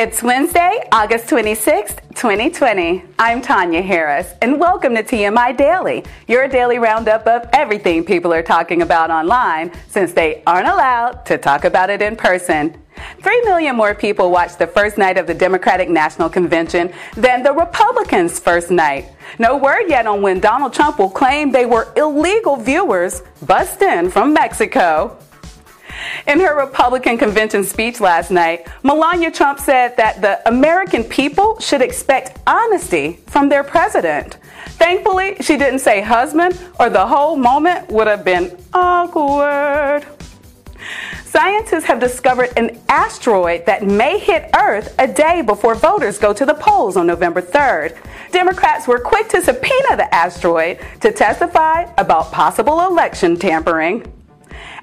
It's 0.00 0.22
Wednesday, 0.22 0.86
August 0.92 1.26
26th, 1.26 2.14
2020. 2.14 3.02
I'm 3.18 3.42
Tanya 3.42 3.82
Harris, 3.82 4.32
and 4.40 4.60
welcome 4.60 4.94
to 4.94 5.02
TMI 5.02 5.56
Daily, 5.56 6.04
your 6.28 6.46
daily 6.46 6.78
roundup 6.78 7.26
of 7.26 7.48
everything 7.52 8.04
people 8.04 8.32
are 8.32 8.44
talking 8.44 8.82
about 8.82 9.10
online 9.10 9.72
since 9.88 10.12
they 10.12 10.44
aren't 10.46 10.68
allowed 10.68 11.26
to 11.26 11.36
talk 11.36 11.64
about 11.64 11.90
it 11.90 12.00
in 12.00 12.14
person. 12.14 12.80
Three 13.24 13.42
million 13.42 13.74
more 13.74 13.92
people 13.92 14.30
watched 14.30 14.60
the 14.60 14.68
first 14.68 14.98
night 14.98 15.18
of 15.18 15.26
the 15.26 15.34
Democratic 15.34 15.88
National 15.88 16.28
Convention 16.28 16.92
than 17.16 17.42
the 17.42 17.52
Republicans' 17.52 18.38
first 18.38 18.70
night. 18.70 19.06
No 19.40 19.56
word 19.56 19.88
yet 19.88 20.06
on 20.06 20.22
when 20.22 20.38
Donald 20.38 20.74
Trump 20.74 21.00
will 21.00 21.10
claim 21.10 21.50
they 21.50 21.66
were 21.66 21.92
illegal 21.96 22.54
viewers 22.54 23.22
bussed 23.44 23.82
in 23.82 24.12
from 24.12 24.32
Mexico. 24.32 25.18
In 26.26 26.40
her 26.40 26.56
Republican 26.56 27.18
convention 27.18 27.64
speech 27.64 28.00
last 28.00 28.30
night, 28.30 28.66
Melania 28.82 29.30
Trump 29.30 29.58
said 29.58 29.96
that 29.96 30.20
the 30.20 30.46
American 30.48 31.04
people 31.04 31.58
should 31.60 31.82
expect 31.82 32.38
honesty 32.46 33.20
from 33.26 33.48
their 33.48 33.64
president. 33.64 34.38
Thankfully, 34.78 35.36
she 35.40 35.56
didn't 35.56 35.80
say 35.80 36.00
husband, 36.00 36.58
or 36.78 36.90
the 36.90 37.06
whole 37.06 37.36
moment 37.36 37.90
would 37.90 38.06
have 38.06 38.24
been 38.24 38.56
awkward. 38.72 40.06
Scientists 41.24 41.84
have 41.84 42.00
discovered 42.00 42.50
an 42.56 42.80
asteroid 42.88 43.66
that 43.66 43.82
may 43.84 44.18
hit 44.18 44.48
Earth 44.56 44.94
a 44.98 45.06
day 45.06 45.42
before 45.42 45.74
voters 45.74 46.16
go 46.18 46.32
to 46.32 46.46
the 46.46 46.54
polls 46.54 46.96
on 46.96 47.06
November 47.06 47.42
3rd. 47.42 47.96
Democrats 48.32 48.88
were 48.88 48.98
quick 48.98 49.28
to 49.28 49.42
subpoena 49.42 49.96
the 49.96 50.12
asteroid 50.14 50.78
to 51.00 51.12
testify 51.12 51.82
about 51.98 52.32
possible 52.32 52.86
election 52.86 53.36
tampering. 53.36 54.10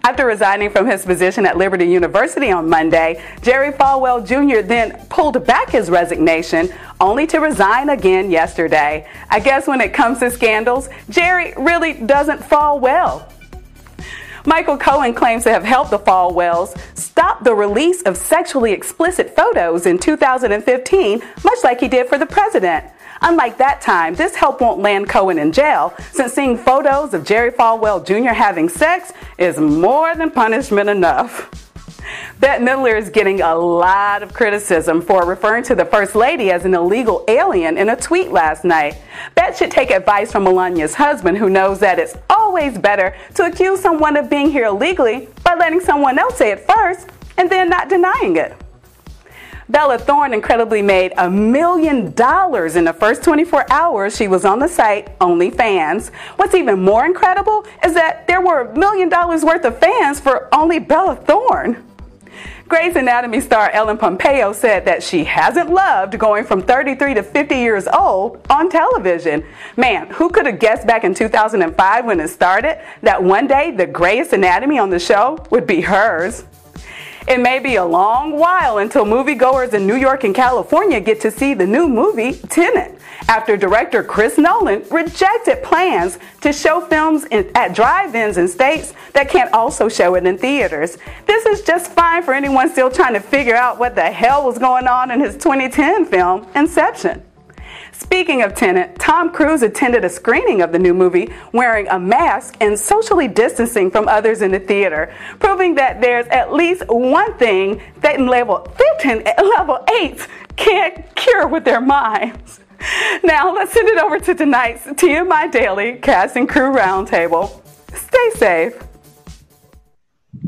After 0.06 0.28
resigning 0.28 0.70
from 0.70 0.86
his 0.86 1.03
position 1.03 1.48
at 1.48 1.58
Liberty 1.58 1.88
University 1.88 2.52
on 2.52 2.70
Monday, 2.70 3.23
Jerry 3.42 3.72
Falwell 3.72 4.23
Jr. 4.23 4.61
then 4.61 5.03
pulled 5.09 5.44
back 5.48 5.72
his 5.72 5.89
resignation, 5.89 6.72
only 7.02 7.25
to 7.25 7.39
resign 7.39 7.89
again 7.89 8.30
yesterday. 8.30 9.09
I 9.31 9.39
guess 9.39 9.66
when 9.66 9.81
it 9.81 9.95
comes 9.95 10.20
to 10.20 10.30
scandals, 10.30 10.89
Jerry 11.09 11.56
really 11.58 11.94
doesn't 11.94 12.44
fall 12.44 12.80
well. 12.80 13.28
Michael 14.45 14.78
Cohen 14.78 15.16
claims 15.16 15.44
to 15.45 15.52
have 15.52 15.64
helped 15.64 15.89
the 15.89 15.98
Falwells 15.98 16.78
stop 16.95 17.44
the 17.44 17.56
release 17.56 18.03
of 18.03 18.16
sexually 18.16 18.73
explicit 18.73 19.36
photos 19.36 19.88
in 19.88 19.98
2015, 19.98 21.23
much 21.44 21.64
like 21.64 21.80
he 21.80 21.88
did 21.88 22.08
for 22.08 22.20
the 22.20 22.28
president. 22.28 22.86
Unlike 23.21 23.58
that 23.58 23.81
time, 23.81 24.16
this 24.16 24.35
help 24.35 24.61
won't 24.61 24.80
land 24.80 25.09
Cohen 25.09 25.39
in 25.39 25.52
jail, 25.52 25.94
since 26.11 26.33
seeing 26.33 26.58
photos 26.58 27.13
of 27.13 27.23
Jerry 27.23 27.52
Falwell 27.52 28.05
Jr. 28.05 28.33
having 28.33 28.69
sex 28.69 29.13
is 29.38 29.58
more 29.58 30.16
than 30.16 30.31
punishment 30.31 30.89
enough. 30.89 31.49
Bette 32.39 32.63
Midler 32.63 32.97
is 32.97 33.09
getting 33.09 33.42
a 33.42 33.55
lot 33.55 34.21
of 34.21 34.33
criticism 34.33 35.02
for 35.02 35.25
referring 35.25 35.64
to 35.64 35.75
the 35.75 35.86
First 35.86 36.15
Lady 36.15 36.52
as 36.52 36.65
an 36.65 36.73
illegal 36.73 37.23
alien 37.27 37.77
in 37.77 37.89
a 37.89 37.95
tweet 37.95 38.31
last 38.31 38.64
night. 38.64 38.98
Bette 39.36 39.55
should 39.55 39.71
take 39.71 39.92
advice 39.92 40.31
from 40.31 40.43
Melania's 40.43 40.93
husband, 40.93 41.37
who 41.37 41.49
knows 41.49 41.80
that 41.80 41.98
it's 41.98 42.15
always 42.30 42.77
better 42.77 43.15
to 43.36 43.45
accuse 43.45 43.80
someone 43.80 44.17
of 44.17 44.30
being 44.30 44.52
here 44.52 44.65
illegally 44.65 45.30
by 45.43 45.55
letting 45.55 45.80
someone 45.80 46.20
else 46.20 46.37
say 46.37 46.52
it 46.52 46.59
first 46.59 47.09
and 47.37 47.49
then 47.49 47.70
not 47.70 47.89
denying 47.89 48.36
it. 48.36 48.54
Bella 49.67 49.98
Thorne 49.98 50.33
incredibly 50.33 50.83
made 50.83 51.14
a 51.17 51.30
million 51.30 52.11
dollars 52.11 52.76
in 52.76 52.83
the 52.83 52.93
first 52.93 53.23
24 53.23 53.71
hours 53.71 54.15
she 54.15 54.27
was 54.27 54.45
on 54.45 54.59
the 54.59 54.67
site 54.67 55.17
OnlyFans. 55.20 56.09
What's 56.36 56.53
even 56.53 56.83
more 56.83 57.05
incredible 57.05 57.65
is 57.83 57.95
that 57.95 58.27
there 58.27 58.42
were 58.42 58.61
a 58.61 58.77
million 58.77 59.09
dollars 59.09 59.43
worth 59.43 59.65
of 59.65 59.80
fans 59.80 60.20
for 60.20 60.54
only 60.54 60.77
Bella 60.77 61.15
Thorne. 61.15 61.83
Grey's 62.67 62.95
Anatomy 62.95 63.42
star 63.42 63.70
Ellen 63.71 63.98
Pompeo 63.98 64.52
said 64.52 64.86
that 64.86 65.02
she 65.02 65.23
hasn't 65.23 65.71
loved 65.71 66.17
going 66.17 66.43
from 66.45 66.61
33 66.61 67.15
to 67.15 67.23
50 67.23 67.55
years 67.55 67.87
old 67.87 68.45
on 68.49 68.70
television. 68.70 69.43
Man, 69.77 70.08
who 70.09 70.30
could 70.30 70.45
have 70.45 70.59
guessed 70.59 70.86
back 70.86 71.04
in 71.04 71.14
2005 71.14 72.05
when 72.05 72.20
it 72.20 72.27
started 72.27 72.81
that 73.02 73.21
one 73.21 73.48
day 73.48 73.71
the 73.71 73.86
Grey's 73.86 74.33
Anatomy 74.33 74.77
on 74.77 74.89
the 74.89 74.99
show 74.99 75.43
would 75.49 75.65
be 75.65 75.81
hers? 75.81 76.45
It 77.27 77.39
may 77.39 77.58
be 77.58 77.77
a 77.77 77.86
long 77.86 78.37
while 78.37 78.77
until 78.77 79.03
moviegoers 79.03 79.73
in 79.73 79.87
New 79.87 79.95
York 79.95 80.23
and 80.23 80.36
California 80.36 80.99
get 80.99 81.19
to 81.21 81.31
see 81.31 81.55
the 81.55 81.65
new 81.65 81.87
movie, 81.87 82.33
Tenet, 82.33 82.99
after 83.27 83.58
director 83.58 84.03
Chris 84.03 84.37
Nolan 84.37 84.83
rejected 84.91 85.63
plans 85.63 86.19
to 86.41 86.53
show 86.53 86.81
films 86.81 87.25
at 87.31 87.73
drive 87.73 88.13
ins 88.13 88.37
in 88.37 88.47
states 88.47 88.93
that 89.13 89.27
can't 89.27 89.52
also 89.53 89.89
show 89.89 90.13
it 90.13 90.27
in 90.27 90.37
theaters. 90.37 90.99
This 91.25 91.47
is 91.47 91.63
just 91.63 91.91
fine 91.93 92.21
for 92.21 92.36
anyone 92.36 92.69
still 92.69 92.91
trying 92.91 93.13
to 93.13 93.19
figure 93.19 93.55
out 93.55 93.80
what 93.80 93.95
the 93.95 94.03
hell 94.03 94.45
was 94.45 94.59
going 94.59 94.87
on 94.87 95.09
in 95.09 95.19
his 95.19 95.33
2010 95.33 96.05
film, 96.05 96.45
Inception. 96.53 97.23
Speaking 97.98 98.42
of 98.42 98.54
Tenet, 98.54 99.00
Tom 99.00 99.32
Cruise 99.32 99.61
attended 99.61 100.04
a 100.04 100.10
screening 100.10 100.61
of 100.61 100.73
the 100.73 100.80
new 100.80 100.94
movie 100.94 101.33
wearing 101.54 101.88
a 101.88 101.98
mask 101.98 102.58
and 102.60 102.78
socially 102.78 103.30
distancing 103.30 103.89
from 103.89 104.10
others 104.10 104.42
in 104.42 104.52
the 104.52 104.60
theater, 104.60 105.14
proving 105.39 105.76
that 105.76 106.02
there's 106.02 106.28
at 106.28 106.52
least 106.52 106.84
one 106.88 107.38
thing 107.38 107.82
that 108.02 108.16
in 108.20 108.28
level 108.28 108.70
15, 109.00 109.23
level 109.38 109.86
8 110.02 110.28
can't 110.58 111.16
cure 111.16 111.48
with 111.48 111.64
their 111.64 111.80
minds. 111.80 112.60
Now, 113.23 113.54
let's 113.54 113.72
send 113.72 113.88
it 113.88 113.98
over 113.98 114.20
to 114.20 114.36
tonight's 114.36 114.86
TMI 114.86 115.50
Daily 115.50 115.95
Cast 115.95 116.36
and 116.36 116.50
Crew 116.50 116.73
Roundtable. 116.73 117.61
Stay 117.95 118.30
safe. 118.36 118.95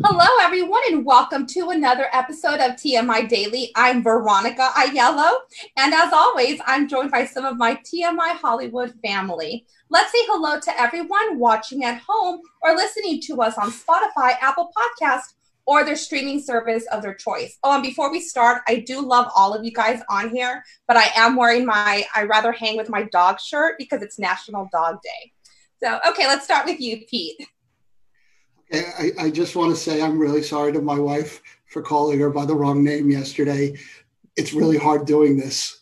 Hello, 0.03 0.25
everyone, 0.41 0.81
and 0.89 1.03
welcome 1.03 1.47
to 1.47 1.71
another 1.71 2.07
episode 2.13 2.59
of 2.59 2.73
TMI 2.73 3.27
Daily. 3.27 3.71
I'm 3.75 4.03
Veronica 4.03 4.69
Aiello, 4.75 5.39
and 5.75 5.93
as 5.93 6.13
always, 6.13 6.61
I'm 6.67 6.87
joined 6.87 7.09
by 7.09 7.25
some 7.25 7.45
of 7.45 7.57
my 7.57 7.75
TMI 7.75 8.37
Hollywood 8.37 8.93
family. 9.03 9.65
Let's 9.89 10.11
say 10.11 10.19
hello 10.27 10.59
to 10.59 10.79
everyone 10.81 11.39
watching 11.39 11.83
at 11.83 12.01
home 12.07 12.41
or 12.61 12.75
listening 12.75 13.21
to 13.23 13.41
us 13.41 13.57
on 13.57 13.71
Spotify, 13.71 14.35
Apple 14.39 14.71
Podcast, 14.77 15.33
or 15.65 15.83
their 15.83 15.95
streaming 15.95 16.41
service 16.41 16.85
of 16.91 17.01
their 17.01 17.15
choice. 17.15 17.57
Oh, 17.63 17.73
and 17.73 17.83
before 17.83 18.11
we 18.11 18.21
start, 18.21 18.61
I 18.67 18.83
do 18.85 19.01
love 19.01 19.31
all 19.35 19.53
of 19.53 19.65
you 19.65 19.71
guys 19.71 20.01
on 20.09 20.29
here, 20.29 20.63
but 20.87 20.97
I 20.97 21.09
am 21.15 21.35
wearing 21.35 21.65
my 21.65 22.05
I 22.15 22.23
rather 22.23 22.51
hang 22.51 22.77
with 22.77 22.89
my 22.89 23.03
dog 23.11 23.39
shirt 23.39 23.75
because 23.79 24.03
it's 24.03 24.19
National 24.19 24.69
Dog 24.71 24.99
Day. 25.01 25.33
So, 25.83 25.99
okay, 26.07 26.27
let's 26.27 26.45
start 26.45 26.65
with 26.65 26.79
you, 26.79 27.03
Pete. 27.09 27.47
I, 28.71 29.11
I 29.19 29.29
just 29.29 29.55
want 29.55 29.73
to 29.73 29.79
say 29.79 30.01
I'm 30.01 30.19
really 30.19 30.43
sorry 30.43 30.73
to 30.73 30.81
my 30.81 30.99
wife 30.99 31.41
for 31.67 31.81
calling 31.81 32.19
her 32.19 32.29
by 32.29 32.45
the 32.45 32.55
wrong 32.55 32.83
name 32.83 33.09
yesterday. 33.09 33.77
It's 34.35 34.53
really 34.53 34.77
hard 34.77 35.05
doing 35.05 35.37
this. 35.37 35.81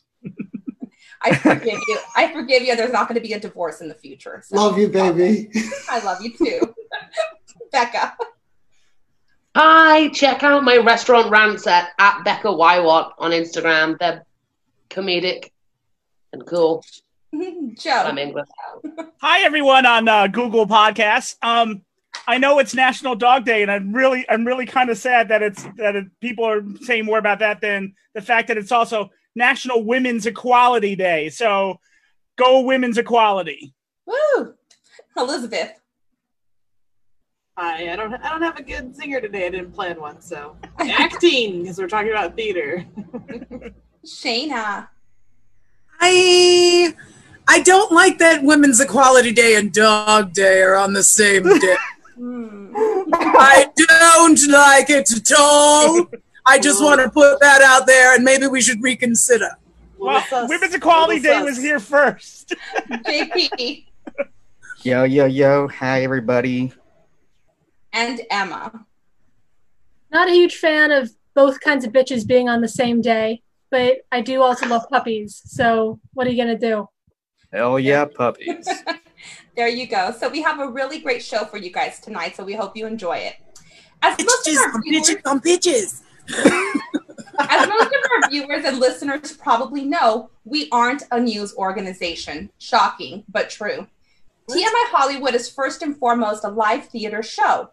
I 1.22 1.36
forgive 1.36 1.80
you. 1.88 1.98
I 2.16 2.32
forgive 2.32 2.64
you. 2.64 2.76
There's 2.76 2.92
not 2.92 3.08
going 3.08 3.16
to 3.20 3.28
be 3.28 3.34
a 3.34 3.40
divorce 3.40 3.82
in 3.82 3.88
the 3.88 3.96
future. 3.96 4.44
So. 4.46 4.56
Love 4.56 4.78
you, 4.78 4.88
baby. 4.88 5.50
I 5.90 6.00
love 6.04 6.22
you 6.22 6.38
too. 6.38 6.76
Becca. 7.72 8.16
Hi, 9.56 10.10
check 10.10 10.44
out 10.44 10.64
my 10.64 10.78
restaurant 10.78 11.32
rants 11.32 11.66
at, 11.66 11.92
at 11.98 12.24
Becca 12.24 12.50
Wywat 12.50 13.14
on 13.18 13.32
Instagram. 13.32 13.98
They're 13.98 14.26
comedic 14.90 15.52
and 16.34 16.46
cool. 16.46 16.84
Joe. 17.80 18.04
I'm 18.06 18.18
English. 18.18 18.48
Hi, 19.22 19.42
everyone 19.44 19.86
on 19.86 20.08
uh, 20.08 20.28
Google 20.28 20.68
Podcasts. 20.68 21.38
Um, 21.42 21.85
I 22.28 22.38
know 22.38 22.60
it's 22.60 22.74
National 22.74 23.16
Dog 23.16 23.46
Day, 23.46 23.62
and 23.62 23.72
I'm 23.72 23.94
really, 23.94 24.26
I'm 24.30 24.46
really 24.46 24.66
kind 24.66 24.90
of 24.90 24.98
sad 24.98 25.30
that 25.30 25.42
it's 25.44 25.64
that 25.78 25.96
it, 25.96 26.06
people 26.22 26.46
are 26.46 26.64
saying 26.82 27.06
more 27.06 27.18
about 27.18 27.40
that 27.40 27.62
than 27.62 27.94
the 28.14 28.22
fact 28.22 28.48
that 28.48 28.58
it's 28.58 28.72
also 28.72 29.10
National 29.36 29.84
Women's 29.84 30.26
Equality 30.26 30.96
Day. 30.96 31.30
So, 31.30 31.80
go 32.38 32.62
women's 32.62 32.98
equality. 32.98 33.74
Woo, 34.06 34.54
Elizabeth. 35.18 35.74
Hi, 37.58 37.94
I 37.94 37.96
don't, 37.96 38.14
I 38.14 38.30
don't 38.30 38.42
have 38.42 38.60
a 38.60 38.64
good 38.64 38.96
singer 38.96 39.22
today. 39.22 39.46
I 39.46 39.50
didn't 39.50 39.72
plan 39.72 40.00
one, 40.00 40.20
so 40.20 40.58
acting 40.80 41.62
because 41.62 41.78
we're 41.78 41.88
talking 41.88 42.12
about 42.12 42.36
theater. 42.36 42.86
Shayna. 44.06 44.90
I 46.00 46.94
I 47.48 47.62
don't 47.62 47.92
like 47.92 48.18
that 48.18 48.44
Women's 48.44 48.80
Equality 48.82 49.32
Day 49.32 49.56
and 49.56 49.72
Dog 49.72 50.34
Day 50.34 50.62
are 50.62 50.76
on 50.76 50.94
the 50.94 51.04
same 51.04 51.44
day. 51.44 51.76
Hmm. 52.16 52.72
I 52.76 53.70
don't 53.76 54.48
like 54.50 54.90
it 54.90 55.12
at 55.12 55.32
all. 55.38 56.08
I 56.46 56.60
just 56.60 56.82
want 56.82 57.02
to 57.02 57.10
put 57.10 57.40
that 57.42 57.62
out 57.62 57.88
there, 57.88 58.16
and 58.16 58.24
maybe 58.24 58.48
we 58.48 58.62
should 58.62 58.82
reconsider. 58.82 59.58
Well, 59.98 60.24
Women's 60.48 60.74
Equality 60.76 61.20
Day 61.20 61.42
was 61.42 61.58
here 61.58 61.80
first. 61.80 62.54
JP 62.90 63.86
Yo, 64.84 65.04
yo, 65.04 65.26
yo. 65.26 65.68
Hi, 65.68 66.04
everybody. 66.04 66.72
and 67.92 68.22
Emma. 68.30 68.86
Not 70.12 70.30
a 70.30 70.32
huge 70.32 70.58
fan 70.58 70.92
of 70.92 71.12
both 71.34 71.60
kinds 71.60 71.84
of 71.86 71.92
bitches 71.92 72.26
being 72.26 72.48
on 72.48 72.62
the 72.62 72.68
same 72.68 73.02
day, 73.02 73.42
but 73.72 73.98
I 74.12 74.22
do 74.22 74.42
also 74.42 74.68
love 74.68 74.88
puppies. 74.90 75.42
So 75.46 76.00
what 76.14 76.28
are 76.28 76.30
you 76.30 76.38
gonna 76.42 76.58
do? 76.58 76.88
Hell 77.52 77.80
yeah, 77.80 78.06
puppies. 78.06 78.70
There 79.56 79.68
you 79.68 79.88
go. 79.88 80.12
So 80.18 80.30
we 80.30 80.42
have 80.42 80.60
a 80.60 80.68
really 80.68 81.00
great 81.00 81.24
show 81.24 81.46
for 81.46 81.58
you 81.58 81.72
guys 81.72 82.00
tonight. 82.00 82.36
So 82.36 82.44
we 82.44 82.54
hope 82.54 82.76
you 82.76 82.88
enjoy 82.88 83.18
it. 83.18 83.36
As 84.02 84.18
most 84.20 84.48
of 84.48 84.54
Bitches 84.54 84.74
on 84.74 84.82
viewers, 84.84 85.10
bitches 85.10 85.22
on 85.26 85.40
bitches. 85.42 86.02
As 87.40 87.68
most 87.68 87.88
of 87.88 88.12
our 88.12 88.30
viewers 88.30 88.66
and 88.66 88.80
listeners 88.80 89.34
probably 89.34 89.84
know, 89.84 90.30
we 90.46 90.70
aren't 90.72 91.04
a 91.12 91.20
news 91.20 91.54
organization. 91.56 92.50
Shocking, 92.60 93.24
but 93.30 93.50
true. 93.50 93.88
TMI 94.50 94.86
Hollywood 94.92 95.34
is 95.34 95.50
first 95.50 95.82
and 95.82 95.98
foremost 95.98 96.44
a 96.44 96.50
live 96.50 96.88
theater 96.88 97.24
show. 97.24 97.72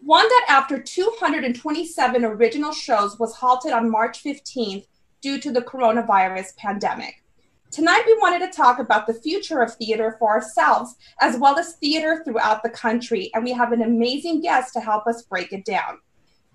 One 0.00 0.28
that, 0.28 0.46
after 0.48 0.80
227 0.80 2.24
original 2.24 2.72
shows, 2.72 3.18
was 3.18 3.34
halted 3.34 3.72
on 3.72 3.90
March 3.90 4.22
15th 4.22 4.86
due 5.20 5.40
to 5.40 5.50
the 5.50 5.62
coronavirus 5.62 6.56
pandemic. 6.56 7.22
Tonight, 7.70 8.04
we 8.06 8.16
wanted 8.18 8.38
to 8.46 8.56
talk 8.56 8.78
about 8.78 9.06
the 9.06 9.14
future 9.14 9.60
of 9.60 9.74
theater 9.74 10.16
for 10.18 10.30
ourselves, 10.30 10.94
as 11.20 11.36
well 11.36 11.58
as 11.58 11.74
theater 11.74 12.22
throughout 12.24 12.62
the 12.62 12.70
country, 12.70 13.30
and 13.34 13.44
we 13.44 13.52
have 13.52 13.72
an 13.72 13.82
amazing 13.82 14.40
guest 14.40 14.72
to 14.72 14.80
help 14.80 15.06
us 15.06 15.22
break 15.22 15.52
it 15.52 15.64
down. 15.64 15.98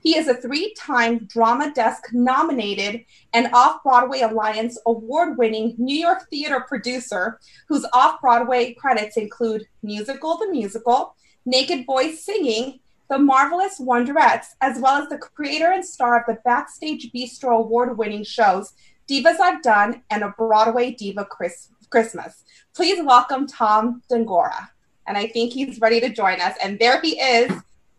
He 0.01 0.17
is 0.17 0.27
a 0.27 0.33
three 0.33 0.73
time 0.73 1.25
Drama 1.25 1.73
Desk 1.73 2.03
nominated 2.11 3.05
and 3.33 3.53
Off 3.53 3.83
Broadway 3.83 4.21
Alliance 4.21 4.79
award 4.87 5.37
winning 5.37 5.75
New 5.77 5.95
York 5.95 6.27
theater 6.29 6.65
producer 6.67 7.39
whose 7.67 7.85
off 7.93 8.19
Broadway 8.19 8.73
credits 8.73 9.17
include 9.17 9.67
Newsical 9.85 10.39
the 10.39 10.47
Musical, 10.49 11.15
Naked 11.45 11.85
Boys 11.85 12.23
Singing, 12.23 12.79
The 13.09 13.19
Marvelous 13.19 13.79
Wonderettes, 13.79 14.47
as 14.61 14.79
well 14.79 14.99
as 14.99 15.09
the 15.09 15.19
creator 15.19 15.71
and 15.71 15.85
star 15.85 16.19
of 16.19 16.25
the 16.25 16.41
Backstage 16.43 17.11
Bistro 17.13 17.59
award 17.59 17.95
winning 17.95 18.23
shows 18.23 18.73
Divas 19.09 19.39
I've 19.39 19.61
Done 19.61 20.01
and 20.09 20.23
A 20.23 20.29
Broadway 20.37 20.91
Diva 20.91 21.25
Chris- 21.25 21.69
Christmas. 21.89 22.43
Please 22.75 23.03
welcome 23.03 23.47
Tom 23.47 24.01
D'Angora. 24.09 24.71
And 25.07 25.17
I 25.17 25.27
think 25.27 25.51
he's 25.53 25.79
ready 25.81 25.99
to 25.99 26.09
join 26.09 26.39
us. 26.39 26.55
And 26.63 26.79
there 26.79 27.01
he 27.01 27.19
is. 27.19 27.51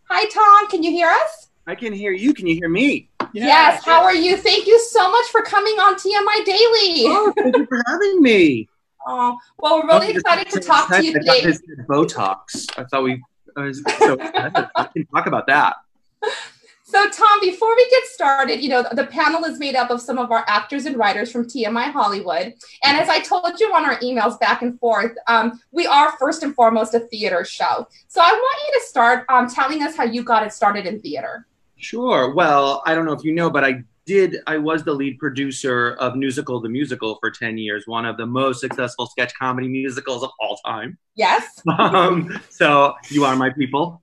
Hi, 0.09 0.25
Tom. 0.29 0.69
Can 0.69 0.81
you 0.83 0.91
hear 0.91 1.07
us? 1.09 1.49
I 1.67 1.75
can 1.75 1.93
hear 1.93 2.11
you. 2.11 2.33
Can 2.33 2.47
you 2.47 2.55
hear 2.55 2.69
me? 2.69 3.09
Yes. 3.33 3.83
How 3.85 4.03
are 4.03 4.13
you? 4.15 4.37
Thank 4.37 4.67
you 4.67 4.79
so 4.79 5.09
much 5.11 5.25
for 5.27 5.41
coming 5.41 5.73
on 5.75 5.95
TMI 5.95 6.45
Daily. 6.45 7.03
Oh, 7.07 7.33
thank 7.37 7.55
you 7.57 7.65
for 7.67 7.81
having 7.87 8.21
me. 8.21 8.69
Oh, 9.05 9.37
well, 9.59 9.79
we're 9.81 9.87
really 9.87 10.07
Oh, 10.13 10.17
excited 10.17 10.49
to 10.51 10.61
talk 10.61 10.87
to 10.87 11.03
you 11.05 11.09
I 11.09 11.13
got 11.25 11.35
today. 11.35 11.41
this 11.47 11.61
Botox. 11.89 12.69
I 12.79 12.85
thought 12.85 13.03
we. 13.03 13.21
I 13.57 13.63
was 13.65 13.83
so 13.99 14.13
excited. 14.13 14.69
I 14.77 14.83
can 14.85 15.05
talk 15.07 15.25
about 15.27 15.45
that. 15.47 15.75
So, 16.93 17.09
Tom, 17.09 17.39
before 17.41 17.75
we 17.75 17.89
get 17.89 18.03
started, 18.05 18.61
you 18.61 18.69
know, 18.69 18.85
the 18.91 19.07
panel 19.07 19.45
is 19.45 19.57
made 19.57 19.73
up 19.73 19.89
of 19.89 19.99
some 19.99 20.19
of 20.19 20.31
our 20.31 20.45
actors 20.47 20.85
and 20.85 20.95
writers 20.95 21.31
from 21.31 21.43
TMI 21.43 21.91
Hollywood. 21.91 22.53
And 22.83 22.97
as 22.99 23.09
I 23.09 23.19
told 23.19 23.59
you 23.59 23.73
on 23.73 23.83
our 23.83 23.99
emails 24.01 24.39
back 24.39 24.61
and 24.61 24.79
forth, 24.79 25.13
um, 25.25 25.59
we 25.71 25.87
are 25.87 26.15
first 26.19 26.43
and 26.43 26.53
foremost 26.53 26.93
a 26.93 26.99
theater 26.99 27.45
show. 27.45 27.87
So, 28.07 28.21
I 28.21 28.31
want 28.31 28.61
you 28.67 28.79
to 28.79 28.85
start 28.85 29.25
um, 29.29 29.49
telling 29.49 29.81
us 29.81 29.97
how 29.97 30.03
you 30.03 30.23
got 30.23 30.45
it 30.45 30.53
started 30.53 30.85
in 30.85 31.01
theater. 31.01 31.47
Sure. 31.77 32.31
Well, 32.31 32.83
I 32.85 32.93
don't 32.93 33.05
know 33.05 33.13
if 33.13 33.23
you 33.23 33.33
know, 33.33 33.49
but 33.49 33.63
I 33.63 33.83
did. 34.05 34.37
I 34.45 34.57
was 34.57 34.83
the 34.83 34.93
lead 34.93 35.17
producer 35.17 35.93
of 35.93 36.13
Newsical 36.13 36.61
the 36.61 36.69
Musical 36.69 37.17
for 37.19 37.31
ten 37.31 37.57
years, 37.57 37.87
one 37.87 38.05
of 38.05 38.17
the 38.17 38.27
most 38.27 38.61
successful 38.61 39.07
sketch 39.07 39.33
comedy 39.33 39.67
musicals 39.67 40.21
of 40.21 40.29
all 40.39 40.57
time. 40.57 40.99
Yes. 41.15 41.59
um, 41.79 42.39
so 42.49 42.93
you 43.09 43.25
are 43.25 43.35
my 43.35 43.49
people. 43.49 44.02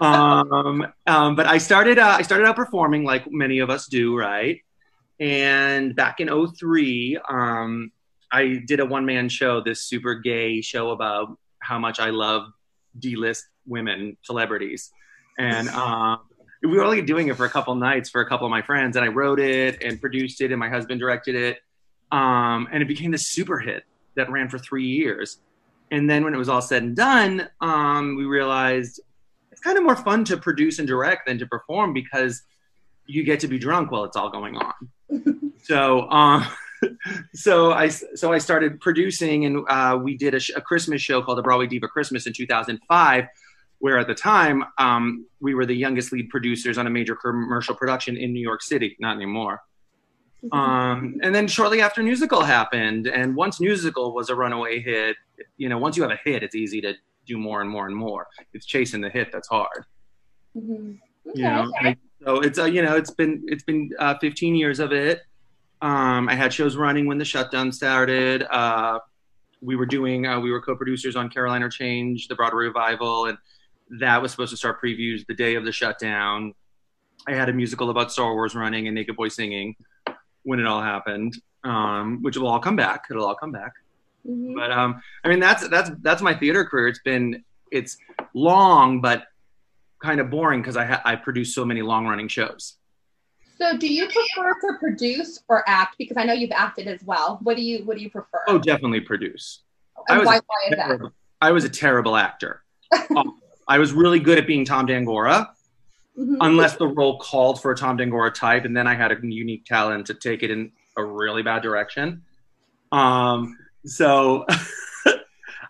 Um, 0.00 0.86
um, 1.06 1.36
but 1.36 1.46
I 1.46 1.58
started. 1.58 1.98
Uh, 1.98 2.16
I 2.18 2.22
started 2.22 2.46
out 2.46 2.56
performing 2.56 3.04
like 3.04 3.30
many 3.30 3.58
of 3.60 3.70
us 3.70 3.86
do, 3.86 4.16
right? 4.16 4.60
And 5.20 5.96
back 5.96 6.20
in 6.20 6.28
03, 6.28 7.18
um, 7.28 7.90
I 8.30 8.62
did 8.66 8.80
a 8.80 8.86
one 8.86 9.04
man 9.04 9.28
show, 9.28 9.60
this 9.60 9.82
super 9.82 10.14
gay 10.14 10.60
show 10.60 10.90
about 10.90 11.36
how 11.60 11.78
much 11.78 11.98
I 11.98 12.10
love 12.10 12.50
D 12.98 13.16
list 13.16 13.46
women 13.66 14.16
celebrities, 14.22 14.90
and 15.38 15.68
um, 15.70 16.20
we 16.62 16.76
were 16.76 16.84
only 16.84 17.02
doing 17.02 17.28
it 17.28 17.36
for 17.36 17.44
a 17.46 17.50
couple 17.50 17.74
nights 17.74 18.10
for 18.10 18.20
a 18.20 18.28
couple 18.28 18.46
of 18.46 18.50
my 18.50 18.62
friends, 18.62 18.96
and 18.96 19.04
I 19.04 19.08
wrote 19.08 19.40
it 19.40 19.82
and 19.82 20.00
produced 20.00 20.40
it, 20.40 20.50
and 20.50 20.58
my 20.58 20.68
husband 20.68 21.00
directed 21.00 21.34
it, 21.34 21.58
um, 22.12 22.68
and 22.72 22.82
it 22.82 22.86
became 22.86 23.10
this 23.10 23.28
super 23.28 23.58
hit 23.58 23.84
that 24.16 24.30
ran 24.30 24.48
for 24.48 24.58
three 24.58 24.86
years. 24.86 25.38
And 25.90 26.08
then 26.08 26.22
when 26.22 26.34
it 26.34 26.36
was 26.36 26.48
all 26.48 26.60
said 26.60 26.82
and 26.82 26.96
done, 26.96 27.48
um, 27.60 28.16
we 28.16 28.24
realized 28.24 29.00
it's 29.58 29.64
kind 29.64 29.76
of 29.76 29.82
more 29.82 29.96
fun 29.96 30.24
to 30.24 30.36
produce 30.36 30.78
and 30.78 30.86
direct 30.86 31.26
than 31.26 31.36
to 31.40 31.46
perform 31.46 31.92
because 31.92 32.42
you 33.06 33.24
get 33.24 33.40
to 33.40 33.48
be 33.48 33.58
drunk 33.58 33.90
while 33.90 34.04
it's 34.04 34.16
all 34.16 34.30
going 34.30 34.56
on. 34.56 35.52
so, 35.64 36.08
um, 36.10 36.46
so 37.34 37.72
I 37.72 37.88
so 37.88 38.32
I 38.32 38.38
started 38.38 38.80
producing, 38.80 39.46
and 39.46 39.64
uh, 39.68 39.98
we 40.00 40.16
did 40.16 40.34
a, 40.34 40.40
sh- 40.40 40.52
a 40.54 40.60
Christmas 40.60 41.02
show 41.02 41.22
called 41.22 41.38
the 41.38 41.42
Broadway 41.42 41.66
Diva 41.66 41.88
Christmas 41.88 42.28
in 42.28 42.32
2005, 42.32 43.24
where 43.80 43.98
at 43.98 44.06
the 44.06 44.14
time 44.14 44.62
um, 44.78 45.26
we 45.40 45.56
were 45.56 45.66
the 45.66 45.74
youngest 45.74 46.12
lead 46.12 46.28
producers 46.28 46.78
on 46.78 46.86
a 46.86 46.90
major 46.90 47.16
commercial 47.16 47.74
production 47.74 48.16
in 48.16 48.32
New 48.32 48.40
York 48.40 48.62
City. 48.62 48.96
Not 49.00 49.16
anymore. 49.16 49.60
Um, 50.52 51.18
and 51.20 51.34
then 51.34 51.48
shortly 51.48 51.80
after 51.80 52.00
Newsical 52.00 52.46
happened, 52.46 53.08
and 53.08 53.34
once 53.34 53.58
Newsical 53.58 54.14
was 54.14 54.30
a 54.30 54.36
runaway 54.36 54.80
hit, 54.80 55.16
you 55.56 55.68
know, 55.68 55.78
once 55.78 55.96
you 55.96 56.04
have 56.04 56.12
a 56.12 56.20
hit, 56.24 56.44
it's 56.44 56.54
easy 56.54 56.80
to 56.82 56.94
do 57.28 57.38
more 57.38 57.60
and 57.60 57.70
more 57.70 57.86
and 57.86 57.94
more. 57.94 58.26
It's 58.54 58.66
chasing 58.66 59.00
the 59.00 59.10
hit 59.10 59.30
that's 59.30 59.48
hard. 59.48 59.84
Mhm. 60.56 60.98
You 61.34 61.42
know, 61.42 61.70
Okay. 61.80 61.96
So 62.24 62.40
it's 62.40 62.58
uh, 62.58 62.64
you 62.64 62.82
know 62.82 62.96
it's 62.96 63.12
been 63.12 63.44
it's 63.46 63.62
been 63.62 63.90
uh, 64.00 64.14
15 64.20 64.56
years 64.56 64.80
of 64.80 64.92
it. 64.92 65.20
Um, 65.80 66.28
I 66.28 66.34
had 66.34 66.52
shows 66.52 66.76
running 66.76 67.06
when 67.06 67.18
the 67.18 67.24
shutdown 67.24 67.70
started. 67.70 68.42
Uh, 68.50 68.98
we 69.60 69.76
were 69.76 69.86
doing 69.86 70.26
uh, 70.26 70.40
we 70.40 70.50
were 70.50 70.60
co-producers 70.60 71.14
on 71.14 71.28
Caroline 71.28 71.62
or 71.62 71.68
Change, 71.68 72.26
the 72.26 72.34
Broadway 72.34 72.64
revival, 72.64 73.26
and 73.26 73.38
that 74.00 74.20
was 74.20 74.32
supposed 74.32 74.50
to 74.50 74.56
start 74.56 74.82
previews 74.82 75.24
the 75.26 75.34
day 75.34 75.54
of 75.54 75.64
the 75.64 75.70
shutdown. 75.70 76.54
I 77.28 77.34
had 77.34 77.48
a 77.48 77.52
musical 77.52 77.90
about 77.90 78.10
Star 78.10 78.32
Wars 78.34 78.54
running 78.54 78.88
and 78.88 78.94
Naked 78.94 79.14
Boy 79.16 79.28
singing 79.28 79.76
when 80.42 80.58
it 80.58 80.66
all 80.66 80.82
happened, 80.82 81.34
um, 81.62 82.18
which 82.22 82.36
will 82.36 82.48
all 82.48 82.60
come 82.60 82.76
back. 82.76 83.04
It'll 83.10 83.26
all 83.26 83.34
come 83.36 83.52
back. 83.52 83.72
Mhm. 84.26 84.54
But 84.54 84.70
um, 84.72 85.00
I 85.24 85.28
mean, 85.28 85.40
that's 85.40 85.66
that's 85.68 85.90
that's 86.02 86.22
my 86.22 86.34
theater 86.34 86.64
career. 86.64 86.88
It's 86.88 87.00
been 87.00 87.44
it's 87.70 87.96
long, 88.34 89.00
but 89.00 89.24
kind 90.02 90.20
of 90.20 90.30
boring 90.30 90.60
because 90.62 90.76
I 90.76 90.84
ha- 90.84 91.02
I 91.04 91.16
produce 91.16 91.54
so 91.54 91.64
many 91.64 91.82
long 91.82 92.06
running 92.06 92.28
shows. 92.28 92.76
So, 93.58 93.76
do 93.76 93.92
you 93.92 94.04
prefer 94.06 94.54
to 94.54 94.78
produce 94.78 95.42
or 95.48 95.64
act? 95.68 95.96
Because 95.98 96.16
I 96.16 96.24
know 96.24 96.32
you've 96.32 96.52
acted 96.52 96.86
as 96.86 97.02
well. 97.04 97.38
What 97.42 97.56
do 97.56 97.62
you 97.62 97.84
What 97.84 97.96
do 97.96 98.02
you 98.02 98.10
prefer? 98.10 98.38
Oh, 98.48 98.58
definitely 98.58 99.00
produce. 99.00 99.62
I 100.08 100.18
was 100.18 100.26
why, 100.26 100.36
a 100.36 100.40
why 100.46 100.56
is 100.70 100.76
that? 100.76 100.86
terrible- 100.86 101.12
I 101.40 101.52
was 101.52 101.64
a 101.64 101.68
terrible 101.68 102.16
actor. 102.16 102.62
Um, 103.16 103.38
I 103.68 103.78
was 103.78 103.92
really 103.92 104.18
good 104.18 104.38
at 104.38 104.46
being 104.46 104.64
Tom 104.64 104.86
D'Angora, 104.86 105.50
Mhm. 106.18 106.38
unless 106.40 106.76
the 106.76 106.86
role 106.86 107.18
called 107.18 107.60
for 107.60 107.70
a 107.70 107.76
Tom 107.76 107.96
D'Angora 107.98 108.30
type, 108.30 108.64
and 108.64 108.74
then 108.76 108.86
I 108.86 108.94
had 108.94 109.12
a 109.12 109.16
unique 109.22 109.64
talent 109.66 110.06
to 110.06 110.14
take 110.14 110.42
it 110.42 110.50
in 110.50 110.72
a 110.96 111.04
really 111.04 111.42
bad 111.42 111.62
direction. 111.62 112.22
Um, 112.92 113.58
so 113.84 114.46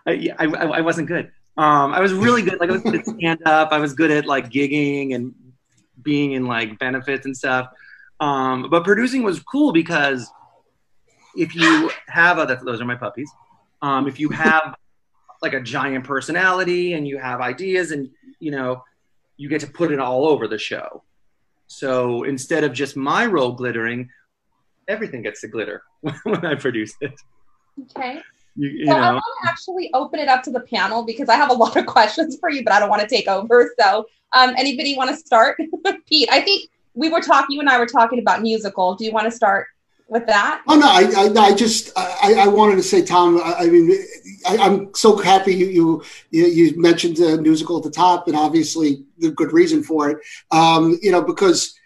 I, 0.05 0.29
I, 0.37 0.45
I 0.45 0.81
wasn't 0.81 1.07
good. 1.07 1.31
Um, 1.57 1.93
I 1.93 1.99
was 1.99 2.13
really 2.13 2.41
good. 2.41 2.59
Like 2.59 2.69
I 2.69 2.73
was 2.73 2.83
good 2.83 2.95
at 2.95 3.05
stand 3.05 3.41
up. 3.45 3.71
I 3.71 3.79
was 3.79 3.93
good 3.93 4.11
at 4.11 4.25
like 4.25 4.49
gigging 4.49 5.13
and 5.13 5.33
being 6.01 6.31
in 6.31 6.45
like 6.45 6.79
benefits 6.79 7.25
and 7.25 7.35
stuff. 7.35 7.67
Um, 8.19 8.69
but 8.69 8.83
producing 8.83 9.23
was 9.23 9.41
cool 9.41 9.71
because 9.71 10.29
if 11.35 11.55
you 11.55 11.91
have 12.07 12.37
that's, 12.47 12.63
those 12.63 12.81
are 12.81 12.85
my 12.85 12.95
puppies. 12.95 13.29
Um, 13.81 14.07
if 14.07 14.19
you 14.19 14.29
have 14.29 14.75
like 15.41 15.53
a 15.53 15.61
giant 15.61 16.03
personality 16.03 16.93
and 16.93 17.07
you 17.07 17.17
have 17.17 17.39
ideas 17.41 17.91
and 17.91 18.09
you 18.39 18.51
know 18.51 18.83
you 19.37 19.47
get 19.47 19.61
to 19.61 19.67
put 19.67 19.91
it 19.91 19.99
all 19.99 20.27
over 20.27 20.47
the 20.47 20.57
show. 20.57 21.03
So 21.67 22.23
instead 22.23 22.63
of 22.63 22.73
just 22.73 22.97
my 22.97 23.25
role 23.25 23.53
glittering, 23.53 24.09
everything 24.87 25.21
gets 25.21 25.41
to 25.41 25.47
glitter 25.47 25.83
when 26.23 26.45
I 26.45 26.55
produce 26.55 26.93
it. 26.99 27.13
Okay. 27.81 28.21
You, 28.55 28.69
you 28.69 28.85
So 28.87 28.93
I 28.93 29.11
want 29.11 29.23
to 29.43 29.49
actually 29.49 29.89
open 29.93 30.19
it 30.19 30.27
up 30.27 30.43
to 30.43 30.51
the 30.51 30.59
panel 30.61 31.03
because 31.03 31.29
I 31.29 31.35
have 31.35 31.49
a 31.49 31.53
lot 31.53 31.77
of 31.77 31.85
questions 31.87 32.37
for 32.39 32.49
you, 32.49 32.63
but 32.63 32.73
I 32.73 32.79
don't 32.79 32.89
want 32.89 33.01
to 33.01 33.07
take 33.07 33.27
over. 33.27 33.73
So, 33.79 34.05
um, 34.33 34.53
anybody 34.57 34.95
want 34.97 35.09
to 35.09 35.15
start? 35.15 35.59
Pete, 36.07 36.29
I 36.31 36.41
think 36.41 36.69
we 36.93 37.09
were 37.09 37.21
talking. 37.21 37.55
You 37.55 37.61
and 37.61 37.69
I 37.69 37.79
were 37.79 37.85
talking 37.85 38.19
about 38.19 38.41
Newsical. 38.41 38.97
Do 38.97 39.05
you 39.05 39.11
want 39.11 39.25
to 39.25 39.31
start 39.31 39.67
with 40.09 40.25
that? 40.27 40.61
Oh 40.67 40.77
no, 40.77 40.87
I, 40.87 41.11
I, 41.15 41.45
I 41.47 41.55
just 41.55 41.91
I, 41.95 42.35
I 42.39 42.47
wanted 42.47 42.75
to 42.75 42.83
say, 42.83 43.01
Tom. 43.01 43.39
I, 43.41 43.55
I 43.59 43.67
mean, 43.67 43.91
I, 44.47 44.57
I'm 44.57 44.93
so 44.93 45.17
happy 45.17 45.55
you 45.55 45.67
you 45.67 46.03
you, 46.31 46.45
you 46.45 46.81
mentioned 46.81 47.17
the 47.17 47.41
musical 47.41 47.77
at 47.77 47.83
the 47.83 47.91
top, 47.91 48.27
and 48.27 48.35
obviously 48.35 49.05
the 49.19 49.31
good 49.31 49.53
reason 49.53 49.83
for 49.83 50.09
it. 50.09 50.17
Um, 50.51 50.99
you 51.01 51.11
know, 51.11 51.21
because 51.21 51.78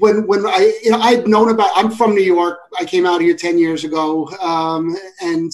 when 0.00 0.26
when 0.26 0.46
I 0.46 0.72
you 0.82 0.90
know 0.90 0.98
I'd 0.98 1.28
known 1.28 1.50
about. 1.50 1.70
I'm 1.76 1.90
from 1.90 2.14
New 2.14 2.22
York. 2.22 2.58
I 2.78 2.84
came 2.84 3.06
out 3.06 3.20
here 3.20 3.36
ten 3.36 3.58
years 3.58 3.84
ago, 3.84 4.28
um, 4.40 4.96
and 5.20 5.52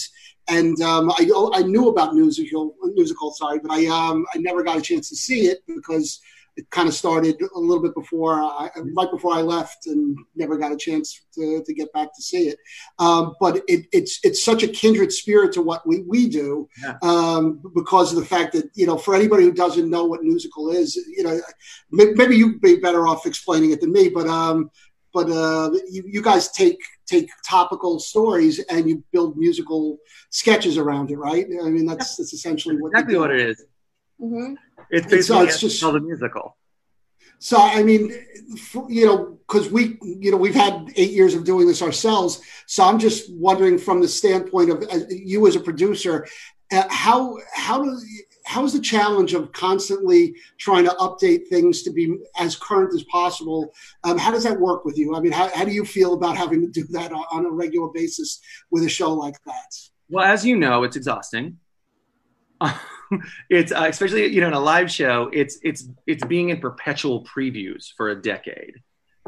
and 0.48 0.80
um, 0.80 1.10
I 1.10 1.28
I 1.52 1.62
knew 1.62 1.88
about 1.88 2.14
Newsical 2.14 2.70
musical. 2.94 3.32
Sorry, 3.32 3.58
but 3.58 3.72
I 3.72 3.86
um 3.86 4.24
I 4.32 4.38
never 4.38 4.62
got 4.62 4.78
a 4.78 4.80
chance 4.80 5.08
to 5.08 5.16
see 5.16 5.46
it 5.46 5.62
because 5.66 6.20
it 6.56 6.70
kind 6.70 6.88
of 6.88 6.94
started 6.94 7.40
a 7.54 7.58
little 7.58 7.82
bit 7.82 7.94
before 7.94 8.42
I, 8.42 8.70
right 8.94 9.10
before 9.10 9.34
I 9.34 9.42
left, 9.42 9.86
and 9.86 10.16
never 10.34 10.56
got 10.56 10.72
a 10.72 10.76
chance 10.76 11.20
to, 11.34 11.62
to 11.62 11.74
get 11.74 11.92
back 11.92 12.14
to 12.14 12.22
see 12.22 12.48
it. 12.48 12.58
Um, 12.98 13.34
but 13.40 13.62
it, 13.68 13.86
it's 13.92 14.18
it's 14.22 14.42
such 14.42 14.62
a 14.62 14.68
kindred 14.68 15.12
spirit 15.12 15.52
to 15.52 15.62
what 15.62 15.86
we 15.86 16.02
we 16.02 16.28
do 16.28 16.68
Yeah. 16.82 16.96
um, 17.02 17.60
because 17.74 18.12
of 18.12 18.18
the 18.18 18.26
fact 18.26 18.52
that 18.54 18.70
you 18.74 18.86
know 18.86 18.96
for 18.96 19.14
anybody 19.14 19.44
who 19.44 19.52
doesn't 19.52 19.88
know 19.90 20.04
what 20.04 20.22
Newsical 20.22 20.74
is, 20.74 20.96
you 20.96 21.22
know 21.22 21.40
maybe 21.90 22.36
you'd 22.36 22.60
be 22.60 22.76
better 22.76 23.06
off 23.06 23.26
explaining 23.26 23.70
it 23.72 23.80
than 23.80 23.92
me, 23.92 24.08
but 24.08 24.26
um, 24.26 24.70
but 25.12 25.30
uh, 25.30 25.70
you, 25.90 26.02
you 26.06 26.22
guys 26.22 26.50
take 26.52 26.78
take 27.06 27.28
topical 27.48 27.98
stories 28.00 28.58
and 28.70 28.88
you 28.88 29.04
build 29.12 29.36
musical 29.36 29.98
sketches 30.30 30.76
around 30.76 31.10
it, 31.10 31.16
right? 31.16 31.46
I 31.64 31.68
mean, 31.68 31.86
that's 31.86 32.16
that's 32.16 32.32
essentially 32.32 32.76
what 32.76 32.88
exactly 32.92 33.18
what 33.18 33.30
it 33.30 33.40
is. 33.40 33.64
Mm-hmm. 34.20 34.54
It's 34.90 35.12
And 35.12 35.24
so 35.24 35.34
basically 35.34 35.46
it's 35.48 35.60
just- 35.60 35.82
called 35.82 35.96
a 35.96 36.00
musical. 36.00 36.56
So 37.38 37.58
I 37.58 37.82
mean, 37.82 38.12
f- 38.54 38.76
you 38.88 39.04
know, 39.04 39.38
because 39.46 39.70
we, 39.70 39.98
you 40.02 40.30
know, 40.30 40.38
we've 40.38 40.54
had 40.54 40.90
eight 40.96 41.10
years 41.10 41.34
of 41.34 41.44
doing 41.44 41.66
this 41.66 41.82
ourselves. 41.82 42.40
So 42.66 42.82
I'm 42.82 42.98
just 42.98 43.30
wondering, 43.34 43.76
from 43.76 44.00
the 44.00 44.08
standpoint 44.08 44.70
of 44.70 44.82
uh, 44.90 45.00
you 45.10 45.46
as 45.46 45.54
a 45.54 45.60
producer, 45.60 46.26
uh, 46.72 46.84
how 46.88 47.36
how 47.54 47.84
does 47.84 48.06
how 48.46 48.64
is 48.64 48.72
the 48.72 48.80
challenge 48.80 49.34
of 49.34 49.52
constantly 49.52 50.34
trying 50.58 50.84
to 50.84 50.90
update 50.92 51.48
things 51.48 51.82
to 51.82 51.92
be 51.92 52.16
as 52.38 52.56
current 52.56 52.94
as 52.94 53.04
possible? 53.04 53.70
Um, 54.02 54.16
how 54.16 54.30
does 54.30 54.44
that 54.44 54.58
work 54.58 54.86
with 54.86 54.96
you? 54.96 55.14
I 55.14 55.20
mean, 55.20 55.32
how, 55.32 55.50
how 55.54 55.66
do 55.66 55.72
you 55.72 55.84
feel 55.84 56.14
about 56.14 56.38
having 56.38 56.62
to 56.62 56.68
do 56.68 56.84
that 56.90 57.12
on, 57.12 57.24
on 57.30 57.44
a 57.44 57.50
regular 57.50 57.88
basis 57.92 58.40
with 58.70 58.82
a 58.84 58.88
show 58.88 59.12
like 59.12 59.36
that? 59.44 59.76
Well, 60.08 60.24
as 60.24 60.46
you 60.46 60.56
know, 60.56 60.84
it's 60.84 60.96
exhausting. 60.96 61.58
it's 63.50 63.72
uh, 63.72 63.86
especially 63.88 64.26
you 64.26 64.40
know 64.40 64.48
in 64.48 64.52
a 64.52 64.60
live 64.60 64.90
show. 64.90 65.30
It's 65.32 65.58
it's 65.62 65.88
it's 66.06 66.24
being 66.24 66.50
in 66.50 66.60
perpetual 66.60 67.24
previews 67.24 67.88
for 67.96 68.10
a 68.10 68.20
decade. 68.20 68.74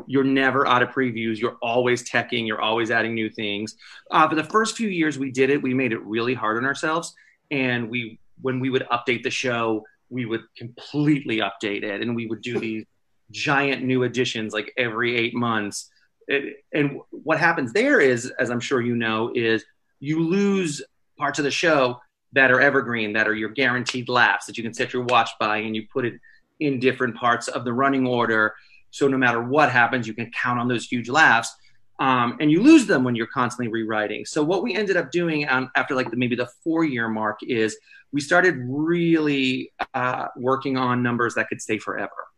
You're 0.06 0.24
never 0.24 0.66
out 0.66 0.82
of 0.82 0.90
previews. 0.90 1.38
You're 1.38 1.56
always 1.60 2.08
teching. 2.08 2.46
You're 2.46 2.60
always 2.60 2.90
adding 2.90 3.14
new 3.14 3.28
things. 3.28 3.76
Uh, 4.10 4.28
for 4.28 4.36
the 4.36 4.44
first 4.44 4.76
few 4.76 4.88
years 4.88 5.18
we 5.18 5.30
did 5.30 5.50
it, 5.50 5.62
we 5.62 5.74
made 5.74 5.92
it 5.92 6.02
really 6.04 6.34
hard 6.34 6.56
on 6.56 6.64
ourselves, 6.64 7.14
and 7.50 7.88
we 7.90 8.20
when 8.40 8.60
we 8.60 8.70
would 8.70 8.86
update 8.92 9.22
the 9.22 9.30
show, 9.30 9.84
we 10.10 10.24
would 10.24 10.42
completely 10.56 11.38
update 11.38 11.82
it, 11.82 12.00
and 12.00 12.14
we 12.14 12.26
would 12.26 12.42
do 12.42 12.58
these 12.58 12.84
giant 13.30 13.82
new 13.82 14.04
additions 14.04 14.52
like 14.52 14.72
every 14.76 15.16
eight 15.16 15.34
months. 15.34 15.90
It, 16.28 16.64
and 16.72 17.00
what 17.10 17.38
happens 17.38 17.72
there 17.72 18.00
is, 18.00 18.32
as 18.38 18.50
I'm 18.50 18.60
sure 18.60 18.80
you 18.80 18.96
know, 18.96 19.32
is 19.34 19.64
you 20.00 20.20
lose 20.20 20.82
parts 21.18 21.38
of 21.38 21.44
the 21.44 21.50
show 21.50 22.00
that 22.32 22.50
are 22.50 22.60
evergreen, 22.60 23.12
that 23.14 23.26
are 23.26 23.34
your 23.34 23.48
guaranteed 23.48 24.08
laughs 24.08 24.46
that 24.46 24.56
you 24.56 24.62
can 24.62 24.74
set 24.74 24.92
your 24.92 25.04
watch 25.04 25.30
by, 25.40 25.58
and 25.58 25.74
you 25.74 25.86
put 25.92 26.04
it 26.04 26.14
in 26.60 26.78
different 26.78 27.16
parts 27.16 27.48
of 27.48 27.64
the 27.64 27.72
running 27.72 28.06
order. 28.06 28.54
So 28.90 29.08
no 29.08 29.16
matter 29.16 29.42
what 29.42 29.70
happens, 29.70 30.06
you 30.06 30.14
can 30.14 30.30
count 30.30 30.58
on 30.58 30.68
those 30.68 30.86
huge 30.86 31.08
laughs. 31.08 31.54
Um, 32.00 32.36
and 32.40 32.50
you 32.50 32.62
lose 32.62 32.86
them 32.86 33.02
when 33.02 33.16
you're 33.16 33.26
constantly 33.26 33.72
rewriting. 33.72 34.24
So 34.24 34.42
what 34.44 34.62
we 34.62 34.74
ended 34.74 34.96
up 34.96 35.10
doing 35.10 35.48
um, 35.48 35.68
after 35.74 35.96
like 35.96 36.10
the, 36.10 36.16
maybe 36.16 36.36
the 36.36 36.48
four 36.62 36.84
year 36.84 37.08
mark 37.08 37.40
is 37.42 37.76
we 38.12 38.20
started 38.20 38.56
really 38.68 39.72
uh, 39.94 40.28
working 40.36 40.76
on 40.76 41.02
numbers 41.02 41.34
that 41.34 41.48
could 41.48 41.60
stay 41.60 41.76
forever 41.78 42.28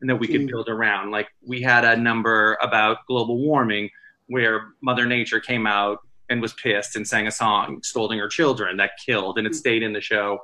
and 0.00 0.10
that 0.10 0.16
we 0.16 0.26
could 0.26 0.40
Mm. 0.42 0.48
build 0.48 0.68
around. 0.68 1.12
Like 1.12 1.28
we 1.46 1.62
had 1.62 1.84
a 1.84 1.96
number 1.96 2.58
about 2.60 3.06
global 3.06 3.38
warming 3.38 3.88
where 4.26 4.72
Mother 4.82 5.06
Nature 5.06 5.38
came 5.38 5.66
out 5.66 5.98
and 6.28 6.40
was 6.40 6.52
pissed 6.54 6.96
and 6.96 7.06
sang 7.06 7.26
a 7.26 7.30
song 7.30 7.80
scolding 7.82 8.18
her 8.18 8.28
children 8.28 8.76
that 8.78 8.92
killed, 9.04 9.38
and 9.38 9.46
it 9.46 9.54
stayed 9.54 9.82
in 9.82 9.92
the 9.92 10.00
show 10.00 10.38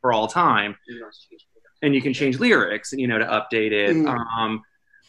for 0.00 0.12
all 0.12 0.28
time. 0.28 0.76
And 1.82 1.94
you 1.94 2.02
can 2.02 2.12
change 2.12 2.38
lyrics, 2.38 2.92
you 2.92 3.06
know, 3.06 3.18
to 3.18 3.24
update 3.24 3.72
it. 3.72 3.94
Mm. 3.96 4.08
Um, 4.08 4.62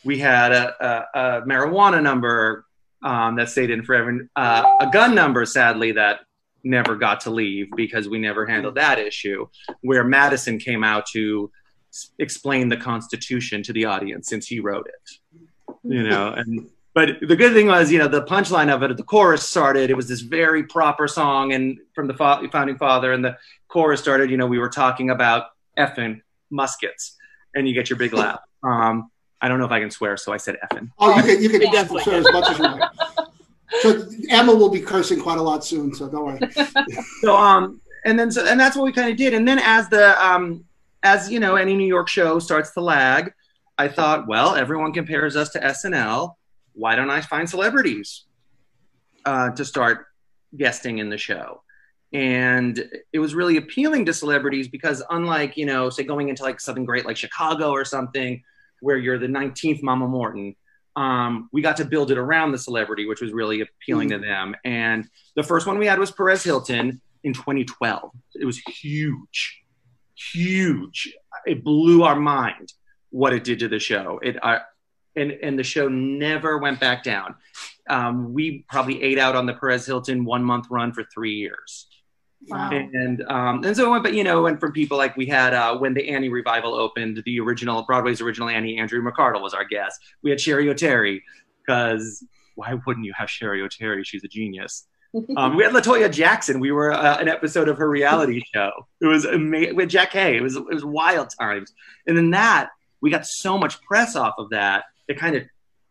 we 0.04 0.20
had 0.20 0.52
a, 0.52 0.86
a, 0.86 1.20
a 1.20 1.42
marijuana 1.44 2.02
number 2.02 2.66
um, 3.04 3.36
that 3.36 3.50
stayed 3.50 3.70
in 3.70 3.84
forever, 3.84 4.28
uh, 4.36 4.64
a 4.80 4.90
gun 4.92 5.14
number, 5.16 5.46
sadly, 5.46 5.92
that 5.94 6.22
never 6.64 6.96
got 6.96 7.22
to 7.22 7.30
leave 7.30 7.68
because 7.76 8.10
we 8.10 8.18
never 8.20 8.46
handled 8.46 8.76
that 8.76 9.00
issue. 9.00 9.48
Where 9.82 10.04
Madison 10.04 10.60
came 10.60 10.84
out 10.84 11.06
to 11.14 11.52
s- 11.92 12.12
explain 12.20 12.70
the 12.70 12.78
Constitution 12.78 13.64
to 13.64 13.74
the 13.74 13.86
audience 13.86 14.28
since 14.28 14.48
he 14.48 14.60
wrote 14.60 14.88
it, 14.88 15.76
you 15.84 16.04
know, 16.04 16.34
and 16.34 16.70
but 16.98 17.20
the 17.22 17.36
good 17.36 17.54
thing 17.54 17.68
was, 17.68 17.92
you 17.92 18.00
know, 18.00 18.08
the 18.08 18.24
punchline 18.24 18.74
of 18.74 18.82
it, 18.82 18.98
the 18.98 19.04
chorus 19.04 19.44
started. 19.44 19.92
It 19.92 19.94
was 19.94 20.08
this 20.08 20.22
very 20.22 20.64
proper 20.64 21.08
song, 21.08 21.54
and 21.54 21.78
from 21.94 22.08
the 22.08 22.16
fa- 22.16 22.42
founding 22.52 22.76
father, 22.76 23.14
and 23.14 23.24
the 23.24 23.38
chorus 23.68 24.02
started. 24.02 24.32
You 24.32 24.38
know, 24.38 24.48
we 24.48 24.58
were 24.58 24.68
talking 24.68 25.12
about 25.12 25.50
effing 25.78 26.22
muskets, 26.50 27.16
and 27.54 27.68
you 27.68 27.76
get 27.76 27.92
your 27.92 28.00
big 28.00 28.14
laugh. 28.14 28.40
Um, 28.64 29.12
I 29.40 29.48
don't 29.48 29.60
know 29.60 29.66
if 29.66 29.72
I 29.72 29.80
can 29.80 29.92
swear, 29.92 30.18
so 30.18 30.34
I 30.34 30.38
said 30.38 30.58
effing. 30.66 30.90
Oh, 30.98 31.16
you 31.16 31.22
can 31.22 31.44
you 31.44 31.50
can 31.50 31.62
You 31.62 31.72
definitely 31.72 32.02
swear 32.02 32.18
as 32.18 32.32
much 32.32 32.50
as 32.50 32.58
you 32.58 32.64
want. 32.64 32.84
So 33.82 34.10
Emma 34.32 34.56
will 34.56 34.70
be 34.70 34.82
cursing 34.82 35.22
quite 35.22 35.38
a 35.38 35.42
lot 35.44 35.64
soon, 35.64 35.94
so 35.94 36.10
don't 36.10 36.26
worry. 36.26 36.40
So 37.22 37.38
um, 37.38 37.80
and 38.06 38.18
then 38.18 38.32
so 38.32 38.44
and 38.48 38.60
that's 38.60 38.76
what 38.76 38.86
we 38.86 38.92
kind 38.92 39.12
of 39.12 39.16
did. 39.16 39.36
And 39.36 39.48
then 39.48 39.60
as 39.60 39.88
the 39.90 40.20
um, 40.20 40.66
as 41.04 41.30
you 41.30 41.40
know, 41.40 41.56
any 41.56 41.76
New 41.76 41.86
York 41.86 42.08
show 42.10 42.40
starts 42.40 42.72
to 42.72 42.82
lag, 42.82 43.32
I 43.78 43.88
thought, 43.88 44.28
well, 44.28 44.56
everyone 44.56 44.92
compares 44.92 45.36
us 45.36 45.50
to 45.50 45.60
SNL. 45.60 46.34
Why 46.78 46.96
don't 46.96 47.10
I 47.10 47.22
find 47.22 47.50
celebrities 47.50 48.26
uh, 49.26 49.50
to 49.52 49.66
start 49.66 50.06
guesting 50.56 51.00
in 51.00 51.10
the 51.10 51.18
show? 51.18 51.64
And 52.14 52.88
it 53.12 53.20
was 53.20 53.36
really 53.36 53.58
appealing 53.58 54.06
to 54.06 54.14
celebrities 54.14 54.68
because, 54.68 55.04
unlike 55.10 55.58
you 55.58 55.66
know, 55.66 55.90
say 55.90 56.04
going 56.04 56.30
into 56.30 56.44
like 56.44 56.62
something 56.62 56.86
great 56.86 57.06
like 57.06 57.18
Chicago 57.18 57.72
or 57.72 57.84
something, 57.84 58.42
where 58.80 58.98
you're 58.98 59.18
the 59.18 59.28
19th 59.28 59.82
Mama 59.82 60.08
Morton, 60.08 60.56
um, 60.96 61.50
we 61.52 61.62
got 61.62 61.78
to 61.78 61.86
build 61.86 62.12
it 62.12 62.18
around 62.18 62.52
the 62.52 62.58
celebrity, 62.58 63.08
which 63.08 63.22
was 63.22 63.32
really 63.34 63.62
appealing 63.62 64.10
to 64.10 64.20
them. 64.20 64.56
And 64.64 65.08
the 65.36 65.44
first 65.44 65.68
one 65.68 65.78
we 65.78 65.88
had 65.88 66.00
was 66.00 66.12
Perez 66.12 66.44
Hilton 66.44 67.02
in 67.24 67.34
2012. 67.34 68.12
It 68.36 68.46
was 68.46 68.60
huge, 68.60 69.64
huge. 70.16 71.14
It 71.46 71.64
blew 71.64 72.04
our 72.04 72.16
mind 72.16 72.74
what 73.10 73.34
it 73.34 73.44
did 73.44 73.60
to 73.60 73.68
the 73.68 73.80
show. 73.80 74.20
It 74.24 74.44
uh, 74.44 74.60
and 75.18 75.32
and 75.32 75.60
the 75.60 75.64
show 75.64 75.88
never 75.88 76.58
went 76.58 76.80
back 76.80 77.04
down. 77.04 77.36
Um, 77.90 78.34
we 78.34 78.66
probably 78.70 79.02
ate 79.02 79.18
out 79.18 79.36
on 79.36 79.46
the 79.46 79.54
Perez 79.54 79.86
Hilton 79.86 80.26
one 80.26 80.44
month 80.44 80.68
run 80.70 80.94
for 80.94 81.04
three 81.04 81.36
years. 81.36 81.88
Wow. 82.48 82.70
And 82.72 83.24
um, 83.28 83.64
and 83.64 83.76
so 83.76 83.88
it 83.88 83.90
went, 83.90 84.04
but 84.04 84.14
you 84.14 84.24
know, 84.24 84.42
went 84.44 84.60
from 84.60 84.72
people 84.72 84.98
like 84.98 85.18
we 85.18 85.26
had 85.26 85.54
uh, 85.54 85.78
when 85.78 85.94
the 85.94 86.08
Annie 86.10 86.30
revival 86.30 86.76
opened, 86.76 87.22
the 87.26 87.40
original 87.40 87.84
Broadway's 87.84 88.22
original 88.22 88.50
Annie, 88.50 88.80
Andrea 88.80 89.02
McArdle 89.02 89.42
was 89.42 89.54
our 89.54 89.66
guest. 89.66 90.00
We 90.22 90.30
had 90.30 90.40
Cheri 90.40 90.66
Oteri 90.66 91.22
because 91.66 92.24
why 92.56 92.76
wouldn't 92.86 93.06
you 93.06 93.14
have 93.18 93.30
Cheri 93.30 93.62
Oteri? 93.68 94.06
She's 94.06 94.24
a 94.24 94.28
genius. 94.28 94.88
Um, 95.38 95.56
we 95.56 95.64
had 95.64 95.72
Latoya 95.72 96.12
Jackson. 96.12 96.60
We 96.60 96.72
were 96.72 96.92
uh, 96.92 97.18
an 97.18 97.30
episode 97.30 97.70
of 97.70 97.78
her 97.78 97.90
reality 97.90 98.44
show. 98.54 98.72
It 99.02 99.06
was 99.06 99.24
amazing 99.26 99.76
with 99.76 99.90
Jack 99.90 100.12
Hay. 100.12 100.36
It 100.36 100.44
was 100.44 100.58
it 100.58 100.68
was 100.68 100.86
wild 100.86 101.30
times. 101.40 101.74
And 102.06 102.16
then 102.16 102.32
that 102.32 102.70
we 103.02 103.10
got 103.10 103.26
so 103.26 103.58
much 103.58 103.82
press 103.82 104.16
off 104.16 104.36
of 104.38 104.50
that. 104.52 104.86
It 105.08 105.18
kind 105.18 105.36
of 105.36 105.44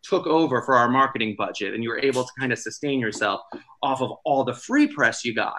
took 0.02 0.26
over 0.26 0.62
for 0.62 0.74
our 0.74 0.88
marketing 0.88 1.34
budget, 1.36 1.74
and 1.74 1.82
you 1.82 1.90
were 1.90 1.98
able 1.98 2.24
to 2.24 2.30
kind 2.38 2.52
of 2.52 2.58
sustain 2.58 3.00
yourself 3.00 3.40
off 3.82 4.00
of 4.00 4.12
all 4.24 4.44
the 4.44 4.54
free 4.54 4.86
press 4.86 5.24
you 5.24 5.34
got. 5.34 5.58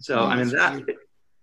So 0.00 0.18
Oh, 0.20 0.24
I 0.24 0.36
mean 0.36 0.48
that, 0.50 0.82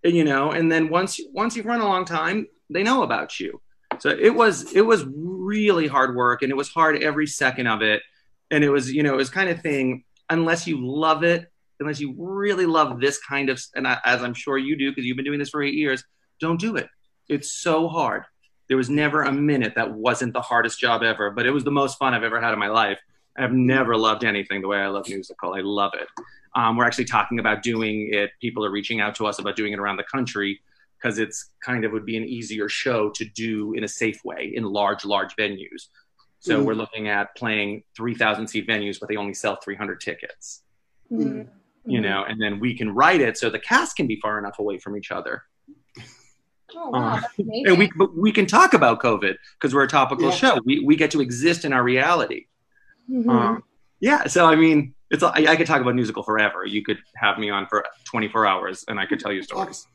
you 0.03 0.23
know, 0.23 0.51
and 0.51 0.71
then 0.71 0.89
once 0.89 1.19
once 1.33 1.55
you've 1.55 1.65
run 1.65 1.81
a 1.81 1.87
long 1.87 2.05
time, 2.05 2.47
they 2.69 2.83
know 2.83 3.03
about 3.03 3.39
you. 3.39 3.61
So 3.99 4.09
it 4.09 4.33
was 4.33 4.73
it 4.73 4.81
was 4.81 5.05
really 5.15 5.87
hard 5.87 6.15
work, 6.15 6.41
and 6.41 6.51
it 6.51 6.55
was 6.55 6.69
hard 6.69 7.01
every 7.01 7.27
second 7.27 7.67
of 7.67 7.81
it. 7.81 8.01
And 8.49 8.63
it 8.63 8.69
was 8.69 8.91
you 8.91 9.03
know 9.03 9.13
it 9.13 9.17
was 9.17 9.29
kind 9.29 9.49
of 9.49 9.61
thing 9.61 10.03
unless 10.29 10.65
you 10.65 10.79
love 10.85 11.23
it, 11.23 11.51
unless 11.79 11.99
you 11.99 12.15
really 12.17 12.65
love 12.65 12.99
this 12.99 13.19
kind 13.19 13.49
of, 13.49 13.61
and 13.75 13.87
I, 13.87 13.99
as 14.05 14.23
I'm 14.23 14.33
sure 14.33 14.57
you 14.57 14.77
do 14.77 14.89
because 14.91 15.05
you've 15.05 15.17
been 15.17 15.25
doing 15.25 15.39
this 15.39 15.49
for 15.49 15.61
eight 15.61 15.73
years, 15.73 16.03
don't 16.39 16.59
do 16.59 16.77
it. 16.77 16.87
It's 17.27 17.51
so 17.51 17.87
hard. 17.87 18.23
There 18.71 18.77
was 18.77 18.89
never 18.89 19.23
a 19.23 19.33
minute 19.33 19.73
that 19.75 19.91
wasn't 19.91 20.31
the 20.31 20.39
hardest 20.39 20.79
job 20.79 21.03
ever, 21.03 21.29
but 21.29 21.45
it 21.45 21.51
was 21.51 21.65
the 21.65 21.71
most 21.71 21.99
fun 21.99 22.13
I've 22.13 22.23
ever 22.23 22.39
had 22.39 22.53
in 22.53 22.59
my 22.59 22.69
life. 22.69 23.01
I've 23.37 23.51
never 23.51 23.97
loved 23.97 24.23
anything 24.23 24.61
the 24.61 24.69
way 24.69 24.77
I 24.77 24.87
love 24.87 25.07
Newsical. 25.07 25.57
I 25.57 25.59
love 25.59 25.91
it. 25.93 26.07
Um, 26.55 26.77
we're 26.77 26.85
actually 26.85 27.03
talking 27.03 27.37
about 27.39 27.63
doing 27.63 28.07
it. 28.13 28.29
People 28.39 28.63
are 28.63 28.71
reaching 28.71 29.01
out 29.01 29.13
to 29.15 29.27
us 29.27 29.39
about 29.39 29.57
doing 29.57 29.73
it 29.73 29.79
around 29.79 29.97
the 29.97 30.05
country 30.05 30.61
because 30.95 31.19
it's 31.19 31.49
kind 31.61 31.83
of 31.83 31.91
would 31.91 32.05
be 32.05 32.15
an 32.15 32.23
easier 32.23 32.69
show 32.69 33.09
to 33.09 33.25
do 33.25 33.73
in 33.73 33.83
a 33.83 33.89
safe 33.89 34.23
way 34.23 34.49
in 34.55 34.63
large, 34.63 35.03
large 35.03 35.35
venues. 35.35 35.89
So 36.39 36.61
Mhm. 36.61 36.65
we're 36.65 36.73
looking 36.73 37.09
at 37.09 37.35
playing 37.35 37.83
3,000 37.97 38.47
seat 38.47 38.65
venues, 38.69 39.01
but 39.01 39.09
they 39.09 39.17
only 39.17 39.33
sell 39.33 39.57
300 39.57 39.99
tickets, 39.99 40.63
Mhm. 41.11 41.49
you 41.85 41.99
know, 41.99 42.23
and 42.23 42.41
then 42.41 42.57
we 42.61 42.77
can 42.77 42.95
write 42.95 43.19
it 43.19 43.37
so 43.37 43.49
the 43.49 43.59
cast 43.59 43.97
can 43.97 44.07
be 44.07 44.15
far 44.21 44.39
enough 44.39 44.59
away 44.59 44.77
from 44.77 44.95
each 44.95 45.11
other. 45.11 45.43
Oh, 46.75 46.89
wow, 46.89 47.19
that's. 47.19 47.33
And 47.39 47.77
we, 47.77 47.91
but 47.95 48.15
we 48.17 48.31
can 48.31 48.45
talk 48.45 48.73
about 48.73 49.01
COVID 49.01 49.35
because 49.59 49.73
we're 49.73 49.83
a 49.83 49.87
topical 49.87 50.29
Yeah. 50.29 50.35
show. 50.35 50.59
We, 50.65 50.79
we 50.85 50.95
get 50.95 51.11
to 51.11 51.21
exist 51.21 51.65
in 51.65 51.73
our 51.73 51.83
reality. 51.83 52.45
Mhm. 53.09 53.29
Um, 53.29 53.63
yeah, 53.99 54.25
so 54.27 54.45
I 54.45 54.55
mean, 54.55 54.93
it's 55.09 55.21
I, 55.23 55.31
I 55.49 55.55
could 55.55 55.67
talk 55.67 55.81
about 55.81 55.95
Newsical 55.95 56.23
forever. 56.25 56.65
You 56.65 56.83
could 56.83 56.99
have 57.15 57.37
me 57.37 57.49
on 57.49 57.67
for 57.67 57.85
24 58.05 58.47
hours, 58.47 58.85
and 58.87 58.99
I 58.99 59.05
could 59.05 59.19
tell 59.19 59.31
you 59.31 59.43
stories. 59.43 59.67
That's, 59.67 59.87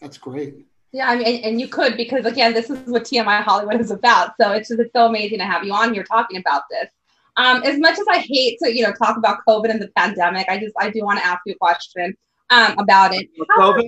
that's 0.00 0.18
great. 0.18 0.54
Yeah, 0.92 1.08
I 1.10 1.16
mean, 1.16 1.26
and, 1.26 1.44
and 1.44 1.60
you 1.60 1.68
could 1.68 1.96
because 1.96 2.24
again, 2.26 2.52
this 2.54 2.70
is 2.70 2.78
what 2.88 3.04
TMI 3.04 3.42
Hollywood 3.42 3.80
is 3.80 3.90
about. 3.90 4.32
So 4.40 4.52
it's 4.52 4.68
just 4.68 4.80
it's 4.80 4.92
so 4.94 5.06
amazing 5.06 5.38
to 5.38 5.44
have 5.44 5.64
you 5.64 5.72
on 5.72 5.94
here 5.94 6.04
talking 6.04 6.38
about 6.38 6.62
this. 6.70 6.88
Um, 7.36 7.62
as 7.64 7.78
much 7.78 7.98
as 7.98 8.06
I 8.10 8.18
hate 8.18 8.58
to 8.62 8.74
you 8.74 8.82
know 8.82 8.92
talk 8.92 9.16
about 9.16 9.38
COVID 9.46 9.70
and 9.70 9.80
the 9.80 9.88
pandemic, 9.96 10.48
I 10.48 10.58
just 10.58 10.74
I 10.78 10.90
do 10.90 11.02
want 11.02 11.18
to 11.18 11.24
ask 11.26 11.40
you 11.46 11.52
a 11.54 11.58
question 11.58 12.16
um, 12.50 12.74
about 12.78 13.14
it. 13.14 13.28
How- 13.50 13.72
COVID, 13.72 13.86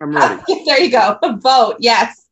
I'm 0.00 0.14
ready. 0.14 0.42
there 0.66 0.80
you 0.80 0.90
go. 0.90 1.18
Vote 1.40 1.76
yes. 1.78 2.28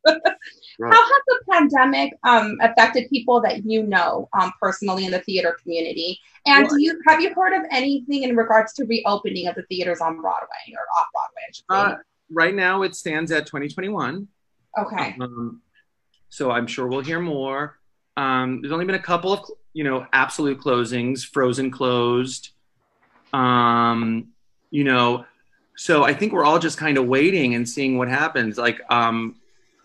Right. 0.79 0.91
How 0.91 1.03
has 1.03 1.21
the 1.27 1.39
pandemic 1.51 2.13
um, 2.23 2.57
affected 2.61 3.09
people 3.09 3.41
that 3.41 3.63
you 3.63 3.83
know 3.83 4.27
um, 4.39 4.51
personally 4.59 5.05
in 5.05 5.11
the 5.11 5.19
theater 5.19 5.55
community? 5.61 6.19
And 6.45 6.67
do 6.67 6.81
you 6.81 6.99
have 7.07 7.21
you 7.21 7.33
heard 7.33 7.53
of 7.53 7.63
anything 7.71 8.23
in 8.23 8.35
regards 8.35 8.73
to 8.73 8.85
reopening 8.85 9.47
of 9.47 9.55
the 9.55 9.63
theaters 9.63 10.01
on 10.01 10.19
Broadway 10.19 10.73
or 10.73 10.81
off 10.99 11.07
Broadway? 11.13 11.41
I 11.47 11.51
should 11.51 11.65
say? 11.69 11.93
Uh, 11.93 12.03
right 12.31 12.55
now, 12.55 12.81
it 12.81 12.95
stands 12.95 13.31
at 13.31 13.45
2021. 13.45 14.27
okay. 14.79 15.15
Um, 15.21 15.61
so 16.29 16.49
I'm 16.49 16.67
sure 16.67 16.87
we'll 16.87 17.01
hear 17.01 17.19
more. 17.19 17.79
Um, 18.17 18.61
there's 18.61 18.71
only 18.71 18.85
been 18.85 18.95
a 18.95 18.99
couple 18.99 19.31
of, 19.31 19.45
you 19.73 19.83
know, 19.83 20.07
absolute 20.11 20.59
closings. 20.59 21.23
Frozen 21.23 21.69
closed. 21.71 22.49
Um, 23.31 24.29
you 24.71 24.83
know, 24.83 25.25
so 25.75 26.03
I 26.03 26.13
think 26.13 26.33
we're 26.33 26.45
all 26.45 26.59
just 26.59 26.77
kind 26.77 26.97
of 26.97 27.05
waiting 27.07 27.55
and 27.55 27.67
seeing 27.67 27.97
what 27.97 28.07
happens. 28.07 28.57
Like, 28.57 28.79
um, 28.89 29.35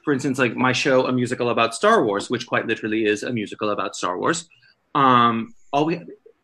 for 0.05 0.13
instance, 0.13 0.39
like 0.39 0.55
my 0.57 0.73
show, 0.73 1.07
a 1.07 1.13
musical 1.13 1.51
about 1.51 1.75
Star 1.75 2.05
Wars, 2.05 2.31
which 2.31 2.47
quite 2.47 2.67
literally 2.67 3.05
is 3.07 3.23
a 3.23 3.33
musical 3.33 3.71
about 3.71 3.97
Star 3.97 4.19
Wars. 4.19 4.49
Um, 4.95 5.55
all 5.73 5.85
we, 5.85 6.01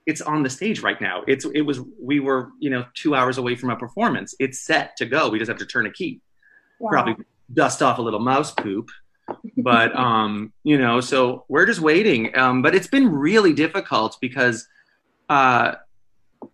it's 0.06 0.20
on 0.20 0.42
the 0.42 0.50
stage 0.50 0.80
right 0.80 1.00
now. 1.00 1.22
It's 1.26 1.44
it 1.54 1.62
was 1.62 1.80
we 2.00 2.20
were 2.20 2.50
you 2.60 2.70
know 2.70 2.84
two 2.94 3.14
hours 3.14 3.38
away 3.38 3.54
from 3.56 3.70
a 3.70 3.76
performance. 3.76 4.34
It's 4.38 4.60
set 4.60 4.96
to 4.98 5.06
go. 5.06 5.28
We 5.30 5.38
just 5.38 5.48
have 5.48 5.58
to 5.58 5.66
turn 5.66 5.86
a 5.86 5.90
key 5.90 6.20
Wow. 6.80 6.90
probably 6.90 7.24
dust 7.52 7.82
off 7.82 7.98
a 7.98 8.02
little 8.02 8.20
mouse 8.20 8.50
poop 8.52 8.90
but 9.58 9.94
um 10.06 10.52
you 10.64 10.76
know 10.76 11.00
so 11.00 11.44
we're 11.48 11.66
just 11.66 11.80
waiting 11.80 12.36
um 12.36 12.62
but 12.62 12.74
it's 12.74 12.88
been 12.88 13.08
really 13.08 13.52
difficult 13.52 14.18
because 14.20 14.66
uh 15.28 15.76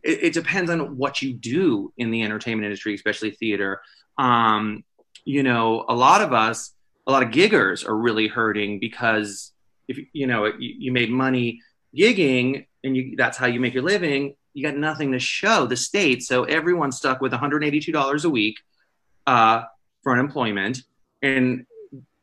it, 0.02 0.24
it 0.24 0.32
depends 0.32 0.70
on 0.70 0.96
what 0.96 1.22
you 1.22 1.32
do 1.32 1.92
in 1.96 2.10
the 2.10 2.22
entertainment 2.22 2.64
industry 2.64 2.94
especially 2.94 3.30
theater. 3.30 3.80
Um 4.18 4.84
you 5.24 5.42
know 5.42 5.84
a 5.88 5.94
lot 5.94 6.22
of 6.22 6.32
us 6.32 6.72
a 7.06 7.12
lot 7.12 7.22
of 7.22 7.30
giggers 7.30 7.86
are 7.86 7.96
really 7.96 8.28
hurting 8.28 8.78
because 8.78 9.52
if 9.88 9.98
you 10.12 10.26
know 10.26 10.46
you, 10.46 10.74
you 10.78 10.92
made 10.92 11.10
money 11.10 11.60
gigging 11.96 12.66
and 12.84 12.96
you 12.96 13.14
that's 13.16 13.36
how 13.36 13.46
you 13.46 13.60
make 13.60 13.74
your 13.74 13.82
living 13.82 14.34
you 14.52 14.64
got 14.64 14.76
nothing 14.76 15.12
to 15.12 15.18
show 15.18 15.66
the 15.66 15.76
state. 15.76 16.22
So 16.22 16.44
everyone's 16.44 16.96
stuck 16.96 17.20
with 17.20 17.32
$182 17.32 18.24
a 18.24 18.28
week 18.28 18.58
uh, 19.26 19.62
for 20.02 20.12
unemployment. 20.12 20.82
And 21.22 21.66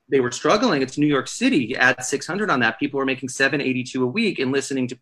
they 0.10 0.20
were 0.20 0.32
struggling. 0.32 0.82
It's 0.82 0.98
new 0.98 1.08
york 1.08 1.28
city. 1.28 1.58
You 1.58 1.76
add 1.76 2.04
600 2.04 2.50
on 2.50 2.62
that 2.62 2.80
people 2.80 3.00
are 3.00 3.06
making 3.06 3.30
782 3.30 4.04
a 4.04 4.08
week 4.08 4.40
and 4.40 4.52
listening 4.52 4.88
to 4.90 5.00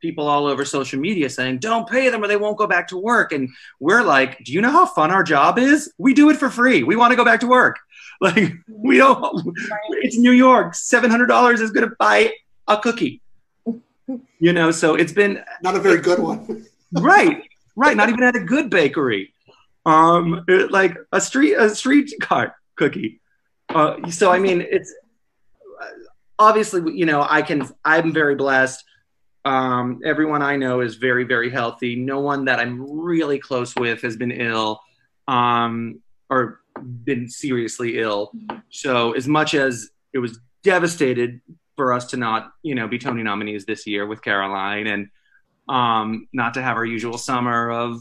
people 0.00 0.26
all 0.28 0.46
over 0.46 0.64
social 0.64 0.98
media 1.00 1.28
saying 1.30 1.58
don't 1.58 1.88
pay 1.88 2.08
them 2.10 2.22
or 2.22 2.28
they 2.28 2.36
won't 2.36 2.56
go 2.58 2.66
back 2.66 2.88
to 2.88 2.96
work. 2.96 3.32
And 3.32 3.48
we're 3.80 4.02
like 4.02 4.42
do 4.44 4.52
you 4.52 4.60
know 4.60 4.70
how 4.70 4.86
fun 4.86 5.10
our 5.10 5.22
job 5.22 5.58
is? 5.58 5.92
We 5.98 6.14
do 6.14 6.30
it 6.30 6.36
for 6.36 6.50
free. 6.50 6.82
We 6.82 6.96
want 6.96 7.12
to 7.12 7.16
go 7.16 7.24
back 7.24 7.40
to 7.40 7.46
work. 7.46 7.78
Like 8.18 8.54
we 8.66 8.96
don't 8.96 9.54
it's 10.00 10.16
new 10.16 10.32
york. 10.32 10.72
$700 10.72 11.60
is 11.60 11.70
going 11.70 11.86
to 11.88 11.94
buy 11.98 12.32
a 12.66 12.78
cookie. 12.78 13.20
You 14.38 14.52
know 14.52 14.70
so 14.70 14.94
it's 14.94 15.12
been 15.12 15.42
Not 15.62 15.74
a 15.76 15.80
very 15.80 16.00
good 16.00 16.18
one. 16.20 16.64
right 16.92 17.42
right 17.74 17.96
not 17.96 18.08
even 18.08 18.22
at 18.22 18.36
a 18.36 18.40
good 18.40 18.70
bakery. 18.70 19.34
Um 19.84 20.44
it- 20.48 20.70
like 20.70 20.96
a 21.12 21.20
street 21.20 21.54
a 21.54 21.74
street 21.74 22.12
cart 22.20 22.52
cookie. 22.76 23.20
Uh, 23.68 24.08
so 24.10 24.30
i 24.30 24.38
mean 24.38 24.60
it's 24.60 24.94
obviously 26.38 26.92
you 26.94 27.06
know 27.06 27.26
i 27.28 27.42
can 27.42 27.68
i'm 27.84 28.12
very 28.12 28.34
blessed 28.34 28.84
um 29.46 30.00
everyone 30.04 30.42
i 30.42 30.56
know 30.56 30.80
is 30.80 30.96
very 30.96 31.24
very 31.24 31.50
healthy. 31.50 31.96
No 31.96 32.20
one 32.20 32.44
that 32.46 32.58
i'm 32.58 33.00
really 33.00 33.38
close 33.38 33.74
with 33.76 34.02
has 34.02 34.16
been 34.16 34.32
ill 34.32 34.80
um 35.28 36.00
or 36.28 36.60
been 37.04 37.28
seriously 37.28 37.98
ill. 37.98 38.32
So 38.68 39.12
as 39.12 39.26
much 39.26 39.54
as 39.54 39.88
it 40.12 40.18
was 40.18 40.38
devastated 40.62 41.40
for 41.76 41.92
us 41.92 42.06
to 42.06 42.16
not 42.16 42.52
you 42.62 42.74
know 42.74 42.88
be 42.88 42.98
tony 42.98 43.22
nominees 43.22 43.64
this 43.64 43.86
year 43.86 44.06
with 44.06 44.20
caroline 44.22 44.86
and 44.86 45.08
um, 45.68 46.28
not 46.32 46.54
to 46.54 46.62
have 46.62 46.76
our 46.76 46.84
usual 46.84 47.18
summer 47.18 47.70
of 47.70 48.00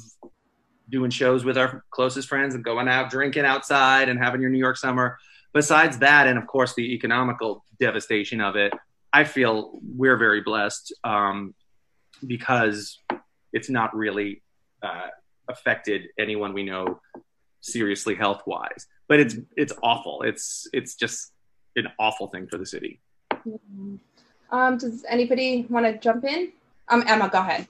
doing 0.90 1.10
shows 1.10 1.44
with 1.44 1.58
our 1.58 1.84
closest 1.90 2.28
friends 2.28 2.54
and 2.54 2.64
going 2.64 2.88
out 2.88 3.10
drinking 3.10 3.46
outside 3.46 4.10
and 4.10 4.20
having 4.20 4.42
your 4.42 4.50
New 4.50 4.60
York 4.60 4.78
summer. 4.78 5.18
Besides 5.54 6.00
that, 6.00 6.28
and 6.28 6.38
of 6.38 6.48
course 6.48 6.76
the 6.76 6.94
economical 6.94 7.64
devastation 7.80 8.42
of 8.42 8.56
it, 8.56 8.74
I 9.16 9.24
feel 9.24 9.80
we're 9.82 10.18
very 10.18 10.42
blessed 10.42 10.94
um, 11.06 11.56
because 12.28 13.00
it's 13.54 13.70
not 13.70 13.96
really 13.96 14.44
uh, 14.84 15.08
affected 15.48 16.10
anyone 16.20 16.52
we 16.54 16.64
know 16.64 17.00
seriously 17.62 18.14
health 18.14 18.42
wise. 18.46 18.88
But 19.08 19.22
it's 19.22 19.38
it's 19.56 19.72
awful. 19.82 20.24
It's 20.24 20.68
it's 20.74 20.96
just 20.96 21.32
an 21.78 21.88
awful 21.98 22.28
thing 22.28 22.48
for 22.52 22.58
the 22.58 22.66
city. 22.66 23.00
Um, 24.52 24.78
does 24.78 25.06
anybody 25.08 25.66
want 25.70 25.86
to 25.86 25.98
jump 25.98 26.26
in? 26.26 26.52
Um, 26.90 27.02
Emma, 27.08 27.30
go 27.30 27.40
ahead. 27.40 27.70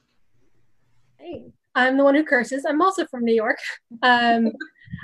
Hey, 1.18 1.44
I'm 1.76 1.96
the 1.98 2.04
one 2.04 2.16
who 2.16 2.24
curses. 2.24 2.66
I'm 2.68 2.82
also 2.82 3.06
from 3.06 3.24
New 3.24 3.36
York. 3.36 3.60
Um, 4.02 4.52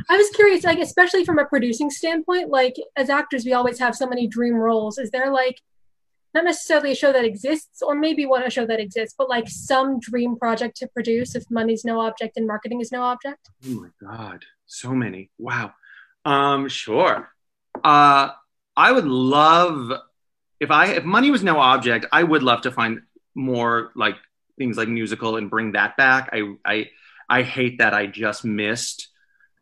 I 0.10 0.18
was 0.18 0.30
curious, 0.32 0.64
like, 0.64 0.80
especially 0.80 1.24
from 1.24 1.38
a 1.38 1.46
producing 1.46 1.92
standpoint, 1.92 2.50
like, 2.50 2.76
as 2.96 3.10
actors, 3.10 3.46
we 3.46 3.54
always 3.54 3.78
have 3.78 3.96
so 3.96 4.08
many 4.08 4.26
dream 4.26 4.56
roles. 4.56 4.98
Is 4.98 5.12
there, 5.12 5.32
like, 5.32 5.62
not 6.34 6.46
necessarily 6.46 6.92
a 6.92 6.96
show 6.96 7.12
that 7.12 7.26
exists, 7.26 7.82
or 7.82 7.96
maybe 7.96 8.26
one 8.26 8.44
a 8.44 8.50
show 8.50 8.66
that 8.66 8.80
exists, 8.80 9.16
but 9.18 9.30
like 9.30 9.50
some 9.50 10.00
dream 10.00 10.38
project 10.38 10.78
to 10.78 10.88
produce 10.88 11.36
if 11.36 11.44
money's 11.50 11.84
no 11.84 12.00
object 12.00 12.38
and 12.38 12.48
marketing 12.48 12.82
is 12.82 12.92
no 12.92 13.04
object? 13.04 13.50
Oh 13.66 13.82
my 13.82 13.90
god, 14.02 14.46
so 14.66 14.94
many. 14.94 15.30
Wow. 15.38 15.74
Um, 16.26 16.70
sure. 16.70 17.30
Uh, 17.84 18.30
I 18.76 18.92
would 18.92 19.06
love 19.06 19.92
if 20.62 20.70
I 20.70 20.94
if 20.94 21.04
money 21.04 21.32
was 21.32 21.44
no 21.44 21.60
object, 21.60 22.06
I 22.12 22.24
would 22.24 22.44
love 22.44 22.62
to 22.62 22.72
find 22.72 23.02
more 23.34 23.92
like 23.96 24.16
things 24.58 24.78
like 24.78 24.88
Newsical 24.88 25.38
and 25.38 25.50
bring 25.50 25.74
that 25.74 25.98
back. 25.98 26.30
I 26.32 26.54
I 26.64 26.90
I 27.28 27.42
hate 27.42 27.80
that 27.80 27.94
I 27.94 28.06
just 28.06 28.46
missed, 28.46 29.10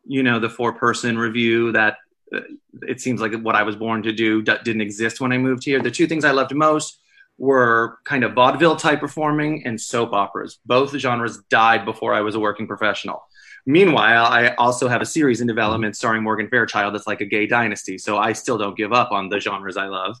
you 0.04 0.22
know, 0.22 0.38
the 0.38 0.50
four 0.50 0.74
person 0.74 1.16
review 1.16 1.72
that 1.72 1.96
it 2.82 3.00
seems 3.00 3.20
like 3.20 3.34
what 3.34 3.56
I 3.56 3.62
was 3.62 3.76
born 3.76 4.02
to 4.04 4.12
do 4.12 4.42
didn't 4.42 4.80
exist 4.80 5.20
when 5.20 5.32
I 5.32 5.38
moved 5.38 5.64
here. 5.64 5.80
The 5.80 5.90
two 5.90 6.06
things 6.06 6.24
I 6.24 6.30
loved 6.30 6.54
most 6.54 7.00
were 7.38 7.98
kind 8.04 8.22
of 8.22 8.34
vaudeville 8.34 8.76
type 8.76 9.00
performing 9.00 9.66
and 9.66 9.80
soap 9.80 10.12
operas. 10.12 10.58
Both 10.66 10.96
genres 10.96 11.38
died 11.48 11.84
before 11.84 12.14
I 12.14 12.20
was 12.20 12.34
a 12.34 12.40
working 12.40 12.66
professional. 12.66 13.26
Meanwhile, 13.66 14.26
I 14.26 14.54
also 14.54 14.88
have 14.88 15.02
a 15.02 15.06
series 15.06 15.40
in 15.40 15.46
development 15.46 15.96
starring 15.96 16.22
Morgan 16.22 16.48
Fairchild 16.48 16.94
that's 16.94 17.06
like 17.06 17.20
a 17.20 17.26
gay 17.26 17.46
dynasty. 17.46 17.98
So 17.98 18.18
I 18.18 18.32
still 18.32 18.58
don't 18.58 18.76
give 18.76 18.92
up 18.92 19.12
on 19.12 19.28
the 19.28 19.40
genres 19.40 19.76
I 19.76 19.86
love. 19.86 20.18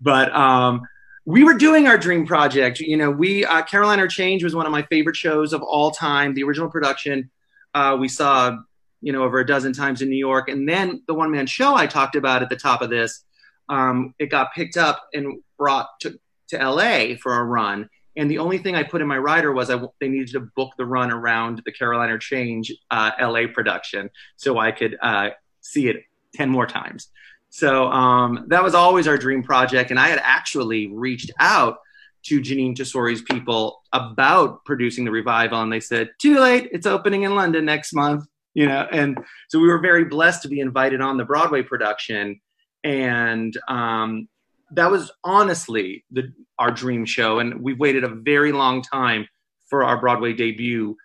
But 0.00 0.34
um, 0.34 0.82
we 1.24 1.44
were 1.44 1.54
doing 1.54 1.86
our 1.86 1.98
dream 1.98 2.26
project. 2.26 2.80
You 2.80 2.96
know, 2.96 3.10
we 3.10 3.44
uh, 3.44 3.62
Caroline 3.62 4.00
or 4.00 4.08
Change 4.08 4.42
was 4.42 4.54
one 4.54 4.66
of 4.66 4.72
my 4.72 4.82
favorite 4.82 5.16
shows 5.16 5.52
of 5.52 5.62
all 5.62 5.90
time. 5.90 6.34
The 6.34 6.44
original 6.44 6.70
production 6.70 7.30
uh, 7.74 7.96
we 7.98 8.08
saw, 8.08 8.58
you 9.00 9.12
know, 9.12 9.22
over 9.22 9.38
a 9.38 9.46
dozen 9.46 9.72
times 9.72 10.02
in 10.02 10.08
New 10.08 10.16
York, 10.16 10.48
and 10.48 10.68
then 10.68 11.02
the 11.06 11.14
one 11.14 11.30
man 11.30 11.46
show 11.46 11.74
I 11.74 11.86
talked 11.86 12.16
about 12.16 12.42
at 12.42 12.48
the 12.48 12.56
top 12.56 12.82
of 12.82 12.90
this, 12.90 13.24
um, 13.68 14.14
it 14.18 14.26
got 14.26 14.52
picked 14.54 14.76
up 14.76 15.08
and 15.12 15.42
brought 15.58 15.88
to, 16.00 16.18
to 16.48 16.56
LA 16.56 17.16
for 17.20 17.38
a 17.38 17.44
run. 17.44 17.88
And 18.16 18.30
the 18.30 18.38
only 18.38 18.58
thing 18.58 18.74
I 18.74 18.82
put 18.82 19.00
in 19.00 19.06
my 19.06 19.18
rider 19.18 19.52
was 19.52 19.70
I, 19.70 19.80
they 20.00 20.08
needed 20.08 20.32
to 20.32 20.40
book 20.40 20.72
the 20.76 20.84
run 20.84 21.12
around 21.12 21.62
the 21.64 21.72
Caroline 21.72 22.10
or 22.10 22.18
Change 22.18 22.72
uh, 22.90 23.12
LA 23.20 23.42
production 23.52 24.10
so 24.36 24.58
I 24.58 24.72
could 24.72 24.96
uh, 25.00 25.30
see 25.60 25.88
it 25.88 26.02
10 26.34 26.48
more 26.48 26.66
times. 26.66 27.08
So 27.50 27.86
um, 27.86 28.46
that 28.48 28.62
was 28.62 28.74
always 28.74 29.06
our 29.06 29.16
dream 29.16 29.42
project. 29.42 29.90
And 29.90 30.00
I 30.00 30.08
had 30.08 30.20
actually 30.22 30.88
reached 30.88 31.30
out 31.38 31.78
to 32.24 32.40
Jeanine 32.40 32.76
Tesori's 32.76 33.22
people 33.22 33.82
about 33.92 34.64
producing 34.64 35.04
the 35.04 35.10
revival. 35.10 35.62
And 35.62 35.72
they 35.72 35.80
said, 35.80 36.10
too 36.18 36.40
late, 36.40 36.68
it's 36.72 36.86
opening 36.86 37.22
in 37.22 37.34
London 37.34 37.64
next 37.64 37.94
month. 37.94 38.26
You 38.54 38.66
know, 38.66 38.88
and 38.90 39.18
so 39.48 39.58
we 39.58 39.68
were 39.68 39.78
very 39.78 40.04
blessed 40.04 40.42
to 40.42 40.48
be 40.48 40.60
invited 40.60 41.00
on 41.00 41.16
the 41.16 41.24
Broadway 41.24 41.62
production. 41.62 42.40
And 42.82 43.56
um, 43.68 44.28
that 44.72 44.90
was 44.90 45.10
honestly 45.22 46.04
the, 46.10 46.32
our 46.58 46.70
dream 46.70 47.04
show. 47.04 47.38
And 47.38 47.60
we've 47.60 47.78
waited 47.78 48.04
a 48.04 48.08
very 48.08 48.52
long 48.52 48.82
time 48.82 49.28
for 49.68 49.84
our 49.84 50.00
Broadway 50.00 50.32
debut 50.32 50.96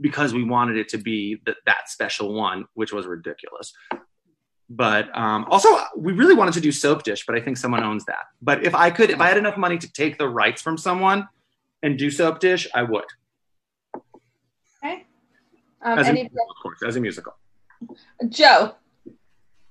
because 0.00 0.34
we 0.34 0.44
wanted 0.44 0.76
it 0.76 0.88
to 0.90 0.98
be 0.98 1.40
th- 1.44 1.56
that 1.66 1.88
special 1.88 2.34
one, 2.34 2.64
which 2.74 2.92
was 2.92 3.06
ridiculous 3.06 3.72
but 4.68 5.16
um, 5.16 5.46
also 5.48 5.68
we 5.96 6.12
really 6.12 6.34
wanted 6.34 6.54
to 6.54 6.60
do 6.60 6.72
soap 6.72 7.04
dish 7.04 7.24
but 7.26 7.36
i 7.36 7.40
think 7.40 7.56
someone 7.56 7.84
owns 7.84 8.04
that 8.06 8.24
but 8.42 8.64
if 8.64 8.74
i 8.74 8.90
could 8.90 9.10
if 9.10 9.20
i 9.20 9.28
had 9.28 9.36
enough 9.36 9.56
money 9.56 9.78
to 9.78 9.90
take 9.92 10.18
the 10.18 10.28
rights 10.28 10.60
from 10.60 10.76
someone 10.76 11.28
and 11.82 11.98
do 11.98 12.10
soap 12.10 12.40
dish 12.40 12.66
i 12.74 12.82
would. 12.82 13.04
Um, 15.82 15.98
as 15.98 16.08
a, 16.08 16.12
musical, 16.12 16.46
of 16.50 16.62
course 16.62 16.82
as 16.82 16.96
a 16.96 17.00
musical 17.00 17.36
Joe. 18.28 18.74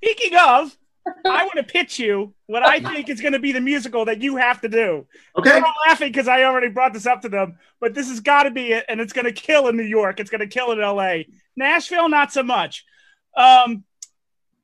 Speaking 0.01 0.37
of, 0.37 0.77
I 1.25 1.43
want 1.45 1.55
to 1.55 1.63
pitch 1.63 1.99
you 1.99 2.33
what 2.47 2.63
I 2.63 2.79
think 2.79 3.09
is 3.09 3.21
going 3.21 3.33
to 3.33 3.39
be 3.39 3.51
the 3.51 3.61
musical 3.61 4.05
that 4.05 4.21
you 4.21 4.37
have 4.37 4.61
to 4.61 4.69
do. 4.69 5.05
okay 5.37 5.49
They're 5.51 5.65
all 5.65 5.73
laughing 5.87 6.09
because 6.09 6.27
I 6.27 6.43
already 6.43 6.69
brought 6.69 6.93
this 6.93 7.05
up 7.05 7.21
to 7.21 7.29
them, 7.29 7.57
but 7.79 7.93
this 7.93 8.09
has 8.09 8.19
got 8.19 8.43
to 8.43 8.51
be 8.51 8.73
it, 8.73 8.85
and 8.87 8.99
it's 8.99 9.13
going 9.13 9.25
to 9.25 9.31
kill 9.31 9.67
in 9.67 9.77
New 9.77 9.83
York. 9.83 10.19
It's 10.19 10.29
going 10.29 10.41
to 10.41 10.47
kill 10.47 10.71
in 10.71 10.81
L.A. 10.81 11.27
Nashville, 11.55 12.09
not 12.09 12.31
so 12.31 12.43
much. 12.43 12.85
Um, 13.35 13.83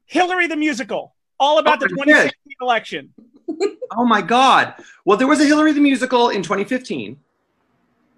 Hillary 0.05 0.47
the 0.47 0.55
musical. 0.55 1.15
all 1.39 1.57
about 1.59 1.79
the 1.79 1.85
Oh, 1.85 1.89
you 1.89 2.05
did? 2.05 2.31
2016 2.31 2.55
election. 2.61 3.13
Oh 3.93 4.05
my 4.05 4.21
God! 4.21 4.75
Well, 5.03 5.17
there 5.17 5.27
was 5.27 5.41
a 5.41 5.45
Hillary 5.45 5.73
the 5.73 5.81
musical 5.81 6.29
in 6.29 6.41
2015. 6.41 7.19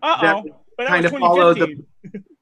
Uh 0.03 0.17
oh. 0.21 0.43
But 0.77 0.83
that 0.83 0.87
kind 0.87 1.03
was 1.03 1.13
of 1.13 1.19
followed 1.19 1.57
the. 1.57 1.83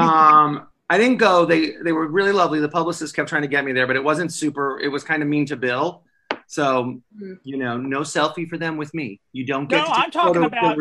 Um, 0.00 0.68
I 0.88 0.98
didn't 0.98 1.16
go. 1.18 1.44
They 1.44 1.72
they 1.84 1.92
were 1.92 2.06
really 2.06 2.32
lovely. 2.32 2.60
The 2.60 2.68
publicist 2.68 3.14
kept 3.16 3.28
trying 3.28 3.42
to 3.42 3.48
get 3.48 3.64
me 3.64 3.72
there, 3.72 3.86
but 3.86 3.96
it 3.96 4.04
wasn't 4.04 4.32
super. 4.32 4.78
It 4.80 4.88
was 4.88 5.02
kind 5.02 5.22
of 5.22 5.28
mean 5.28 5.46
to 5.46 5.56
Bill. 5.56 6.02
So 6.46 7.02
you 7.42 7.56
know, 7.56 7.76
no 7.76 8.00
selfie 8.00 8.48
for 8.48 8.56
them 8.56 8.76
with 8.76 8.94
me. 8.94 9.20
You 9.32 9.44
don't 9.44 9.68
get. 9.68 9.78
No, 9.78 9.86
to 9.86 9.92
I'm 9.92 10.10
talking 10.10 10.44
about 10.44 10.78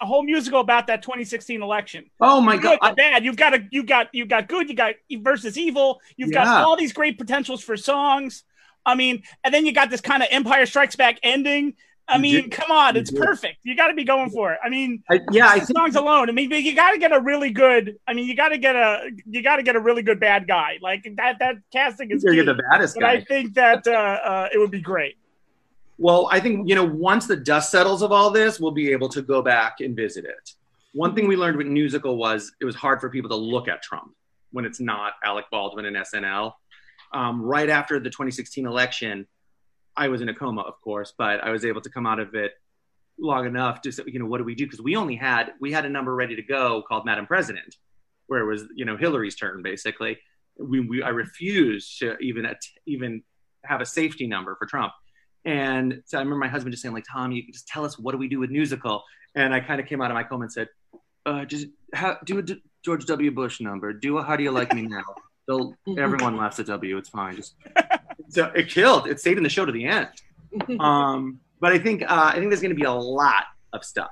a 0.00 0.06
whole 0.06 0.22
musical 0.22 0.60
about 0.60 0.86
that 0.88 1.02
2016 1.02 1.62
election. 1.62 2.10
Oh 2.20 2.40
my 2.40 2.56
good, 2.56 2.78
God! 2.80 2.96
bad. 2.96 3.24
You've 3.24 3.36
got 3.36 3.54
a, 3.54 3.66
you 3.70 3.82
got 3.82 4.08
you 4.12 4.26
got 4.26 4.48
good. 4.48 4.68
You 4.68 4.76
got 4.76 4.94
versus 5.18 5.58
evil. 5.58 6.00
You've 6.16 6.30
Yeah. 6.30 6.44
got 6.44 6.64
all 6.64 6.76
these 6.76 6.92
great 6.92 7.18
potentials 7.18 7.62
for 7.62 7.76
songs. 7.76 8.44
I 8.86 8.94
mean, 8.94 9.22
and 9.42 9.52
then 9.52 9.66
you 9.66 9.72
got 9.72 9.90
this 9.90 10.00
kind 10.00 10.22
of 10.22 10.28
Empire 10.30 10.66
Strikes 10.66 10.94
Back 10.96 11.18
ending. 11.22 11.74
I 12.06 12.18
mean, 12.18 12.50
come 12.50 12.70
on, 12.70 12.96
it's 12.96 13.10
perfect. 13.10 13.58
You 13.62 13.74
got 13.76 13.88
to 13.88 13.94
be 13.94 14.04
going 14.04 14.28
for 14.30 14.52
it. 14.52 14.58
I 14.62 14.68
mean, 14.68 15.02
I, 15.10 15.20
yeah, 15.30 15.48
I 15.48 15.60
think 15.60 15.76
songs 15.76 15.96
alone. 15.96 16.28
I 16.28 16.32
mean, 16.32 16.50
but 16.50 16.62
you 16.62 16.74
got 16.74 16.92
to 16.92 16.98
get 16.98 17.12
a 17.12 17.20
really 17.20 17.50
good. 17.50 17.98
I 18.06 18.12
mean, 18.12 18.26
you 18.26 18.36
got 18.36 18.50
to 18.50 18.58
get 18.58 18.76
a 18.76 19.10
you 19.26 19.42
got 19.42 19.56
to 19.56 19.62
get 19.62 19.74
a 19.74 19.80
really 19.80 20.02
good 20.02 20.20
bad 20.20 20.46
guy. 20.46 20.78
Like 20.82 21.06
that. 21.16 21.38
That 21.38 21.56
casting 21.72 22.10
is. 22.10 22.22
you're 22.22 22.44
the 22.44 22.60
baddest 22.70 22.96
But 22.96 23.04
I 23.04 23.22
think 23.22 23.54
that 23.54 23.86
uh, 23.86 23.90
uh, 23.90 24.48
it 24.52 24.58
would 24.58 24.70
be 24.70 24.80
great. 24.80 25.16
Well, 25.96 26.28
I 26.30 26.40
think 26.40 26.68
you 26.68 26.74
know 26.74 26.84
once 26.84 27.26
the 27.26 27.36
dust 27.36 27.70
settles 27.70 28.02
of 28.02 28.12
all 28.12 28.30
this, 28.30 28.60
we'll 28.60 28.72
be 28.72 28.92
able 28.92 29.08
to 29.10 29.22
go 29.22 29.40
back 29.40 29.80
and 29.80 29.96
visit 29.96 30.24
it. 30.24 30.52
One 30.92 31.14
thing 31.14 31.26
we 31.26 31.36
learned 31.36 31.56
with 31.56 31.66
Newsical 31.66 32.16
was 32.16 32.52
it 32.60 32.64
was 32.64 32.74
hard 32.74 33.00
for 33.00 33.08
people 33.08 33.30
to 33.30 33.36
look 33.36 33.66
at 33.66 33.82
Trump 33.82 34.14
when 34.52 34.64
it's 34.64 34.80
not 34.80 35.14
Alec 35.24 35.46
Baldwin 35.50 35.86
and 35.86 35.96
SNL. 35.96 36.52
Um, 37.12 37.42
right 37.42 37.68
after 37.68 37.98
the 37.98 38.10
2016 38.10 38.66
election, 38.66 39.26
I 39.96 40.08
was 40.08 40.20
in 40.20 40.28
a 40.28 40.34
coma, 40.34 40.62
of 40.62 40.80
course, 40.80 41.12
but 41.16 41.42
I 41.42 41.50
was 41.50 41.64
able 41.64 41.80
to 41.82 41.90
come 41.90 42.06
out 42.06 42.18
of 42.18 42.34
it 42.34 42.52
long 43.18 43.46
enough 43.46 43.80
to 43.82 43.92
say, 43.92 44.02
you 44.06 44.18
know, 44.18 44.26
what 44.26 44.38
do 44.38 44.44
we 44.44 44.54
do? 44.54 44.66
Because 44.66 44.80
we 44.80 44.96
only 44.96 45.16
had 45.16 45.52
we 45.60 45.72
had 45.72 45.84
a 45.84 45.88
number 45.88 46.14
ready 46.14 46.36
to 46.36 46.42
go 46.42 46.82
called 46.86 47.04
Madam 47.04 47.26
President, 47.26 47.76
where 48.26 48.40
it 48.40 48.46
was 48.46 48.64
you 48.74 48.84
know 48.84 48.96
Hillary's 48.96 49.36
turn 49.36 49.62
basically. 49.62 50.18
We, 50.58 50.80
we 50.80 51.02
I 51.02 51.08
refused 51.10 51.98
to 52.00 52.16
even 52.18 52.46
even 52.86 53.22
have 53.64 53.80
a 53.80 53.86
safety 53.86 54.26
number 54.26 54.56
for 54.56 54.66
Trump. 54.66 54.92
And 55.44 56.02
so 56.06 56.16
I 56.16 56.20
remember 56.20 56.38
my 56.38 56.48
husband 56.48 56.72
just 56.72 56.82
saying, 56.82 56.94
like, 56.94 57.04
Tom, 57.10 57.32
you 57.32 57.42
just 57.52 57.68
tell 57.68 57.84
us 57.84 57.98
what 57.98 58.12
do 58.12 58.18
we 58.18 58.28
do 58.28 58.38
with 58.38 58.50
Newsical? 58.50 59.02
And 59.34 59.52
I 59.52 59.60
kind 59.60 59.80
of 59.80 59.86
came 59.86 60.00
out 60.00 60.10
of 60.10 60.14
my 60.14 60.22
coma 60.22 60.44
and 60.44 60.52
said, 60.52 60.68
uh, 61.26 61.44
just 61.44 61.66
do 62.24 62.38
a 62.38 62.42
D- 62.42 62.62
George 62.84 63.04
W. 63.06 63.30
Bush 63.30 63.60
number. 63.60 63.92
Do 63.92 64.18
a 64.18 64.22
How 64.22 64.36
Do 64.36 64.42
You 64.42 64.50
Like 64.50 64.72
Me 64.74 64.82
Now? 64.82 65.02
They'll, 65.46 65.74
everyone 65.98 66.38
laughs 66.38 66.58
at 66.58 66.66
W. 66.66 66.96
It's 66.96 67.10
fine. 67.10 67.36
Just 67.36 67.54
so 68.34 68.50
it 68.54 68.68
killed. 68.68 69.06
It 69.06 69.20
stayed 69.20 69.36
in 69.36 69.42
the 69.42 69.48
show 69.48 69.64
to 69.64 69.72
the 69.72 69.84
end. 69.86 70.08
Um, 70.80 71.40
but 71.60 71.72
I 71.72 71.78
think 71.78 72.02
uh, 72.02 72.06
I 72.32 72.34
think 72.38 72.50
there's 72.50 72.60
going 72.60 72.70
to 72.74 72.76
be 72.76 72.84
a 72.84 72.92
lot 72.92 73.44
of 73.72 73.84
stuff. 73.84 74.10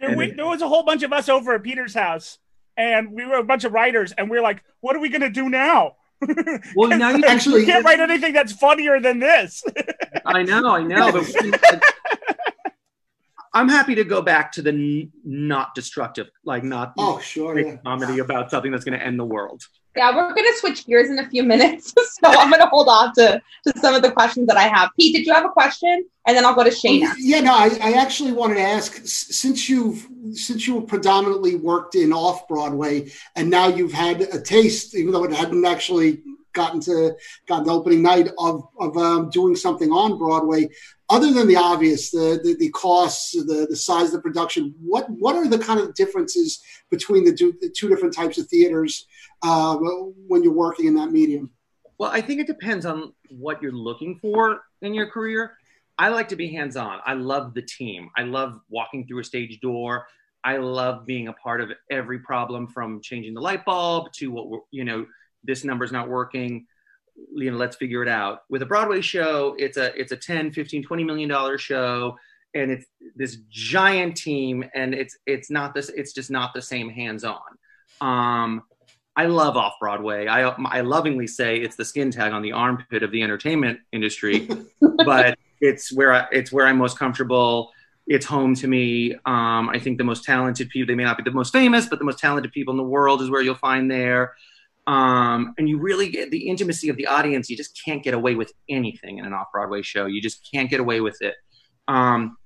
There, 0.00 0.14
we, 0.16 0.26
it- 0.30 0.36
there 0.36 0.46
was 0.46 0.60
a 0.62 0.68
whole 0.68 0.82
bunch 0.84 1.02
of 1.02 1.12
us 1.12 1.28
over 1.30 1.54
at 1.54 1.62
Peter's 1.62 1.94
house, 1.94 2.38
and 2.76 3.10
we 3.12 3.24
were 3.24 3.36
a 3.36 3.44
bunch 3.44 3.64
of 3.64 3.72
writers, 3.72 4.12
and 4.12 4.28
we 4.28 4.36
are 4.36 4.42
like, 4.42 4.62
"What 4.80 4.94
are 4.96 5.00
we 5.00 5.08
going 5.08 5.22
to 5.22 5.30
do 5.30 5.48
now?" 5.48 5.96
Well, 6.76 6.90
now 6.90 7.10
you 7.10 7.24
Actually- 7.28 7.64
can't 7.64 7.84
write 7.84 8.00
anything 8.00 8.32
that's 8.34 8.52
funnier 8.52 9.00
than 9.00 9.18
this. 9.18 9.62
I 10.26 10.42
know, 10.42 10.68
I 10.68 10.82
know, 10.82 11.10
but 11.12 11.82
I'm 13.54 13.68
happy 13.68 13.94
to 13.94 14.04
go 14.04 14.20
back 14.20 14.52
to 14.52 14.62
the 14.62 14.70
n- 14.72 15.10
not 15.24 15.74
destructive, 15.74 16.28
like 16.44 16.64
not 16.64 16.92
Oh, 16.98 17.18
sure. 17.18 17.58
Yeah. 17.58 17.76
comedy 17.84 18.18
about 18.18 18.50
something 18.50 18.70
that's 18.70 18.84
going 18.84 18.98
to 18.98 19.04
end 19.04 19.18
the 19.18 19.24
world. 19.24 19.62
Yeah, 19.98 20.14
we're 20.14 20.32
going 20.32 20.46
to 20.46 20.56
switch 20.58 20.86
gears 20.86 21.10
in 21.10 21.18
a 21.18 21.28
few 21.28 21.42
minutes. 21.42 21.92
So 22.20 22.30
I'm 22.30 22.50
going 22.50 22.60
to 22.60 22.66
hold 22.66 22.88
off 22.88 23.14
to, 23.14 23.40
to 23.64 23.78
some 23.78 23.94
of 23.94 24.02
the 24.02 24.10
questions 24.10 24.48
that 24.48 24.56
I 24.56 24.66
have. 24.66 24.90
Pete, 24.98 25.14
did 25.14 25.24
you 25.24 25.32
have 25.32 25.44
a 25.44 25.50
question? 25.50 26.04
And 26.26 26.36
then 26.36 26.44
I'll 26.44 26.54
go 26.54 26.64
to 26.64 26.70
Shayna. 26.70 27.14
Yeah, 27.16 27.40
no, 27.40 27.54
I, 27.54 27.70
I 27.80 27.92
actually 27.92 28.32
wanted 28.32 28.54
to 28.54 28.62
ask 28.62 29.00
since 29.04 29.68
you've 29.68 30.04
since 30.32 30.66
you 30.66 30.80
predominantly 30.80 31.54
worked 31.54 31.94
in 31.94 32.12
off 32.12 32.48
Broadway 32.48 33.10
and 33.36 33.48
now 33.48 33.68
you've 33.68 33.92
had 33.92 34.22
a 34.22 34.40
taste, 34.40 34.96
even 34.96 35.12
though 35.12 35.22
it 35.22 35.32
hadn't 35.32 35.64
actually 35.64 36.22
gotten 36.54 36.80
to 36.80 37.14
gotten 37.46 37.66
the 37.66 37.72
opening 37.72 38.02
night 38.02 38.28
of 38.38 38.66
of 38.80 38.96
um, 38.96 39.30
doing 39.30 39.54
something 39.54 39.90
on 39.92 40.18
Broadway. 40.18 40.68
Other 41.10 41.32
than 41.32 41.48
the 41.48 41.56
obvious, 41.56 42.10
the, 42.10 42.38
the 42.42 42.54
the 42.58 42.70
costs, 42.70 43.32
the 43.32 43.66
the 43.68 43.76
size 43.76 44.06
of 44.08 44.12
the 44.12 44.20
production, 44.20 44.74
what 44.80 45.08
what 45.08 45.36
are 45.36 45.48
the 45.48 45.58
kind 45.58 45.80
of 45.80 45.94
differences 45.94 46.60
between 46.90 47.24
the 47.24 47.34
two, 47.34 47.54
the 47.60 47.70
two 47.70 47.88
different 47.88 48.14
types 48.14 48.38
of 48.38 48.46
theaters 48.48 49.06
uh, 49.42 49.76
when 50.26 50.42
you're 50.42 50.52
working 50.52 50.86
in 50.86 50.94
that 50.94 51.10
medium? 51.10 51.50
Well, 51.98 52.10
I 52.12 52.20
think 52.20 52.40
it 52.40 52.46
depends 52.46 52.86
on 52.86 53.12
what 53.30 53.62
you're 53.62 53.72
looking 53.72 54.18
for 54.20 54.62
in 54.82 54.94
your 54.94 55.06
career. 55.06 55.56
I 55.98 56.10
like 56.10 56.28
to 56.28 56.36
be 56.36 56.52
hands 56.52 56.76
on. 56.76 57.00
I 57.04 57.14
love 57.14 57.54
the 57.54 57.62
team. 57.62 58.10
I 58.16 58.22
love 58.22 58.60
walking 58.68 59.06
through 59.06 59.20
a 59.20 59.24
stage 59.24 59.58
door. 59.60 60.06
I 60.44 60.58
love 60.58 61.04
being 61.06 61.26
a 61.26 61.32
part 61.32 61.60
of 61.60 61.70
every 61.90 62.20
problem 62.20 62.68
from 62.68 63.00
changing 63.00 63.34
the 63.34 63.40
light 63.40 63.64
bulb 63.64 64.12
to 64.14 64.30
what, 64.30 64.62
you 64.70 64.84
know, 64.84 65.06
this 65.42 65.64
number's 65.64 65.90
not 65.90 66.08
working. 66.08 66.66
You 67.34 67.50
know, 67.50 67.56
let's 67.56 67.76
figure 67.76 68.02
it 68.02 68.08
out. 68.08 68.42
With 68.48 68.62
a 68.62 68.66
Broadway 68.66 69.00
show, 69.00 69.54
it's 69.58 69.76
a 69.76 69.94
it's 69.98 70.12
a 70.12 70.16
10, 70.16 70.52
15, 70.52 70.82
20 70.82 71.04
million 71.04 71.28
dollar 71.28 71.58
show 71.58 72.16
and 72.54 72.70
it's 72.70 72.86
this 73.14 73.38
giant 73.50 74.16
team 74.16 74.64
and 74.74 74.94
it's 74.94 75.16
it's 75.26 75.50
not 75.50 75.74
this 75.74 75.90
it's 75.90 76.12
just 76.12 76.30
not 76.30 76.54
the 76.54 76.62
same 76.62 76.88
hands 76.88 77.24
on. 77.24 77.40
Um 78.00 78.62
I 79.16 79.26
love 79.26 79.56
off 79.56 79.74
Broadway. 79.80 80.28
I 80.28 80.42
I 80.48 80.80
lovingly 80.82 81.26
say 81.26 81.56
it's 81.56 81.76
the 81.76 81.84
skin 81.84 82.10
tag 82.10 82.32
on 82.32 82.40
the 82.40 82.52
armpit 82.52 83.02
of 83.02 83.10
the 83.10 83.22
entertainment 83.22 83.80
industry, 83.92 84.48
but 85.04 85.36
it's 85.60 85.92
where 85.92 86.12
I, 86.12 86.26
it's 86.30 86.52
where 86.52 86.66
I'm 86.66 86.78
most 86.78 86.98
comfortable. 86.98 87.72
It's 88.06 88.24
home 88.24 88.54
to 88.54 88.68
me. 88.68 89.14
Um, 89.26 89.68
I 89.68 89.80
think 89.80 89.98
the 89.98 90.04
most 90.04 90.24
talented 90.24 90.70
people. 90.70 90.86
They 90.86 90.94
may 90.94 91.02
not 91.02 91.16
be 91.16 91.24
the 91.24 91.32
most 91.32 91.52
famous, 91.52 91.86
but 91.86 91.98
the 91.98 92.04
most 92.04 92.20
talented 92.20 92.52
people 92.52 92.72
in 92.72 92.78
the 92.78 92.84
world 92.84 93.20
is 93.20 93.28
where 93.28 93.42
you'll 93.42 93.56
find 93.56 93.90
there. 93.90 94.34
Um, 94.88 95.54
and 95.58 95.68
you 95.68 95.78
really 95.78 96.08
get 96.08 96.30
the 96.30 96.48
intimacy 96.48 96.88
of 96.88 96.96
the 96.96 97.06
audience. 97.06 97.50
You 97.50 97.58
just 97.58 97.78
can't 97.84 98.02
get 98.02 98.14
away 98.14 98.34
with 98.34 98.52
anything 98.70 99.18
in 99.18 99.26
an 99.26 99.34
off 99.34 99.48
Broadway 99.52 99.82
show. 99.82 100.06
You 100.06 100.22
just 100.22 100.48
can't 100.50 100.70
get 100.70 100.80
away 100.80 101.00
with 101.02 101.20
it. 101.20 101.34
Um, 101.88 102.38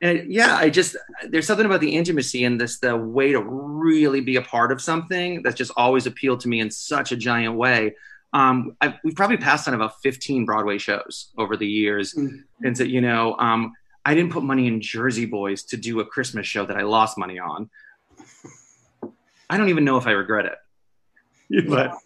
and 0.00 0.32
yeah, 0.32 0.54
I 0.56 0.70
just 0.70 0.96
there's 1.28 1.46
something 1.48 1.66
about 1.66 1.80
the 1.80 1.94
intimacy 1.96 2.44
and 2.44 2.60
this 2.60 2.78
the 2.78 2.96
way 2.96 3.32
to 3.32 3.42
really 3.42 4.20
be 4.20 4.36
a 4.36 4.42
part 4.42 4.70
of 4.72 4.80
something 4.80 5.42
that's 5.42 5.56
just 5.56 5.72
always 5.76 6.06
appealed 6.06 6.40
to 6.40 6.48
me 6.48 6.60
in 6.60 6.70
such 6.70 7.10
a 7.12 7.16
giant 7.16 7.56
way. 7.56 7.96
Um, 8.32 8.76
I, 8.80 8.96
we've 9.02 9.16
probably 9.16 9.36
passed 9.38 9.66
on 9.66 9.74
about 9.74 10.00
15 10.00 10.44
Broadway 10.46 10.78
shows 10.78 11.32
over 11.36 11.56
the 11.56 11.66
years, 11.66 12.14
Mm. 12.14 12.44
and 12.62 12.78
so 12.78 12.84
you 12.84 13.00
know, 13.00 13.34
um, 13.38 13.72
I 14.04 14.14
didn't 14.14 14.30
put 14.32 14.44
money 14.44 14.68
in 14.68 14.80
Jersey 14.80 15.26
Boys 15.26 15.64
to 15.64 15.76
do 15.76 15.98
a 15.98 16.06
Christmas 16.06 16.46
show 16.46 16.64
that 16.64 16.76
I 16.76 16.82
lost 16.82 17.18
money 17.18 17.40
on. 17.40 17.68
I 19.50 19.56
don't 19.56 19.68
even 19.68 19.84
know 19.84 19.96
if 19.96 20.06
I 20.06 20.12
regret 20.12 20.46
it, 20.46 20.54
but 21.68 21.96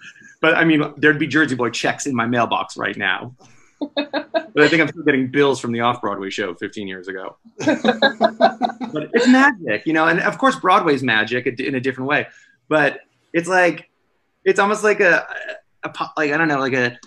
but 0.40 0.57
I 0.57 0.64
mean, 0.64 0.92
there'd 0.96 1.18
be 1.18 1.26
Jersey 1.26 1.54
Boy 1.54 1.70
checks 1.70 2.07
in 2.07 2.14
my 2.14 2.26
mailbox 2.26 2.76
right 2.76 2.96
now. 2.96 3.35
but 3.96 4.62
I 4.62 4.68
think 4.68 4.83
I'm 4.83 4.88
still 4.88 5.02
getting 5.02 5.28
bills 5.28 5.61
from 5.61 5.72
the 5.72 5.80
off 5.80 6.00
Broadway 6.00 6.30
show 6.30 6.54
15 6.54 6.88
years 6.88 7.09
ago. 7.09 7.37
but 7.59 9.11
it's 9.12 9.28
magic, 9.28 9.87
you 9.87 9.92
know, 9.92 10.07
and 10.07 10.20
of 10.20 10.38
course 10.38 10.57
Broadway's 10.57 11.02
magic 11.02 11.46
in 11.46 11.74
a 11.74 11.80
different 11.80 12.09
way. 12.09 12.26
But 12.68 13.00
it's 13.33 13.48
like 13.48 13.90
it's 14.44 14.59
almost 14.59 14.85
like 14.85 15.00
a, 15.00 15.26
a 15.83 16.11
like 16.16 16.33
I 16.33 16.37
don't 16.37 16.48
know, 16.48 16.59
like 16.59 16.74
a, 16.74 16.98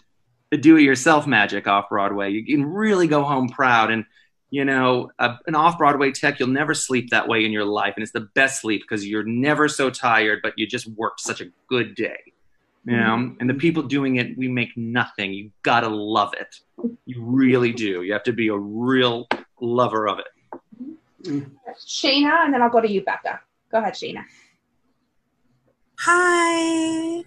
a 0.51 0.57
do-it-yourself 0.57 1.27
magic 1.27 1.67
off 1.67 1.89
Broadway. 1.89 2.31
You 2.31 2.45
can 2.45 2.65
really 2.65 3.07
go 3.07 3.23
home 3.23 3.49
proud, 3.49 3.91
and 3.91 4.05
you 4.49 4.63
know, 4.63 5.11
a, 5.19 5.37
an 5.47 5.55
off 5.55 5.77
Broadway 5.77 6.11
tech, 6.11 6.39
you'll 6.39 6.49
never 6.49 6.73
sleep 6.73 7.09
that 7.09 7.27
way 7.27 7.45
in 7.45 7.51
your 7.51 7.65
life, 7.65 7.93
and 7.95 8.03
it's 8.03 8.13
the 8.13 8.27
best 8.33 8.61
sleep 8.61 8.81
because 8.81 9.05
you're 9.05 9.23
never 9.23 9.67
so 9.67 9.89
tired, 9.89 10.39
but 10.41 10.53
you 10.57 10.65
just 10.65 10.87
worked 10.87 11.19
such 11.19 11.41
a 11.41 11.45
good 11.67 11.95
day. 11.95 12.17
You 12.85 12.95
know, 12.95 13.35
and 13.41 13.49
the 13.49 13.53
people 13.53 13.83
doing 13.83 14.15
it, 14.15 14.37
we 14.37 14.47
make 14.47 14.69
nothing. 14.77 15.33
You 15.33 15.51
gotta 15.61 15.89
love 15.89 16.33
it. 16.39 16.61
You 17.05 17.21
really 17.21 17.73
do. 17.73 18.03
You 18.03 18.13
have 18.13 18.23
to 18.23 18.31
be 18.31 18.47
a 18.47 18.55
real 18.55 19.27
lover 19.59 20.07
of 20.07 20.19
it. 20.19 21.43
Shayna, 21.85 22.45
and 22.45 22.53
then 22.53 22.61
I'll 22.61 22.69
go 22.69 22.79
to 22.79 22.89
you, 22.89 23.03
Becca. 23.03 23.41
Go 23.71 23.79
ahead, 23.79 23.93
Shayna. 23.93 24.23
Hi. 25.99 27.23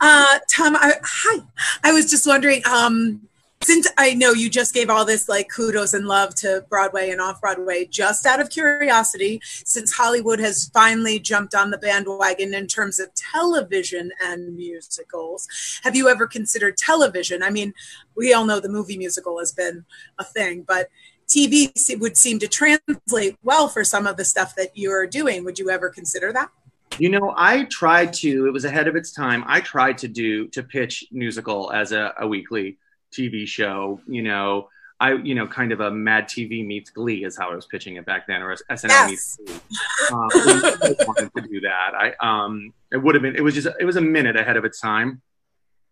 Uh, 0.00 0.38
Tom, 0.50 0.74
I, 0.74 0.94
hi. 1.04 1.42
I 1.84 1.92
was 1.92 2.10
just 2.10 2.26
wondering, 2.26 2.62
um, 2.66 3.28
since 3.66 3.88
I 3.98 4.14
know 4.14 4.30
you 4.30 4.48
just 4.48 4.72
gave 4.72 4.88
all 4.88 5.04
this 5.04 5.28
like 5.28 5.48
kudos 5.48 5.92
and 5.92 6.06
love 6.06 6.36
to 6.36 6.64
Broadway 6.70 7.10
and 7.10 7.20
off 7.20 7.40
Broadway, 7.40 7.84
just 7.84 8.24
out 8.24 8.38
of 8.38 8.48
curiosity, 8.48 9.40
since 9.42 9.92
Hollywood 9.92 10.38
has 10.38 10.70
finally 10.72 11.18
jumped 11.18 11.52
on 11.52 11.72
the 11.72 11.78
bandwagon 11.78 12.54
in 12.54 12.68
terms 12.68 13.00
of 13.00 13.12
television 13.14 14.12
and 14.24 14.54
musicals, 14.54 15.48
have 15.82 15.96
you 15.96 16.08
ever 16.08 16.28
considered 16.28 16.76
television? 16.76 17.42
I 17.42 17.50
mean, 17.50 17.74
we 18.14 18.32
all 18.32 18.46
know 18.46 18.60
the 18.60 18.68
movie 18.68 18.96
musical 18.96 19.40
has 19.40 19.50
been 19.50 19.84
a 20.16 20.22
thing, 20.22 20.62
but 20.62 20.88
TV 21.26 21.72
would 21.98 22.16
seem 22.16 22.38
to 22.38 22.46
translate 22.46 23.36
well 23.42 23.66
for 23.66 23.82
some 23.82 24.06
of 24.06 24.16
the 24.16 24.24
stuff 24.24 24.54
that 24.54 24.70
you're 24.74 25.08
doing. 25.08 25.44
Would 25.44 25.58
you 25.58 25.70
ever 25.70 25.90
consider 25.90 26.32
that? 26.34 26.50
You 27.00 27.08
know, 27.08 27.34
I 27.36 27.64
tried 27.64 28.12
to. 28.14 28.46
It 28.46 28.52
was 28.52 28.64
ahead 28.64 28.86
of 28.86 28.94
its 28.94 29.10
time. 29.10 29.42
I 29.48 29.60
tried 29.60 29.98
to 29.98 30.08
do 30.08 30.46
to 30.50 30.62
pitch 30.62 31.04
Newsical 31.12 31.74
as 31.74 31.90
a, 31.90 32.14
a 32.20 32.28
weekly 32.28 32.78
TV 33.16 33.46
show. 33.46 34.00
You 34.06 34.22
know, 34.22 34.68
I 35.00 35.14
you 35.14 35.34
know 35.34 35.46
kind 35.46 35.72
of 35.72 35.80
a 35.80 35.90
Mad 35.90 36.24
TV 36.26 36.66
meets 36.66 36.90
Glee 36.90 37.24
is 37.24 37.36
how 37.36 37.50
I 37.50 37.54
was 37.54 37.66
pitching 37.66 37.96
it 37.96 38.06
back 38.06 38.26
then, 38.26 38.42
or 38.42 38.54
SNL 38.70 38.88
Yes. 38.88 39.10
meets 39.10 39.36
Glee. 39.36 39.54
Um, 40.12 40.28
I 40.32 40.94
wanted 41.06 41.30
to 41.36 41.42
do 41.48 41.60
that. 41.62 41.92
I 41.94 42.14
um, 42.20 42.72
it 42.92 42.98
would 42.98 43.14
have 43.14 43.22
been. 43.22 43.36
It 43.36 43.42
was 43.42 43.54
just. 43.54 43.68
It 43.80 43.84
was 43.84 43.96
a 43.96 44.00
minute 44.00 44.36
ahead 44.36 44.56
of 44.56 44.64
its 44.64 44.80
time. 44.80 45.22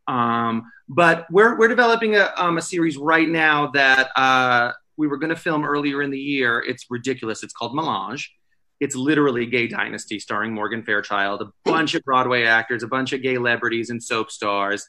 Um, 0.07 0.71
but 0.89 1.27
we're 1.31 1.59
we're 1.59 1.69
developing 1.69 2.17
a 2.17 2.31
um, 2.37 2.59
a 2.59 2.63
series 2.63 2.97
right 2.97 3.29
now 3.29 3.69
that 3.69 4.11
uh, 4.17 4.73
we 4.97 5.07
were 5.07 5.17
going 5.17 5.31
to 5.31 5.37
film 5.37 5.65
earlier 5.65 6.03
in 6.03 6.11
the 6.11 6.19
year. 6.19 6.63
It's 6.67 6.87
ridiculous. 6.91 7.43
It's 7.43 7.53
called 7.55 7.75
Melange. 7.75 8.33
It's 8.81 8.97
literally 8.97 9.47
Gay 9.47 9.67
Dynasty, 9.69 10.19
starring 10.19 10.53
Morgan 10.53 10.83
Fairchild, 10.83 11.41
a 11.41 11.47
bunch 11.65 11.95
of 11.95 12.03
Broadway 12.03 12.45
actors, 12.45 12.83
a 12.83 12.89
bunch 12.89 13.13
of 13.13 13.23
gay 13.23 13.35
celebrities 13.35 13.89
and 13.89 14.03
soap 14.03 14.31
stars. 14.31 14.87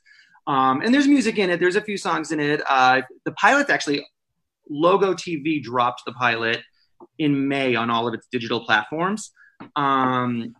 Um, 0.47 0.81
and 0.81 0.93
there's 0.93 1.07
music 1.07 1.37
in 1.37 1.49
it. 1.49 1.59
There's 1.59 1.75
a 1.75 1.81
few 1.81 1.97
songs 1.97 2.31
in 2.31 2.39
it. 2.39 2.61
Uh, 2.67 3.01
the 3.25 3.31
pilot's 3.33 3.69
actually 3.69 4.05
Logo 4.69 5.13
TV 5.13 5.61
dropped 5.61 6.03
the 6.05 6.11
pilot 6.13 6.61
in 7.19 7.47
May 7.47 7.75
on 7.75 7.89
all 7.89 8.07
of 8.07 8.13
its 8.13 8.27
digital 8.31 8.63
platforms. 8.63 9.31
Um, 9.75 10.55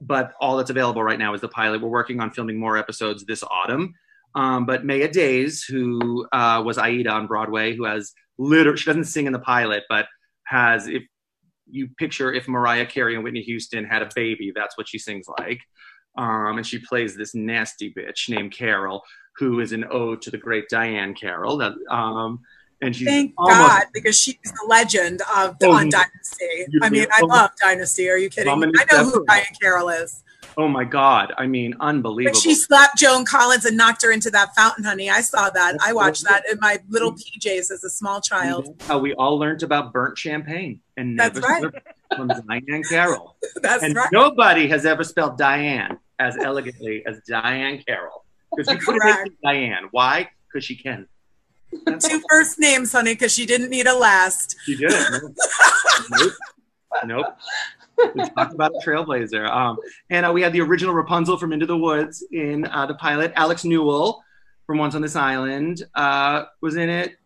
but 0.00 0.32
all 0.40 0.56
that's 0.56 0.70
available 0.70 1.02
right 1.02 1.18
now 1.18 1.34
is 1.34 1.40
the 1.40 1.48
pilot. 1.48 1.82
We're 1.82 1.88
working 1.88 2.20
on 2.20 2.30
filming 2.30 2.58
more 2.58 2.76
episodes 2.76 3.24
this 3.24 3.42
autumn. 3.42 3.94
Um, 4.34 4.64
but 4.64 4.84
Maya 4.84 5.10
Days, 5.10 5.64
who 5.64 6.26
uh, 6.32 6.62
was 6.64 6.78
Aida 6.78 7.10
on 7.10 7.26
Broadway, 7.26 7.76
who 7.76 7.84
has 7.84 8.12
literally, 8.38 8.78
she 8.78 8.86
doesn't 8.86 9.04
sing 9.04 9.26
in 9.26 9.32
the 9.32 9.38
pilot, 9.38 9.84
but 9.88 10.06
has, 10.46 10.86
if 10.86 11.02
you 11.68 11.88
picture 11.98 12.32
if 12.32 12.48
Mariah 12.48 12.86
Carey 12.86 13.14
and 13.14 13.24
Whitney 13.24 13.42
Houston 13.42 13.84
had 13.84 14.02
a 14.02 14.08
baby, 14.14 14.52
that's 14.54 14.76
what 14.76 14.88
she 14.88 14.98
sings 14.98 15.26
like. 15.38 15.60
Um, 16.16 16.58
and 16.58 16.66
she 16.66 16.78
plays 16.78 17.16
this 17.16 17.34
nasty 17.34 17.92
bitch 17.92 18.28
named 18.28 18.52
Carol, 18.52 19.02
who 19.36 19.60
is 19.60 19.72
an 19.72 19.84
ode 19.90 20.20
to 20.22 20.30
the 20.30 20.38
great 20.38 20.66
Diahann 20.70 21.18
Carroll. 21.18 21.56
That, 21.56 21.72
um, 21.90 22.40
and 22.82 22.94
she's 22.94 23.08
Thank 23.08 23.32
almost 23.38 23.58
God, 23.58 23.84
because 23.94 24.18
she's 24.18 24.36
the 24.42 24.66
legend 24.68 25.22
of 25.34 25.56
Oh, 25.62 25.72
on 25.72 25.88
Dynasty. 25.88 26.66
I 26.82 26.90
mean, 26.90 27.06
I 27.14 27.20
do. 27.20 27.26
love 27.28 27.50
Dynasty. 27.60 28.10
Are 28.10 28.16
you 28.16 28.28
kidding? 28.28 28.46
me? 28.58 28.66
Dominic 28.66 28.92
I 28.92 28.96
know 28.96 29.04
who 29.04 29.24
Diahann 29.24 29.60
Carroll 29.60 29.88
is. 29.88 30.22
Oh 30.58 30.68
my 30.68 30.84
God! 30.84 31.32
I 31.38 31.46
mean, 31.46 31.74
unbelievable. 31.80 32.34
But 32.34 32.42
she 32.42 32.54
slapped 32.54 32.98
Joan 32.98 33.24
Collins 33.24 33.64
and 33.64 33.74
knocked 33.74 34.02
her 34.02 34.12
into 34.12 34.30
that 34.32 34.54
fountain, 34.54 34.84
honey. 34.84 35.08
I 35.08 35.22
saw 35.22 35.48
that. 35.48 35.78
I 35.82 35.94
watched 35.94 36.24
that 36.24 36.44
in 36.50 36.58
my 36.60 36.78
little 36.90 37.12
PJs 37.12 37.70
as 37.70 37.82
a 37.84 37.88
small 37.88 38.20
child. 38.20 38.78
How 38.86 38.98
we 38.98 39.14
all 39.14 39.38
learned 39.38 39.62
about 39.62 39.94
burnt 39.94 40.18
champagne 40.18 40.80
and 40.98 41.18
That's 41.18 41.40
right. 41.40 41.64
From 42.16 42.28
Diahann 42.28 42.88
Carroll. 42.88 43.36
That's 43.62 43.82
and 43.82 43.94
right. 43.94 44.08
nobody 44.12 44.68
has 44.68 44.86
ever 44.86 45.04
spelled 45.04 45.38
Diahann 45.38 45.98
as 46.18 46.36
elegantly 46.36 47.04
as 47.06 47.20
Diahann 47.28 47.84
Carroll. 47.86 48.24
Because 48.54 48.74
we 48.74 48.84
put 48.84 48.96
it 48.96 49.00
Correct. 49.00 49.30
Diahann. 49.44 49.88
Why? 49.90 50.28
Because 50.46 50.64
she 50.64 50.76
can. 50.76 51.08
Two 51.86 52.22
first 52.28 52.58
names, 52.58 52.92
honey, 52.92 53.14
because 53.14 53.32
she 53.32 53.46
didn't 53.46 53.70
need 53.70 53.86
a 53.86 53.94
last. 53.94 54.56
She 54.64 54.76
did 54.76 54.92
nope. 56.10 56.32
Nope. 57.06 57.26
We 58.14 58.28
talked 58.30 58.54
about 58.54 58.72
a 58.72 58.86
trailblazer. 58.86 59.48
Um, 59.48 59.78
and 60.10 60.26
uh, 60.26 60.32
we 60.32 60.42
had 60.42 60.52
the 60.52 60.60
original 60.60 60.94
Rapunzel 60.94 61.38
from 61.38 61.52
Into 61.52 61.66
the 61.66 61.76
Woods 61.76 62.24
in 62.32 62.66
uh, 62.66 62.86
the 62.86 62.94
pilot. 62.94 63.32
Alex 63.36 63.64
Newell 63.64 64.22
from 64.66 64.78
Once 64.78 64.94
on 64.94 65.02
This 65.02 65.16
Island 65.16 65.82
uh, 65.94 66.44
was 66.60 66.76
in 66.76 66.88
it. 66.88 67.16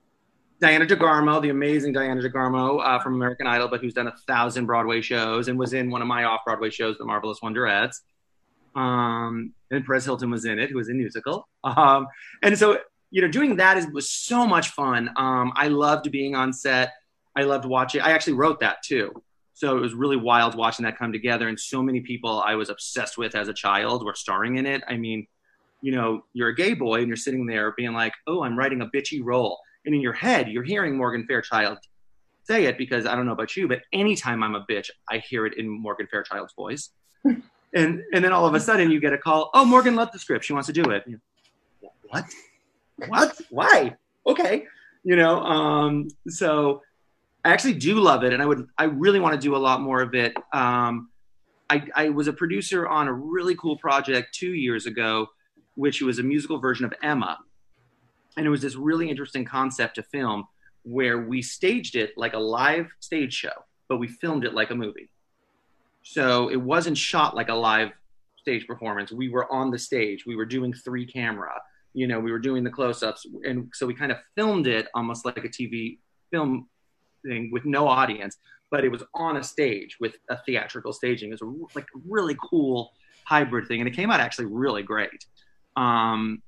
Diana 0.61 0.87
DeGarmo, 0.87 1.43
the 1.43 1.51
amazing 1.51 1.93
Diana 1.93 2.23
DeGarmo 2.23 2.83
uh, 2.83 2.99
from 3.01 3.15
American 3.15 3.47
Idol, 3.47 3.69
but 3.69 3.81
who's 3.81 3.93
done 3.93 4.07
a 4.07 4.15
thousand 4.27 4.67
Broadway 4.67 5.03
shows 5.03 5.49
and 5.49 5.59
was 5.59 5.75
in 5.75 5.91
one 5.91 6.01
of 6.01 6.09
my 6.09 6.25
off 6.25 6.41
Broadway 6.47 6.71
shows, 6.71 6.97
The 6.97 7.05
Marvelous 7.05 7.41
Wonderettes. 7.41 8.01
Um, 8.75 9.53
and 9.71 9.85
Perez 9.85 10.05
Hilton 10.05 10.31
was 10.31 10.45
in 10.45 10.59
it, 10.59 10.71
who 10.71 10.77
was 10.77 10.89
in 10.89 10.99
Newsical. 10.99 11.45
Um, 11.65 12.07
and 12.43 12.59
so, 12.59 12.79
you 13.11 13.23
know, 13.23 13.29
doing 13.29 13.57
that 13.57 13.77
is, 13.77 13.87
was 13.89 14.09
so 14.11 14.47
much 14.47 14.69
fun. 14.69 15.11
Um, 15.17 15.53
I 15.57 15.69
loved 15.69 16.11
being 16.11 16.35
on 16.35 16.53
set. 16.53 16.93
I 17.35 17.43
loved 17.43 17.67
watching. 17.67 18.01
I 18.01 18.11
actually 18.13 18.35
wrote 18.35 18.61
that 18.61 18.83
too. 18.83 19.13
So 19.53 19.77
it 19.77 19.81
was 19.81 19.95
really 19.95 20.17
wild 20.17 20.55
watching 20.55 20.85
that 20.85 20.99
come 20.99 21.13
together. 21.13 21.49
And 21.49 21.59
so 21.59 21.83
many 21.83 22.01
people 22.01 22.43
I 22.47 22.55
was 22.55 22.69
obsessed 22.69 23.17
with 23.17 23.35
as 23.35 23.49
a 23.49 23.55
child 23.55 24.05
were 24.05 24.15
starring 24.15 24.57
in 24.57 24.67
it. 24.67 24.83
I 24.89 24.97
mean, 24.97 25.27
you 25.81 25.93
know, 25.93 26.25
you're 26.33 26.49
a 26.49 26.55
gay 26.55 26.75
boy 26.75 26.99
and 26.99 27.09
you're 27.09 27.17
sitting 27.17 27.47
there 27.47 27.73
being 27.77 27.93
like, 27.93 28.13
oh, 28.27 28.43
I'm 28.43 28.59
writing 28.59 28.83
a 28.83 28.87
bitchy 28.87 29.21
role. 29.23 29.59
And 29.87 29.95
in 29.95 30.01
your 30.01 30.13
head, 30.13 30.49
you're 30.49 30.65
hearing 30.65 30.97
Morgan 30.97 31.25
Fairchild 31.27 31.79
say 32.45 32.65
it 32.67 32.79
because 32.79 33.07
I 33.07 33.17
don't 33.17 33.27
know 33.27 33.33
about 33.33 33.57
you, 33.57 33.67
but 33.67 33.81
anytime 33.93 34.43
I'm 34.43 34.55
a 34.55 34.65
bitch, 34.71 34.89
I 35.11 35.19
hear 35.19 35.47
it 35.47 35.59
in 35.59 35.69
Morgan 35.69 36.07
Fairchild's 36.09 36.53
voice. 36.55 36.91
and 37.25 37.43
and 37.75 38.25
then 38.25 38.33
all 38.33 38.47
of 38.47 38.55
a 38.55 38.61
sudden 38.61 38.91
you 38.91 39.01
get 39.01 39.13
a 39.13 39.19
call, 39.19 39.51
oh, 39.55 39.65
Morgan 39.65 39.97
loved 39.97 40.13
the 40.13 40.19
script. 40.19 40.45
She 40.45 40.53
wants 40.53 40.67
to 40.67 40.73
do 40.73 40.85
it. 40.91 41.05
You- 41.07 41.21
What? 42.09 42.25
What? 43.09 43.41
Why? 43.51 43.97
Okay. 44.27 44.65
You 45.05 45.17
know, 45.17 45.41
um, 45.41 46.09
so 46.29 46.83
I 47.45 47.51
actually 47.51 47.75
do 47.75 47.97
love 48.01 48.25
it, 48.25 48.33
and 48.33 48.43
I 48.43 48.47
would, 48.47 48.67
I 48.77 48.85
really 48.85 49.21
want 49.21 49.35
to 49.35 49.41
do 49.41 49.55
a 49.55 49.59
lot 49.59 49.81
more 49.81 50.01
of 50.01 50.15
it. 50.15 50.35
Um, 50.53 51.11
I, 51.71 51.87
I 51.95 52.09
was 52.11 52.27
a 52.27 52.33
producer 52.33 52.89
on 52.89 53.07
a 53.07 53.13
really 53.13 53.55
cool 53.57 53.77
project 53.77 54.35
two 54.35 54.53
years 54.55 54.87
ago, 54.87 55.29
which 55.77 56.01
was 56.03 56.19
a 56.19 56.23
musical 56.25 56.59
version 56.59 56.85
of 56.87 56.95
Emma, 57.03 57.39
and 58.37 58.47
it 58.47 58.51
was 58.51 58.63
this 58.63 58.77
really 58.77 59.09
interesting 59.11 59.45
concept 59.45 59.97
to 59.97 60.03
film 60.03 60.45
where 60.83 61.23
we 61.23 61.43
staged 61.43 61.97
it 61.97 62.13
like 62.17 62.35
a 62.35 62.39
live 62.39 62.89
stage 63.01 63.35
show, 63.35 63.65
but 63.89 63.97
we 63.97 64.07
filmed 64.07 64.45
it 64.45 64.55
like 64.55 64.71
a 64.71 64.75
movie. 64.75 65.11
So 66.03 66.49
it 66.49 66.57
wasn't 66.57 66.97
shot 66.97 67.35
like 67.35 67.49
a 67.49 67.55
live 67.55 67.91
stage 68.39 68.67
performance. 68.67 69.11
We 69.11 69.29
were 69.29 69.53
on 69.53 69.73
the 69.73 69.79
stage. 69.79 70.25
We 70.25 70.37
were 70.37 70.45
doing 70.45 70.73
three 70.73 71.05
camera. 71.05 71.61
You 71.95 72.07
know, 72.07 72.21
we 72.21 72.31
were 72.31 72.39
doing 72.39 72.63
the 72.63 72.71
close-ups, 72.71 73.27
and 73.45 73.71
so 73.75 73.87
we 73.87 73.95
kind 73.95 74.13
of 74.13 74.19
filmed 74.37 74.67
it 74.67 74.87
almost 74.95 75.25
like 75.25 75.39
a 75.39 75.49
TV 75.49 75.99
film 76.31 76.69
thing 77.25 77.51
with 77.51 77.65
no 77.65 77.89
audience, 77.89 78.37
but 78.71 78.85
it 78.85 78.91
was 78.91 79.03
on 79.15 79.39
a 79.39 79.43
stage 79.43 79.97
with 79.99 80.15
a 80.29 80.37
theatrical 80.45 80.93
staging. 80.93 81.31
It 81.31 81.41
was 81.41 81.43
a, 81.43 81.77
like 81.77 81.87
a 81.97 81.99
really 82.09 82.37
cool 82.51 82.93
hybrid 83.25 83.67
thing, 83.67 83.81
and 83.81 83.89
it 83.89 83.97
came 83.97 84.11
out 84.11 84.21
actually 84.21 84.45
really 84.45 84.83
great. 84.83 85.25
Um, 85.75 86.43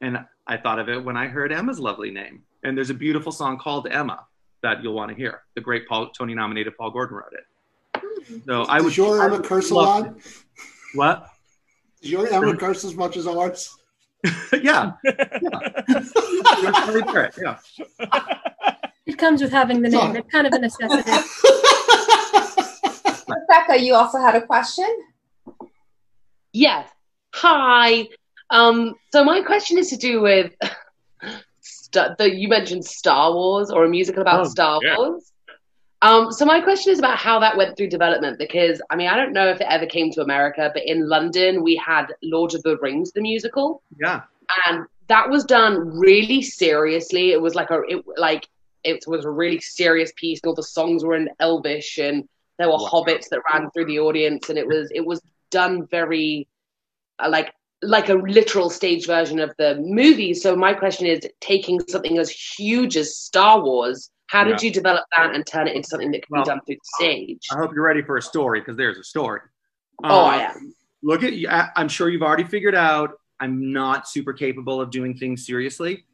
and 0.00 0.18
I 0.46 0.56
thought 0.56 0.78
of 0.78 0.88
it 0.88 1.02
when 1.04 1.16
I 1.16 1.26
heard 1.28 1.52
Emma's 1.52 1.78
lovely 1.78 2.10
name. 2.10 2.42
And 2.64 2.76
there's 2.76 2.90
a 2.90 2.94
beautiful 2.94 3.32
song 3.32 3.58
called 3.58 3.86
Emma 3.90 4.26
that 4.62 4.82
you'll 4.82 4.94
want 4.94 5.10
to 5.10 5.16
hear. 5.16 5.42
The 5.54 5.60
great 5.60 5.88
Paul, 5.88 6.10
Tony-nominated 6.10 6.76
Paul 6.76 6.90
Gordon 6.90 7.16
wrote 7.16 7.32
it. 7.32 7.44
So 8.46 8.64
I 8.68 8.76
Does 8.76 8.84
would. 8.84 8.96
your 8.96 9.20
I 9.20 9.26
Emma 9.26 9.36
would 9.36 9.44
curse 9.44 9.70
a 9.70 9.74
lot? 9.74 10.14
What? 10.94 11.28
Does 12.00 12.10
your 12.10 12.26
Emma 12.28 12.56
curse 12.56 12.84
as 12.84 12.94
much 12.94 13.16
as 13.16 13.26
ours? 13.26 13.76
yeah. 14.62 14.92
yeah. 15.02 15.22
yeah. 17.42 17.58
It 19.04 19.18
comes 19.18 19.42
with 19.42 19.50
having 19.50 19.82
the 19.82 19.88
name. 19.88 20.00
Sorry. 20.00 20.18
It's 20.20 20.30
kind 20.30 20.46
of 20.46 20.52
a 20.52 20.58
necessity. 20.60 21.10
Rebecca, 23.28 23.82
you 23.82 23.94
also 23.94 24.18
had 24.18 24.36
a 24.36 24.46
question? 24.46 24.86
Yes. 26.52 26.88
Hi. 27.34 28.08
Um, 28.52 28.94
so 29.12 29.24
my 29.24 29.40
question 29.42 29.78
is 29.78 29.88
to 29.90 29.96
do 29.96 30.20
with 30.20 30.52
st- 31.60 32.16
the, 32.18 32.34
you 32.34 32.48
mentioned 32.48 32.84
Star 32.84 33.32
Wars 33.32 33.70
or 33.70 33.84
a 33.84 33.88
musical 33.88 34.22
about 34.22 34.40
Oh, 34.40 34.48
Star 34.48 34.80
yeah. 34.82 34.96
Wars. 34.96 35.32
Um, 36.02 36.32
so 36.32 36.44
my 36.44 36.60
question 36.60 36.92
is 36.92 36.98
about 36.98 37.16
how 37.16 37.38
that 37.40 37.56
went 37.56 37.76
through 37.76 37.88
development 37.88 38.38
because 38.38 38.82
I 38.90 38.96
mean 38.96 39.08
I 39.08 39.16
don't 39.16 39.32
know 39.32 39.48
if 39.48 39.60
it 39.60 39.66
ever 39.70 39.86
came 39.86 40.10
to 40.12 40.20
America, 40.22 40.70
but 40.74 40.82
in 40.84 41.08
London 41.08 41.62
we 41.62 41.76
had 41.76 42.06
Lord 42.22 42.54
of 42.54 42.62
the 42.64 42.76
Rings 42.78 43.12
the 43.12 43.20
musical, 43.22 43.82
Yeah. 44.00 44.22
and 44.66 44.84
that 45.08 45.30
was 45.30 45.44
done 45.44 45.74
really 45.98 46.42
seriously. 46.42 47.30
It 47.32 47.40
was 47.40 47.54
like 47.54 47.70
a 47.70 47.80
it 47.88 48.04
like 48.16 48.48
it 48.84 49.04
was 49.06 49.24
a 49.24 49.30
really 49.30 49.60
serious 49.60 50.12
piece, 50.16 50.40
and 50.42 50.48
all 50.48 50.54
the 50.56 50.62
songs 50.64 51.04
were 51.04 51.14
in 51.14 51.30
Elvish, 51.40 51.98
and 51.98 52.28
there 52.58 52.68
were 52.68 52.78
Wow. 52.78 52.90
hobbits 52.92 53.28
that 53.30 53.40
ran 53.52 53.70
through 53.70 53.86
the 53.86 54.00
audience, 54.00 54.48
and 54.50 54.58
it 54.58 54.66
was 54.66 54.90
it 54.92 55.06
was 55.06 55.22
done 55.50 55.86
very 55.86 56.48
uh, 57.20 57.28
like 57.30 57.52
like 57.82 58.08
a 58.08 58.14
literal 58.14 58.70
stage 58.70 59.06
version 59.06 59.40
of 59.40 59.52
the 59.58 59.76
movie. 59.80 60.34
So 60.34 60.54
my 60.54 60.72
question 60.72 61.06
is, 61.06 61.20
taking 61.40 61.80
something 61.88 62.18
as 62.18 62.30
huge 62.30 62.96
as 62.96 63.16
Star 63.18 63.60
Wars, 63.62 64.10
how 64.28 64.44
did 64.44 64.62
Yeah. 64.62 64.68
you 64.68 64.72
develop 64.72 65.04
that 65.16 65.34
and 65.34 65.44
turn 65.46 65.66
it 65.68 65.74
into 65.76 65.88
something 65.88 66.10
that 66.12 66.22
can 66.26 66.28
Well, 66.30 66.44
be 66.44 66.48
done 66.48 66.60
through 66.64 66.76
the 66.76 66.80
stage? 66.98 67.40
I 67.52 67.56
hope 67.58 67.72
you're 67.74 67.84
ready 67.84 68.02
for 68.02 68.16
a 68.16 68.22
story 68.22 68.60
because 68.60 68.76
there's 68.76 68.98
a 68.98 69.04
story. 69.04 69.40
oh, 70.04 70.24
Um, 70.24 70.30
I 70.30 70.42
am. 70.42 70.74
look 71.02 71.22
at 71.22 71.32
I- 71.48 71.68
i'm 71.76 71.88
sure 71.88 72.08
you've 72.08 72.22
already 72.22 72.44
figured 72.44 72.74
out 72.74 73.10
i'm 73.40 73.72
not 73.72 74.08
super 74.08 74.32
capable 74.32 74.80
of 74.80 74.90
doing 74.90 75.14
things 75.16 75.44
seriously 75.46 76.04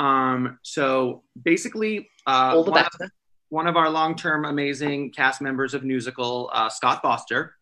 um, 0.00 0.58
so 0.62 1.22
basically 1.44 2.08
uh, 2.26 2.62
one, 2.62 2.78
of, 2.84 3.10
one 3.50 3.66
of 3.66 3.76
our 3.76 3.88
long-term 3.90 4.44
amazing 4.44 5.10
cast 5.12 5.40
members 5.40 5.72
of 5.74 5.82
Newsical 5.82 6.48
uh, 6.52 6.68
scott 6.68 7.00
foster 7.02 7.54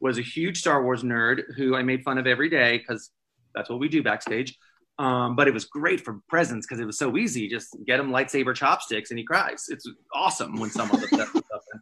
was 0.00 0.18
a 0.18 0.22
huge 0.22 0.60
star 0.60 0.82
wars 0.82 1.02
nerd 1.02 1.42
who 1.56 1.76
i 1.76 1.82
made 1.82 2.02
fun 2.02 2.18
of 2.18 2.26
every 2.26 2.48
day 2.48 2.78
because 2.78 3.10
that's 3.54 3.68
what 3.70 3.80
we 3.80 3.88
do 3.88 4.02
backstage. 4.02 4.56
Um, 5.00 5.36
but 5.36 5.46
it 5.46 5.54
was 5.54 5.64
great 5.64 6.00
for 6.00 6.20
presents 6.28 6.66
because 6.66 6.80
it 6.80 6.84
was 6.84 6.98
so 6.98 7.16
easy. 7.16 7.48
Just 7.48 7.76
get 7.86 8.00
him 8.00 8.10
lightsaber 8.10 8.54
chopsticks 8.54 9.10
and 9.10 9.18
he 9.18 9.24
cries. 9.24 9.66
It's 9.68 9.88
awesome 10.12 10.58
when 10.58 10.70
someone 10.70 11.02
upset 11.02 11.32
with 11.32 11.44
something 11.50 11.80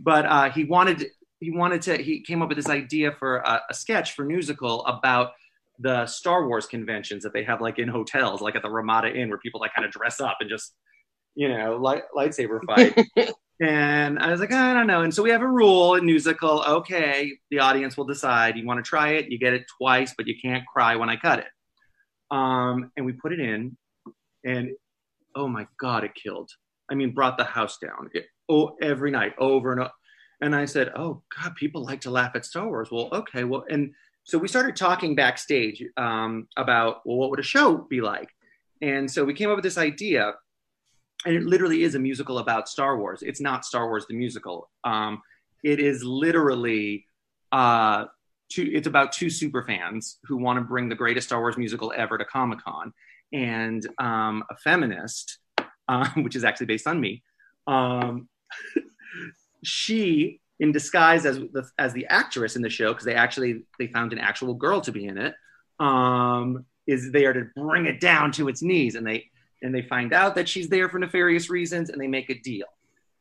but 0.00 0.26
uh, 0.26 0.50
he 0.50 0.64
wanted 0.64 1.06
he 1.40 1.50
wanted 1.50 1.82
to 1.82 1.96
he 1.96 2.20
came 2.22 2.42
up 2.42 2.48
with 2.48 2.56
this 2.56 2.68
idea 2.68 3.12
for 3.18 3.38
a, 3.38 3.62
a 3.70 3.74
sketch 3.74 4.14
for 4.14 4.24
musical 4.24 4.84
about 4.86 5.32
the 5.78 6.06
Star 6.06 6.46
Wars 6.46 6.66
conventions 6.66 7.22
that 7.22 7.32
they 7.32 7.44
have 7.44 7.60
like 7.60 7.78
in 7.78 7.88
hotels, 7.88 8.40
like 8.40 8.56
at 8.56 8.62
the 8.62 8.70
Ramada 8.70 9.14
Inn, 9.14 9.28
where 9.28 9.38
people 9.38 9.60
like 9.60 9.72
kind 9.74 9.84
of 9.84 9.92
dress 9.92 10.20
up 10.20 10.38
and 10.40 10.50
just, 10.50 10.74
you 11.36 11.48
know, 11.48 11.76
light, 11.76 12.02
lightsaber 12.16 12.60
fight. 12.64 13.06
and 13.60 14.18
I 14.18 14.30
was 14.30 14.40
like, 14.40 14.52
I 14.52 14.72
don't 14.72 14.86
know. 14.86 15.02
And 15.02 15.12
so 15.12 15.22
we 15.22 15.30
have 15.30 15.42
a 15.42 15.46
rule 15.46 15.96
in 15.96 16.04
Newsical. 16.04 16.66
Okay, 16.66 17.32
the 17.50 17.58
audience 17.58 17.96
will 17.96 18.04
decide. 18.04 18.56
You 18.56 18.66
want 18.66 18.84
to 18.84 18.88
try 18.88 19.10
it, 19.12 19.30
you 19.30 19.38
get 19.38 19.52
it 19.52 19.64
twice, 19.78 20.14
but 20.16 20.26
you 20.26 20.34
can't 20.40 20.64
cry 20.66 20.96
when 20.96 21.10
I 21.10 21.16
cut 21.16 21.40
it. 21.40 21.48
Um, 22.30 22.92
and 22.96 23.04
we 23.04 23.12
put 23.12 23.32
it 23.32 23.40
in, 23.40 23.76
and 24.44 24.70
oh 25.34 25.48
my 25.48 25.66
god, 25.80 26.04
it 26.04 26.12
killed. 26.14 26.50
I 26.90 26.94
mean, 26.94 27.14
brought 27.14 27.36
the 27.36 27.44
house 27.44 27.78
down. 27.78 28.10
It, 28.14 28.26
oh, 28.48 28.76
every 28.80 29.10
night, 29.10 29.34
over 29.38 29.72
and 29.72 29.80
over. 29.80 29.90
And 30.40 30.54
I 30.54 30.66
said, 30.66 30.92
oh 30.94 31.22
god, 31.36 31.56
people 31.56 31.82
like 31.84 32.02
to 32.02 32.10
laugh 32.10 32.32
at 32.36 32.44
Star 32.44 32.68
Wars. 32.68 32.90
Well, 32.92 33.08
okay, 33.12 33.44
well, 33.44 33.64
and 33.68 33.92
so 34.22 34.38
we 34.38 34.46
started 34.46 34.76
talking 34.76 35.14
backstage 35.14 35.82
um, 35.96 36.46
about 36.56 37.00
well, 37.04 37.16
what 37.16 37.30
would 37.30 37.40
a 37.40 37.42
show 37.42 37.78
be 37.78 38.00
like? 38.00 38.28
And 38.82 39.10
so 39.10 39.24
we 39.24 39.34
came 39.34 39.50
up 39.50 39.56
with 39.56 39.64
this 39.64 39.78
idea 39.78 40.34
and 41.26 41.34
it 41.34 41.42
literally 41.44 41.82
is 41.82 41.94
a 41.94 41.98
musical 41.98 42.38
about 42.38 42.68
Star 42.68 42.98
Wars. 42.98 43.22
It's 43.22 43.40
not 43.40 43.64
Star 43.64 43.88
Wars 43.88 44.06
the 44.08 44.14
musical. 44.14 44.70
Um, 44.84 45.20
it 45.64 45.80
is 45.80 46.04
literally 46.04 47.06
uh, 47.50 48.06
two. 48.50 48.70
It's 48.72 48.86
about 48.86 49.12
two 49.12 49.30
super 49.30 49.64
fans 49.64 50.18
who 50.24 50.36
want 50.36 50.58
to 50.58 50.64
bring 50.64 50.88
the 50.88 50.94
greatest 50.94 51.28
Star 51.28 51.40
Wars 51.40 51.56
musical 51.56 51.92
ever 51.96 52.18
to 52.18 52.24
Comic 52.24 52.62
Con, 52.62 52.92
and 53.32 53.86
um, 53.98 54.44
a 54.50 54.56
feminist, 54.56 55.38
uh, 55.88 56.08
which 56.16 56.36
is 56.36 56.44
actually 56.44 56.66
based 56.66 56.86
on 56.86 57.00
me. 57.00 57.22
Um, 57.66 58.28
she, 59.64 60.40
in 60.60 60.70
disguise 60.70 61.26
as 61.26 61.38
the 61.38 61.68
as 61.78 61.92
the 61.92 62.06
actress 62.06 62.54
in 62.54 62.62
the 62.62 62.70
show, 62.70 62.92
because 62.92 63.04
they 63.04 63.14
actually 63.14 63.64
they 63.80 63.88
found 63.88 64.12
an 64.12 64.20
actual 64.20 64.54
girl 64.54 64.80
to 64.82 64.92
be 64.92 65.06
in 65.06 65.18
it, 65.18 65.34
um, 65.80 66.64
is 66.86 67.10
there 67.10 67.32
to 67.32 67.46
bring 67.56 67.86
it 67.86 68.00
down 68.00 68.30
to 68.32 68.48
its 68.48 68.62
knees, 68.62 68.94
and 68.94 69.04
they 69.04 69.28
and 69.62 69.74
they 69.74 69.82
find 69.82 70.12
out 70.12 70.34
that 70.34 70.48
she's 70.48 70.68
there 70.68 70.88
for 70.88 70.98
nefarious 70.98 71.50
reasons 71.50 71.90
and 71.90 72.00
they 72.00 72.06
make 72.06 72.30
a 72.30 72.38
deal 72.38 72.66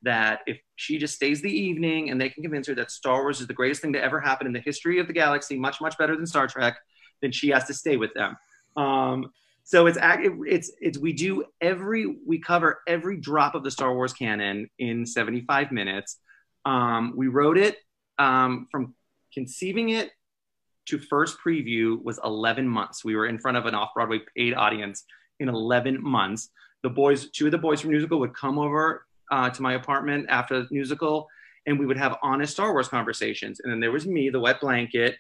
that 0.04 0.42
if 0.46 0.60
she 0.76 0.98
just 0.98 1.16
stays 1.16 1.42
the 1.42 1.52
evening 1.52 2.10
and 2.10 2.22
they 2.22 2.30
can 2.30 2.44
convince 2.44 2.68
her 2.68 2.76
that 2.76 2.92
Star 2.92 3.22
Wars 3.22 3.42
is 3.42 3.48
the 3.48 3.54
greatest 3.54 3.82
thing 3.82 3.94
to 3.94 4.04
ever 4.04 4.20
happen 4.20 4.46
in 4.46 4.54
the 4.54 4.60
history 4.60 5.00
of 5.00 5.08
the 5.08 5.14
galaxy, 5.14 5.58
much 5.58 5.82
much 5.82 5.98
better 5.98 6.16
than 6.16 6.26
Star 6.26 6.48
Trek, 6.48 6.78
then 7.22 7.32
she 7.32 7.50
has 7.50 7.66
to 7.66 7.74
stay 7.74 7.98
with 7.98 8.14
them. 8.14 8.38
Um, 8.76 9.32
so 9.64 9.88
it's 9.88 9.98
it's 10.02 10.72
it's 10.80 10.98
we 10.98 11.14
do 11.14 11.44
every 11.60 12.20
we 12.26 12.40
cover 12.40 12.82
every 12.88 13.18
drop 13.18 13.56
of 13.56 13.64
the 13.64 13.72
Star 13.72 13.94
Wars 13.94 14.14
canon 14.14 14.70
in 14.80 15.06
75 15.06 15.72
minutes. 15.72 16.18
Um, 16.64 17.14
we 17.16 17.28
wrote 17.28 17.58
it 17.58 17.78
um, 18.20 18.68
from 18.72 18.94
conceiving 19.34 19.90
it 19.90 20.12
to 20.86 20.98
first 20.98 21.38
preview 21.46 22.02
was 22.02 22.20
11 22.24 22.68
months. 22.68 23.04
We 23.04 23.16
were 23.16 23.26
in 23.26 23.40
front 23.40 23.58
of 23.58 23.66
an 23.66 23.76
off 23.76 23.90
Broadway 23.94 24.22
paid 24.36 24.54
audience 24.54 25.04
in 25.40 25.50
11 25.50 26.02
months. 26.02 26.50
The 26.84 26.90
boys, 26.90 27.30
two 27.32 27.46
of 27.46 27.52
the 27.52 27.58
boys 27.58 27.82
from 27.82 27.92
Newsical 27.92 28.20
would 28.20 28.36
come 28.36 28.60
over 28.60 29.06
uh, 29.32 29.50
to 29.50 29.62
my 29.62 29.74
apartment 29.74 30.28
after 30.30 30.62
the 30.62 30.68
musical 30.72 31.28
and 31.68 31.78
we 31.78 31.86
would 31.86 31.98
have 31.98 32.18
honest 32.24 32.54
Star 32.54 32.72
Wars 32.72 32.88
conversations. 32.88 33.60
And 33.60 33.72
then 33.72 33.80
there 33.80 33.92
was 33.92 34.08
me, 34.08 34.30
the 34.30 34.40
wet 34.40 34.62
blanket, 34.62 35.18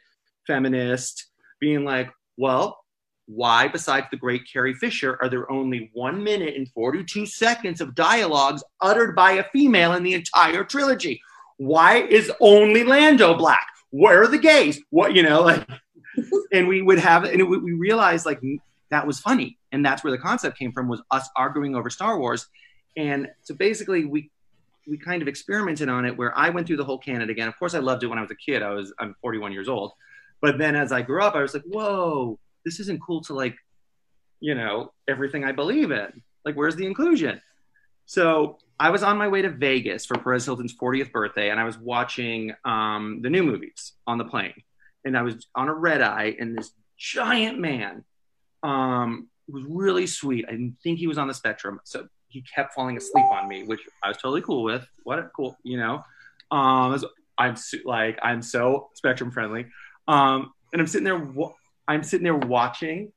feminist, 0.47 1.27
being 1.60 1.84
like, 1.84 2.10
well, 2.38 2.80
why, 3.27 3.67
besides 3.67 4.08
the 4.10 4.17
great 4.17 4.43
Carrie 4.51 4.73
Fisher, 4.73 5.17
are 5.21 5.27
there 5.27 5.51
only 5.51 5.91
one 5.93 6.23
minute 6.23 6.56
and 6.56 6.69
42 6.69 7.25
seconds 7.25 7.82
of 7.82 7.93
dialogues 7.93 8.63
uttered 8.80 9.13
by 9.13 9.34
a 9.34 9.43
female 9.51 9.93
in 9.93 10.03
the 10.03 10.13
entire 10.13 10.63
trilogy? 10.63 11.21
Why 11.58 11.97
is 11.97 12.32
only 12.39 12.86
Lando 12.86 13.36
black? 13.36 13.67
Where 13.89 14.23
are 14.23 14.27
the 14.27 14.38
gays? 14.38 14.80
What, 14.89 15.13
you 15.13 15.23
know, 15.23 15.41
like, 15.41 15.67
and 16.53 16.69
we 16.69 16.82
would 16.82 16.99
have, 16.99 17.25
and 17.25 17.41
it, 17.41 17.43
we 17.43 17.73
realized 17.73 18.25
like 18.25 18.41
that 18.89 19.06
was 19.06 19.19
funny. 19.19 19.58
And 19.71 19.86
that's 19.86 20.04
where 20.04 20.12
the 20.12 20.17
concept 20.17 20.58
came 20.58 20.71
from 20.71 20.88
was 20.88 21.02
us 21.12 21.30
arguing 21.36 21.76
over 21.76 21.89
star 21.89 22.19
wars. 22.19 22.47
And 22.95 23.30
so 23.41 23.54
basically 23.56 24.06
we 24.06 24.32
we 24.88 24.97
kind 24.97 25.21
of 25.21 25.28
experimented 25.28 25.89
on 25.89 26.06
it 26.06 26.17
where 26.17 26.36
i 26.38 26.50
went 26.50 26.65
through 26.65 26.78
the 26.78 26.86
whole 26.86 26.97
canon 26.97 27.30
again. 27.30 27.47
Of 27.47 27.60
course 27.60 27.73
i 27.73 27.80
loved 27.80 28.04
it 28.04 28.08
when 28.08 28.17
i 28.17 28.21
was 28.21 28.32
a 28.32 28.36
kid. 28.36 28.63
I 28.63 28.71
was 28.71 28.93
i'm 29.00 29.15
41 29.21 29.52
years 29.52 29.69
old. 29.69 29.93
But 30.41 30.58
then 30.58 30.76
as 30.76 30.91
i 30.91 31.02
grew 31.02 31.21
up 31.21 31.36
i 31.36 31.41
was 31.41 31.54
like 31.54 31.63
whoa 31.65 32.39
this 32.65 32.80
isn't 32.80 33.02
cool 33.02 33.21
to 33.21 33.34
like 33.34 33.56
you 34.39 34.56
know 34.56 34.93
everything 35.08 35.43
i 35.43 35.52
believe 35.52 35.91
in. 35.91 36.23
Like 36.45 36.56
where's 36.56 36.76
the 36.76 36.86
inclusion? 36.86 37.41
So 38.06 38.58
i 38.80 38.89
was 38.89 39.04
on 39.04 39.17
my 39.17 39.28
way 39.28 39.41
to 39.41 39.50
vegas 39.50 40.06
for 40.06 40.17
perez 40.17 40.45
hilton's 40.45 40.73
40th 40.73 41.12
birthday 41.12 41.50
and 41.50 41.60
i 41.60 41.65
was 41.65 41.78
watching 41.78 42.54
um, 42.63 43.21
the 43.21 43.30
new 43.30 43.43
movies 43.43 43.93
on 44.08 44.17
the 44.17 44.26
plane. 44.26 44.63
And 45.04 45.17
i 45.17 45.21
was 45.21 45.45
on 45.54 45.67
a 45.67 45.73
red 45.73 46.02
eye 46.02 46.36
and 46.39 46.58
this 46.58 46.71
giant 46.97 47.60
man 47.60 48.04
um, 48.63 49.28
was 49.48 49.63
really 49.67 50.08
sweet. 50.08 50.46
I 50.48 50.52
didn't 50.52 50.78
think 50.84 51.00
he 51.00 51.08
was 51.08 51.17
on 51.17 51.28
the 51.28 51.34
spectrum, 51.34 51.80
so 51.84 52.08
he 52.28 52.41
kept 52.41 52.74
falling 52.74 52.98
asleep 52.98 53.26
on 53.32 53.48
me, 53.48 53.63
which 53.63 53.82
I 54.04 54.10
was 54.10 54.17
totally 54.17 54.41
cool 54.41 54.63
with. 54.63 54.86
What 55.04 55.20
a 55.20 55.30
cool, 55.36 55.58
you 55.63 55.78
know. 55.78 56.04
Um, 56.52 57.04
I'm 57.38 57.56
like 57.86 58.20
I'm 58.22 58.41
so 58.41 58.89
spectrum 58.93 59.32
friendly, 59.32 59.67
um, 60.08 60.52
and 60.74 60.82
I'm 60.82 60.88
sitting 60.88 61.06
there. 61.06 61.28
I'm 61.88 62.04
sitting 62.04 62.24
there 62.24 62.36
watching 62.36 63.12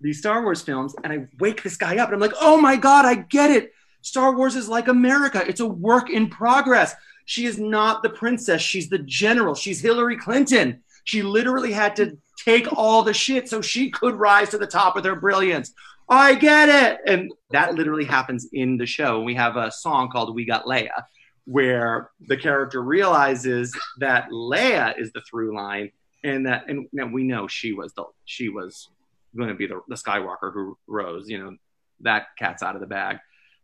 these 0.00 0.18
Star 0.18 0.42
Wars 0.42 0.62
films, 0.62 0.94
and 1.02 1.12
I 1.12 1.26
wake 1.38 1.62
this 1.62 1.76
guy 1.76 1.98
up, 1.98 2.08
and 2.08 2.14
I'm 2.14 2.20
like, 2.20 2.38
"Oh 2.40 2.60
my 2.60 2.76
god, 2.76 3.04
I 3.04 3.14
get 3.14 3.50
it! 3.50 3.72
Star 4.02 4.36
Wars 4.36 4.56
is 4.56 4.68
like 4.68 4.88
America. 4.88 5.42
It's 5.46 5.60
a 5.60 5.66
work 5.66 6.10
in 6.10 6.28
progress. 6.28 6.94
She 7.24 7.46
is 7.46 7.58
not 7.58 8.02
the 8.02 8.10
princess. 8.10 8.62
She's 8.62 8.88
the 8.88 8.98
general. 8.98 9.54
She's 9.54 9.80
Hillary 9.80 10.16
Clinton. 10.16 10.82
She 11.04 11.22
literally 11.22 11.72
had 11.72 11.96
to 11.96 12.16
take 12.44 12.72
all 12.72 13.02
the 13.02 13.12
shit 13.12 13.48
so 13.48 13.60
she 13.60 13.90
could 13.90 14.14
rise 14.14 14.50
to 14.50 14.58
the 14.58 14.66
top 14.66 14.94
with 14.94 15.04
her 15.04 15.16
brilliance. 15.16 15.72
I 16.08 16.34
get 16.34 16.68
it. 16.68 17.00
And 17.06 17.30
that 17.50 17.74
literally 17.74 18.04
happens 18.04 18.48
in 18.52 18.78
the 18.78 18.86
show. 18.86 19.22
We 19.22 19.34
have 19.34 19.56
a 19.56 19.70
song 19.70 20.08
called 20.10 20.34
We 20.34 20.44
Got 20.44 20.64
Leia, 20.64 21.04
where 21.44 22.10
the 22.20 22.36
character 22.36 22.82
realizes 22.82 23.76
that 23.98 24.30
Leia 24.30 24.98
is 24.98 25.12
the 25.12 25.20
through 25.28 25.54
line 25.54 25.90
and 26.24 26.46
that 26.46 26.68
and, 26.68 26.88
and 26.94 27.12
we 27.12 27.22
know 27.22 27.46
she 27.46 27.72
was 27.72 27.92
the 27.92 28.04
she 28.24 28.48
was 28.48 28.88
going 29.36 29.48
to 29.48 29.54
be 29.54 29.66
the, 29.66 29.80
the 29.88 29.94
Skywalker 29.94 30.52
who 30.52 30.76
rose, 30.86 31.28
you 31.28 31.38
know, 31.38 31.56
that 32.00 32.26
cat's 32.38 32.62
out 32.62 32.74
of 32.74 32.80
the 32.80 32.86
bag. 32.86 33.18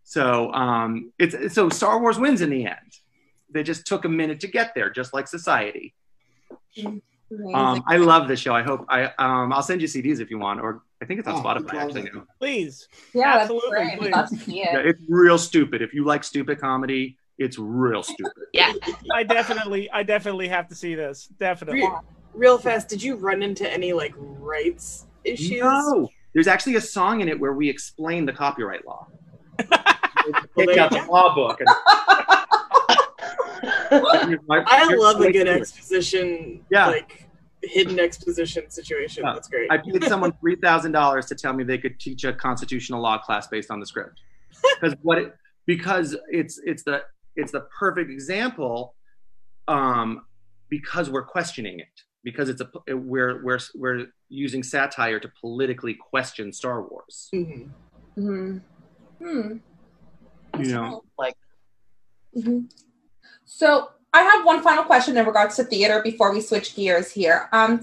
So 0.04 0.52
um 0.52 1.12
it's 1.18 1.54
so 1.54 1.68
Star 1.68 2.00
Wars 2.00 2.18
wins 2.18 2.42
in 2.42 2.50
the 2.50 2.66
end. 2.66 2.92
They 3.50 3.62
just 3.62 3.86
took 3.86 4.04
a 4.04 4.08
minute 4.08 4.40
to 4.40 4.48
get 4.48 4.74
there, 4.74 4.90
just 4.90 5.14
like 5.14 5.28
society. 5.28 5.94
Um, 7.54 7.82
I 7.86 7.96
love 7.96 8.28
the 8.28 8.36
show. 8.36 8.54
I 8.54 8.62
hope 8.62 8.84
I 8.88 9.04
um, 9.18 9.52
I'll 9.52 9.62
send 9.62 9.80
you 9.80 9.88
CDs 9.88 10.20
if 10.20 10.30
you 10.30 10.38
want, 10.38 10.60
or 10.60 10.82
I 11.02 11.04
think 11.04 11.18
it's 11.20 11.28
on 11.28 11.34
oh, 11.34 11.42
Spotify 11.42 11.74
actually 11.74 12.02
now. 12.02 12.26
Please. 12.38 12.88
Yeah, 13.12 13.38
absolutely. 13.40 13.96
Please. 13.98 14.46
Yeah, 14.46 14.78
it's 14.78 15.00
real 15.08 15.38
stupid. 15.38 15.82
If 15.82 15.94
you 15.94 16.04
like 16.04 16.22
stupid 16.22 16.60
comedy, 16.60 17.16
it's 17.38 17.58
real 17.58 18.02
stupid. 18.02 18.32
yeah, 18.52 18.72
I 19.12 19.22
definitely, 19.22 19.90
I 19.90 20.02
definitely 20.02 20.48
have 20.48 20.68
to 20.68 20.74
see 20.74 20.94
this. 20.94 21.28
Definitely. 21.38 21.80
Real, 21.80 22.04
real 22.34 22.58
fast. 22.58 22.88
Did 22.88 23.02
you 23.02 23.16
run 23.16 23.42
into 23.42 23.70
any 23.70 23.92
like 23.92 24.14
rights 24.16 25.06
issues? 25.24 25.60
No. 25.60 26.08
There's 26.32 26.48
actually 26.48 26.74
a 26.76 26.80
song 26.80 27.20
in 27.20 27.28
it 27.28 27.38
where 27.38 27.52
we 27.52 27.68
explain 27.68 28.26
the 28.26 28.32
copyright 28.32 28.84
law. 28.84 29.06
Take 30.58 30.76
out 30.78 30.90
the 30.90 31.06
law 31.08 31.34
book. 31.34 31.60
And, 31.60 31.68
I 33.66 34.94
love 34.94 35.20
a 35.20 35.32
good 35.32 35.48
exposition. 35.48 36.64
Yeah. 36.70 36.88
Like 36.88 37.28
hidden 37.62 37.98
exposition 37.98 38.70
situation. 38.70 39.24
Yeah. 39.24 39.34
That's 39.34 39.48
great. 39.48 39.70
I 39.70 39.78
paid 39.78 40.04
someone 40.04 40.32
three 40.40 40.56
thousand 40.56 40.92
dollars 40.92 41.26
to 41.26 41.34
tell 41.34 41.52
me 41.52 41.64
they 41.64 41.78
could 41.78 41.98
teach 41.98 42.24
a 42.24 42.32
constitutional 42.32 43.00
law 43.00 43.18
class 43.18 43.46
based 43.46 43.70
on 43.70 43.80
the 43.80 43.86
script. 43.86 44.20
Because 44.80 44.96
what 45.02 45.18
it 45.18 45.34
because 45.66 46.16
it's 46.28 46.60
it's 46.64 46.84
the 46.84 47.02
it's 47.36 47.52
the 47.52 47.66
perfect 47.78 48.10
example 48.10 48.94
um 49.66 50.22
because 50.68 51.10
we're 51.10 51.24
questioning 51.24 51.80
it 51.80 52.02
because 52.22 52.48
it's 52.48 52.60
a 52.60 52.96
we're 52.96 53.44
we're 53.44 53.58
we're 53.74 54.06
using 54.28 54.62
satire 54.62 55.20
to 55.20 55.28
politically 55.40 55.94
question 55.94 56.52
Star 56.52 56.82
Wars. 56.82 57.30
Mm-hmm. 57.34 58.20
Mm-hmm. 58.20 58.58
Hmm. 59.24 60.62
You 60.62 60.72
know, 60.72 61.04
like. 61.18 61.34
Mm-hmm. 62.36 62.66
So 63.44 63.90
I 64.12 64.22
have 64.22 64.44
one 64.46 64.62
final 64.62 64.84
question 64.84 65.16
in 65.16 65.26
regards 65.26 65.56
to 65.56 65.64
theater 65.64 66.00
before 66.02 66.32
we 66.32 66.40
switch 66.40 66.76
gears 66.76 67.10
here. 67.10 67.48
Um, 67.52 67.82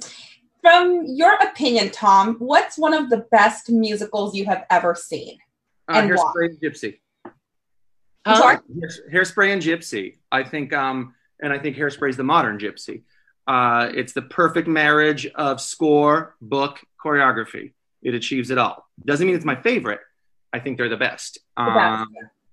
from 0.62 1.04
your 1.06 1.34
opinion, 1.36 1.90
Tom, 1.92 2.36
what's 2.40 2.78
one 2.78 2.94
of 2.94 3.10
the 3.10 3.26
best 3.32 3.70
musicals 3.70 4.36
you 4.36 4.46
have 4.46 4.66
ever 4.70 4.96
seen? 4.96 5.38
Uh, 5.90 5.98
and 5.98 6.10
Hairspray 6.10 6.18
why? 6.18 6.46
and 6.46 6.62
Gypsy. 6.62 7.00
Huh? 8.26 8.36
Sorry? 8.36 8.58
Hairspray 9.12 9.54
and 9.54 9.62
Gypsy. 9.62 10.18
I 10.32 10.44
think, 10.44 10.72
um, 10.74 11.16
and 11.42 11.52
I 11.52 11.60
think 11.60 11.76
Hairspray 11.76 12.10
is 12.10 12.18
the 12.18 12.24
modern 12.24 12.60
Gypsy. 12.60 13.04
Uh, 13.48 13.90
it's 13.94 14.14
the 14.14 14.22
perfect 14.22 14.68
marriage 14.68 15.26
of 15.36 15.60
score, 15.60 16.36
book, 16.42 16.80
choreography. 17.04 17.74
It 18.04 18.14
achieves 18.14 18.52
it 18.52 18.58
all. 18.58 18.88
Doesn't 19.04 19.26
mean 19.26 19.36
it's 19.36 19.46
my 19.46 19.60
favorite. 19.62 20.00
I 20.54 20.60
think 20.60 20.78
they're 20.78 20.90
the 20.90 20.98
best. 20.98 21.40
The 21.58 21.66
best. 21.66 22.02
Um, 22.02 22.08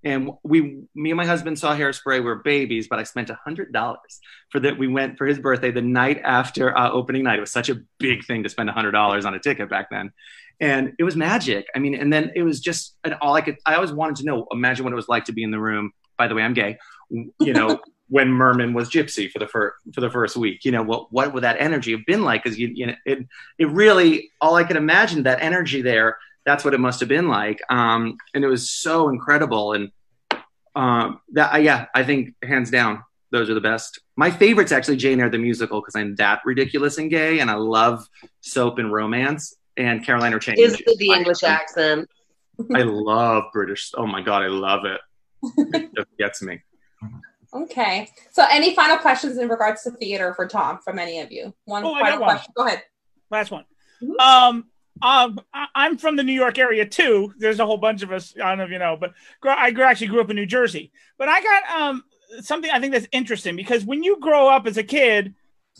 And 0.04 0.30
we, 0.44 0.82
me 0.94 1.10
and 1.10 1.16
my 1.16 1.26
husband 1.26 1.58
saw 1.58 1.74
Hairspray. 1.74 2.18
We 2.18 2.20
were 2.20 2.36
babies, 2.36 2.86
but 2.88 2.98
I 2.98 3.02
spent 3.02 3.30
a 3.30 3.38
hundred 3.44 3.72
dollars 3.72 4.20
for 4.50 4.60
that. 4.60 4.78
We 4.78 4.86
went 4.86 5.18
for 5.18 5.26
his 5.26 5.38
birthday 5.38 5.70
the 5.70 5.82
night 5.82 6.20
after 6.22 6.76
uh, 6.76 6.90
opening 6.90 7.24
night. 7.24 7.38
It 7.38 7.40
was 7.40 7.50
such 7.50 7.68
a 7.68 7.80
big 7.98 8.24
thing 8.24 8.44
to 8.44 8.48
spend 8.48 8.68
a 8.68 8.72
hundred 8.72 8.92
dollars 8.92 9.24
on 9.24 9.34
a 9.34 9.40
ticket 9.40 9.68
back 9.68 9.90
then, 9.90 10.12
and 10.60 10.92
it 10.98 11.04
was 11.04 11.16
magic. 11.16 11.66
I 11.74 11.80
mean, 11.80 11.94
and 11.94 12.12
then 12.12 12.30
it 12.36 12.42
was 12.44 12.60
just 12.60 12.96
and 13.02 13.14
all 13.14 13.34
I 13.34 13.40
could. 13.40 13.56
I 13.66 13.74
always 13.74 13.92
wanted 13.92 14.16
to 14.16 14.24
know. 14.24 14.46
Imagine 14.52 14.84
what 14.84 14.92
it 14.92 14.96
was 14.96 15.08
like 15.08 15.24
to 15.24 15.32
be 15.32 15.42
in 15.42 15.50
the 15.50 15.60
room. 15.60 15.92
By 16.16 16.28
the 16.28 16.34
way, 16.34 16.42
I'm 16.42 16.54
gay. 16.54 16.78
You 17.10 17.52
know, 17.52 17.80
when 18.08 18.28
Merman 18.28 18.72
was 18.74 18.88
Gypsy 18.88 19.30
for 19.30 19.38
the 19.38 19.46
first 19.46 19.76
for 19.94 20.00
the 20.00 20.10
first 20.10 20.36
week. 20.36 20.64
You 20.64 20.72
know, 20.72 20.82
what 20.82 21.12
what 21.12 21.32
would 21.32 21.42
that 21.42 21.56
energy 21.58 21.92
have 21.92 22.06
been 22.06 22.22
like? 22.22 22.42
Because 22.42 22.58
you, 22.58 22.70
you 22.74 22.86
know, 22.86 22.94
it 23.04 23.18
it 23.58 23.68
really 23.68 24.30
all 24.40 24.54
I 24.54 24.64
could 24.64 24.76
imagine 24.76 25.24
that 25.24 25.40
energy 25.40 25.82
there 25.82 26.18
that's 26.48 26.64
what 26.64 26.72
it 26.72 26.80
must 26.80 26.98
have 27.00 27.10
been 27.10 27.28
like. 27.28 27.60
Um, 27.68 28.16
and 28.32 28.42
it 28.42 28.48
was 28.48 28.70
so 28.70 29.10
incredible. 29.10 29.74
And 29.74 29.90
um, 30.74 31.20
that, 31.32 31.62
yeah, 31.62 31.84
I 31.94 32.04
think 32.04 32.30
hands 32.42 32.70
down, 32.70 33.04
those 33.30 33.50
are 33.50 33.54
the 33.54 33.60
best. 33.60 34.00
My 34.16 34.30
favorite's 34.30 34.72
actually 34.72 34.96
Jane 34.96 35.20
Eyre 35.20 35.28
the 35.28 35.36
musical 35.36 35.82
because 35.82 35.94
I'm 35.94 36.14
that 36.14 36.40
ridiculous 36.46 36.96
and 36.96 37.10
gay, 37.10 37.40
and 37.40 37.50
I 37.50 37.54
love 37.56 38.02
soap 38.40 38.78
and 38.78 38.90
romance. 38.90 39.54
And 39.76 40.02
Caroline 40.02 40.32
or 40.32 40.38
Change 40.38 40.58
is 40.58 40.78
the, 40.78 40.96
the 40.98 41.10
English 41.10 41.42
accent. 41.42 42.08
I 42.74 42.80
love 42.82 43.44
British. 43.52 43.92
Oh 43.94 44.06
my 44.06 44.22
god, 44.22 44.42
I 44.42 44.48
love 44.48 44.86
it. 44.86 45.00
It 45.98 46.08
gets 46.18 46.42
me. 46.42 46.62
Okay. 47.54 48.08
So, 48.32 48.44
any 48.50 48.74
final 48.74 48.96
questions 48.96 49.36
in 49.38 49.48
regards 49.48 49.82
to 49.82 49.90
theater 49.92 50.32
for 50.34 50.48
Tom 50.48 50.78
from 50.82 50.98
any 50.98 51.20
of 51.20 51.30
you? 51.30 51.54
One 51.66 51.84
Oh, 51.84 51.94
final 51.94 52.18
got 52.18 52.26
one. 52.26 52.40
Go 52.56 52.66
ahead. 52.66 52.82
Last 53.30 53.50
one. 53.50 53.64
Um, 54.18 54.64
um, 55.02 55.40
I'm 55.74 55.98
from 55.98 56.16
the 56.16 56.22
New 56.22 56.32
York 56.32 56.58
area 56.58 56.86
too. 56.86 57.32
There's 57.38 57.60
a 57.60 57.66
whole 57.66 57.76
bunch 57.76 58.02
of 58.02 58.12
us. 58.12 58.34
I 58.36 58.50
don't 58.50 58.58
know 58.58 58.64
if 58.64 58.70
you 58.70 58.78
know, 58.78 58.96
but 58.98 59.12
I 59.44 59.74
actually 59.82 60.08
grew 60.08 60.20
up 60.20 60.30
in 60.30 60.36
New 60.36 60.46
Jersey. 60.46 60.92
But 61.16 61.28
I 61.28 61.42
got 61.42 61.80
um 61.80 62.04
something 62.40 62.70
I 62.70 62.80
think 62.80 62.92
that's 62.92 63.08
interesting 63.12 63.56
because 63.56 63.84
when 63.84 64.02
you 64.02 64.18
grow 64.20 64.48
up 64.48 64.66
as 64.66 64.76
a 64.76 64.82
kid 64.82 65.34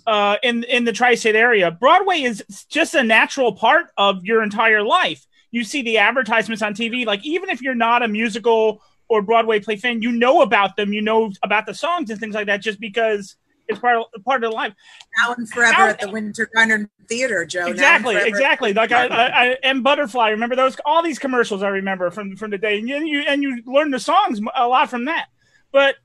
uh, 0.07 0.37
in 0.43 0.65
in 0.65 0.85
the 0.85 0.93
tri-state 0.93 1.37
area, 1.37 1.71
Broadway 1.71 2.23
is 2.23 2.45
just 2.69 2.95
a 2.95 3.03
natural 3.03 3.53
part 3.53 3.87
of 3.97 4.25
your 4.25 4.43
entire 4.43 4.83
life. 4.83 5.27
You 5.51 5.65
see 5.65 5.83
the 5.83 5.99
advertisements 5.99 6.63
on 6.63 6.75
TV. 6.75 7.07
Like 7.07 7.25
even 7.25 7.51
if 7.51 7.63
you're 7.63 7.75
not 7.75 8.03
a 8.03 8.09
musical 8.09 8.83
or 9.09 9.23
Broadway 9.23 9.61
play 9.61 9.77
fan, 9.77 10.03
you 10.03 10.13
know 10.13 10.43
about 10.43 10.77
them. 10.77 10.93
You 10.93 11.03
know 11.03 11.33
about 11.43 11.67
the 11.67 11.75
songs 11.75 12.11
and 12.11 12.21
things 12.21 12.35
like 12.35 12.47
that 12.47 12.63
just 12.63 12.81
because 12.81 13.37
it's 13.69 13.79
part 13.79 13.97
of, 13.97 14.25
part 14.25 14.43
of 14.43 14.51
the 14.51 14.55
life. 14.55 14.75
Now 15.19 15.35
and 15.35 15.49
forever 15.49 15.83
at 15.83 16.01
the 16.01 16.11
Winter 16.11 16.51
Garden 16.55 16.89
Theater, 17.09 17.45
Joe. 17.45 17.67
Exactly, 17.67 18.17
exactly. 18.17 18.73
Like 18.73 18.93
I, 18.93 19.07
I, 19.07 19.27
I 19.27 19.57
and 19.63 19.83
Butterfly. 19.85 20.31
Remember 20.31 20.57
those? 20.57 20.77
All 20.85 21.03
these 21.03 21.19
commercials 21.19 21.63
I 21.63 21.69
remember 21.69 22.11
from 22.11 22.37
from 22.37 22.51
the 22.51 22.59
day, 22.59 22.79
and 22.79 22.89
you 22.89 22.97
you, 22.99 23.21
and 23.21 23.43
you 23.43 23.63
learn 23.67 23.91
the 23.91 24.01
songs 24.01 24.41
a 24.57 24.67
lot 24.67 24.91
from 24.91 25.05
that. 25.05 25.27
But 25.71 25.97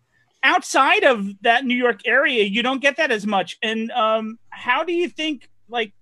outside 0.44 1.04
of 1.04 1.28
that 1.42 1.66
New 1.66 1.76
York 1.76 2.02
area, 2.06 2.44
you 2.44 2.62
don't 2.64 2.82
get 2.82 2.98
that 2.98 3.12
as 3.12 3.26
much. 3.26 3.58
And 3.64 3.92
um, 3.92 4.38
how 4.50 4.84
do 4.84 4.94
you 4.94 5.10
think 5.10 5.50
like? 5.68 5.94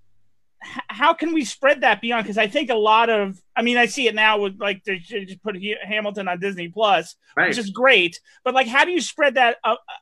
How 0.87 1.13
can 1.13 1.33
we 1.33 1.43
spread 1.43 1.81
that 1.81 2.01
beyond? 2.01 2.23
Because 2.23 2.37
I 2.37 2.47
think 2.47 2.69
a 2.69 2.75
lot 2.75 3.09
of, 3.09 3.41
I 3.55 3.63
mean, 3.63 3.77
I 3.77 3.87
see 3.87 4.07
it 4.07 4.13
now 4.13 4.39
with 4.39 4.59
like 4.59 4.83
they 4.83 4.97
just 4.99 5.41
put 5.41 5.57
Hamilton 5.83 6.27
on 6.27 6.39
Disney 6.39 6.69
Plus, 6.69 7.15
Right. 7.35 7.47
which 7.47 7.57
is 7.57 7.71
great. 7.71 8.19
But 8.43 8.53
like, 8.53 8.67
how 8.67 8.85
do 8.85 8.91
you 8.91 9.01
spread 9.01 9.35
that 9.35 9.57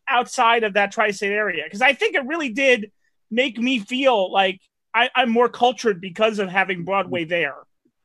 outside 0.07 0.63
of 0.63 0.73
that 0.73 0.91
tri-state 0.91 1.31
area? 1.31 1.63
Because 1.63 1.81
I 1.81 1.93
think 1.93 2.15
it 2.15 2.25
really 2.25 2.49
did 2.49 2.91
make 3.31 3.57
me 3.57 3.79
feel 3.79 4.31
like 4.31 4.59
I, 4.93 5.09
I'm 5.15 5.29
more 5.29 5.49
cultured 5.49 6.01
because 6.01 6.39
of 6.39 6.49
having 6.49 6.83
Broadway 6.83 7.23
there, 7.23 7.55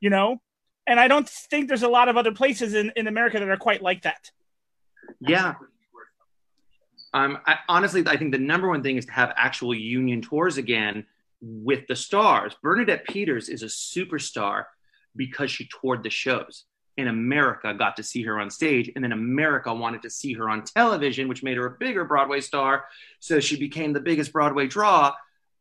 you 0.01 0.11
know? 0.11 0.41
And 0.87 1.01
I 1.01 1.09
don't 1.09 1.29
think 1.29 1.67
there's 1.67 1.83
a 1.83 1.89
lot 1.89 2.09
of 2.09 2.17
other 2.17 2.33
places 2.33 2.75
in, 2.75 2.93
in 2.95 3.07
America 3.07 3.39
that 3.39 3.49
are 3.49 3.57
quite 3.57 3.83
like 3.83 4.03
that. 4.03 4.31
Yeah. 5.19 5.55
Um, 7.15 7.39
I, 7.47 7.59
honestly, 7.69 8.03
I 8.07 8.17
think 8.17 8.33
the 8.33 8.39
number 8.39 8.69
one 8.69 8.83
thing 8.83 8.97
is 8.97 9.07
to 9.07 9.13
have 9.13 9.33
actual 9.37 9.75
union 9.75 10.21
tours 10.21 10.57
again 10.59 11.07
with 11.45 11.87
the 11.87 11.97
stars. 11.97 12.55
Bernadette 12.63 13.05
Peters 13.07 13.49
is 13.49 13.63
a 13.63 13.67
superstar 13.67 14.65
because 15.15 15.51
she 15.51 15.69
toured 15.69 16.03
the 16.03 16.11
shows. 16.11 16.65
And 16.97 17.09
America 17.09 17.75
got 17.75 17.97
to 17.97 18.05
see 18.05 18.23
her 18.23 18.39
on 18.39 18.51
stage, 18.51 18.91
and 18.95 19.03
then 19.03 19.11
America 19.11 19.75
wanted 19.75 20.03
to 20.03 20.11
see 20.11 20.33
her 20.35 20.49
on 20.49 20.63
television, 20.63 21.27
which 21.27 21.43
made 21.43 21.57
her 21.57 21.67
a 21.67 21.77
bigger 21.79 22.05
Broadway 22.05 22.41
star. 22.41 22.85
So 23.19 23.41
she 23.41 23.59
became 23.59 23.93
the 23.93 24.01
biggest 24.01 24.33
Broadway 24.33 24.69
draw. 24.69 25.13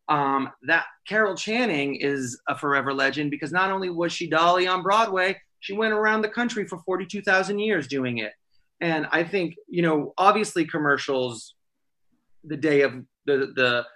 Um, 0.08 0.50
that 0.62 0.84
Carol 1.08 1.34
Channing 1.34 1.96
is 1.96 2.40
a 2.48 2.56
forever 2.56 2.94
legend 2.94 3.30
because 3.30 3.52
not 3.52 3.70
only 3.70 3.90
was 3.90 4.12
she 4.12 4.28
Dolly 4.28 4.68
on 4.68 4.82
Broadway, 4.82 5.40
she 5.58 5.72
went 5.72 5.92
around 5.92 6.22
the 6.22 6.28
country 6.28 6.66
for 6.66 6.78
42,000 6.78 7.58
years 7.58 7.88
doing 7.88 8.18
it. 8.18 8.32
And 8.80 9.08
I 9.10 9.24
think, 9.24 9.56
you 9.66 9.82
know, 9.82 10.12
obviously 10.16 10.66
commercials, 10.66 11.54
the 12.44 12.56
day 12.56 12.82
of 12.82 12.92
the, 13.24 13.52
the 13.56 13.86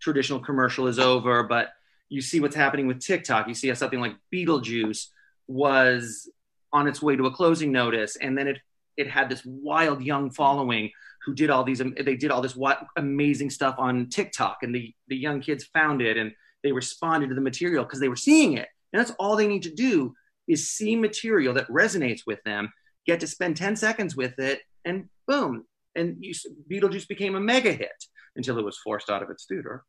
traditional 0.00 0.40
commercial 0.40 0.86
is 0.86 0.98
over, 0.98 1.42
but 1.42 1.70
you 2.08 2.20
see 2.20 2.40
what's 2.40 2.56
happening 2.56 2.86
with 2.86 3.00
TikTok. 3.00 3.48
You 3.48 3.54
see 3.54 3.68
how 3.68 3.74
something 3.74 4.00
like 4.00 4.14
Beetlejuice 4.32 5.08
was 5.48 6.28
on 6.72 6.86
its 6.86 7.02
way 7.02 7.16
to 7.16 7.26
a 7.26 7.30
closing 7.30 7.72
notice. 7.72 8.16
And 8.16 8.36
then 8.36 8.48
it, 8.48 8.58
it 8.96 9.10
had 9.10 9.28
this 9.28 9.42
wild 9.44 10.02
young 10.02 10.30
following 10.30 10.90
who 11.24 11.34
did 11.34 11.50
all 11.50 11.64
these, 11.64 11.82
they 12.00 12.16
did 12.16 12.30
all 12.30 12.40
this 12.40 12.56
amazing 12.96 13.50
stuff 13.50 13.76
on 13.78 14.08
TikTok 14.08 14.58
and 14.62 14.74
the, 14.74 14.94
the 15.08 15.16
young 15.16 15.40
kids 15.40 15.64
found 15.64 16.00
it 16.00 16.16
and 16.16 16.32
they 16.62 16.72
responded 16.72 17.28
to 17.28 17.34
the 17.34 17.40
material 17.40 17.84
because 17.84 18.00
they 18.00 18.08
were 18.08 18.16
seeing 18.16 18.54
it. 18.54 18.68
And 18.92 19.00
that's 19.00 19.12
all 19.18 19.36
they 19.36 19.48
need 19.48 19.64
to 19.64 19.74
do 19.74 20.14
is 20.46 20.70
see 20.70 20.94
material 20.94 21.54
that 21.54 21.68
resonates 21.68 22.20
with 22.26 22.42
them, 22.44 22.72
get 23.06 23.20
to 23.20 23.26
spend 23.26 23.56
10 23.56 23.74
seconds 23.76 24.16
with 24.16 24.38
it, 24.38 24.60
and 24.84 25.08
boom. 25.26 25.64
And 25.96 26.16
you, 26.20 26.34
Beetlejuice 26.70 27.08
became 27.08 27.34
a 27.34 27.40
mega 27.40 27.72
hit 27.72 27.90
until 28.36 28.58
it 28.58 28.64
was 28.64 28.78
forced 28.78 29.10
out 29.10 29.22
of 29.22 29.30
its 29.30 29.46
theater. 29.46 29.84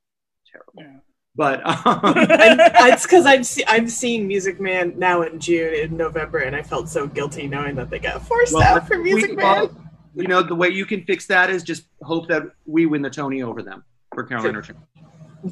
Terrible. 0.51 1.01
But 1.35 1.61
um, 1.85 2.15
it's 2.17 3.03
because 3.03 3.25
I'm 3.25 3.43
see, 3.43 3.63
I'm 3.67 3.87
seeing 3.87 4.27
Music 4.27 4.59
Man 4.59 4.93
now 4.97 5.21
in 5.21 5.39
June 5.39 5.73
in 5.73 5.95
November, 5.95 6.39
and 6.39 6.55
I 6.55 6.63
felt 6.63 6.89
so 6.89 7.05
guilty 7.05 7.47
knowing 7.47 7.75
that 7.75 7.89
they 7.89 7.99
got 7.99 8.25
forced 8.25 8.53
well, 8.53 8.63
out 8.63 8.87
for 8.87 8.97
we- 8.97 9.13
Music 9.13 9.37
well, 9.37 9.67
Man. 9.67 9.89
you 10.15 10.27
know, 10.27 10.41
the 10.41 10.55
way 10.55 10.69
you 10.69 10.85
can 10.85 11.03
fix 11.03 11.27
that 11.27 11.49
is 11.51 11.61
just 11.61 11.83
hope 12.01 12.27
that 12.29 12.43
we 12.65 12.87
win 12.87 13.03
the 13.03 13.09
Tony 13.09 13.43
over 13.43 13.61
them 13.61 13.83
for 14.15 14.23
Carolina 14.23 14.57
Return. 14.59 14.77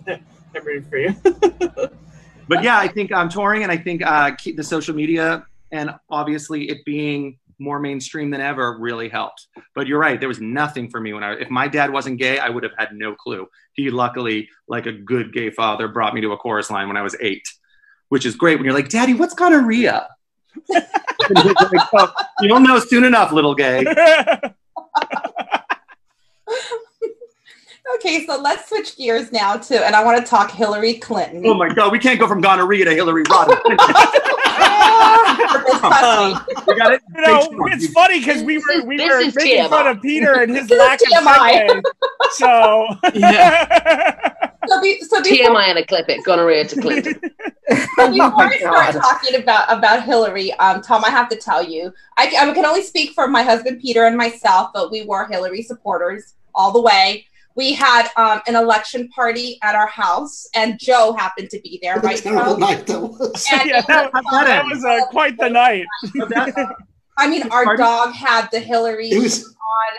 I'm 0.07 0.65
rooting 0.65 0.89
for 0.89 0.97
you. 0.97 1.15
but 2.47 2.63
yeah, 2.63 2.79
I 2.79 2.87
think 2.87 3.11
I'm 3.11 3.29
touring, 3.29 3.61
and 3.61 3.71
I 3.71 3.77
think 3.77 4.01
uh, 4.03 4.31
the 4.55 4.63
social 4.63 4.95
media 4.95 5.45
and 5.71 5.91
obviously 6.09 6.69
it 6.69 6.83
being 6.85 7.37
more 7.59 7.79
mainstream 7.79 8.29
than 8.29 8.41
ever 8.41 8.77
really 8.79 9.09
helped. 9.09 9.47
But 9.73 9.87
you're 9.87 9.99
right, 9.99 10.19
there 10.19 10.29
was 10.29 10.41
nothing 10.41 10.89
for 10.89 10.99
me 10.99 11.13
when 11.13 11.23
I. 11.23 11.33
If 11.33 11.49
my 11.49 11.67
dad 11.67 11.91
wasn't 11.91 12.19
gay, 12.19 12.39
I 12.39 12.49
would 12.49 12.63
have 12.63 12.73
had 12.77 12.93
no 12.93 13.15
clue. 13.15 13.47
He 13.73 13.89
luckily, 13.89 14.49
like 14.67 14.85
a 14.85 14.91
good 14.91 15.33
gay 15.33 15.49
father, 15.49 15.87
brought 15.87 16.13
me 16.13 16.21
to 16.21 16.31
a 16.31 16.37
chorus 16.37 16.69
line 16.69 16.87
when 16.87 16.97
I 16.97 17.01
was 17.01 17.15
eight, 17.21 17.47
which 18.09 18.25
is 18.25 18.35
great. 18.35 18.55
When 18.55 18.65
you're 18.65 18.73
like, 18.73 18.89
Daddy, 18.89 19.13
what's 19.13 19.33
gonorrhea? 19.33 20.07
Like, 21.27 21.87
"Oh, 21.93 22.13
You'll 22.41 22.59
know 22.59 22.77
soon 22.77 23.03
enough, 23.03 23.31
little 23.31 23.55
gay. 23.55 23.83
Okay, 27.93 28.25
so 28.25 28.41
let's 28.41 28.67
switch 28.67 28.97
gears 28.97 29.31
now 29.31 29.57
to, 29.57 29.85
and 29.85 29.95
I 29.95 30.03
want 30.03 30.17
to 30.17 30.27
talk 30.27 30.49
Hillary 30.49 30.95
Clinton. 30.95 31.45
Oh 31.45 31.53
my 31.53 31.69
God, 31.69 31.91
we 31.91 31.99
can't 31.99 32.19
go 32.19 32.27
from 32.27 32.41
gonorrhea 32.41 32.83
to 32.85 32.91
Hillary 32.91 33.23
Rodham. 33.25 33.59
we 33.67 33.75
got 36.75 36.93
it. 36.93 37.01
You 37.15 37.21
know, 37.21 37.47
it's 37.67 37.87
funny 37.93 38.19
because 38.19 38.41
we 38.41 38.57
were 38.57 38.85
we 38.85 38.97
were 38.97 39.19
is 39.19 39.35
making 39.35 39.65
TMI. 39.65 39.69
fun 39.69 39.87
of 39.87 40.01
Peter 40.01 40.33
and 40.41 40.55
his 40.55 40.67
This 40.67 40.79
lack 40.79 40.99
of 41.01 41.07
TMI. 41.07 41.69
segue. 41.69 41.83
So 42.31 42.87
So, 44.67 44.81
be, 44.81 44.99
so 45.01 45.21
before, 45.21 45.55
TMI 45.55 45.69
and 45.69 45.77
a 45.77 45.85
clip 45.85 46.09
it, 46.09 46.23
gonorrhea 46.23 46.65
to 46.65 46.81
Clinton. 46.81 47.13
before 47.69 48.09
we 48.09 48.17
start 48.17 48.93
talking 48.95 49.35
about 49.35 49.71
about 49.71 50.03
Hillary, 50.03 50.53
um, 50.53 50.81
Tom, 50.81 51.05
I 51.05 51.11
have 51.11 51.29
to 51.29 51.35
tell 51.35 51.63
you, 51.63 51.93
I, 52.17 52.25
I 52.25 52.51
can 52.53 52.65
only 52.65 52.81
speak 52.81 53.11
for 53.13 53.27
my 53.27 53.43
husband 53.43 53.79
Peter 53.79 54.05
and 54.05 54.17
myself, 54.17 54.71
but 54.73 54.91
we 54.91 55.05
were 55.05 55.27
Hillary 55.27 55.61
supporters 55.61 56.33
all 56.55 56.71
the 56.71 56.81
way. 56.81 57.27
We 57.55 57.73
had 57.73 58.09
um, 58.17 58.41
an 58.47 58.55
election 58.55 59.07
party 59.09 59.57
at 59.63 59.75
our 59.75 59.87
house, 59.87 60.45
and 60.55 60.77
Joe 60.79 61.13
happened 61.17 61.49
to 61.51 61.59
be 61.61 61.79
there, 61.81 61.95
What 61.95 62.03
a 62.03 62.07
right? 62.07 62.17
terrible 62.17 62.53
Joe? 62.53 62.57
night 62.59 62.87
that 62.87 62.99
was. 63.01 63.45
And 63.51 63.69
yeah, 63.69 63.79
it 63.79 63.87
that, 63.87 64.11
was, 64.13 64.23
that 64.31 64.65
was 64.65 64.83
uh, 64.85 65.05
quite 65.09 65.37
the 65.37 65.49
night. 65.49 65.85
I 67.17 67.29
mean, 67.29 67.43
our 67.43 67.63
Pardon? 67.63 67.85
dog 67.85 68.13
had 68.13 68.49
the 68.51 68.59
Hillary 68.59 69.09
It 69.09 69.21
was- 69.23 69.45
on. 69.45 69.53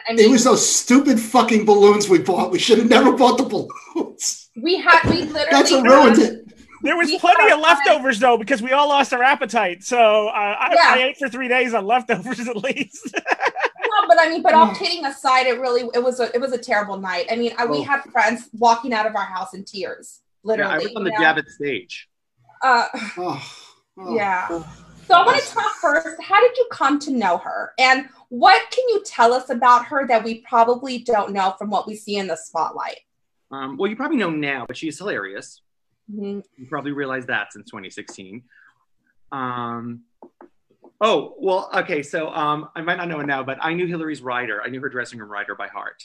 I 0.08 0.12
mean, 0.12 0.26
It 0.26 0.30
was 0.30 0.44
those 0.44 0.66
stupid 0.68 1.18
fucking 1.18 1.64
balloons 1.64 2.08
we 2.08 2.18
bought. 2.18 2.50
We 2.50 2.58
should 2.58 2.78
have 2.78 2.88
never 2.88 3.12
bought 3.12 3.36
the 3.38 3.44
balloons. 3.44 4.50
we 4.62 4.76
had 4.78 5.02
we 5.04 5.22
literally 5.22 5.46
That's 5.50 5.70
what 5.70 5.84
ruined 5.84 6.18
it. 6.18 6.42
There 6.82 6.96
was 6.96 7.08
We 7.08 7.18
plenty 7.18 7.50
of 7.52 7.58
leftovers 7.60 8.20
though 8.20 8.36
because 8.38 8.60
we 8.62 8.72
all 8.72 8.88
lost 8.88 9.12
our 9.12 9.22
appetite. 9.22 9.82
So 9.82 10.28
uh, 10.28 10.30
I, 10.30 10.70
Yeah. 10.74 11.02
I 11.02 11.08
ate 11.08 11.16
for 11.16 11.28
three 11.28 11.48
days 11.48 11.74
on 11.74 11.84
leftovers 11.86 12.40
at 12.46 12.56
least. 12.56 13.16
But 14.16 14.26
I 14.26 14.30
mean, 14.30 14.42
but 14.42 14.54
all 14.54 14.74
kidding 14.74 15.04
aside, 15.04 15.46
it 15.46 15.60
really 15.60 15.88
it 15.94 16.02
was 16.02 16.20
a 16.20 16.34
it 16.34 16.40
was 16.40 16.52
a 16.52 16.58
terrible 16.58 16.96
night. 16.96 17.26
I 17.30 17.36
mean, 17.36 17.52
I, 17.58 17.66
we 17.66 17.78
Oh. 17.78 17.82
had 17.84 18.02
friends 18.04 18.48
walking 18.54 18.94
out 18.94 19.06
of 19.06 19.14
our 19.14 19.24
house 19.26 19.52
in 19.52 19.62
tears, 19.64 20.20
Yeah, 20.42 20.48
literally. 20.48 20.72
I 20.74 20.78
was 20.78 20.96
on 20.96 21.04
the 21.04 21.10
know? 21.10 21.16
Javits 21.18 21.50
stage. 21.50 22.08
Uh, 22.62 22.86
Oh, 23.18 23.42
oh. 23.98 24.16
yeah. 24.16 24.48
So 24.48 25.14
I 25.14 25.24
want 25.26 25.38
to 25.42 25.46
talk 25.54 25.72
first. 25.82 26.20
How 26.22 26.40
did 26.40 26.56
you 26.56 26.66
come 26.72 26.98
to 27.00 27.10
know 27.12 27.36
her? 27.38 27.72
And 27.78 28.08
what 28.30 28.60
can 28.70 28.84
you 28.88 29.02
tell 29.04 29.32
us 29.34 29.50
about 29.50 29.84
her 29.86 30.06
that 30.08 30.24
we 30.24 30.40
probably 30.40 30.98
don't 30.98 31.32
know 31.32 31.54
from 31.58 31.68
what 31.70 31.86
we 31.86 31.94
see 31.94 32.16
in 32.16 32.26
the 32.26 32.36
spotlight? 32.36 33.00
Um, 33.52 33.76
well, 33.76 33.88
you 33.90 33.96
probably 33.96 34.16
know 34.16 34.30
now, 34.30 34.64
but 34.66 34.76
she's 34.78 34.96
hilarious. 34.98 35.60
Mhm. 36.10 36.42
You 36.56 36.66
probably 36.68 36.92
realized 36.92 37.28
that 37.28 37.52
since 37.52 37.70
2016. 37.70 38.42
Um, 39.30 40.02
oh, 41.00 41.34
well, 41.38 41.70
okay. 41.74 42.02
So 42.02 42.28
um, 42.30 42.68
I 42.74 42.82
might 42.82 42.96
not 42.96 43.08
know 43.08 43.20
it 43.20 43.26
now, 43.26 43.42
but 43.42 43.58
I 43.60 43.74
knew 43.74 43.86
Hillary's 43.86 44.22
rider. 44.22 44.62
I 44.62 44.68
knew 44.68 44.80
her 44.80 44.88
dressing 44.88 45.18
room 45.18 45.30
rider 45.30 45.54
by 45.54 45.68
heart 45.68 46.02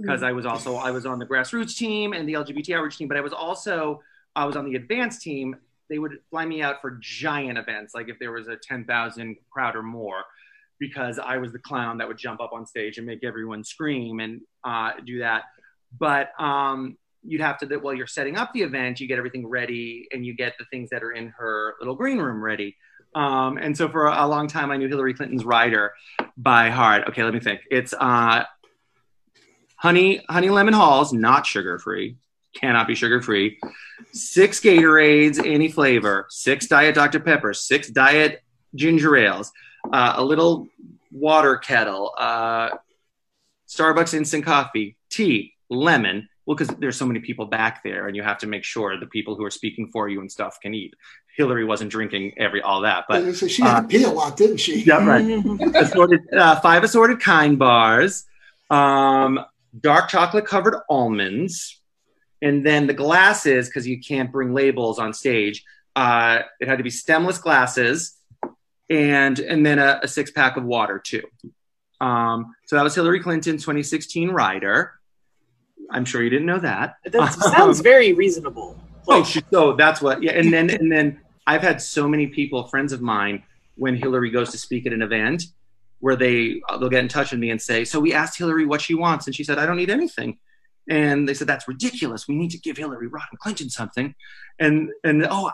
because 0.00 0.22
I 0.22 0.32
was 0.32 0.46
also 0.46 0.76
I 0.76 0.90
was 0.90 1.06
on 1.06 1.18
the 1.18 1.26
grassroots 1.26 1.76
team 1.76 2.12
and 2.12 2.28
the 2.28 2.34
LGBT 2.34 2.76
outreach 2.76 2.96
team, 2.98 3.08
but 3.08 3.16
I 3.16 3.20
was 3.20 3.32
also 3.32 4.00
I 4.34 4.44
was 4.44 4.56
on 4.56 4.64
the 4.64 4.76
advanced 4.76 5.22
team. 5.22 5.56
They 5.88 5.98
would 5.98 6.18
fly 6.30 6.46
me 6.46 6.62
out 6.62 6.80
for 6.80 6.98
giant 7.00 7.58
events, 7.58 7.94
like 7.94 8.08
if 8.08 8.18
there 8.20 8.32
was 8.32 8.46
a 8.46 8.56
10,000 8.56 9.36
crowd 9.50 9.74
or 9.74 9.82
more, 9.82 10.22
because 10.78 11.18
I 11.18 11.38
was 11.38 11.52
the 11.52 11.58
clown 11.58 11.98
that 11.98 12.06
would 12.06 12.18
jump 12.18 12.40
up 12.40 12.52
on 12.52 12.64
stage 12.64 12.98
and 12.98 13.06
make 13.06 13.24
everyone 13.24 13.64
scream 13.64 14.20
and 14.20 14.40
uh, 14.64 14.92
do 15.04 15.18
that. 15.18 15.44
But 15.98 16.30
um, 16.40 16.96
you'd 17.24 17.40
have 17.40 17.58
to, 17.58 17.76
while 17.78 17.92
you're 17.92 18.06
setting 18.06 18.36
up 18.36 18.52
the 18.52 18.62
event, 18.62 19.00
you 19.00 19.08
get 19.08 19.18
everything 19.18 19.48
ready 19.48 20.06
and 20.12 20.24
you 20.24 20.32
get 20.32 20.54
the 20.60 20.64
things 20.66 20.90
that 20.90 21.02
are 21.02 21.10
in 21.10 21.28
her 21.36 21.74
little 21.80 21.96
green 21.96 22.18
room 22.18 22.40
ready. 22.40 22.76
Um, 23.14 23.58
and 23.58 23.76
so 23.76 23.88
for 23.88 24.06
a 24.06 24.26
long 24.26 24.46
time, 24.46 24.70
I 24.70 24.76
knew 24.76 24.88
Hillary 24.88 25.14
Clinton's 25.14 25.44
rider 25.44 25.92
by 26.36 26.70
heart. 26.70 27.08
Okay, 27.08 27.24
let 27.24 27.34
me 27.34 27.40
think. 27.40 27.60
It's 27.70 27.92
uh, 27.92 28.44
honey, 29.76 30.24
honey 30.28 30.50
lemon 30.50 30.74
halls, 30.74 31.12
not 31.12 31.46
sugar 31.46 31.78
free, 31.78 32.16
cannot 32.54 32.86
be 32.86 32.94
sugar 32.94 33.20
free. 33.20 33.58
Six 34.12 34.60
Gatorades, 34.60 35.44
any 35.44 35.70
flavor. 35.70 36.26
Six 36.28 36.66
Diet 36.66 36.94
Dr 36.94 37.20
Pepper. 37.20 37.52
Six 37.52 37.88
Diet 37.88 38.42
ginger 38.74 39.16
ales. 39.16 39.52
Uh, 39.92 40.14
a 40.16 40.24
little 40.24 40.68
water 41.10 41.56
kettle. 41.56 42.12
Uh, 42.16 42.70
Starbucks 43.68 44.14
instant 44.14 44.44
coffee, 44.44 44.96
tea, 45.10 45.54
lemon. 45.68 46.28
Well, 46.44 46.56
because 46.56 46.74
there's 46.78 46.96
so 46.96 47.06
many 47.06 47.20
people 47.20 47.46
back 47.46 47.84
there, 47.84 48.08
and 48.08 48.16
you 48.16 48.22
have 48.22 48.38
to 48.38 48.48
make 48.48 48.64
sure 48.64 48.98
the 48.98 49.06
people 49.06 49.36
who 49.36 49.44
are 49.44 49.50
speaking 49.50 49.88
for 49.92 50.08
you 50.08 50.20
and 50.20 50.30
stuff 50.30 50.58
can 50.60 50.74
eat. 50.74 50.94
Hillary 51.36 51.64
wasn't 51.64 51.90
drinking 51.90 52.34
every 52.36 52.60
all 52.62 52.82
that, 52.82 53.04
but 53.08 53.34
so 53.34 53.46
she 53.46 53.62
had 53.62 53.76
uh, 53.76 53.80
to 53.82 53.88
pee 53.88 54.02
a 54.04 54.10
lot, 54.10 54.36
didn't 54.36 54.58
she? 54.58 54.82
yeah, 54.82 55.04
right. 55.04 55.44
assorted, 55.76 56.20
uh, 56.32 56.60
five 56.60 56.84
assorted 56.84 57.20
kind 57.20 57.58
bars, 57.58 58.24
um, 58.68 59.40
dark 59.80 60.08
chocolate 60.08 60.46
covered 60.46 60.76
almonds, 60.88 61.80
and 62.42 62.64
then 62.64 62.86
the 62.86 62.94
glasses 62.94 63.68
because 63.68 63.86
you 63.86 64.00
can't 64.00 64.32
bring 64.32 64.52
labels 64.52 64.98
on 64.98 65.12
stage. 65.12 65.64
Uh, 65.96 66.40
it 66.60 66.68
had 66.68 66.78
to 66.78 66.84
be 66.84 66.90
stemless 66.90 67.38
glasses, 67.38 68.16
and 68.88 69.38
and 69.38 69.64
then 69.64 69.78
a, 69.78 70.00
a 70.02 70.08
six 70.08 70.30
pack 70.30 70.56
of 70.56 70.64
water 70.64 70.98
too. 70.98 71.22
Um, 72.00 72.54
so 72.66 72.76
that 72.76 72.82
was 72.82 72.94
Hillary 72.94 73.20
Clinton's 73.20 73.62
2016 73.62 74.30
rider. 74.30 74.94
I'm 75.90 76.04
sure 76.04 76.22
you 76.22 76.30
didn't 76.30 76.46
know 76.46 76.60
that. 76.60 76.96
That 77.04 77.32
sounds 77.32 77.80
very 77.82 78.12
reasonable. 78.12 78.78
Oh, 79.10 79.24
she, 79.24 79.42
so 79.50 79.74
that's 79.74 80.00
what. 80.00 80.22
Yeah, 80.22 80.32
and 80.32 80.52
then 80.52 80.70
and 80.70 80.90
then 80.90 81.20
I've 81.46 81.62
had 81.62 81.82
so 81.82 82.08
many 82.08 82.28
people, 82.28 82.64
friends 82.68 82.92
of 82.92 83.00
mine, 83.00 83.42
when 83.76 83.96
Hillary 83.96 84.30
goes 84.30 84.50
to 84.50 84.58
speak 84.58 84.86
at 84.86 84.92
an 84.92 85.02
event, 85.02 85.44
where 85.98 86.16
they 86.16 86.60
uh, 86.68 86.78
they'll 86.78 86.88
get 86.88 87.00
in 87.00 87.08
touch 87.08 87.30
with 87.32 87.40
me 87.40 87.50
and 87.50 87.60
say, 87.60 87.84
"So 87.84 88.00
we 88.00 88.12
asked 88.12 88.38
Hillary 88.38 88.66
what 88.66 88.80
she 88.80 88.94
wants, 88.94 89.26
and 89.26 89.34
she 89.34 89.44
said 89.44 89.58
I 89.58 89.66
don't 89.66 89.76
need 89.76 89.90
anything." 89.90 90.38
And 90.88 91.28
they 91.28 91.34
said 91.34 91.46
that's 91.46 91.68
ridiculous. 91.68 92.26
We 92.26 92.34
need 92.34 92.50
to 92.50 92.58
give 92.58 92.76
Hillary 92.76 93.08
Rodham 93.08 93.38
Clinton 93.38 93.68
something. 93.70 94.14
And 94.58 94.90
and 95.04 95.26
oh, 95.28 95.50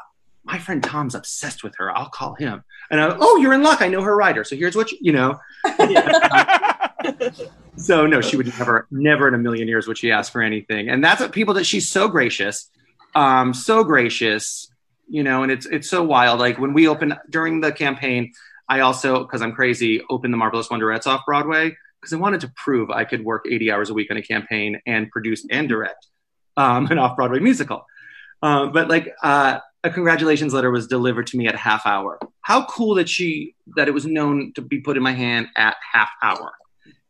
my 0.47 0.59
friend 0.59 0.83
Tom's 0.83 1.15
obsessed 1.15 1.65
with 1.65 1.75
her. 1.77 1.97
I'll 1.97 2.09
call 2.09 2.35
him. 2.35 2.63
And 2.91 3.01
I, 3.01 3.17
oh, 3.19 3.37
you're 3.39 3.53
in 3.53 3.63
luck. 3.65 3.83
I 3.83 3.89
know 3.89 4.01
her 4.03 4.17
rider. 4.17 4.45
So 4.45 4.55
here's 4.55 4.77
what 4.77 4.93
you, 4.93 4.99
you 5.01 5.13
know. 5.13 5.41
so 7.77 8.07
no, 8.07 8.21
she 8.21 8.37
would 8.37 8.47
never, 8.47 8.87
never 8.93 9.27
in 9.27 9.35
a 9.35 9.39
million 9.39 9.67
years 9.67 9.89
would 9.89 9.99
she 9.99 10.13
ask 10.13 10.33
for 10.33 10.43
anything. 10.43 10.89
And 10.89 11.03
that's 11.03 11.21
what 11.21 11.33
people 11.33 11.55
that 11.55 11.65
she's 11.65 11.89
so 11.89 12.09
gracious, 12.09 12.71
um, 13.17 13.55
so 13.55 13.83
gracious, 13.83 14.71
you 15.09 15.25
know. 15.25 15.43
And 15.43 15.51
it's 15.51 15.67
it's 15.67 15.91
so 15.91 16.05
wild. 16.05 16.39
Like 16.39 16.59
when 16.59 16.73
we 16.73 16.87
open 16.87 17.14
during 17.29 17.61
the 17.61 17.73
campaign, 17.73 18.33
I 18.69 18.81
also 18.81 19.25
because 19.25 19.43
I'm 19.43 19.53
crazy 19.53 20.03
opened 20.11 20.33
the 20.33 20.39
Marvelous 20.39 20.69
Wonderettes 20.69 21.07
off 21.07 21.23
Broadway 21.27 21.75
because 22.01 22.12
I 22.12 22.17
wanted 22.17 22.43
to 22.43 22.53
prove 22.55 22.91
I 22.91 23.05
could 23.05 23.25
work 23.25 23.47
80 23.51 23.73
hours 23.73 23.91
a 23.91 23.95
week 23.95 24.11
on 24.11 24.17
a 24.17 24.23
campaign 24.23 24.81
and 24.87 25.11
produce 25.11 25.45
and 25.51 25.69
direct 25.69 26.07
um, 26.57 26.87
an 26.87 26.99
off 26.99 27.17
Broadway 27.17 27.41
musical. 27.41 27.87
Um, 28.43 28.73
but 28.73 28.89
like 28.89 29.12
uh, 29.23 29.61
a 29.83 29.91
congratulations 29.91 30.53
letter 30.53 30.71
was 30.71 30.87
delivered 30.87 31.27
to 31.29 31.39
me 31.39 31.47
at 31.47 31.57
half 31.57 31.87
hour. 31.87 32.19
How 32.43 32.67
cool 32.67 32.97
that 32.97 33.09
she 33.09 33.55
that 33.77 33.89
it 33.89 33.93
was 33.93 34.07
known 34.07 34.53
to 34.55 34.62
be 34.62 34.81
put 34.81 34.97
in 34.97 35.03
my 35.03 35.12
hand 35.12 35.49
at 35.57 35.77
half 35.93 36.11
hour, 36.23 36.53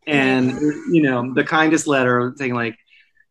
and 0.06 0.52
you 0.90 1.02
know 1.02 1.34
the 1.34 1.44
kindest 1.44 1.86
letter 1.86 2.32
saying 2.36 2.54
like, 2.54 2.78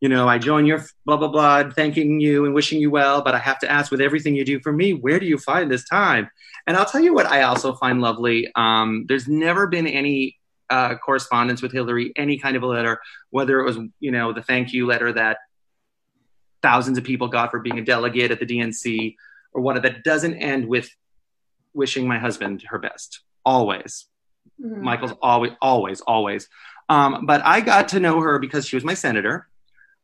you 0.06 0.10
know, 0.10 0.30
I 0.30 0.38
join 0.38 0.68
your 0.68 0.86
blah 1.08 1.18
blah 1.18 1.30
blah, 1.30 1.68
thanking 1.72 2.20
you 2.20 2.46
and 2.46 2.54
wishing 2.54 2.80
you 2.80 2.92
well, 2.92 3.24
but 3.24 3.34
I 3.34 3.40
have 3.40 3.58
to 3.62 3.72
ask 3.72 3.90
with 3.90 4.02
everything 4.02 4.36
you 4.36 4.46
do 4.46 4.60
for 4.60 4.72
me, 4.72 4.94
where 4.94 5.20
do 5.20 5.26
you 5.26 5.40
find 5.40 5.72
this 5.72 5.90
time? 5.90 6.30
And 6.68 6.78
I'll 6.78 6.86
tell 6.86 7.02
you 7.02 7.12
what 7.12 7.26
I 7.26 7.42
also 7.42 7.74
find 7.74 8.02
lovely. 8.02 8.52
Um, 8.54 9.06
there's 9.08 9.28
never 9.28 9.66
been 9.66 9.88
any 9.88 10.38
uh, 10.70 10.94
correspondence 10.98 11.64
with 11.64 11.72
Hillary, 11.72 12.14
any 12.16 12.38
kind 12.38 12.56
of 12.56 12.62
a 12.62 12.68
letter, 12.68 13.02
whether 13.32 13.60
it 13.60 13.66
was 13.66 13.80
you 14.00 14.12
know 14.12 14.32
the 14.32 14.44
thank 14.44 14.74
you 14.74 14.86
letter 14.86 15.12
that 15.12 15.40
thousands 16.62 17.00
of 17.00 17.04
people 17.04 17.28
got 17.28 17.50
for 17.50 17.60
being 17.60 17.80
a 17.80 17.84
delegate 17.84 18.30
at 18.30 18.40
the 18.40 18.46
DNC 18.46 19.16
or 19.54 19.64
what 19.64 19.82
that 19.82 20.04
doesn't 20.04 20.36
end 20.36 20.68
with 20.68 20.88
wishing 21.74 22.08
my 22.08 22.20
husband 22.20 22.64
her 22.68 22.78
best. 22.78 23.22
Always. 23.44 24.06
Mhm. 24.64 24.82
Michael's 24.82 25.14
always, 25.20 25.54
always, 25.64 26.02
always. 26.02 26.48
Um, 26.90 27.26
but 27.26 27.42
I 27.44 27.62
got 27.62 27.88
to 27.90 28.00
know 28.00 28.22
her 28.22 28.38
because 28.38 28.68
she 28.68 28.76
was 28.76 28.86
my 28.86 28.94
senator. 28.94 29.48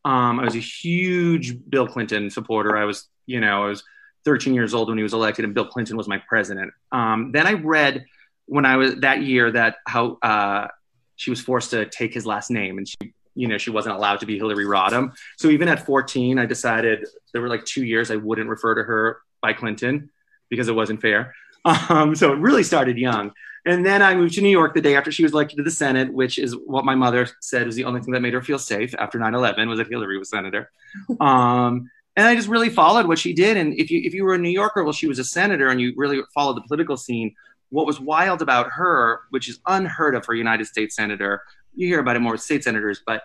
Um, 0.04 0.40
I 0.40 0.46
was 0.46 0.56
a 0.56 0.60
huge 0.60 1.58
Bill 1.70 1.88
Clinton 1.88 2.30
supporter. 2.30 2.76
I 2.78 2.86
was, 2.86 3.08
you 3.26 3.40
know, 3.40 3.64
I 3.64 3.68
was 3.68 3.84
13 4.26 4.54
years 4.54 4.74
old 4.74 4.90
when 4.90 4.98
he 4.98 5.04
was 5.04 5.14
elected, 5.14 5.46
and 5.46 5.54
Bill 5.54 5.66
Clinton 5.66 5.98
was 5.98 6.08
my 6.08 6.18
president. 6.28 6.74
Um, 6.92 7.32
then 7.32 7.48
I 7.48 7.54
read 7.54 8.06
when 8.46 8.66
I 8.66 8.78
was 8.78 8.96
that 8.96 9.22
year 9.24 9.52
that 9.52 9.78
how 9.88 10.18
uh, 10.22 10.68
she 11.16 11.30
was 11.30 11.42
forced 11.42 11.72
to 11.72 11.86
take 11.86 12.14
his 12.14 12.26
last 12.26 12.52
name, 12.52 12.78
and 12.78 12.88
she, 12.88 13.14
you 13.36 13.48
know, 13.48 13.58
she 13.58 13.70
wasn't 13.70 13.96
allowed 13.96 14.20
to 14.22 14.26
be 14.26 14.38
Hillary 14.38 14.66
Rodham. 14.66 15.14
So 15.38 15.50
even 15.50 15.68
at 15.68 15.86
14, 15.86 16.40
I 16.40 16.46
decided 16.46 17.08
there 17.32 17.42
were 17.42 17.50
like 17.50 17.66
two 17.66 17.86
years 17.86 18.12
I 18.12 18.16
wouldn't 18.16 18.50
refer 18.50 18.76
to 18.76 18.84
her 18.84 19.20
by 19.42 19.54
Clinton 19.54 20.10
because 20.50 20.68
it 20.68 20.76
wasn't 20.76 21.02
fair. 21.02 21.34
Um, 21.64 22.16
so 22.16 22.34
it 22.34 22.40
really 22.40 22.64
started 22.64 22.98
young. 22.98 23.34
And 23.66 23.86
then 23.86 24.02
I 24.02 24.16
moved 24.16 24.34
to 24.36 24.42
New 24.42 24.50
York 24.50 24.74
the 24.74 24.82
day 24.82 24.96
after 24.96 25.12
she 25.12 25.24
was 25.24 25.34
elected 25.34 25.58
to 25.58 25.64
the 25.64 25.72
Senate, 25.72 26.12
which 26.12 26.40
is 26.40 26.56
what 26.66 26.84
my 26.84 26.96
mother 26.96 27.28
said 27.42 27.68
was 27.68 27.76
the 27.76 27.84
only 27.84 28.02
thing 28.02 28.14
that 28.14 28.22
made 28.22 28.34
her 28.34 28.42
feel 28.42 28.58
safe 28.58 28.96
after 28.98 29.20
9-11 29.20 29.68
was 29.68 29.78
that 29.78 29.88
Hillary 29.88 30.18
was 30.18 30.30
senator. 30.30 30.72
Um, 31.20 31.90
and 32.18 32.28
I 32.28 32.36
just 32.36 32.50
really 32.50 32.70
followed 32.70 33.08
what 33.08 33.18
she 33.18 33.32
did. 33.32 33.56
And 33.56 33.74
if 33.74 33.90
you 33.90 34.02
if 34.04 34.14
you 34.14 34.26
were 34.26 34.34
a 34.34 34.38
New 34.38 34.50
Yorker, 34.50 34.84
well, 34.84 34.92
she 34.92 35.08
was 35.08 35.20
a 35.20 35.24
senator, 35.24 35.70
and 35.70 35.80
you 35.80 35.94
really 35.96 36.22
followed 36.34 36.58
the 36.58 36.62
political 36.62 36.98
scene. 36.98 37.34
What 37.70 37.88
was 37.88 38.02
wild 38.02 38.42
about 38.42 38.70
her, 38.72 39.22
which 39.30 39.48
is 39.48 39.60
unheard 39.66 40.16
of 40.16 40.26
for 40.26 40.34
a 40.34 40.38
United 40.38 40.66
States 40.66 40.96
senator, 40.98 41.42
you 41.74 41.88
hear 41.88 42.00
about 42.00 42.18
it 42.18 42.20
more 42.20 42.34
with 42.34 42.42
state 42.42 42.66
senators, 42.66 43.02
but 43.06 43.24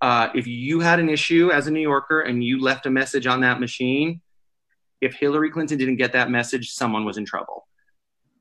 uh, 0.00 0.28
if 0.34 0.46
you 0.46 0.80
had 0.80 0.98
an 0.98 1.08
issue 1.08 1.50
as 1.50 1.66
a 1.66 1.70
New 1.70 1.80
Yorker 1.80 2.20
and 2.20 2.42
you 2.44 2.60
left 2.60 2.86
a 2.86 2.90
message 2.90 3.26
on 3.26 3.40
that 3.40 3.60
machine, 3.60 4.20
if 5.00 5.14
Hillary 5.14 5.50
Clinton 5.50 5.78
didn't 5.78 5.96
get 5.96 6.12
that 6.12 6.30
message, 6.30 6.70
someone 6.70 7.04
was 7.04 7.18
in 7.18 7.24
trouble. 7.24 7.66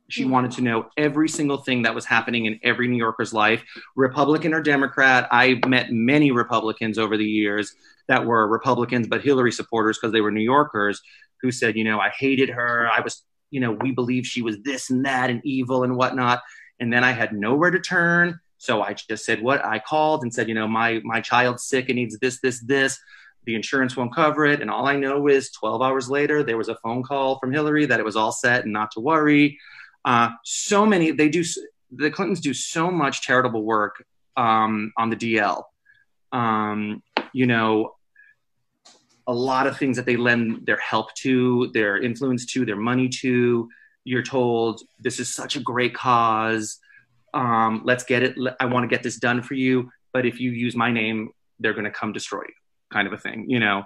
She 0.09 0.23
hmm. 0.23 0.31
wanted 0.31 0.51
to 0.51 0.61
know 0.61 0.89
every 0.97 1.29
single 1.29 1.57
thing 1.57 1.83
that 1.83 1.95
was 1.95 2.05
happening 2.05 2.45
in 2.45 2.59
every 2.63 2.87
New 2.87 2.97
Yorker's 2.97 3.33
life, 3.33 3.63
Republican 3.95 4.53
or 4.53 4.61
Democrat. 4.61 5.27
I 5.31 5.59
met 5.67 5.91
many 5.91 6.31
Republicans 6.31 6.97
over 6.97 7.17
the 7.17 7.25
years 7.25 7.73
that 8.07 8.25
were 8.25 8.47
Republicans, 8.47 9.07
but 9.07 9.23
Hillary 9.23 9.51
supporters 9.51 9.97
because 9.97 10.13
they 10.13 10.21
were 10.21 10.31
New 10.31 10.41
Yorkers 10.41 11.01
who 11.41 11.51
said, 11.51 11.75
you 11.75 11.83
know, 11.83 11.99
I 11.99 12.09
hated 12.09 12.49
her. 12.49 12.89
I 12.91 13.01
was, 13.01 13.23
you 13.51 13.59
know, 13.59 13.71
we 13.71 13.91
believe 13.91 14.25
she 14.25 14.41
was 14.41 14.61
this 14.63 14.89
and 14.89 15.05
that 15.05 15.29
and 15.29 15.41
evil 15.43 15.83
and 15.83 15.95
whatnot. 15.95 16.41
And 16.79 16.91
then 16.91 17.03
I 17.03 17.11
had 17.11 17.33
nowhere 17.33 17.71
to 17.71 17.79
turn. 17.79 18.39
So 18.57 18.81
I 18.81 18.93
just 18.93 19.25
said 19.25 19.41
what 19.41 19.63
I 19.65 19.79
called 19.79 20.23
and 20.23 20.33
said, 20.33 20.47
you 20.47 20.55
know, 20.55 20.67
my 20.67 21.01
my 21.03 21.21
child's 21.21 21.63
sick 21.63 21.89
and 21.89 21.97
needs 21.97 22.17
this, 22.19 22.39
this, 22.41 22.61
this. 22.61 22.99
The 23.45 23.55
insurance 23.55 23.95
won't 23.95 24.15
cover 24.15 24.45
it. 24.45 24.61
And 24.61 24.71
all 24.71 24.87
I 24.87 24.95
know 24.95 25.27
is 25.27 25.51
12 25.51 25.81
hours 25.81 26.09
later, 26.09 26.41
there 26.41 26.57
was 26.57 26.69
a 26.69 26.77
phone 26.83 27.03
call 27.03 27.37
from 27.37 27.51
Hillary 27.51 27.85
that 27.85 27.99
it 27.99 28.05
was 28.05 28.15
all 28.15 28.31
set 28.31 28.63
and 28.63 28.73
not 28.73 28.91
to 28.91 28.99
worry. 28.99 29.59
Uh, 30.05 30.29
so 30.43 30.85
many, 30.85 31.11
they 31.11 31.27
do, 31.27 31.43
the 31.91 32.11
Clintons 32.11 32.39
do 32.39 32.53
so 32.53 32.91
much 32.91 33.21
charitable 33.21 33.63
work 33.63 34.05
um, 34.37 34.93
on 34.97 35.09
the 35.09 35.15
DL. 35.15 35.63
Um, 36.31 37.01
you 37.33 37.47
know, 37.47 37.95
a 39.27 39.33
lot 39.33 39.65
of 39.65 39.77
things 39.77 39.97
that 39.97 40.05
they 40.05 40.17
lend 40.17 40.65
their 40.65 40.77
help 40.77 41.13
to, 41.15 41.71
their 41.73 41.97
influence 41.97 42.45
to, 42.47 42.65
their 42.65 42.75
money 42.75 43.09
to. 43.09 43.67
You're 44.03 44.23
told 44.23 44.81
this 44.99 45.19
is 45.19 45.33
such 45.33 45.55
a 45.55 45.59
great 45.59 45.95
cause. 45.95 46.79
Um, 47.33 47.81
let's 47.83 48.03
get 48.03 48.21
it. 48.21 48.35
I 48.59 48.65
want 48.65 48.83
to 48.83 48.87
get 48.87 49.01
this 49.01 49.17
done 49.17 49.41
for 49.41 49.55
you. 49.55 49.89
But 50.13 50.25
if 50.25 50.39
you 50.39 50.51
use 50.51 50.75
my 50.75 50.91
name, 50.91 51.31
they're 51.59 51.73
going 51.73 51.85
to 51.85 51.91
come 51.91 52.13
destroy 52.13 52.41
you, 52.41 52.53
kind 52.93 53.07
of 53.07 53.13
a 53.13 53.17
thing. 53.17 53.49
You 53.49 53.59
know, 53.59 53.83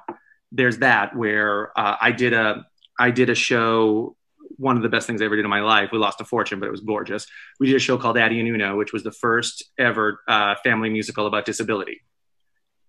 there's 0.52 0.80
that 0.80 1.16
where 1.16 1.72
uh, 1.80 1.96
I 2.02 2.12
did 2.12 2.34
a 2.34 2.66
I 3.00 3.12
did 3.12 3.30
a 3.30 3.36
show 3.36 4.16
one 4.60 4.76
of 4.76 4.84
the 4.84 4.90
best 4.90 5.08
things 5.08 5.22
I 5.22 5.26
ever 5.26 5.36
did 5.36 5.46
in 5.46 5.50
my 5.50 5.62
life. 5.62 5.90
We 5.92 5.98
lost 5.98 6.22
a 6.22 6.26
fortune, 6.26 6.60
but 6.60 6.68
it 6.68 6.72
was 6.72 6.82
gorgeous. 6.82 7.26
We 7.60 7.68
did 7.68 7.76
a 7.76 7.80
show 7.80 7.98
called 7.98 8.18
Addie 8.18 8.40
and 8.40 8.50
Uno, 8.50 8.76
which 8.76 8.94
was 8.94 9.04
the 9.04 9.12
first 9.12 9.64
ever 9.78 10.22
uh, 10.28 10.56
family 10.64 10.90
musical 10.90 11.26
about 11.26 11.46
disability, 11.46 12.02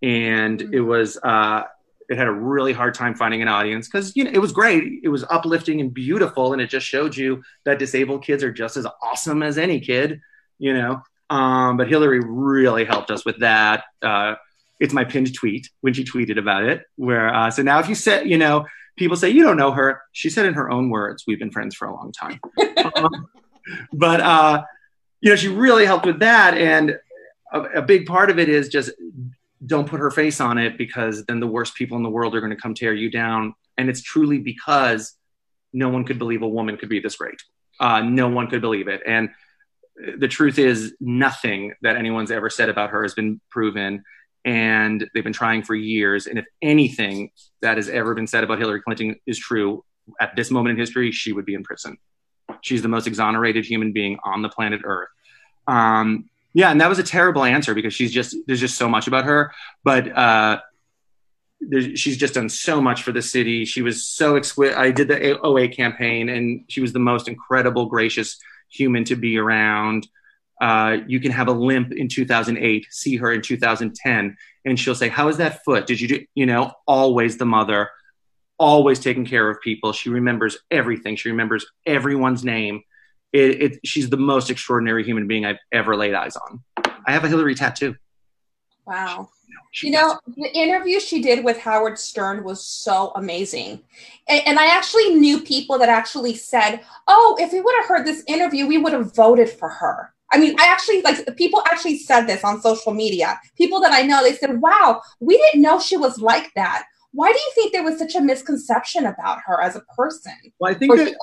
and 0.02 0.60
it 0.60 0.80
was 0.80 1.16
uh, 1.22 1.62
it 2.08 2.18
had 2.18 2.26
a 2.26 2.32
really 2.32 2.72
hard 2.72 2.94
time 2.94 3.14
finding 3.14 3.40
an 3.40 3.48
audience 3.48 3.88
because 3.88 4.16
you 4.16 4.24
know 4.24 4.30
it 4.34 4.40
was 4.40 4.52
great. 4.52 5.00
It 5.04 5.08
was 5.08 5.24
uplifting 5.30 5.80
and 5.80 5.94
beautiful, 5.94 6.52
and 6.52 6.60
it 6.60 6.68
just 6.68 6.86
showed 6.86 7.16
you 7.16 7.42
that 7.64 7.78
disabled 7.78 8.24
kids 8.24 8.42
are 8.42 8.52
just 8.52 8.76
as 8.76 8.86
awesome 9.00 9.42
as 9.42 9.56
any 9.56 9.80
kid, 9.80 10.20
you 10.58 10.74
know. 10.74 11.02
Um, 11.30 11.76
but 11.76 11.88
Hillary 11.88 12.20
really 12.20 12.84
helped 12.84 13.12
us 13.12 13.24
with 13.24 13.38
that. 13.38 13.84
Uh, 14.02 14.34
it's 14.80 14.92
my 14.92 15.04
pinned 15.04 15.32
tweet 15.32 15.68
when 15.82 15.94
she 15.94 16.02
tweeted 16.02 16.36
about 16.36 16.64
it. 16.64 16.82
Where 16.96 17.32
uh, 17.32 17.50
so 17.52 17.62
now 17.62 17.78
if 17.78 17.88
you 17.88 17.94
say 17.94 18.24
you 18.24 18.38
know 18.38 18.66
people 18.96 19.16
say 19.16 19.30
you 19.30 19.42
don't 19.42 19.56
know 19.56 19.72
her, 19.72 20.02
she 20.12 20.30
said 20.30 20.46
in 20.46 20.54
her 20.54 20.70
own 20.70 20.90
words, 20.90 21.24
"We've 21.26 21.38
been 21.38 21.50
friends 21.50 21.74
for 21.74 21.88
a 21.88 21.94
long 21.94 22.12
time." 22.12 22.40
um, 22.96 23.28
but 23.92 24.20
uh, 24.20 24.62
you 25.20 25.30
know 25.30 25.36
she 25.36 25.48
really 25.48 25.86
helped 25.86 26.06
with 26.06 26.20
that, 26.20 26.56
and 26.56 26.98
a, 27.52 27.60
a 27.60 27.82
big 27.82 28.06
part 28.06 28.30
of 28.30 28.38
it 28.38 28.48
is 28.48 28.68
just 28.68 28.90
don't 29.64 29.88
put 29.88 30.00
her 30.00 30.10
face 30.10 30.40
on 30.40 30.58
it 30.58 30.78
because 30.78 31.24
then 31.26 31.40
the 31.40 31.46
worst 31.46 31.74
people 31.74 31.96
in 31.96 32.02
the 32.02 32.10
world 32.10 32.34
are 32.34 32.40
going 32.40 32.54
to 32.54 32.60
come 32.60 32.74
tear 32.74 32.94
you 32.94 33.10
down. 33.10 33.54
And 33.76 33.88
it's 33.88 34.02
truly 34.02 34.38
because 34.38 35.14
no 35.72 35.88
one 35.88 36.04
could 36.04 36.18
believe 36.18 36.42
a 36.42 36.48
woman 36.48 36.76
could 36.76 36.88
be 36.88 37.00
this 37.00 37.16
great. 37.16 37.42
Uh, 37.78 38.00
no 38.00 38.28
one 38.28 38.48
could 38.48 38.60
believe 38.60 38.88
it. 38.88 39.02
And 39.06 39.30
the 40.16 40.28
truth 40.28 40.58
is, 40.58 40.94
nothing 40.98 41.74
that 41.82 41.96
anyone's 41.96 42.30
ever 42.30 42.48
said 42.48 42.68
about 42.68 42.90
her 42.90 43.02
has 43.02 43.14
been 43.14 43.40
proven. 43.50 44.02
And 44.44 45.08
they've 45.12 45.24
been 45.24 45.32
trying 45.32 45.62
for 45.62 45.74
years. 45.74 46.26
And 46.26 46.38
if 46.38 46.46
anything 46.62 47.30
that 47.60 47.76
has 47.76 47.88
ever 47.88 48.14
been 48.14 48.26
said 48.26 48.42
about 48.44 48.58
Hillary 48.58 48.80
Clinton 48.80 49.16
is 49.26 49.38
true, 49.38 49.84
at 50.20 50.34
this 50.36 50.50
moment 50.50 50.72
in 50.72 50.78
history, 50.78 51.12
she 51.12 51.32
would 51.32 51.44
be 51.44 51.54
in 51.54 51.62
prison. 51.62 51.98
She's 52.62 52.82
the 52.82 52.88
most 52.88 53.06
exonerated 53.06 53.64
human 53.64 53.92
being 53.92 54.18
on 54.24 54.42
the 54.42 54.48
planet 54.48 54.80
Earth. 54.84 55.08
Um, 55.66 56.30
yeah, 56.52 56.70
and 56.70 56.80
that 56.80 56.88
was 56.88 56.98
a 56.98 57.04
terrible 57.04 57.44
answer 57.44 57.74
because 57.74 57.94
she's 57.94 58.12
just 58.12 58.36
there's 58.46 58.60
just 58.60 58.76
so 58.76 58.88
much 58.88 59.06
about 59.06 59.24
her, 59.24 59.52
but 59.84 60.16
uh, 60.16 60.60
she's 61.94 62.16
just 62.16 62.34
done 62.34 62.48
so 62.48 62.80
much 62.80 63.02
for 63.02 63.12
the 63.12 63.22
city. 63.22 63.64
She 63.64 63.82
was 63.82 64.04
so 64.04 64.36
exquisite. 64.36 64.76
I 64.76 64.90
did 64.90 65.08
the 65.08 65.38
OA 65.40 65.68
campaign, 65.68 66.28
and 66.28 66.64
she 66.68 66.80
was 66.80 66.92
the 66.92 66.98
most 66.98 67.28
incredible, 67.28 67.86
gracious 67.86 68.38
human 68.68 69.04
to 69.04 69.16
be 69.16 69.38
around. 69.38 70.08
Uh, 70.60 70.98
you 71.06 71.20
can 71.20 71.32
have 71.32 71.48
a 71.48 71.52
limp 71.52 71.92
in 71.92 72.08
2008, 72.08 72.86
see 72.90 73.16
her 73.16 73.32
in 73.32 73.40
2010, 73.40 74.36
and 74.64 74.78
she'll 74.78 74.94
say, 74.94 75.08
"How 75.08 75.28
is 75.28 75.38
that 75.38 75.64
foot? 75.64 75.86
Did 75.86 76.00
you 76.00 76.08
do?" 76.08 76.24
You 76.34 76.46
know, 76.46 76.72
always 76.86 77.38
the 77.38 77.46
mother, 77.46 77.90
always 78.58 78.98
taking 78.98 79.24
care 79.24 79.48
of 79.48 79.60
people. 79.60 79.92
She 79.92 80.10
remembers 80.10 80.58
everything. 80.70 81.16
She 81.16 81.30
remembers 81.30 81.64
everyone's 81.86 82.44
name 82.44 82.82
it, 83.32 83.62
it, 83.62 83.80
she's 83.84 84.10
the 84.10 84.16
most 84.16 84.50
extraordinary 84.50 85.04
human 85.04 85.26
being 85.26 85.44
I've 85.44 85.58
ever 85.72 85.96
laid 85.96 86.14
eyes 86.14 86.36
on. 86.36 86.62
I 87.06 87.12
have 87.12 87.24
a 87.24 87.28
Hillary 87.28 87.54
tattoo. 87.54 87.94
Wow. 88.86 89.28
you 89.82 89.90
know, 89.90 90.18
the 90.26 90.50
interview 90.52 90.98
she 90.98 91.22
did 91.22 91.44
with 91.44 91.58
Howard 91.58 91.98
Stern 91.98 92.42
was 92.42 92.64
so 92.64 93.12
amazing. 93.14 93.82
And, 94.28 94.42
and, 94.46 94.58
I 94.58 94.66
actually 94.66 95.14
knew 95.14 95.40
people 95.40 95.78
that 95.78 95.88
actually 95.88 96.34
said, 96.34 96.80
oh, 97.06 97.36
if 97.38 97.52
we 97.52 97.60
would 97.60 97.74
have 97.76 97.86
heard 97.86 98.06
this 98.06 98.24
interview, 98.26 98.66
we 98.66 98.78
would 98.78 98.92
have 98.92 99.14
voted 99.14 99.48
for 99.48 99.68
her. 99.68 100.12
I 100.32 100.38
mean, 100.38 100.54
I 100.60 100.66
actually, 100.66 101.02
like, 101.02 101.36
people 101.36 101.62
actually 101.66 101.98
said 101.98 102.26
this 102.26 102.44
on 102.44 102.60
social 102.60 102.92
media. 102.92 103.40
People 103.56 103.80
that 103.80 103.92
I 103.92 104.02
know, 104.02 104.22
they 104.22 104.34
said, 104.34 104.60
wow, 104.60 105.02
we 105.18 105.36
didn't 105.36 105.62
know 105.62 105.80
she 105.80 105.96
was 105.96 106.20
like 106.20 106.52
that. 106.54 106.84
Why 107.12 107.32
do 107.32 107.38
you 107.38 107.52
think 107.54 107.72
there 107.72 107.82
was 107.82 107.98
such 107.98 108.14
a 108.14 108.20
misconception 108.20 109.06
about 109.06 109.38
her 109.46 109.60
as 109.60 109.74
a 109.74 109.80
person? 109.96 110.32
Well, 110.60 110.70
I 110.70 110.74
think 110.78 110.96
that, 110.96 111.14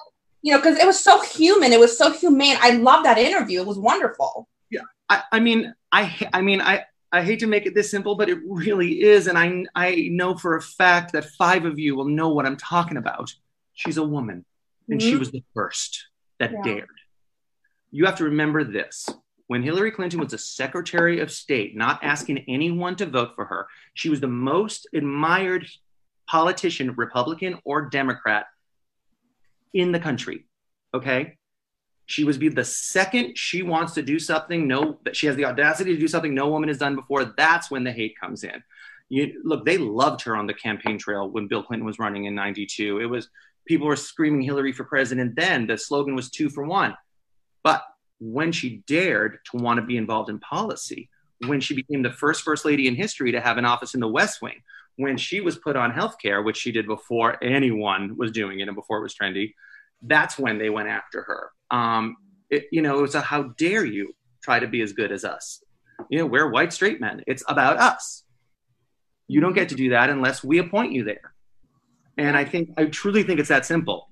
you 0.41 0.51
know, 0.51 0.59
because 0.59 0.77
it 0.77 0.85
was 0.85 1.01
so 1.01 1.21
human. 1.21 1.71
It 1.71 1.79
was 1.79 1.97
so 1.97 2.11
humane. 2.11 2.57
I 2.61 2.71
love 2.71 3.03
that 3.05 3.17
interview. 3.17 3.61
It 3.61 3.67
was 3.67 3.79
wonderful. 3.79 4.49
Yeah, 4.69 4.81
I, 5.09 5.23
I 5.31 5.39
mean, 5.39 5.73
I, 5.91 6.29
I 6.33 6.41
mean, 6.41 6.59
I, 6.59 6.83
I 7.09 7.23
hate 7.23 7.39
to 7.39 7.47
make 7.47 7.65
it 7.65 7.73
this 7.73 7.89
simple, 7.89 8.15
but 8.15 8.29
it 8.29 8.37
really 8.45 9.01
is, 9.01 9.27
and 9.27 9.37
I, 9.37 9.63
I 9.73 10.09
know 10.11 10.35
for 10.35 10.57
a 10.57 10.61
fact 10.61 11.13
that 11.13 11.23
five 11.23 11.63
of 11.63 11.79
you 11.79 11.95
will 11.95 12.09
know 12.09 12.29
what 12.29 12.45
I'm 12.45 12.57
talking 12.57 12.97
about. 12.97 13.33
She's 13.73 13.95
a 13.95 14.03
woman, 14.03 14.43
and 14.89 14.99
mm-hmm. 14.99 15.09
she 15.09 15.15
was 15.15 15.31
the 15.31 15.41
first 15.53 16.07
that 16.39 16.51
yeah. 16.51 16.63
dared. 16.63 16.89
You 17.91 18.05
have 18.05 18.17
to 18.17 18.25
remember 18.25 18.63
this: 18.63 19.07
when 19.47 19.63
Hillary 19.63 19.91
Clinton 19.91 20.19
was 20.19 20.31
the 20.31 20.37
Secretary 20.37 21.19
of 21.19 21.31
State, 21.31 21.75
not 21.75 22.03
asking 22.03 22.39
anyone 22.47 22.95
to 22.97 23.05
vote 23.05 23.35
for 23.35 23.45
her, 23.45 23.67
she 23.93 24.09
was 24.09 24.19
the 24.19 24.27
most 24.27 24.87
admired 24.93 25.67
politician, 26.27 26.93
Republican 26.95 27.57
or 27.63 27.89
Democrat, 27.89 28.45
in 29.73 29.91
the 29.91 29.99
country. 29.99 30.45
Okay. 30.93 31.37
She 32.05 32.23
was 32.23 32.37
be 32.37 32.47
the 32.47 32.63
second 32.63 33.37
she 33.37 33.63
wants 33.63 33.93
to 33.95 34.01
do 34.01 34.17
something, 34.17 34.65
no, 34.65 34.97
that 35.03 35.15
she 35.15 35.27
has 35.27 35.35
the 35.35 35.43
audacity 35.43 35.93
to 35.93 35.99
do 35.99 36.07
something 36.07 36.33
no 36.33 36.47
woman 36.49 36.69
has 36.69 36.77
done 36.77 36.95
before. 36.95 37.25
That's 37.25 37.69
when 37.69 37.83
the 37.83 37.91
hate 37.91 38.17
comes 38.17 38.45
in. 38.45 38.63
You 39.09 39.41
look, 39.43 39.65
they 39.65 39.77
loved 39.77 40.21
her 40.21 40.35
on 40.35 40.47
the 40.47 40.53
campaign 40.53 40.97
trail 40.97 41.29
when 41.29 41.47
Bill 41.47 41.63
Clinton 41.63 41.85
was 41.85 41.99
running 41.99 42.25
in 42.25 42.33
92. 42.33 43.01
It 43.01 43.05
was 43.05 43.29
people 43.65 43.87
were 43.87 43.97
screaming 43.97 44.41
Hillary 44.41 44.71
for 44.71 44.85
president 44.85 45.35
then. 45.35 45.67
The 45.67 45.77
slogan 45.77 46.15
was 46.15 46.29
two 46.29 46.49
for 46.49 46.63
one. 46.65 46.95
But 47.67 47.83
when 48.21 48.53
she 48.53 48.81
dared 48.87 49.39
to 49.51 49.57
want 49.57 49.77
to 49.77 49.85
be 49.85 49.97
involved 49.97 50.29
in 50.29 50.39
policy, 50.39 51.09
when 51.47 51.59
she 51.59 51.75
became 51.75 52.01
the 52.01 52.13
first 52.13 52.41
first 52.41 52.63
lady 52.63 52.87
in 52.87 52.95
history 52.95 53.33
to 53.33 53.41
have 53.41 53.57
an 53.57 53.65
office 53.65 53.93
in 53.93 53.99
the 53.99 54.07
West 54.07 54.41
Wing, 54.41 54.61
when 54.95 55.17
she 55.17 55.41
was 55.41 55.57
put 55.57 55.75
on 55.75 55.91
healthcare, 55.91 56.45
which 56.45 56.55
she 56.55 56.71
did 56.71 56.87
before 56.87 57.35
anyone 57.43 58.15
was 58.15 58.31
doing 58.31 58.61
it 58.61 58.69
and 58.69 58.75
before 58.75 58.99
it 58.99 59.01
was 59.01 59.13
trendy, 59.13 59.53
that's 60.01 60.39
when 60.39 60.57
they 60.57 60.69
went 60.69 60.87
after 60.87 61.23
her. 61.23 61.51
Um, 61.69 62.15
it, 62.49 62.67
you 62.71 62.81
know, 62.81 62.99
it 62.99 63.01
was 63.01 63.15
a 63.15 63.19
how 63.19 63.43
dare 63.57 63.83
you 63.83 64.15
try 64.41 64.59
to 64.59 64.67
be 64.67 64.81
as 64.81 64.93
good 64.93 65.11
as 65.11 65.25
us? 65.25 65.61
You 66.09 66.19
know, 66.19 66.25
we're 66.25 66.49
white 66.49 66.71
straight 66.71 67.01
men. 67.01 67.21
It's 67.27 67.43
about 67.49 67.75
us. 67.75 68.23
You 69.27 69.41
don't 69.41 69.55
get 69.55 69.67
to 69.69 69.75
do 69.75 69.89
that 69.89 70.09
unless 70.09 70.41
we 70.41 70.59
appoint 70.59 70.93
you 70.93 71.03
there. 71.03 71.33
And 72.17 72.37
I 72.37 72.45
think, 72.45 72.69
I 72.77 72.85
truly 72.85 73.23
think 73.23 73.41
it's 73.41 73.49
that 73.49 73.65
simple. 73.65 74.07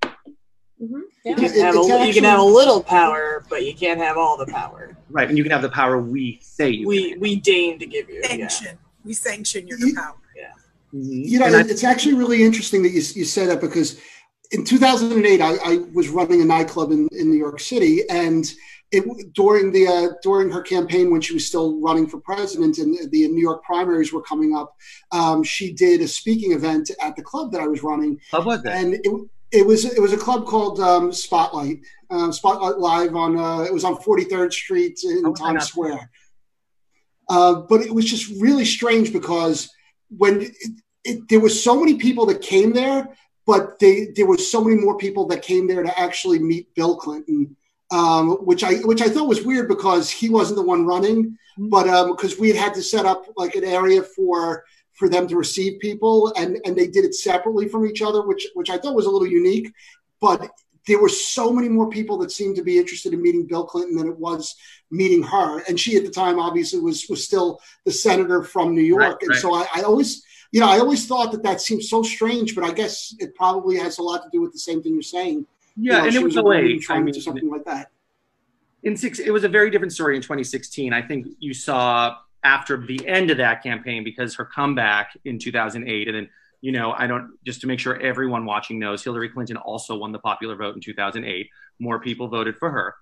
Mm-hmm. 0.86 1.00
Yeah. 1.24 1.32
You, 1.32 1.36
can 1.36 1.60
have 1.62 1.76
a, 1.76 2.08
you 2.08 2.14
can 2.14 2.24
have 2.24 2.40
a 2.40 2.44
little 2.44 2.84
power, 2.84 3.44
but 3.50 3.66
you 3.66 3.74
can't 3.74 4.00
have 4.00 4.18
all 4.18 4.38
the 4.38 4.46
power. 4.46 4.96
Right, 5.10 5.28
and 5.28 5.38
you 5.38 5.44
can 5.44 5.52
have 5.52 5.62
the 5.62 5.70
power 5.70 6.00
we 6.00 6.40
say 6.42 6.70
you. 6.70 6.88
We 6.88 7.12
can. 7.12 7.20
we 7.20 7.36
deign 7.40 7.80
to 7.80 7.86
give 7.86 8.10
you. 8.10 8.24
Sanction. 8.24 8.68
Yeah. 8.68 9.04
We 9.04 9.14
sanction 9.14 9.68
your 9.68 9.78
power. 9.96 10.16
Yeah. 10.36 10.52
You 10.92 11.40
know, 11.40 11.48
it's 11.48 11.84
actually 11.84 12.14
really 12.14 12.44
interesting 12.44 12.84
that 12.84 12.90
you, 12.90 13.02
you 13.16 13.26
say 13.26 13.46
that 13.48 13.62
because 13.62 14.00
in 14.52 14.64
2008, 14.64 15.42
I, 15.42 15.56
I, 15.64 15.78
was 15.94 16.10
running 16.10 16.42
a 16.42 16.46
nightclub 16.46 16.92
in, 16.92 17.08
in 17.12 17.32
New 17.32 17.38
York 17.38 17.60
City, 17.60 18.08
and 18.10 18.46
it, 18.92 19.34
during 19.34 19.72
the 19.72 19.88
uh, 19.88 20.08
during 20.22 20.50
her 20.52 20.62
campaign 20.62 21.12
when 21.12 21.22
she 21.22 21.34
was 21.34 21.46
still 21.46 21.80
running 21.82 22.08
for 22.08 22.20
president 22.20 22.78
and 22.78 22.98
the 23.12 23.28
New 23.28 23.42
York 23.42 23.64
primaries 23.64 24.14
were 24.14 24.22
coming 24.22 24.56
up, 24.56 24.76
um, 25.12 25.44
she 25.44 25.74
did 25.74 26.02
a 26.02 26.08
speaking 26.08 26.52
event 26.52 26.92
at 27.02 27.16
the 27.16 27.24
club 27.24 27.52
that 27.52 27.62
I 27.62 27.68
was 27.68 27.82
running. 27.82 28.20
How 28.32 28.42
was 28.42 28.62
that? 28.64 28.78
And 28.78 28.94
it, 28.94 29.30
it 29.56 29.66
was 29.66 29.86
it 29.86 30.02
was 30.02 30.14
a 30.14 30.18
club 30.18 30.46
called 30.46 30.80
um, 30.80 31.14
Spotlight, 31.14 31.80
uh, 32.10 32.32
Spotlight 32.32 32.78
Live 32.78 33.16
on 33.16 33.38
uh, 33.38 33.62
it 33.62 33.74
was 33.74 33.84
on 33.84 33.96
43rd 33.96 34.52
Street 34.52 35.00
in 35.04 35.34
Times 35.34 35.66
Square. 35.66 36.10
Uh, 37.30 37.62
but 37.62 37.82
it 37.82 37.94
was 37.94 38.06
just 38.06 38.40
really 38.40 38.66
strange 38.66 39.12
because 39.12 39.70
when 40.10 40.42
it, 40.42 40.52
it, 41.04 41.30
there 41.30 41.40
was 41.40 41.64
so 41.64 41.80
many 41.80 41.96
people 41.96 42.26
that 42.28 42.42
came 42.42 42.72
there, 42.72 43.08
but 43.48 43.80
they, 43.80 44.08
there 44.16 44.28
was 44.28 44.52
so 44.52 44.64
many 44.64 44.80
more 44.80 44.98
people 44.98 45.26
that 45.28 45.42
came 45.42 45.68
there 45.68 45.82
to 45.82 46.00
actually 46.00 46.38
meet 46.38 46.74
Bill 46.76 46.96
Clinton, 46.98 47.56
um, 47.92 48.32
which 48.46 48.64
I 48.64 48.76
which 48.80 49.02
I 49.02 49.10
thought 49.10 49.30
was 49.30 49.44
weird 49.44 49.70
because 49.70 50.10
he 50.10 50.30
wasn't 50.30 50.58
the 50.58 50.66
one 50.66 50.86
running, 50.86 51.24
mm-hmm. 51.58 51.70
but 51.70 51.84
because 52.12 52.34
um, 52.34 52.40
we 52.42 52.50
had 52.50 52.58
had 52.58 52.74
to 52.74 52.84
set 52.84 53.06
up 53.06 53.26
like 53.38 53.56
an 53.56 53.64
area 53.64 54.04
for 54.04 54.66
for 54.96 55.10
them 55.10 55.28
to 55.28 55.36
receive 55.36 55.80
people, 55.80 56.34
and 56.36 56.60
and 56.66 56.76
they 56.76 56.88
did 56.88 57.06
it 57.06 57.16
separately 57.16 57.68
from 57.68 57.86
each 57.86 58.02
other, 58.02 58.22
which 58.22 58.48
which 58.56 58.70
I 58.70 58.78
thought 58.78 58.96
was 58.96 59.06
a 59.06 59.12
little 59.12 59.28
unique, 59.28 59.72
but. 60.20 60.50
There 60.88 61.02
were 61.02 61.10
so 61.10 61.52
many 61.52 61.68
more 61.68 61.90
people 61.90 62.20
that 62.20 62.32
seemed 62.32 62.58
to 62.58 62.64
be 62.64 62.78
interested 62.78 63.12
in 63.12 63.20
meeting 63.20 63.48
Bill 63.48 63.66
Clinton 63.66 63.98
than 63.98 64.08
it 64.08 64.20
was 64.20 64.56
meeting 64.92 65.24
her, 65.24 65.64
and 65.68 65.80
she 65.80 65.98
at 65.98 66.04
the 66.04 66.12
time 66.12 66.38
obviously 66.38 66.80
was 66.80 67.08
was 67.10 67.26
still 67.26 67.60
the 67.86 67.92
senator 67.92 68.44
from 68.44 68.76
New 68.76 68.84
York, 68.84 69.02
right, 69.02 69.18
and 69.22 69.30
right. 69.32 69.40
so 69.40 69.56
I, 69.56 69.66
I 69.78 69.82
always 69.82 70.24
you 70.56 70.62
know, 70.62 70.70
I 70.70 70.80
always 70.80 71.06
thought 71.06 71.34
that 71.34 71.44
that 71.44 71.60
seemed 71.60 71.84
so 71.84 72.02
strange, 72.02 72.56
but 72.56 72.64
I 72.64 72.72
guess 72.72 73.14
it 73.20 73.36
probably 73.36 73.78
has 73.78 73.98
a 73.98 74.02
lot 74.02 74.24
to 74.24 74.30
do 74.32 74.40
with 74.40 74.54
the 74.54 74.60
same 74.60 74.82
thing 74.82 74.94
you're 74.94 75.02
saying. 75.02 75.46
Yeah, 75.76 75.96
you 75.96 76.00
know, 76.00 76.08
and 76.08 76.16
it 76.16 76.24
was, 76.24 76.38
a 76.38 76.78
trying 76.80 77.02
I 77.02 77.04
mean, 77.04 77.14
to 77.14 77.22
something 77.22 77.50
like 77.50 77.66
that. 77.66 77.92
In 78.84 78.96
six, 78.96 79.20
it 79.20 79.32
was 79.32 79.44
a 79.44 79.50
very 79.50 79.70
different 79.70 79.92
story 79.92 80.16
in 80.16 80.22
2016. 80.22 80.94
I 80.94 81.02
think 81.02 81.28
you 81.40 81.54
saw 81.54 82.16
after 82.46 82.78
the 82.78 83.06
end 83.08 83.32
of 83.32 83.38
that 83.38 83.64
campaign 83.64 84.04
because 84.04 84.36
her 84.36 84.46
comeback 84.46 85.18
in 85.26 85.40
2008, 85.40 86.08
and 86.08 86.16
then 86.16 86.30
you 86.62 86.72
know, 86.72 86.94
I 86.98 87.06
don't 87.06 87.38
just 87.46 87.62
to 87.62 87.68
make 87.68 87.80
sure 87.80 88.00
everyone 88.02 88.46
watching 88.46 88.80
knows, 88.80 89.04
Hillary 89.04 89.30
Clinton 89.30 89.58
also 89.58 89.96
won 89.96 90.12
the 90.12 90.20
popular 90.20 90.56
vote 90.56 90.76
in 90.76 90.82
2008. 90.82 91.50
More 91.80 92.00
people 92.00 92.28
voted 92.28 92.58
for 92.58 92.72
her. 92.72 92.96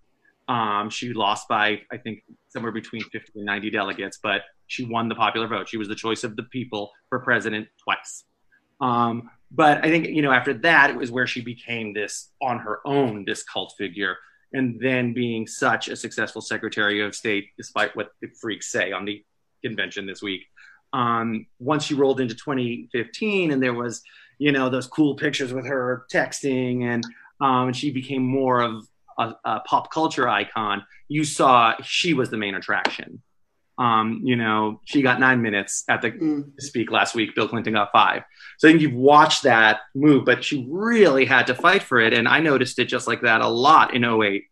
Um, 0.54 0.90
she 0.90 1.14
lost 1.14 1.48
by, 1.48 1.82
I 1.92 1.98
think, 1.98 2.24
somewhere 2.50 2.74
between 2.74 3.04
50 3.04 3.32
and 3.36 3.46
90 3.46 3.70
delegates, 3.70 4.20
but 4.22 4.42
she 4.68 4.84
won 4.84 5.08
the 5.08 5.16
popular 5.16 5.48
vote. 5.48 5.70
She 5.70 5.78
was 5.78 5.88
the 5.88 5.96
choice 5.96 6.26
of 6.26 6.36
the 6.36 6.44
people 6.44 6.92
for 7.08 7.20
president 7.20 7.70
twice. 7.82 8.26
Um, 8.82 9.30
but 9.50 9.86
I 9.86 9.90
think 9.90 10.08
you 10.08 10.22
know 10.22 10.32
after 10.32 10.54
that 10.56 10.90
it 10.90 10.98
was 10.98 11.12
where 11.12 11.28
she 11.28 11.42
became 11.42 11.94
this 11.94 12.32
on 12.42 12.60
her 12.60 12.80
own 12.86 13.24
this 13.26 13.44
cult 13.44 13.76
figure, 13.78 14.18
and 14.52 14.80
then 14.82 15.14
being 15.14 15.48
such 15.48 15.88
a 15.88 15.96
successful 15.96 16.42
Secretary 16.42 17.02
of 17.02 17.16
State, 17.16 17.50
despite 17.56 17.96
what 17.96 18.10
the 18.22 18.28
freaks 18.42 18.72
say 18.72 18.92
on 18.92 19.06
the 19.06 19.24
convention 19.68 20.06
this 20.06 20.22
week. 20.22 20.44
Um, 20.92 21.48
once 21.60 21.86
she 21.86 21.96
rolled 21.96 22.20
into 22.20 22.36
2015, 22.36 23.52
and 23.52 23.62
there 23.64 23.74
was 23.74 24.02
you 24.40 24.52
know 24.52 24.70
those 24.70 24.88
cool 24.88 25.16
pictures 25.16 25.54
with 25.54 25.66
her 25.66 26.06
texting, 26.14 26.84
and 26.84 27.04
um, 27.42 27.74
she 27.74 27.92
became 27.92 28.24
more 28.24 28.62
of 28.62 28.86
a, 29.18 29.34
a 29.46 29.60
pop 29.62 29.92
culture 29.92 30.28
icon. 30.28 30.84
You 31.08 31.24
saw 31.24 31.74
she 31.84 32.14
was 32.14 32.30
the 32.30 32.38
main 32.38 32.56
attraction. 32.56 33.22
Um, 33.80 34.22
you 34.24 34.36
know, 34.36 34.82
she 34.86 35.02
got 35.02 35.20
nine 35.20 35.42
minutes 35.42 35.84
at 35.90 36.02
the 36.04 36.12
Mm. 36.12 36.52
speak 36.60 36.92
last 36.92 37.16
week. 37.16 37.34
Bill 37.34 37.48
Clinton 37.48 37.74
got 37.74 37.92
five. 37.92 38.22
So 38.60 38.68
I 38.68 38.72
think 38.72 38.84
you've 38.84 38.94
watched 38.94 39.44
that 39.44 39.80
move, 39.96 40.26
but 40.26 40.44
she 40.44 40.68
really 40.70 41.26
had 41.26 41.48
to 41.48 41.56
fight 41.56 41.82
for 41.82 42.00
it. 42.00 42.14
And 42.14 42.28
I 42.28 42.40
noticed 42.40 42.78
it 42.78 42.86
just 42.86 43.08
like 43.08 43.22
that 43.22 43.42
a 43.42 43.48
lot 43.48 43.96
in 43.96 44.04
08, 44.04 44.44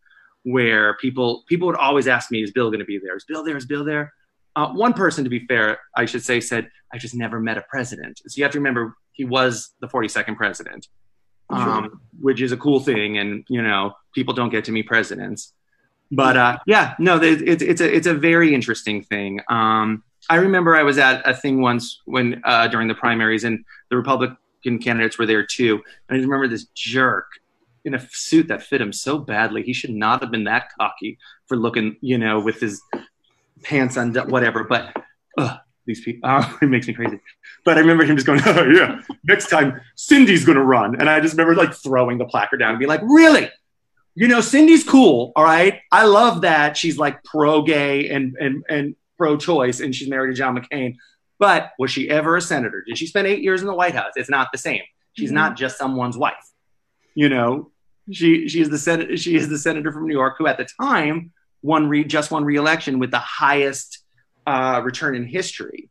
where 0.43 0.95
people 0.97 1.43
people 1.47 1.67
would 1.67 1.75
always 1.77 2.07
ask 2.07 2.31
me, 2.31 2.41
"Is 2.41 2.51
Bill 2.51 2.69
going 2.71 2.79
to 2.79 2.85
be 2.85 2.97
there? 2.97 3.15
Is 3.15 3.25
Bill 3.25 3.43
there? 3.43 3.57
Is 3.57 3.65
Bill 3.67 3.85
there?" 3.85 4.11
Uh, 4.55 4.69
one 4.73 4.93
person, 4.93 5.23
to 5.23 5.29
be 5.29 5.45
fair, 5.47 5.79
I 5.95 6.05
should 6.05 6.23
say, 6.23 6.39
said, 6.41 6.69
"I 6.93 6.97
just 6.97 7.15
never 7.15 7.39
met 7.39 7.57
a 7.57 7.61
president." 7.69 8.19
So 8.27 8.37
you 8.37 8.43
have 8.43 8.51
to 8.53 8.59
remember 8.59 8.95
he 9.13 9.25
was 9.25 9.71
the 9.81 9.87
42nd 9.87 10.35
president, 10.37 10.87
um, 11.49 12.01
which 12.19 12.41
is 12.41 12.51
a 12.51 12.57
cool 12.57 12.79
thing. 12.79 13.17
And 13.17 13.45
you 13.49 13.61
know, 13.61 13.93
people 14.13 14.33
don't 14.33 14.49
get 14.49 14.65
to 14.65 14.71
meet 14.71 14.87
presidents. 14.87 15.53
But 16.11 16.35
uh, 16.37 16.57
yeah, 16.65 16.95
no, 16.99 17.15
it- 17.21 17.41
it's 17.47 17.63
it's 17.63 17.81
a 17.81 17.95
it's 17.95 18.07
a 18.07 18.13
very 18.13 18.53
interesting 18.53 19.03
thing. 19.03 19.39
Um, 19.49 20.03
I 20.29 20.35
remember 20.35 20.75
I 20.75 20.83
was 20.83 20.97
at 20.97 21.27
a 21.27 21.33
thing 21.33 21.61
once 21.61 22.01
when 22.05 22.41
uh, 22.43 22.67
during 22.67 22.87
the 22.87 22.95
primaries, 22.95 23.43
and 23.43 23.63
the 23.89 23.97
Republican 23.97 24.37
candidates 24.79 25.17
were 25.17 25.25
there 25.25 25.45
too. 25.45 25.75
And 26.07 26.15
I 26.15 26.15
just 26.17 26.27
remember 26.29 26.47
this 26.47 26.65
jerk 26.75 27.27
in 27.83 27.95
a 27.95 28.07
suit 28.11 28.47
that 28.49 28.61
fit 28.61 28.79
him 28.81 28.93
so 28.93 29.17
badly. 29.17 29.63
He 29.63 29.73
should 29.73 29.89
not 29.89 30.21
have 30.21 30.29
been 30.29 30.43
that 30.43 30.69
cocky 30.79 31.17
for 31.47 31.57
looking, 31.57 31.95
you 32.01 32.17
know, 32.17 32.39
with 32.39 32.59
his 32.59 32.79
pants 33.63 33.97
undone, 33.97 34.29
whatever. 34.29 34.63
But 34.63 34.95
ugh, 35.37 35.59
these 35.85 36.01
people, 36.01 36.21
oh, 36.29 36.39
ah, 36.41 36.57
it 36.61 36.67
makes 36.67 36.87
me 36.87 36.93
crazy. 36.93 37.19
But 37.63 37.77
I 37.77 37.81
remember 37.81 38.03
him 38.03 38.15
just 38.15 38.27
going, 38.27 38.41
"Oh 38.45 38.63
yeah, 38.63 39.01
next 39.23 39.49
time 39.49 39.81
Cindy's 39.95 40.45
gonna 40.45 40.63
run," 40.63 40.99
and 40.99 41.09
I 41.09 41.19
just 41.19 41.33
remember 41.33 41.55
like 41.55 41.73
throwing 41.73 42.17
the 42.17 42.25
placard 42.25 42.57
down 42.57 42.71
and 42.71 42.79
be 42.79 42.85
like, 42.85 43.01
"Really?" 43.03 43.49
you 44.15 44.27
know, 44.27 44.41
Cindy's 44.41 44.83
cool. 44.83 45.31
All 45.35 45.43
right. 45.43 45.81
I 45.91 46.05
love 46.05 46.41
that 46.41 46.75
she's 46.75 46.97
like 46.97 47.23
pro 47.23 47.61
gay 47.61 48.09
and, 48.09 48.35
and, 48.39 48.63
and 48.69 48.95
pro 49.17 49.37
choice 49.37 49.79
and 49.79 49.95
she's 49.95 50.09
married 50.09 50.31
to 50.31 50.37
John 50.37 50.57
McCain. 50.57 50.97
But 51.39 51.71
was 51.79 51.91
she 51.91 52.09
ever 52.09 52.35
a 52.35 52.41
senator? 52.41 52.83
Did 52.85 52.97
she 52.97 53.07
spend 53.07 53.27
eight 53.27 53.41
years 53.41 53.61
in 53.61 53.67
the 53.67 53.73
White 53.73 53.95
House? 53.95 54.11
It's 54.15 54.29
not 54.29 54.49
the 54.51 54.57
same. 54.57 54.81
She's 55.13 55.31
not 55.31 55.51
mm-hmm. 55.51 55.57
just 55.57 55.77
someone's 55.77 56.17
wife. 56.17 56.35
You 57.15 57.29
know, 57.29 57.71
she, 58.11 58.47
she 58.47 58.61
is 58.61 58.69
the 58.69 58.77
Senate, 58.77 59.19
she 59.19 59.35
is 59.35 59.49
the 59.49 59.57
senator 59.57 59.91
from 59.91 60.07
New 60.07 60.13
York 60.13 60.35
who 60.37 60.47
at 60.47 60.57
the 60.57 60.67
time 60.79 61.31
won 61.61 61.87
re, 61.87 62.03
just 62.03 62.31
one 62.31 62.43
re-election 62.43 62.99
with 62.99 63.11
the 63.11 63.19
highest 63.19 63.99
uh, 64.47 64.81
return 64.83 65.15
in 65.15 65.25
history. 65.25 65.87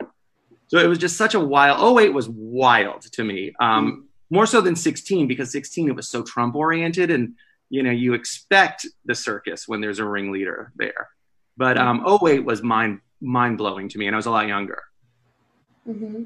So 0.69 0.79
it 0.79 0.87
was 0.87 0.99
just 0.99 1.17
such 1.17 1.35
a 1.35 1.41
wild, 1.41 1.99
08 1.99 2.11
was 2.11 2.29
wild 2.29 3.03
to 3.13 3.25
me. 3.25 3.53
Um, 3.61 4.09
more 4.31 4.47
so 4.47 4.61
than 4.61 4.77
16 4.77 5.27
because 5.27 5.51
16 5.51 5.89
it 5.89 5.97
was 5.97 6.09
so 6.09 6.23
Trump 6.23 6.55
oriented 6.55 7.11
and 7.11 7.35
you 7.69 7.83
know 7.83 7.91
you 7.91 8.15
expect 8.15 8.87
the 9.05 9.15
circus 9.15 9.67
when 9.67 9.81
there's 9.81 9.99
a 9.99 10.05
ringleader 10.05 10.73
there 10.77 11.09
but 11.57 11.77
um 11.77 12.07
08 12.25 12.45
was 12.45 12.63
mind 12.63 13.01
mind 13.21 13.59
blowing 13.59 13.89
to 13.89 13.99
me 13.99 14.07
and 14.07 14.15
i 14.15 14.19
was 14.19 14.27
a 14.27 14.31
lot 14.31 14.47
younger 14.47 14.85
Mm-hmm. 15.89 16.25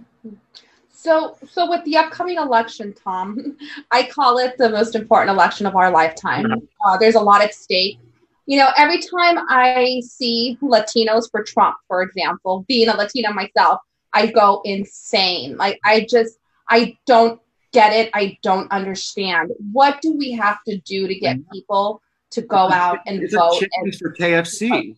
So, 0.92 1.36
so 1.50 1.68
with 1.68 1.84
the 1.84 1.96
upcoming 1.96 2.38
election, 2.38 2.94
Tom, 2.94 3.56
I 3.90 4.04
call 4.04 4.38
it 4.38 4.56
the 4.58 4.70
most 4.70 4.94
important 4.94 5.30
election 5.30 5.66
of 5.66 5.76
our 5.76 5.90
lifetime. 5.90 6.46
Uh, 6.86 6.96
there's 6.98 7.14
a 7.14 7.20
lot 7.20 7.42
at 7.42 7.54
stake. 7.54 7.98
You 8.46 8.58
know, 8.58 8.70
every 8.76 8.98
time 8.98 9.38
I 9.48 10.02
see 10.06 10.58
Latinos 10.62 11.30
for 11.30 11.42
Trump, 11.42 11.76
for 11.88 12.02
example, 12.02 12.64
being 12.68 12.88
a 12.88 12.96
Latina 12.96 13.32
myself, 13.32 13.80
I 14.12 14.26
go 14.26 14.60
insane. 14.64 15.56
Like, 15.56 15.80
I 15.84 16.06
just, 16.08 16.38
I 16.68 16.96
don't 17.06 17.40
get 17.72 17.92
it. 17.92 18.10
I 18.14 18.38
don't 18.42 18.70
understand. 18.70 19.52
What 19.72 20.00
do 20.00 20.12
we 20.16 20.32
have 20.32 20.58
to 20.68 20.78
do 20.78 21.08
to 21.08 21.14
get 21.14 21.38
mm-hmm. 21.38 21.50
people 21.52 22.02
to 22.32 22.42
go 22.42 22.56
out 22.56 22.98
and 23.06 23.22
it's 23.22 23.34
vote? 23.34 23.56
a 23.56 23.60
chicken 23.60 23.82
And 23.82 23.94
for 23.94 24.14
kfc 24.14 24.96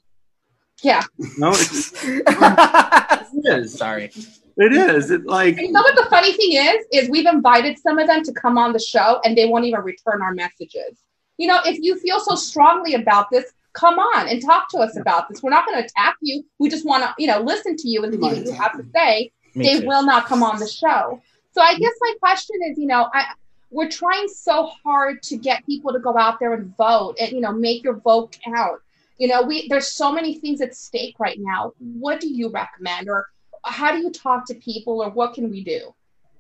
yeah, 0.83 1.03
no 1.39 1.51
it's, 1.55 1.93
it 2.05 3.47
is 3.47 3.75
Sorry. 3.79 4.11
it 4.57 4.73
is 4.73 5.11
it 5.11 5.25
like 5.25 5.57
And 5.57 5.69
you 5.69 5.73
know 5.73 5.81
what 5.81 5.97
the 5.97 6.09
funny 6.11 6.33
thing 6.33 6.53
is? 6.53 6.87
Is 6.93 7.09
we've 7.09 7.27
invited 7.27 7.79
some 7.79 7.99
of 7.99 8.07
them 8.07 8.23
to 8.25 8.33
come 8.33 8.59
on 8.59 8.73
the 8.73 8.79
show 8.79 9.21
and 9.25 9.37
they 9.37 9.47
won't 9.47 9.65
even 9.65 9.81
return 9.81 10.21
our 10.21 10.35
messages. 10.35 10.99
You 11.39 11.49
know, 11.49 11.61
if 11.65 11.79
you 11.81 11.99
feel 11.99 12.21
so 12.21 12.35
strongly 12.35 12.95
about 12.95 13.31
this, 13.31 13.53
come 13.73 13.99
on 13.99 14.29
and 14.29 14.43
talk 14.43 14.69
to 14.71 14.79
us 14.79 14.97
about 14.97 15.29
this. 15.29 15.43
We're 15.43 15.51
not 15.51 15.67
going 15.67 15.79
to 15.79 15.85
attack 15.85 16.17
you. 16.23 16.45
We 16.59 16.69
just 16.69 16.87
want 16.87 17.03
to, 17.03 17.15
you 17.19 17.27
know, 17.27 17.41
listen 17.41 17.77
to 17.77 17.89
you 17.89 18.03
and 18.05 18.13
see 18.15 18.19
what 18.19 18.37
you 18.37 18.53
have 18.53 18.73
to 18.73 18.85
say. 18.95 19.33
Me 19.55 19.65
they 19.65 19.81
too. 19.81 19.87
will 19.87 20.05
not 20.05 20.27
come 20.27 20.43
on 20.43 20.59
the 20.59 20.67
show. 20.67 21.21
So 21.53 21.63
I 21.63 21.77
guess 21.79 21.93
my 22.01 22.15
question 22.21 22.57
is, 22.69 22.79
you 22.79 22.87
know, 22.87 23.09
I 23.13 23.27
we're 23.71 23.91
trying 23.91 24.29
so 24.29 24.71
hard 24.85 25.23
to 25.25 25.37
get 25.37 25.67
people 25.67 25.93
to 25.93 25.99
go 25.99 26.17
out 26.17 26.39
there 26.39 26.55
and 26.55 26.75
vote 26.77 27.17
and 27.21 27.33
you 27.33 27.41
know 27.41 27.53
make 27.53 27.83
your 27.83 27.95
vote 27.95 28.37
count. 28.45 28.81
You 29.19 29.29
know, 29.29 29.43
we 29.43 29.67
there's 29.69 29.89
so 29.89 30.13
many 30.13 30.39
things 30.39 30.61
at 30.61 30.75
stake 30.75 31.17
right 31.19 31.39
now. 31.41 31.73
What 31.79 32.21
do 32.21 32.29
you 32.29 32.49
recommend, 32.51 33.09
or 33.09 33.27
how 33.65 33.93
do 33.93 33.99
you 33.99 34.11
talk 34.11 34.47
to 34.47 34.55
people, 34.55 35.03
or 35.03 35.11
what 35.11 35.35
can 35.35 35.51
we 35.51 35.65
do? 35.65 35.95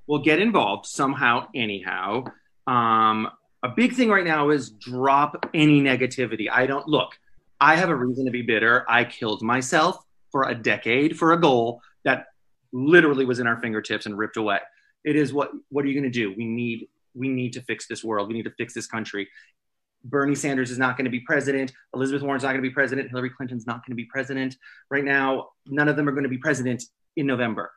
Well, 0.07 0.21
get 0.21 0.39
involved 0.39 0.87
somehow, 0.87 1.49
anyhow. 1.55 2.25
Um, 2.67 3.29
a 3.67 3.75
big 3.75 3.95
thing 3.95 4.09
right 4.09 4.25
now 4.25 4.51
is 4.51 4.71
drop 4.71 5.49
any 5.53 5.81
negativity. 5.81 6.49
I 6.51 6.67
don't 6.67 6.87
look. 6.87 7.19
I 7.61 7.75
have 7.77 7.89
a 7.89 7.95
reason 7.95 8.25
to 8.27 8.31
be 8.31 8.43
bitter. 8.43 8.85
I 8.89 9.05
killed 9.05 9.43
myself 9.43 9.99
for 10.31 10.49
a 10.49 10.55
decade 10.55 11.19
for 11.19 11.33
a 11.33 11.41
goal 11.41 11.81
that 12.05 12.27
literally 12.73 13.25
was 13.25 13.41
in 13.41 13.47
our 13.47 13.61
fingertips 13.61 14.07
and 14.07 14.17
ripped 14.17 14.37
away. 14.37 14.61
It 15.05 15.17
is 15.17 15.33
what. 15.33 15.51
What 15.71 15.85
are 15.85 15.89
you 15.89 15.95
going 16.01 16.11
to 16.11 16.17
do? 16.17 16.33
We 16.37 16.45
need. 16.45 16.89
We 17.15 17.29
need 17.29 17.55
to 17.55 17.63
fix 17.63 17.89
this 17.89 18.05
world. 18.05 18.29
We 18.29 18.35
need 18.35 18.45
to 18.45 18.55
fix 18.59 18.73
this 18.75 18.87
country. 18.87 19.29
Bernie 20.05 20.35
Sanders 20.35 20.71
is 20.71 20.79
not 20.79 20.97
going 20.97 21.07
to 21.07 21.11
be 21.11 21.21
president. 21.21 21.73
Elizabeth 21.95 22.23
Warren's 22.23 22.45
not 22.45 22.51
going 22.51 22.63
to 22.63 22.69
be 22.69 22.75
president. 22.75 23.11
Hillary 23.11 23.31
Clinton's 23.31 23.67
not 23.67 23.77
going 23.77 23.93
to 23.93 23.97
be 23.97 24.05
president. 24.05 24.57
Right 24.91 25.05
now, 25.05 25.49
none 25.67 25.89
of 25.89 25.97
them 25.97 26.09
are 26.09 26.13
going 26.13 26.25
to 26.25 26.29
be 26.29 26.39
president 26.39 26.85
in 27.17 27.27
November. 27.27 27.73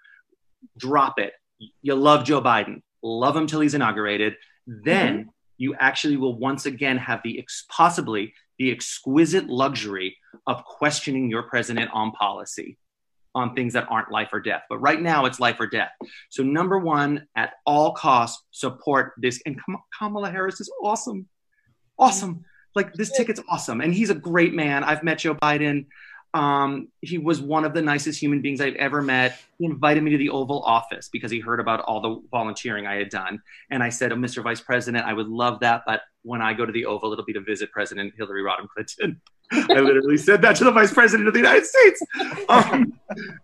Drop 0.78 1.18
it 1.18 1.34
you 1.82 1.96
love 1.96 2.26
Joe 2.26 2.42
Biden, 2.42 2.82
love 3.04 3.36
him 3.36 3.48
till 3.48 3.60
he's 3.60 3.74
inaugurated, 3.74 4.36
then 4.68 5.18
mm-hmm. 5.20 5.30
You 5.60 5.76
actually 5.80 6.18
will 6.18 6.40
once 6.40 6.66
again 6.66 6.98
have 6.98 7.22
the 7.24 7.38
ex- 7.38 7.66
possibly 7.70 8.34
the 8.58 8.72
exquisite 8.72 9.48
luxury 9.48 10.18
of 10.48 10.64
questioning 10.64 11.30
your 11.30 11.44
president 11.44 11.92
on 11.94 12.12
policy 12.12 12.78
on 13.36 13.54
things 13.54 13.74
that 13.74 13.86
aren't 13.90 14.12
life 14.12 14.30
or 14.34 14.40
death. 14.40 14.64
But 14.70 14.80
right 14.80 15.00
now 15.00 15.26
it's 15.26 15.40
life 15.40 15.58
or 15.60 15.68
death. 15.68 15.92
So 16.30 16.42
number 16.42 16.80
one, 16.80 17.28
at 17.36 17.54
all 17.66 17.94
costs, 17.94 18.44
support 18.52 19.14
this. 19.18 19.40
And 19.46 19.60
Kamala 19.98 20.32
Harris 20.32 20.60
is 20.60 20.72
awesome, 20.82 21.28
awesome. 21.98 22.44
Like 22.76 22.94
this 22.94 23.12
ticket's 23.12 23.42
awesome, 23.50 23.82
and 23.82 23.94
he's 23.94 24.12
a 24.12 24.16
great 24.16 24.54
man. 24.54 24.84
I've 24.84 25.04
met 25.04 25.20
Joe 25.20 25.36
Biden. 25.36 25.88
Um, 26.34 26.90
he 27.02 27.18
was 27.18 27.42
one 27.42 27.66
of 27.66 27.74
the 27.74 27.82
nicest 27.82 28.22
human 28.22 28.42
beings 28.42 28.62
I've 28.62 28.76
ever 28.76 29.02
met. 29.02 29.40
He 29.58 29.66
invited 29.66 30.04
me 30.04 30.12
to 30.12 30.18
the 30.18 30.30
Oval 30.30 30.62
Office 30.64 31.10
because 31.12 31.32
he 31.32 31.40
heard 31.40 31.60
about 31.60 31.82
all 31.82 32.02
the 32.02 32.22
volunteering 32.30 32.86
I 32.86 32.96
had 32.96 33.10
done. 33.10 33.42
And 33.72 33.82
I 33.82 33.90
said, 33.90 34.12
oh, 34.12 34.16
Mr. 34.16 34.44
Vice 34.44 34.62
President, 34.62 35.06
I 35.06 35.14
would 35.14 35.28
love 35.28 35.60
that, 35.62 35.84
but 35.88 36.02
when 36.22 36.42
I 36.42 36.54
go 36.54 36.66
to 36.66 36.72
the 36.72 36.86
Oval, 36.86 37.12
it'll 37.14 37.26
be 37.26 37.34
to 37.34 37.42
visit 37.42 37.72
President 37.72 38.14
Hillary 38.18 38.44
Rodham 38.44 38.68
Clinton. 38.70 39.20
I 39.52 39.80
literally 39.80 40.18
said 40.18 40.44
that 40.44 40.56
to 40.58 40.64
the 40.64 40.72
Vice 40.72 40.94
President 40.94 41.28
of 41.28 41.34
the 41.34 41.40
United 41.40 41.66
States. 41.66 42.02
Um, 42.50 42.94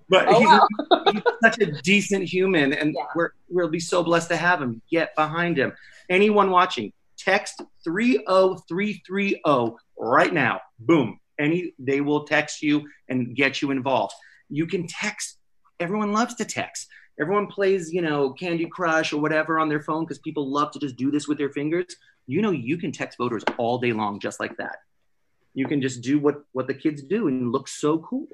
but 0.09 0.25
Oh, 0.27 0.39
he's, 0.39 0.47
wow. 0.47 0.67
he's 1.11 1.21
such 1.43 1.59
a 1.59 1.71
decent 1.83 2.23
human, 2.23 2.73
and 2.73 2.93
Yeah. 2.95 3.05
we're, 3.15 3.29
we'll 3.49 3.67
be 3.69 3.79
so 3.79 4.03
blessed 4.03 4.29
to 4.29 4.37
have 4.37 4.59
him. 4.61 4.81
Get 4.89 5.15
behind 5.15 5.57
him. 5.57 5.73
Anyone 6.09 6.49
watching, 6.51 6.91
text 7.17 7.61
30330 7.83 9.75
right 9.97 10.33
now. 10.33 10.59
Boom. 10.79 11.19
Any 11.39 11.73
they 11.79 12.01
will 12.01 12.23
text 12.25 12.61
you 12.61 12.87
and 13.09 13.35
get 13.35 13.61
you 13.61 13.71
involved. 13.71 14.13
You 14.49 14.67
can 14.67 14.87
text. 14.87 15.37
Everyone 15.79 16.13
loves 16.13 16.35
to 16.35 16.45
text. 16.45 16.87
Everyone 17.19 17.47
plays, 17.47 17.93
you 17.93 18.01
know, 18.01 18.31
Candy 18.31 18.65
Crush 18.65 19.13
or 19.13 19.21
whatever 19.21 19.59
on 19.59 19.69
their 19.69 19.81
phone 19.81 20.03
because 20.03 20.19
people 20.19 20.51
love 20.51 20.71
to 20.71 20.79
just 20.79 20.97
do 20.97 21.11
this 21.11 21.27
with 21.27 21.37
their 21.37 21.49
fingers. 21.49 21.95
You 22.27 22.41
know, 22.41 22.51
you 22.51 22.77
can 22.77 22.91
text 22.91 23.17
voters 23.17 23.43
all 23.57 23.77
day 23.77 23.93
long 23.93 24.19
just 24.19 24.39
like 24.39 24.57
that. 24.57 24.77
You 25.53 25.67
can 25.67 25.81
just 25.81 26.01
do 26.01 26.19
what 26.19 26.43
what 26.51 26.67
the 26.67 26.73
kids 26.73 27.01
do 27.01 27.27
and 27.27 27.51
look 27.51 27.67
so 27.67 27.99
cool, 27.99 28.27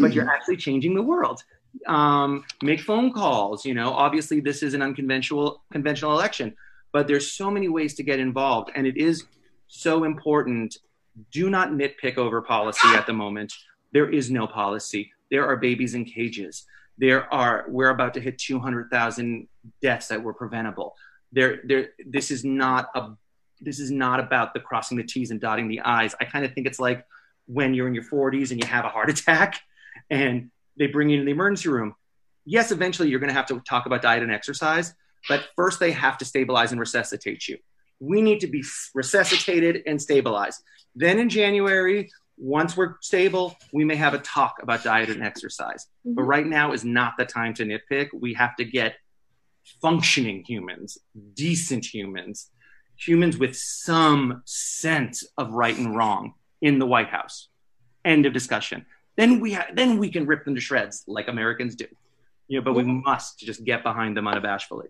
but 0.00 0.12
you're 0.12 0.30
actually 0.34 0.56
changing 0.56 0.94
the 0.94 1.02
world. 1.02 1.42
Um, 1.86 2.44
make 2.62 2.80
phone 2.80 3.12
calls. 3.12 3.64
You 3.64 3.74
know, 3.74 3.92
obviously 3.92 4.40
this 4.40 4.62
is 4.62 4.74
an 4.74 4.82
unconventional 4.82 5.64
conventional 5.72 6.12
election, 6.12 6.54
but 6.92 7.08
there's 7.08 7.32
so 7.32 7.50
many 7.50 7.68
ways 7.68 7.94
to 7.94 8.04
get 8.04 8.20
involved, 8.20 8.70
and 8.76 8.86
it 8.86 8.96
is 8.96 9.24
so 9.66 10.04
important. 10.04 10.76
Do 11.30 11.50
not 11.50 11.70
nitpick 11.70 12.16
over 12.16 12.40
policy 12.40 12.88
at 12.88 13.06
the 13.06 13.12
moment. 13.12 13.52
There 13.92 14.08
is 14.08 14.30
no 14.30 14.46
policy. 14.46 15.12
There 15.30 15.46
are 15.46 15.56
babies 15.56 15.94
in 15.94 16.04
cages. 16.04 16.64
There 16.98 17.32
are. 17.32 17.66
We're 17.68 17.90
about 17.90 18.14
to 18.14 18.20
hit 18.20 18.38
200,000 18.38 19.48
deaths 19.80 20.08
that 20.08 20.22
were 20.22 20.34
preventable. 20.34 20.94
There, 21.32 21.60
there. 21.64 21.90
This 22.06 22.30
is 22.30 22.44
not 22.44 22.88
a. 22.94 23.10
This 23.60 23.78
is 23.78 23.90
not 23.90 24.20
about 24.20 24.54
the 24.54 24.60
crossing 24.60 24.96
the 24.96 25.04
T's 25.04 25.30
and 25.30 25.40
dotting 25.40 25.68
the 25.68 25.80
I's. 25.80 26.14
I 26.20 26.24
kind 26.24 26.44
of 26.44 26.52
think 26.52 26.66
it's 26.66 26.80
like 26.80 27.06
when 27.46 27.74
you're 27.74 27.86
in 27.86 27.94
your 27.94 28.04
40s 28.04 28.50
and 28.50 28.60
you 28.60 28.66
have 28.66 28.84
a 28.84 28.88
heart 28.88 29.10
attack, 29.10 29.60
and 30.10 30.50
they 30.78 30.86
bring 30.86 31.10
you 31.10 31.18
to 31.18 31.24
the 31.24 31.30
emergency 31.30 31.68
room. 31.68 31.94
Yes, 32.44 32.72
eventually 32.72 33.08
you're 33.08 33.20
going 33.20 33.28
to 33.28 33.34
have 33.34 33.46
to 33.46 33.60
talk 33.60 33.86
about 33.86 34.02
diet 34.02 34.22
and 34.22 34.32
exercise, 34.32 34.94
but 35.28 35.44
first 35.54 35.78
they 35.78 35.92
have 35.92 36.18
to 36.18 36.24
stabilize 36.24 36.72
and 36.72 36.80
resuscitate 36.80 37.46
you. 37.46 37.58
We 38.00 38.20
need 38.20 38.40
to 38.40 38.48
be 38.48 38.64
resuscitated 38.94 39.82
and 39.86 40.02
stabilized. 40.02 40.60
Then 40.94 41.18
in 41.18 41.28
January, 41.28 42.10
once 42.36 42.76
we're 42.76 42.96
stable, 43.00 43.56
we 43.72 43.84
may 43.84 43.96
have 43.96 44.14
a 44.14 44.18
talk 44.18 44.56
about 44.62 44.82
diet 44.82 45.10
and 45.10 45.22
exercise. 45.22 45.86
Mm-hmm. 46.06 46.14
But 46.14 46.22
right 46.22 46.46
now 46.46 46.72
is 46.72 46.84
not 46.84 47.14
the 47.18 47.24
time 47.24 47.54
to 47.54 47.64
nitpick. 47.64 48.08
We 48.12 48.34
have 48.34 48.56
to 48.56 48.64
get 48.64 48.96
functioning 49.80 50.44
humans, 50.46 50.98
decent 51.34 51.84
humans, 51.84 52.50
humans 52.96 53.38
with 53.38 53.56
some 53.56 54.42
sense 54.44 55.24
of 55.38 55.52
right 55.52 55.76
and 55.76 55.96
wrong 55.96 56.34
in 56.60 56.78
the 56.78 56.86
White 56.86 57.08
House. 57.08 57.48
End 58.04 58.26
of 58.26 58.32
discussion. 58.32 58.86
Then 59.16 59.40
we 59.40 59.52
ha- 59.52 59.68
then 59.74 59.98
we 59.98 60.10
can 60.10 60.26
rip 60.26 60.44
them 60.44 60.54
to 60.54 60.60
shreds 60.60 61.04
like 61.06 61.28
Americans 61.28 61.76
do. 61.76 61.86
You 62.48 62.58
know, 62.58 62.64
but 62.64 62.74
we 62.74 62.82
must 62.82 63.38
just 63.38 63.64
get 63.64 63.82
behind 63.82 64.16
them 64.16 64.24
unabashedly. 64.24 64.88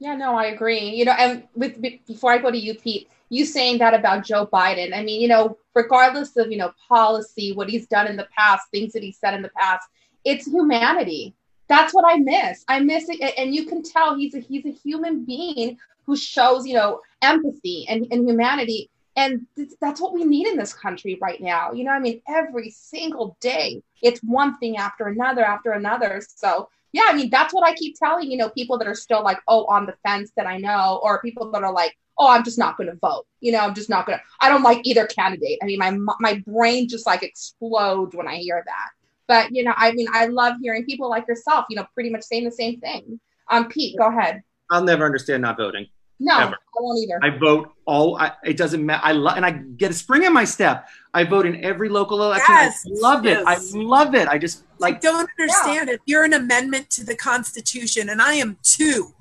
Yeah, 0.00 0.16
no, 0.16 0.34
I 0.34 0.46
agree. 0.46 0.88
You 0.88 1.04
know, 1.04 1.12
and 1.12 1.46
with 1.54 1.80
before 2.06 2.32
I 2.32 2.38
go 2.38 2.50
to 2.50 2.58
you, 2.58 2.74
Pete, 2.74 3.08
you 3.28 3.44
saying 3.44 3.78
that 3.78 3.92
about 3.92 4.24
Joe 4.24 4.48
Biden. 4.50 4.96
I 4.96 5.02
mean, 5.04 5.20
you 5.20 5.28
know, 5.28 5.58
regardless 5.74 6.36
of 6.38 6.50
you 6.50 6.56
know 6.56 6.72
policy, 6.88 7.52
what 7.52 7.68
he's 7.68 7.86
done 7.86 8.06
in 8.06 8.16
the 8.16 8.26
past, 8.36 8.70
things 8.70 8.94
that 8.94 9.02
he 9.02 9.12
said 9.12 9.34
in 9.34 9.42
the 9.42 9.50
past, 9.50 9.86
it's 10.24 10.46
humanity. 10.46 11.34
That's 11.68 11.92
what 11.94 12.06
I 12.10 12.16
miss. 12.16 12.64
I 12.66 12.80
miss 12.80 13.10
it, 13.10 13.20
and 13.36 13.54
you 13.54 13.66
can 13.66 13.82
tell 13.82 14.16
he's 14.16 14.34
a 14.34 14.40
he's 14.40 14.64
a 14.64 14.70
human 14.70 15.24
being 15.26 15.76
who 16.06 16.16
shows 16.16 16.66
you 16.66 16.74
know 16.74 17.00
empathy 17.20 17.86
and, 17.86 18.06
and 18.10 18.26
humanity, 18.26 18.88
and 19.16 19.46
th- 19.54 19.72
that's 19.82 20.00
what 20.00 20.14
we 20.14 20.24
need 20.24 20.46
in 20.46 20.56
this 20.56 20.72
country 20.72 21.18
right 21.20 21.42
now. 21.42 21.72
You 21.72 21.84
know, 21.84 21.92
I 21.92 22.00
mean, 22.00 22.22
every 22.26 22.70
single 22.70 23.36
day, 23.40 23.82
it's 24.00 24.20
one 24.20 24.56
thing 24.56 24.78
after 24.78 25.08
another 25.08 25.44
after 25.44 25.72
another. 25.72 26.22
So 26.26 26.70
yeah, 26.92 27.04
I 27.08 27.14
mean, 27.14 27.30
that's 27.30 27.54
what 27.54 27.66
I 27.66 27.74
keep 27.74 27.96
telling, 27.96 28.30
you 28.30 28.36
know, 28.36 28.50
people 28.50 28.78
that 28.78 28.88
are 28.88 28.94
still 28.94 29.22
like, 29.22 29.38
oh, 29.48 29.64
on 29.66 29.86
the 29.86 29.94
fence 30.04 30.32
that 30.36 30.46
I 30.46 30.58
know, 30.58 31.00
or 31.02 31.20
people 31.22 31.50
that 31.52 31.62
are 31.62 31.72
like, 31.72 31.96
oh, 32.18 32.28
I'm 32.28 32.44
just 32.44 32.58
not 32.58 32.76
going 32.76 32.90
to 32.90 32.96
vote. 33.00 33.26
You 33.40 33.52
know, 33.52 33.60
I'm 33.60 33.74
just 33.74 33.88
not 33.88 34.06
going 34.06 34.18
to, 34.18 34.24
I 34.40 34.48
don't 34.48 34.62
like 34.62 34.80
either 34.84 35.06
candidate. 35.06 35.58
I 35.62 35.66
mean, 35.66 35.78
my, 35.78 35.96
my 36.18 36.42
brain 36.46 36.88
just 36.88 37.06
like 37.06 37.22
explodes 37.22 38.14
when 38.14 38.28
I 38.28 38.36
hear 38.36 38.62
that. 38.66 38.88
But, 39.26 39.54
you 39.54 39.62
know, 39.62 39.72
I 39.76 39.92
mean, 39.92 40.08
I 40.12 40.26
love 40.26 40.56
hearing 40.60 40.84
people 40.84 41.08
like 41.08 41.26
yourself, 41.28 41.66
you 41.70 41.76
know, 41.76 41.86
pretty 41.94 42.10
much 42.10 42.22
saying 42.22 42.44
the 42.44 42.50
same 42.50 42.80
thing. 42.80 43.20
Um, 43.48 43.68
Pete, 43.68 43.96
go 43.96 44.08
ahead. 44.08 44.42
I'll 44.70 44.84
never 44.84 45.04
understand 45.04 45.42
not 45.42 45.56
voting. 45.56 45.86
No, 46.18 46.38
Ever. 46.38 46.52
I 46.54 46.80
won't 46.80 46.98
either. 46.98 47.18
I 47.22 47.38
vote 47.38 47.72
all. 47.86 48.18
I, 48.18 48.32
it 48.44 48.58
doesn't 48.58 48.84
matter. 48.84 49.00
I 49.02 49.12
love, 49.12 49.36
and 49.36 49.46
I 49.46 49.52
get 49.52 49.90
a 49.90 49.94
spring 49.94 50.24
in 50.24 50.34
my 50.34 50.44
step. 50.44 50.86
I 51.12 51.24
vote 51.24 51.46
in 51.46 51.64
every 51.64 51.88
local 51.88 52.22
election. 52.22 52.54
Yes, 52.54 52.84
I 52.86 52.90
love 53.00 53.24
yes. 53.24 53.40
it. 53.40 53.46
I 53.46 53.78
love 53.78 54.14
it. 54.14 54.28
I 54.28 54.38
just 54.38 54.64
like. 54.78 54.96
I 54.96 54.98
don't 54.98 55.28
understand 55.38 55.88
yeah. 55.88 55.94
it. 55.94 56.00
You're 56.06 56.24
an 56.24 56.32
amendment 56.32 56.90
to 56.90 57.04
the 57.04 57.16
Constitution, 57.16 58.08
and 58.08 58.22
I 58.22 58.34
am 58.34 58.58
too. 58.62 59.14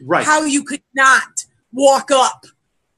Right. 0.00 0.24
How 0.24 0.44
you 0.44 0.64
could 0.64 0.82
not 0.94 1.44
walk 1.72 2.10
up 2.10 2.46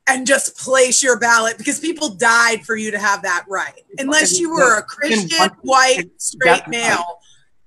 and 0.06 0.26
just 0.26 0.56
place 0.58 1.02
your 1.02 1.18
ballot 1.18 1.56
because 1.56 1.80
people 1.80 2.10
died 2.10 2.64
for 2.64 2.76
you 2.76 2.90
to 2.90 2.98
have 2.98 3.22
that 3.22 3.44
right. 3.48 3.82
Unless 3.98 4.38
you 4.38 4.50
were 4.50 4.78
a 4.78 4.82
Christian, 4.82 5.50
white, 5.62 6.10
straight 6.18 6.66
male, 6.68 7.20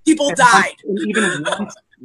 people 0.06 0.32
died. 0.36 0.76
Even 1.08 1.46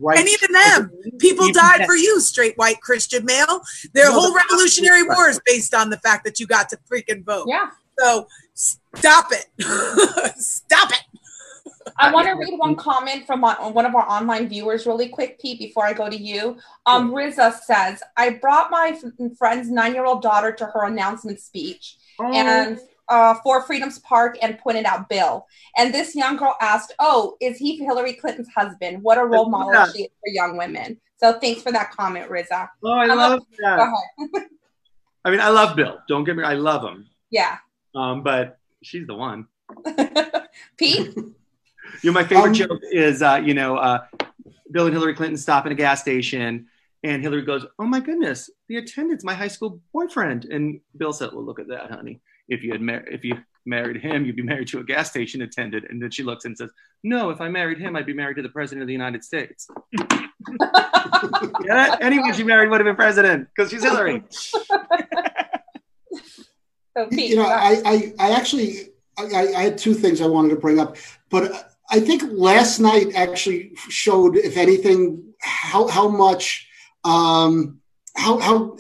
Right. 0.01 0.19
And 0.21 0.29
even 0.29 0.53
them, 0.53 0.93
people 1.19 1.49
even 1.49 1.55
died 1.55 1.85
for 1.85 1.97
you, 1.97 2.21
straight 2.21 2.57
white 2.57 2.81
Christian 2.81 3.25
male. 3.25 3.63
Their 3.95 4.11
no, 4.11 4.21
whole 4.21 4.35
Revolutionary 4.35 5.03
War 5.03 5.29
is 5.29 5.41
based 5.45 5.75
on 5.75 5.91
the 5.91 5.97
fact 5.97 6.25
that 6.25 6.39
you 6.39 6.47
got 6.47 6.69
to 6.69 6.79
freaking 6.89 7.25
vote. 7.25 7.47
Yeah. 7.49 7.71
So 7.99 8.29
stop 8.59 9.27
it. 9.33 9.47
stop 10.39 10.91
it. 10.91 11.03
I 12.01 12.13
want 12.13 12.29
to 12.29 12.35
read 12.35 12.57
one 12.59 12.77
comment 12.77 13.27
from 13.27 13.43
one 13.43 13.87
of 13.87 13.95
our 13.95 14.09
online 14.09 14.49
viewers 14.49 14.87
really 14.87 15.09
quick, 15.09 15.41
Pete, 15.41 15.59
before 15.59 15.85
I 15.85 15.93
go 15.93 16.09
to 16.09 16.17
you. 16.17 16.57
Um, 16.87 17.13
Riza 17.13 17.59
says, 17.65 18.03
I 18.17 18.31
brought 18.31 18.71
my 18.71 18.99
friend's 19.37 19.71
nine 19.71 19.95
year 19.95 20.05
old 20.05 20.23
daughter 20.23 20.53
to 20.53 20.67
her 20.67 20.87
announcement 20.87 21.41
speech. 21.41 21.97
Oh. 22.21 22.33
And 22.33 22.79
uh, 23.09 23.35
Four 23.43 23.63
Freedoms 23.63 23.99
Park 24.01 24.39
and 24.43 24.59
pointed 24.59 24.85
out 24.85 25.09
Bill. 25.09 25.47
And 25.77 25.93
this 25.93 26.15
young 26.15 26.37
girl 26.37 26.55
asked, 26.61 26.95
"Oh, 26.99 27.37
is 27.41 27.57
he 27.57 27.77
Hillary 27.79 28.13
Clinton's 28.13 28.49
husband? 28.55 29.03
What 29.03 29.17
a 29.19 29.25
role 29.25 29.49
model 29.49 29.87
she 29.93 30.03
is 30.03 30.11
for 30.21 30.29
young 30.29 30.59
women." 30.59 31.01
So 31.17 31.39
thanks 31.41 31.63
for 31.63 31.73
that 31.73 31.91
comment, 31.91 32.31
Riza. 32.31 32.69
Oh, 32.85 32.91
I 32.91 33.09
um, 33.09 33.17
love 33.17 33.43
that. 33.61 33.93
I 35.25 35.31
mean, 35.31 35.41
I 35.41 35.49
love 35.49 35.75
Bill. 35.75 35.99
Don't 36.07 36.25
get 36.25 36.37
me. 36.37 36.45
I 36.45 36.55
love 36.55 36.85
him. 36.85 37.09
Yeah. 37.31 37.57
Um, 37.99 38.23
but 38.23 38.59
she's 38.83 39.07
the 39.07 39.15
one. 39.15 39.47
Pete. 40.77 41.15
you 41.17 41.35
know, 42.05 42.13
my 42.13 42.25
favorite 42.25 42.49
um, 42.49 42.55
joke 42.55 42.81
is, 42.93 43.23
uh, 43.23 43.41
you 43.45 43.55
know, 43.55 43.77
uh, 43.77 44.05
Bill 44.71 44.87
and 44.87 44.95
Hillary 44.95 45.15
Clinton 45.15 45.37
stop 45.37 45.67
in 45.67 45.73
a 45.73 45.75
gas 45.75 46.01
station, 46.01 46.67
and 47.03 47.23
Hillary 47.23 47.43
goes, 47.43 47.65
"Oh 47.79 47.87
my 47.87 48.01
goodness, 48.01 48.51
the 48.69 48.77
attendant's 48.77 49.25
my 49.25 49.35
high 49.35 49.49
school 49.49 49.81
boyfriend," 49.93 50.45
and 50.45 50.81
Bill 50.97 51.13
said, 51.13 51.31
"Well, 51.33 51.45
look 51.45 51.59
at 51.59 51.69
that, 51.69 51.91
honey." 51.91 52.21
if 52.49 52.63
you 52.63 52.73
had 52.73 52.81
mar- 52.81 53.05
if 53.07 53.25
you 53.25 53.37
married 53.67 54.01
him, 54.01 54.25
you'd 54.25 54.37
be 54.37 54.43
married 54.43 54.69
to 54.69 54.81
a 54.81 54.85
gas 54.85 55.11
station 55.11 55.43
attendant. 55.43 55.85
And 55.89 56.03
then 56.03 56.11
she 56.11 56.23
looks 56.23 56.45
and 56.45 56.57
says, 56.57 56.71
No, 57.05 57.31
if 57.31 57.41
I 57.41 57.49
married 57.49 57.79
him, 57.79 57.97
I'd 57.97 58.07
be 58.07 58.15
married 58.15 58.37
to 58.37 58.43
the 58.43 58.49
president 58.49 58.83
of 58.83 58.87
the 58.87 58.93
United 58.93 59.23
States. 59.23 59.69
yeah, 61.65 61.97
anyone 62.01 62.33
she 62.33 62.45
married 62.45 62.71
would 62.71 62.81
have 62.81 62.87
been 62.87 62.97
president 62.97 63.49
because 63.55 63.71
she's 63.71 63.83
Hillary. 63.83 64.23
You 67.11 67.37
know, 67.37 67.47
I, 67.47 67.81
I, 67.85 68.13
I 68.19 68.31
actually 68.33 68.91
I, 69.19 69.49
I, 69.57 69.63
had 69.63 69.79
two 69.79 69.95
things 69.95 70.21
I 70.21 70.27
wanted 70.27 70.51
to 70.51 70.57
bring 70.57 70.79
up, 70.79 70.97
but 71.31 71.75
I 71.91 72.01
think 72.01 72.23
last 72.31 72.79
night 72.79 73.15
actually 73.15 73.73
showed, 73.89 74.37
if 74.37 74.57
anything, 74.57 75.33
how 75.41 75.89
how 75.89 76.09
much 76.09 76.69
um, 77.05 77.81
how 78.17 78.39
how 78.39 78.77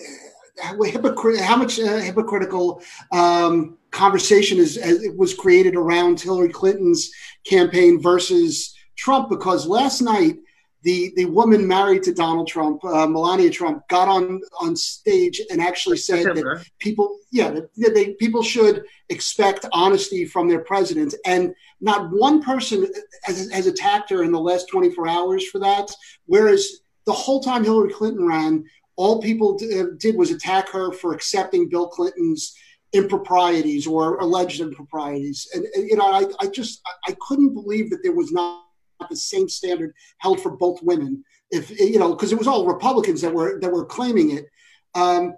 hypocrit- 0.59 1.41
how 1.41 1.57
much 1.57 1.79
uh, 1.81 1.99
hypocritical 1.99 2.83
um, 3.13 3.79
conversation 3.91 4.59
is, 4.59 4.77
is, 4.77 5.09
was 5.17 5.35
created 5.35 5.75
around 5.75 6.21
Hillary 6.21 6.51
Clinton's 6.51 7.11
campaign 7.45 8.01
versus 8.01 8.75
Trump 8.97 9.29
because 9.29 9.67
last 9.67 10.01
night 10.01 10.37
the 10.83 11.13
the 11.17 11.25
woman 11.25 11.67
married 11.67 12.05
to 12.05 12.15
Donald 12.15 12.47
Trump, 12.47 12.85
uh, 12.85 13.07
Melania 13.07 13.51
Trump, 13.51 13.87
got 13.89 14.09
on 14.09 14.41
on 14.61 14.77
stage 14.77 15.41
and 15.51 15.61
actually 15.61 15.97
said 15.97 16.27
that 16.27 16.67
people, 16.79 17.19
yeah, 17.33 17.51
that 17.51 17.95
they, 17.95 18.15
people 18.15 18.43
should 18.43 18.85
expect 19.09 19.67
honesty 19.73 20.25
from 20.25 20.49
their 20.49 20.61
president, 20.61 21.15
and 21.27 21.55
not 21.81 22.11
one 22.13 22.43
person 22.43 22.87
has, 23.25 23.51
has 23.51 23.67
attacked 23.67 24.11
her 24.11 24.23
in 24.23 24.33
the 24.33 24.41
last 24.41 24.69
24 24.69 25.09
hours 25.09 25.49
for 25.49 25.59
that. 25.59 25.91
Whereas 26.27 26.81
the 27.07 27.13
whole 27.13 27.41
time 27.41 27.65
Hillary 27.65 27.93
Clinton 27.93 28.27
ran, 28.27 28.65
all 28.97 29.21
people 29.21 29.57
d- 29.57 29.81
uh, 29.81 29.87
did 29.99 30.17
was 30.17 30.31
attack 30.31 30.69
her 30.71 30.93
for 30.93 31.13
accepting 31.13 31.69
Bill 31.69 31.89
Clinton's 31.89 32.55
improprieties 32.93 33.87
or 33.87 34.19
alleged 34.19 34.61
improprieties. 34.61 35.49
And, 35.55 35.65
and 35.75 35.89
you 35.89 35.97
know, 35.97 36.07
I, 36.07 36.27
I 36.41 36.47
just 36.47 36.81
I 37.07 37.17
couldn't 37.27 37.55
believe 37.55 37.91
that 37.91 38.03
there 38.03 38.15
was 38.15 38.33
not 38.33 38.65
the 39.09 39.17
same 39.17 39.49
standard 39.49 39.95
held 40.19 40.41
for 40.41 40.51
both 40.51 40.83
women. 40.83 41.25
If 41.51 41.71
you 41.71 41.99
know, 41.99 42.15
because 42.15 42.33
it 42.33 42.39
was 42.39 42.47
all 42.47 42.67
Republicans 42.67 43.23
that 43.23 43.33
were 43.33 43.59
that 43.61 43.73
were 43.73 43.87
claiming 43.87 44.37
it. 44.37 44.47
Um, 44.95 45.35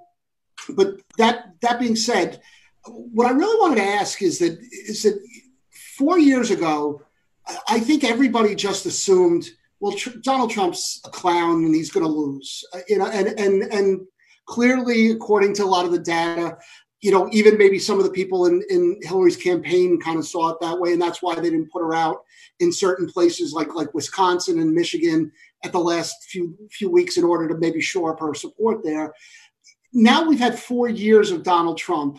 but 0.70 0.96
that 1.18 1.54
that 1.60 1.78
being 1.78 1.96
said, 1.96 2.40
what 2.86 3.26
I 3.26 3.30
really 3.30 3.60
wanted 3.60 3.76
to 3.76 3.88
ask 3.88 4.22
is 4.22 4.38
that 4.40 4.58
is 4.60 5.02
that 5.04 5.20
four 5.96 6.18
years 6.18 6.50
ago, 6.50 7.02
I 7.68 7.80
think 7.80 8.04
everybody 8.04 8.54
just 8.54 8.86
assumed 8.86 9.48
well, 9.80 9.92
tr- 9.96 10.18
Donald 10.20 10.50
Trump's 10.50 11.00
a 11.04 11.10
clown 11.10 11.64
and 11.64 11.74
he's 11.74 11.90
going 11.90 12.04
to 12.04 12.12
lose. 12.12 12.64
Uh, 12.72 12.80
you 12.88 12.98
know, 12.98 13.06
and 13.06 13.28
and 13.28 13.62
and 13.62 14.00
clearly, 14.46 15.10
according 15.10 15.54
to 15.54 15.64
a 15.64 15.66
lot 15.66 15.86
of 15.86 15.92
the 15.92 15.98
data, 15.98 16.58
you 17.00 17.10
know, 17.10 17.28
even 17.32 17.56
maybe 17.56 17.78
some 17.78 17.98
of 17.98 18.04
the 18.04 18.10
people 18.10 18.46
in 18.46 18.62
in 18.68 18.98
Hillary's 19.02 19.36
campaign 19.36 20.00
kind 20.00 20.18
of 20.18 20.26
saw 20.26 20.50
it 20.50 20.58
that 20.60 20.78
way, 20.78 20.92
and 20.92 21.00
that's 21.00 21.22
why 21.22 21.34
they 21.34 21.42
didn't 21.42 21.72
put 21.72 21.82
her 21.82 21.94
out 21.94 22.22
in 22.60 22.72
certain 22.72 23.08
places 23.08 23.52
like 23.52 23.74
like 23.74 23.94
Wisconsin 23.94 24.60
and 24.60 24.72
Michigan 24.72 25.32
at 25.64 25.72
the 25.72 25.78
last 25.78 26.24
few 26.24 26.56
few 26.70 26.90
weeks 26.90 27.16
in 27.16 27.24
order 27.24 27.48
to 27.48 27.56
maybe 27.56 27.80
shore 27.80 28.12
up 28.12 28.20
her 28.20 28.34
support 28.34 28.84
there. 28.84 29.14
Now 29.92 30.28
we've 30.28 30.38
had 30.38 30.58
four 30.58 30.88
years 30.88 31.30
of 31.30 31.42
Donald 31.42 31.78
Trump, 31.78 32.18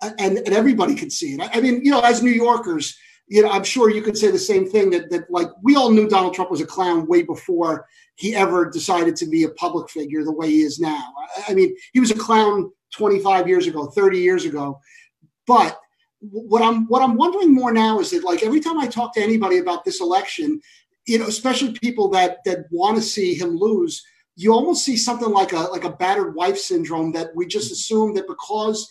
uh, 0.00 0.10
and, 0.18 0.38
and 0.38 0.54
everybody 0.54 0.94
can 0.94 1.10
see 1.10 1.34
it. 1.34 1.50
I 1.52 1.60
mean, 1.60 1.84
you 1.84 1.90
know, 1.90 2.00
as 2.00 2.22
New 2.22 2.32
Yorkers, 2.32 2.96
you 3.28 3.42
know, 3.42 3.50
I'm 3.50 3.62
sure 3.62 3.90
you 3.90 4.02
could 4.02 4.16
say 4.16 4.30
the 4.30 4.38
same 4.38 4.68
thing 4.68 4.88
that 4.90 5.10
that 5.10 5.30
like 5.30 5.48
we 5.62 5.76
all 5.76 5.90
knew 5.90 6.08
Donald 6.08 6.34
Trump 6.34 6.50
was 6.50 6.62
a 6.62 6.66
clown 6.66 7.06
way 7.06 7.22
before 7.22 7.86
he 8.16 8.34
ever 8.34 8.70
decided 8.70 9.16
to 9.16 9.26
be 9.26 9.42
a 9.42 9.50
public 9.50 9.90
figure 9.90 10.24
the 10.24 10.32
way 10.32 10.48
he 10.48 10.62
is 10.62 10.80
now. 10.80 11.12
I, 11.36 11.52
I 11.52 11.54
mean, 11.54 11.76
he 11.92 12.00
was 12.00 12.10
a 12.10 12.16
clown 12.16 12.70
25 12.96 13.48
years 13.48 13.66
ago, 13.66 13.86
30 13.86 14.18
years 14.18 14.44
ago, 14.44 14.80
but 15.46 15.78
what 16.30 16.62
I'm 16.62 16.86
what 16.86 17.02
I'm 17.02 17.16
wondering 17.16 17.52
more 17.52 17.72
now 17.72 18.00
is 18.00 18.10
that 18.10 18.24
like 18.24 18.42
every 18.42 18.60
time 18.60 18.78
I 18.78 18.86
talk 18.86 19.14
to 19.14 19.22
anybody 19.22 19.58
about 19.58 19.84
this 19.84 20.00
election, 20.00 20.60
you 21.06 21.18
know, 21.18 21.26
especially 21.26 21.72
people 21.72 22.08
that 22.10 22.38
that 22.44 22.66
want 22.70 22.96
to 22.96 23.02
see 23.02 23.34
him 23.34 23.56
lose, 23.56 24.02
you 24.36 24.52
almost 24.52 24.84
see 24.84 24.96
something 24.96 25.30
like 25.30 25.52
a 25.52 25.60
like 25.60 25.84
a 25.84 25.90
battered 25.90 26.34
wife 26.34 26.58
syndrome 26.58 27.12
that 27.12 27.34
we 27.34 27.46
just 27.46 27.72
assume 27.72 28.14
that 28.14 28.26
because 28.26 28.90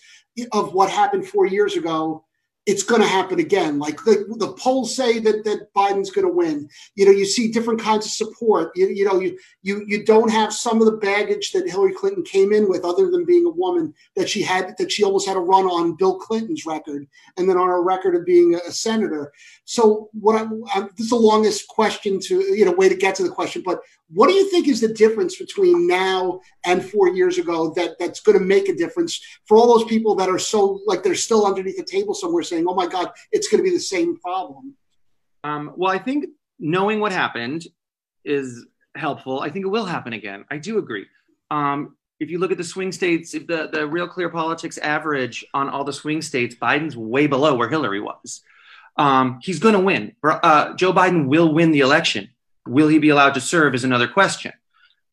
of 0.52 0.74
what 0.74 0.90
happened 0.90 1.28
four 1.28 1.46
years 1.46 1.76
ago 1.76 2.24
it's 2.66 2.84
going 2.84 3.02
to 3.02 3.08
happen 3.08 3.40
again. 3.40 3.78
Like 3.78 3.98
the, 4.06 4.26
the 4.38 4.54
polls 4.54 4.96
say 4.96 5.20
that 5.20 5.44
that 5.44 5.74
Biden's 5.74 6.12
going 6.12 6.26
to 6.26 6.34
win. 6.34 6.70
You 6.96 7.06
know, 7.06 7.12
you 7.12 7.26
see 7.26 7.52
different 7.52 7.82
kinds 7.82 8.06
of 8.06 8.12
support. 8.12 8.72
You, 8.76 8.88
you 8.88 9.04
know, 9.04 9.20
you 9.20 9.38
you 9.64 9.84
you 9.86 10.06
don't 10.06 10.32
have 10.32 10.54
some 10.54 10.80
of 10.80 10.86
the 10.86 10.98
baggage 10.98 11.52
that 11.52 11.70
Hillary 11.70 11.94
Clinton 11.94 12.24
came 12.24 12.54
in 12.54 12.70
with, 12.70 12.86
other 12.86 13.12
than 13.12 13.26
being 13.26 13.46
a 13.46 13.50
woman 13.50 13.94
that 14.16 14.30
she 14.30 14.42
had 14.42 14.76
that 14.78 14.92
she 14.92 15.04
almost 15.04 15.28
had 15.28 15.36
a 15.36 15.42
run 15.42 15.66
on 15.66 15.96
Bill 15.96 16.18
Clinton's 16.18 16.66
record, 16.66 17.06
and 17.38 17.50
then 17.50 17.58
on 17.58 17.68
her 17.68 17.84
record 17.84 18.16
of 18.16 18.26
being 18.26 18.56
a, 18.56 18.60
a 18.60 18.72
senator. 18.72 19.34
So, 19.66 20.10
what 20.14 20.42
I, 20.42 20.48
I, 20.74 20.82
this 20.96 21.06
is 21.06 21.10
the 21.10 21.16
longest 21.18 21.68
question 21.68 22.20
to 22.22 22.36
you 22.56 22.64
know 22.64 22.72
way 22.72 22.88
to 22.88 22.96
get 22.96 23.16
to 23.16 23.24
the 23.24 23.30
question, 23.30 23.62
but 23.66 23.82
what 24.14 24.28
do 24.28 24.34
you 24.34 24.50
think 24.50 24.68
is 24.68 24.82
the 24.82 24.94
difference 24.94 25.38
between 25.38 25.88
now 25.88 26.40
and 26.66 26.84
four 26.84 27.10
years 27.10 27.38
ago 27.38 27.74
that 27.76 27.98
that's 28.00 28.22
going 28.22 28.38
to 28.38 28.44
make 28.44 28.70
a 28.70 28.76
difference 28.76 29.20
for 29.46 29.58
all 29.58 29.78
those 29.78 29.88
people 29.88 30.16
that 30.16 30.30
are 30.30 30.40
so 30.40 30.80
like 30.86 31.04
they're 31.04 31.16
still 31.16 31.46
underneath 31.46 31.78
the 31.78 31.84
table 31.84 32.14
somewhere 32.14 32.44
saying, 32.44 32.66
"Oh 32.68 32.76
my 32.76 32.88
God, 32.88 33.12
it's 33.32 33.48
going 33.48 33.64
to 33.64 33.70
be 33.70 33.76
the 33.76 33.82
same 33.82 34.18
problem." 34.20 34.76
Um, 35.44 35.74
well, 35.76 35.92
I 35.92 35.98
think 35.98 36.26
knowing 36.60 37.00
what 37.00 37.12
happened 37.12 37.66
is 38.24 38.66
helpful. 38.96 39.42
I 39.42 39.50
think 39.50 39.66
it 39.66 39.70
will 39.70 39.86
happen 39.86 40.14
again. 40.14 40.46
I 40.50 40.58
do 40.58 40.78
agree. 40.78 41.06
Um, 41.52 41.98
if 42.20 42.30
you 42.30 42.40
look 42.40 42.52
at 42.52 42.58
the 42.58 42.64
swing 42.64 42.92
states, 42.92 43.34
if 43.34 43.48
the, 43.48 43.70
the 43.72 43.86
real 43.86 44.08
clear 44.08 44.30
politics 44.30 44.78
average 44.78 45.46
on 45.54 45.70
all 45.70 45.84
the 45.84 45.94
swing 45.94 46.22
states, 46.22 46.56
Biden's 46.56 46.96
way 46.96 47.28
below 47.28 47.56
where 47.56 47.70
Hillary 47.70 48.00
was. 48.00 48.42
Um, 48.98 49.40
he's 49.42 49.60
going 49.60 49.74
to 49.74 49.80
win. 49.80 50.16
Uh, 50.24 50.74
Joe 50.76 50.94
Biden 50.94 51.28
will 51.28 51.54
win 51.54 51.72
the 51.72 51.82
election. 51.82 52.30
Will 52.68 52.88
he 52.88 53.00
be 53.00 53.10
allowed 53.10 53.34
to 53.34 53.42
serve 53.42 53.76
is 53.76 53.84
another 53.84 54.08
question. 54.08 54.54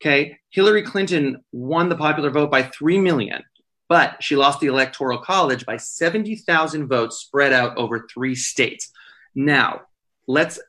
Okay. 0.01 0.39
Hillary 0.49 0.81
Clinton 0.81 1.43
won 1.51 1.89
the 1.89 1.95
popular 1.95 2.31
vote 2.31 2.49
by 2.49 2.63
3 2.63 2.99
million, 2.99 3.43
but 3.87 4.21
she 4.21 4.35
lost 4.35 4.59
the 4.59 4.67
electoral 4.67 5.19
college 5.19 5.65
by 5.65 5.77
70,000 5.77 6.87
votes 6.87 7.17
spread 7.17 7.53
out 7.53 7.77
over 7.77 8.07
three 8.11 8.35
states. 8.35 8.91
Now, 9.35 9.81
let's 10.27 10.59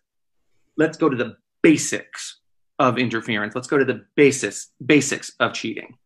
let's 0.76 0.97
go 0.97 1.09
to 1.09 1.16
the 1.16 1.37
basics 1.62 2.41
of 2.78 2.99
interference. 2.99 3.55
Let's 3.55 3.68
go 3.68 3.78
to 3.78 3.85
the 3.85 4.05
basis 4.16 4.70
basics 4.85 5.33
of 5.41 5.53
cheating. 5.53 5.97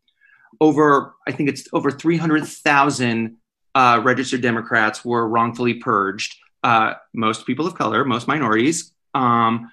Over, 0.61 1.15
I 1.27 1.31
think 1.31 1.49
it's 1.49 1.67
over 1.73 1.91
300,000 1.91 3.37
uh, 3.75 4.01
registered 4.03 4.41
Democrats 4.41 5.05
were 5.05 5.27
wrongfully 5.27 5.75
purged. 5.75 6.35
Uh, 6.63 6.93
most 7.13 7.45
people 7.45 7.67
of 7.67 7.75
color, 7.75 8.03
most 8.05 8.27
minorities, 8.27 8.91
um, 9.13 9.71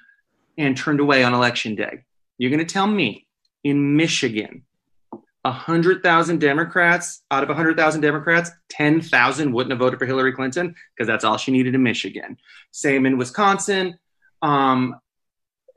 and 0.56 0.76
turned 0.76 1.00
away 1.00 1.24
on 1.24 1.34
election 1.34 1.74
day. 1.74 2.04
You're 2.38 2.50
going 2.50 2.64
to 2.64 2.72
tell 2.72 2.86
me 2.86 3.26
in 3.62 3.96
Michigan, 3.96 4.64
100,000 5.42 6.40
Democrats 6.40 7.22
out 7.30 7.42
of 7.42 7.48
100,000 7.48 8.00
Democrats, 8.00 8.50
10,000 8.70 9.52
wouldn't 9.52 9.72
have 9.72 9.78
voted 9.78 9.98
for 9.98 10.06
Hillary 10.06 10.32
Clinton 10.32 10.74
because 10.94 11.06
that's 11.06 11.24
all 11.24 11.36
she 11.36 11.52
needed 11.52 11.74
in 11.74 11.82
Michigan. 11.82 12.38
Same 12.70 13.06
in 13.06 13.18
Wisconsin. 13.18 13.98
Um, 14.42 14.96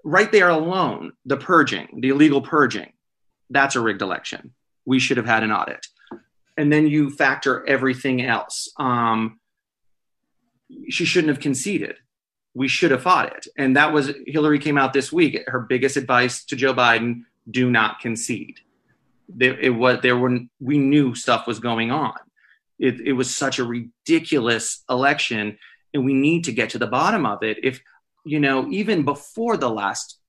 right 0.04 0.32
there 0.32 0.50
alone, 0.50 1.14
the 1.26 1.38
purging, 1.38 2.00
the 2.02 2.10
illegal 2.10 2.42
purging, 2.42 2.94
that's 3.50 3.76
a 3.76 3.82
rigged 3.82 4.02
election. 4.02 4.54
We 4.86 5.00
should 5.00 5.18
have 5.18 5.26
had 5.26 5.44
an 5.44 5.52
audit. 5.52 5.86
And 6.56 6.72
then 6.72 6.88
you 6.88 7.10
factor 7.10 7.68
everything 7.68 8.24
else. 8.24 8.72
Um, 8.78 9.40
she 10.90 11.06
shouldn't 11.06 11.30
have 11.30 11.42
conceded 11.42 11.98
we 12.58 12.68
should 12.68 12.90
have 12.90 13.04
fought 13.04 13.32
it. 13.38 13.48
And 13.56 13.78
that 13.78 13.94
was 13.94 14.12
Hillary 14.26 14.58
came 14.58 14.80
out 14.80 14.92
this 14.92 15.12
week. 15.12 15.44
Her 15.48 15.60
biggest 15.60 15.96
advice 15.96 16.44
to 16.46 16.56
Joe 16.56 16.74
Biden: 16.74 17.22
do 17.50 17.70
not 17.70 18.00
concede. 18.00 18.60
There, 19.30 19.60
it 19.60 19.70
was 19.70 20.00
there 20.02 20.18
were 20.18 20.40
we 20.60 20.80
knew 20.80 21.14
stuff 21.14 21.46
was 21.46 21.60
going 21.60 21.92
on. 21.92 22.18
It, 22.80 23.00
it 23.02 23.14
was 23.14 23.36
such 23.36 23.60
a 23.60 23.64
ridiculous 23.64 24.84
election, 24.90 25.58
and 25.94 26.04
we 26.04 26.14
need 26.14 26.46
to 26.46 26.52
get 26.52 26.72
to 26.72 26.80
the 26.80 26.88
bottom 26.88 27.26
of 27.26 27.44
it. 27.44 27.58
If 27.64 27.80
you 28.26 28.40
know, 28.40 28.68
even 28.70 29.06
before 29.06 29.56
the 29.58 29.70
last 29.70 30.20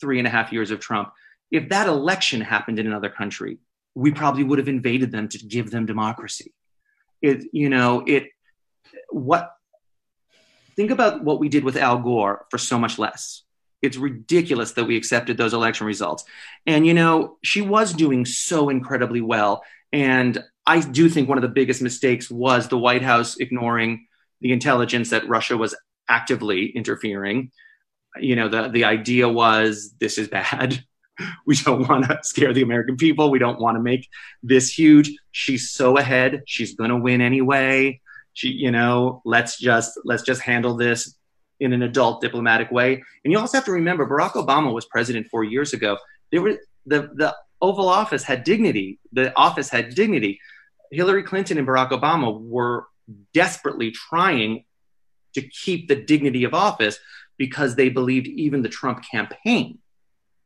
three 0.00 0.18
and 0.18 0.26
a 0.26 0.30
half 0.30 0.52
years 0.52 0.72
of 0.72 0.80
Trump, 0.80 1.12
if 1.52 1.68
that 1.68 1.86
election 1.86 2.40
happened 2.40 2.80
in 2.80 2.86
another 2.88 3.10
country, 3.10 3.58
we 3.94 4.10
probably 4.10 4.42
would 4.42 4.58
have 4.58 4.68
invaded 4.68 5.12
them 5.12 5.28
to 5.28 5.38
give 5.38 5.70
them 5.70 5.86
democracy. 5.86 6.52
It, 7.22 7.44
you 7.52 7.68
know, 7.68 8.02
it 8.06 8.24
what 9.10 9.55
Think 10.76 10.90
about 10.90 11.24
what 11.24 11.40
we 11.40 11.48
did 11.48 11.64
with 11.64 11.76
Al 11.76 11.98
Gore 11.98 12.46
for 12.50 12.58
so 12.58 12.78
much 12.78 12.98
less. 12.98 13.42
It's 13.82 13.96
ridiculous 13.96 14.72
that 14.72 14.84
we 14.84 14.96
accepted 14.96 15.36
those 15.36 15.54
election 15.54 15.86
results. 15.86 16.24
And, 16.66 16.86
you 16.86 16.94
know, 16.94 17.38
she 17.42 17.62
was 17.62 17.92
doing 17.92 18.24
so 18.26 18.68
incredibly 18.68 19.20
well. 19.20 19.62
And 19.92 20.42
I 20.66 20.80
do 20.80 21.08
think 21.08 21.28
one 21.28 21.38
of 21.38 21.42
the 21.42 21.48
biggest 21.48 21.80
mistakes 21.80 22.30
was 22.30 22.68
the 22.68 22.78
White 22.78 23.02
House 23.02 23.36
ignoring 23.38 24.06
the 24.40 24.52
intelligence 24.52 25.10
that 25.10 25.28
Russia 25.28 25.56
was 25.56 25.74
actively 26.08 26.66
interfering. 26.66 27.52
You 28.18 28.36
know, 28.36 28.48
the, 28.48 28.68
the 28.68 28.84
idea 28.84 29.28
was 29.28 29.94
this 29.98 30.18
is 30.18 30.28
bad. 30.28 30.82
We 31.46 31.56
don't 31.56 31.88
want 31.88 32.04
to 32.04 32.18
scare 32.24 32.52
the 32.52 32.60
American 32.60 32.98
people. 32.98 33.30
We 33.30 33.38
don't 33.38 33.58
want 33.58 33.78
to 33.78 33.82
make 33.82 34.06
this 34.42 34.70
huge. 34.70 35.10
She's 35.30 35.70
so 35.70 35.96
ahead. 35.96 36.42
She's 36.46 36.74
going 36.74 36.90
to 36.90 36.96
win 36.98 37.22
anyway 37.22 38.02
she, 38.36 38.50
you 38.50 38.70
know, 38.70 39.22
let's 39.24 39.58
just 39.58 39.98
let's 40.04 40.22
just 40.22 40.42
handle 40.42 40.76
this 40.76 41.16
in 41.58 41.72
an 41.72 41.82
adult 41.82 42.20
diplomatic 42.20 42.70
way. 42.70 43.02
And 43.24 43.32
you 43.32 43.38
also 43.38 43.56
have 43.56 43.64
to 43.64 43.72
remember 43.72 44.06
Barack 44.06 44.32
Obama 44.32 44.74
was 44.74 44.84
president 44.84 45.28
four 45.28 45.42
years 45.42 45.72
ago. 45.72 45.96
There 46.30 46.42
were 46.42 46.58
the 46.84 47.10
the 47.14 47.34
Oval 47.62 47.88
Office 47.88 48.22
had 48.22 48.44
dignity. 48.44 48.98
The 49.12 49.32
office 49.36 49.70
had 49.70 49.94
dignity. 49.94 50.38
Hillary 50.92 51.22
Clinton 51.22 51.56
and 51.56 51.66
Barack 51.66 51.90
Obama 51.90 52.38
were 52.38 52.84
desperately 53.32 53.90
trying 53.90 54.64
to 55.32 55.40
keep 55.40 55.88
the 55.88 55.96
dignity 55.96 56.44
of 56.44 56.52
office 56.52 56.98
because 57.38 57.74
they 57.74 57.88
believed 57.88 58.26
even 58.26 58.60
the 58.60 58.68
Trump 58.68 59.02
campaign, 59.10 59.78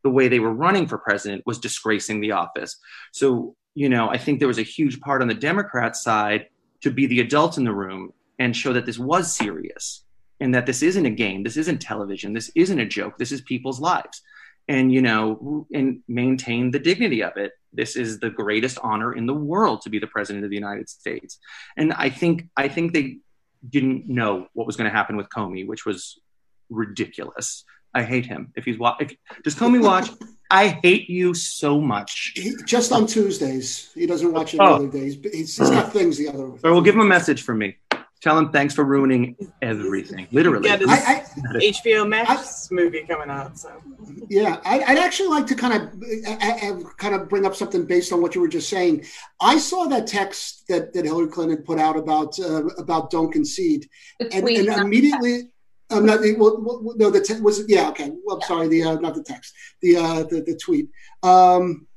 the 0.05 0.09
way 0.09 0.29
they 0.29 0.39
were 0.39 0.53
running 0.53 0.87
for 0.87 0.97
president, 0.97 1.43
was 1.45 1.59
disgracing 1.59 2.21
the 2.21 2.31
office. 2.31 2.77
So, 3.11 3.55
you 3.75 3.89
know, 3.89 4.07
I 4.09 4.17
think 4.17 4.39
there 4.39 4.47
was 4.47 4.59
a 4.59 4.63
huge 4.63 5.01
part 5.01 5.21
on 5.21 5.27
the 5.27 5.33
Democrat 5.33 5.97
side 5.97 6.45
to 6.81 6.91
be 6.91 7.05
the 7.07 7.19
adult 7.19 7.57
in 7.57 7.63
the 7.63 7.73
room 7.73 8.13
and 8.39 8.55
show 8.55 8.73
that 8.73 8.85
this 8.85 8.99
was 8.99 9.35
serious 9.35 10.03
and 10.39 10.55
that 10.55 10.65
this 10.65 10.81
isn't 10.81 11.05
a 11.05 11.11
game 11.11 11.43
this 11.43 11.57
isn't 11.57 11.79
television 11.79 12.33
this 12.33 12.51
isn't 12.55 12.79
a 12.79 12.85
joke 12.85 13.17
this 13.17 13.31
is 13.31 13.41
people's 13.41 13.79
lives. 13.79 14.21
And 14.67 14.93
you 14.93 15.01
know 15.01 15.67
and 15.73 16.01
maintain 16.07 16.71
the 16.71 16.79
dignity 16.79 17.23
of 17.23 17.35
it. 17.35 17.51
This 17.73 17.95
is 17.95 18.19
the 18.19 18.29
greatest 18.29 18.77
honor 18.81 19.11
in 19.13 19.25
the 19.25 19.33
world 19.33 19.81
to 19.81 19.89
be 19.89 19.99
the 19.99 20.07
president 20.07 20.45
of 20.45 20.49
the 20.49 20.55
united 20.55 20.87
states. 20.89 21.39
And 21.77 21.93
i 21.93 22.09
think 22.09 22.47
i 22.55 22.67
think 22.67 22.93
they 22.93 23.17
didn't 23.67 24.07
know 24.07 24.47
what 24.53 24.65
was 24.65 24.75
going 24.77 24.89
to 24.89 24.95
happen 24.95 25.17
with 25.17 25.29
comey 25.29 25.67
which 25.67 25.85
was 25.85 26.19
ridiculous. 26.71 27.65
I 27.93 28.03
hate 28.03 28.25
him. 28.25 28.53
If 28.55 28.65
he's 28.65 28.77
if, 28.99 29.13
does 29.43 29.55
comey 29.55 29.83
watch 29.83 30.09
I 30.51 30.67
hate 30.83 31.09
you 31.09 31.33
so 31.33 31.79
much. 31.79 32.33
He, 32.35 32.53
just 32.65 32.91
on 32.91 33.07
Tuesdays. 33.07 33.89
He 33.95 34.05
doesn't 34.05 34.33
watch 34.33 34.53
it 34.53 34.59
oh. 34.59 34.75
other 34.75 34.89
days. 34.89 35.17
He's, 35.23 35.57
he's 35.57 35.69
got 35.69 35.93
things 35.93 36.17
the 36.17 36.27
other. 36.27 36.43
Or 36.43 36.59
we'll 36.63 36.81
give 36.81 36.95
him 36.95 37.01
a 37.01 37.05
message 37.05 37.43
from 37.43 37.59
me. 37.59 37.77
Tell 38.21 38.37
him 38.37 38.51
thanks 38.51 38.75
for 38.75 38.83
ruining 38.83 39.35
everything. 39.63 40.27
Literally. 40.31 40.69
Yeah, 40.69 40.77
I, 40.87 41.23
I, 41.25 41.57
HBO 41.57 42.07
Max 42.07 42.69
I, 42.69 42.75
movie 42.75 43.03
coming 43.07 43.31
out. 43.31 43.57
So. 43.57 43.71
Yeah, 44.29 44.61
I, 44.63 44.77
would 44.77 44.99
actually 44.99 45.29
like 45.29 45.47
to 45.47 45.55
kind 45.55 45.73
of 45.73 46.97
kind 46.97 47.15
of 47.15 47.29
bring 47.29 47.47
up 47.47 47.55
something 47.55 47.85
based 47.85 48.13
on 48.13 48.21
what 48.21 48.35
you 48.35 48.41
were 48.41 48.47
just 48.47 48.69
saying. 48.69 49.05
I 49.39 49.57
saw 49.57 49.85
that 49.85 50.05
text 50.05 50.67
that, 50.67 50.93
that 50.93 51.05
Hillary 51.05 51.29
Clinton 51.29 51.63
put 51.63 51.79
out 51.79 51.97
about 51.97 52.37
uh, 52.39 52.67
about 52.77 53.09
don't 53.09 53.31
concede, 53.31 53.89
and, 54.19 54.31
and 54.31 54.67
immediately 54.67 55.49
I'm 55.91 56.05
not. 56.05 56.21
Well, 56.37 56.61
well 56.61 56.95
no, 56.97 57.09
the 57.09 57.21
te- 57.21 57.41
was 57.41 57.63
yeah. 57.67 57.89
Okay. 57.89 58.11
Well, 58.23 58.37
I'm 58.37 58.41
yeah. 58.41 58.47
sorry. 58.47 58.67
The 58.67 58.83
uh, 58.83 58.95
not 58.95 59.15
the 59.15 59.23
text. 59.23 59.53
The 59.81 59.97
uh, 59.97 60.23
the 60.23 60.41
the 60.41 60.55
tweet. 60.57 60.89
Um, 61.23 61.87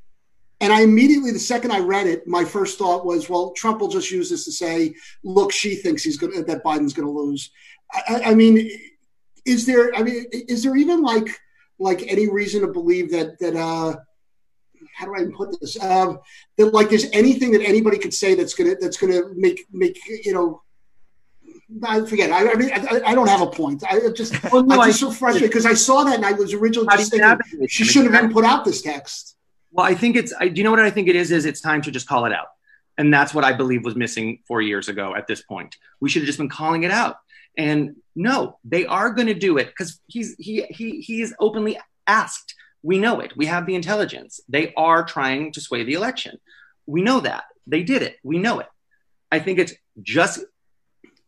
and 0.61 0.73
I 0.73 0.83
immediately, 0.83 1.31
the 1.31 1.39
second 1.39 1.73
I 1.73 1.81
read 1.81 2.07
it, 2.07 2.27
my 2.27 2.45
first 2.45 2.79
thought 2.79 3.05
was, 3.05 3.29
well, 3.29 3.53
Trump 3.53 3.81
will 3.81 3.89
just 3.89 4.11
use 4.11 4.31
this 4.31 4.45
to 4.47 4.53
say, 4.53 4.95
look, 5.23 5.53
she 5.53 5.75
thinks 5.75 6.03
he's 6.03 6.17
going 6.17 6.33
to 6.33 6.43
that 6.45 6.65
Biden's 6.65 6.95
going 6.95 7.07
to 7.07 7.13
lose. 7.13 7.51
I, 7.93 8.23
I 8.27 8.35
mean, 8.35 8.71
is 9.45 9.67
there? 9.67 9.95
I 9.95 10.03
mean, 10.03 10.25
is 10.33 10.63
there 10.63 10.77
even 10.77 11.03
like 11.03 11.29
like 11.79 12.05
any 12.07 12.29
reason 12.31 12.63
to 12.63 12.69
believe 12.69 13.11
that 13.11 13.39
that 13.41 13.57
uh 13.57 13.97
how 14.95 15.07
do 15.07 15.15
I 15.15 15.27
put 15.37 15.61
this? 15.61 15.81
Um, 15.83 16.21
that 16.57 16.73
like 16.73 16.89
there's 16.89 17.11
anything 17.13 17.51
that 17.53 17.63
anybody 17.63 17.99
could 17.99 18.15
say 18.15 18.35
that's 18.35 18.55
gonna 18.55 18.77
that's 18.81 18.97
gonna 18.97 19.23
make 19.35 19.67
make 19.73 19.99
you 20.25 20.33
know 20.33 20.63
I 21.83 22.05
forget. 22.05 22.31
I, 22.31 22.53
I 22.53 22.55
mean, 22.55 22.71
I, 22.73 23.01
I, 23.07 23.15
don't 23.15 23.29
have 23.29 23.41
a 23.41 23.47
point. 23.47 23.83
I 23.89 24.11
just, 24.15 24.41
well, 24.53 24.63
no, 24.63 24.81
I'm 24.81 24.89
just 24.89 25.01
so 25.01 25.11
frustrated 25.11 25.51
because 25.51 25.67
I 25.67 25.75
saw 25.75 26.05
that 26.05 26.17
and 26.17 26.25
I 26.25 26.33
was 26.33 26.53
originally 26.53 26.89
just 26.97 27.11
thinking 27.11 27.67
she 27.69 27.85
shouldn't 27.85 28.15
have 28.15 28.25
even 28.25 28.33
put 28.33 28.45
out 28.45 28.65
this 28.65 28.83
text. 28.83 29.37
Well, 29.73 29.85
I 29.85 29.95
think 29.95 30.17
it's. 30.17 30.33
I, 30.39 30.49
do 30.49 30.59
you 30.59 30.65
know 30.65 30.71
what 30.71 30.81
I 30.81 30.91
think 30.91 31.09
it 31.09 31.17
is? 31.17 31.33
Is 31.33 31.47
it's 31.47 31.61
time 31.61 31.83
to 31.83 31.91
just 31.91 32.07
call 32.07 32.27
it 32.27 32.33
out, 32.33 32.47
and 32.97 33.13
that's 33.13 33.35
what 33.35 33.45
I 33.45 33.53
believe 33.53 33.85
was 33.85 33.97
missing 33.97 34.41
four 34.47 34.63
years 34.63 34.89
ago. 34.89 35.15
At 35.17 35.27
this 35.27 35.43
point, 35.43 35.77
we 36.01 36.09
should 36.09 36.23
have 36.23 36.27
just 36.27 36.39
been 36.39 36.49
calling 36.49 36.85
it 36.85 36.93
out. 36.93 37.17
And 37.57 37.97
no, 38.15 38.59
they 38.65 38.87
are 38.87 39.11
going 39.11 39.29
to 39.29 39.35
do 39.35 39.59
it 39.59 39.67
because 39.67 40.01
he's 40.07 40.37
he 40.39 40.63
he 40.71 41.01
he 41.01 41.23
is 41.23 41.35
openly 41.41 41.79
asked 42.07 42.55
We 42.83 42.99
know 42.99 43.21
it. 43.21 43.37
We 43.37 43.47
have 43.47 43.67
the 43.67 43.75
intelligence. 43.75 44.41
They 44.49 44.73
are 44.77 45.05
trying 45.05 45.53
to 45.53 45.61
sway 45.61 45.83
the 45.85 45.95
election. 45.95 46.39
We 46.87 47.03
know 47.03 47.21
that. 47.21 47.45
They 47.67 47.83
did 47.83 48.03
it. 48.03 48.17
We 48.23 48.39
know 48.39 48.61
it. 48.61 48.69
I 49.33 49.41
think 49.41 49.59
it's 49.59 49.75
just 50.03 50.45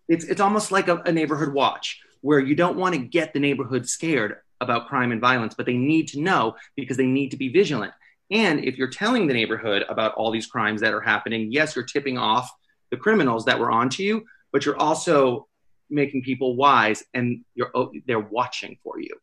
it's 0.08 0.24
it's 0.24 0.40
almost 0.40 0.72
like 0.72 0.88
a, 0.88 0.96
a 1.06 1.12
neighborhood 1.12 1.52
watch 1.52 2.00
where 2.20 2.38
you 2.38 2.54
don't 2.54 2.76
want 2.76 2.94
to 2.94 3.00
get 3.00 3.32
the 3.32 3.40
neighborhood 3.40 3.88
scared 3.88 4.36
about 4.60 4.88
crime 4.88 5.12
and 5.12 5.20
violence, 5.20 5.54
but 5.54 5.66
they 5.66 5.76
need 5.76 6.08
to 6.08 6.20
know 6.20 6.56
because 6.76 6.96
they 6.96 7.06
need 7.06 7.30
to 7.30 7.36
be 7.36 7.48
vigilant. 7.48 7.92
And 8.30 8.64
if 8.64 8.76
you're 8.76 8.88
telling 8.88 9.26
the 9.26 9.34
neighborhood 9.34 9.84
about 9.88 10.14
all 10.14 10.30
these 10.30 10.46
crimes 10.46 10.80
that 10.80 10.94
are 10.94 11.00
happening, 11.00 11.52
yes, 11.52 11.76
you're 11.76 11.84
tipping 11.84 12.18
off 12.18 12.50
the 12.90 12.96
criminals 12.96 13.44
that 13.44 13.58
were 13.58 13.70
onto 13.70 14.02
you, 14.02 14.24
but 14.52 14.64
you're 14.64 14.78
also 14.78 15.46
making 15.88 16.22
people 16.22 16.56
wise 16.56 17.04
and 17.14 17.44
you're 17.54 17.70
oh, 17.74 17.92
they're 18.06 18.18
watching 18.18 18.78
for 18.82 18.98
you. 18.98 19.14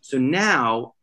So 0.00 0.18
now 0.18 0.94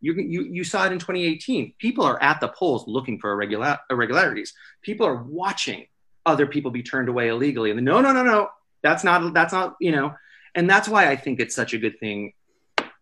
you, 0.00 0.14
you, 0.14 0.42
you 0.44 0.64
saw 0.64 0.86
it 0.86 0.92
in 0.92 0.98
2018. 0.98 1.74
People 1.78 2.04
are 2.04 2.20
at 2.22 2.40
the 2.40 2.48
polls 2.48 2.84
looking 2.86 3.18
for 3.18 3.32
irregular, 3.32 3.78
irregularities. 3.90 4.52
People 4.82 5.06
are 5.06 5.22
watching 5.22 5.86
other 6.24 6.46
people 6.46 6.70
be 6.70 6.82
turned 6.82 7.08
away 7.08 7.28
illegally. 7.28 7.70
And 7.70 7.84
no, 7.84 8.00
no, 8.00 8.12
no, 8.12 8.22
no, 8.22 8.48
that's 8.82 9.04
not, 9.04 9.34
that's 9.34 9.52
not, 9.52 9.76
you 9.80 9.92
know, 9.92 10.14
and 10.54 10.68
that's 10.68 10.88
why 10.88 11.08
I 11.08 11.16
think 11.16 11.40
it's 11.40 11.54
such 11.54 11.72
a 11.72 11.78
good 11.78 11.98
thing 11.98 12.32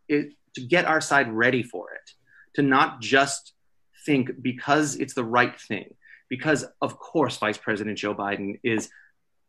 it, 0.09 0.33
to 0.55 0.61
get 0.61 0.85
our 0.85 1.01
side 1.01 1.33
ready 1.33 1.63
for 1.63 1.93
it, 1.93 2.11
to 2.55 2.63
not 2.63 3.01
just 3.01 3.53
think 4.05 4.31
because 4.41 4.97
it's 4.97 5.15
the 5.15 5.25
right 5.25 5.59
thing, 5.61 5.95
because 6.29 6.65
of 6.81 6.99
course 6.99 7.37
Vice 7.39 7.59
President 7.59 7.99
Joe 7.99 8.15
Biden 8.15 8.59
is 8.63 8.91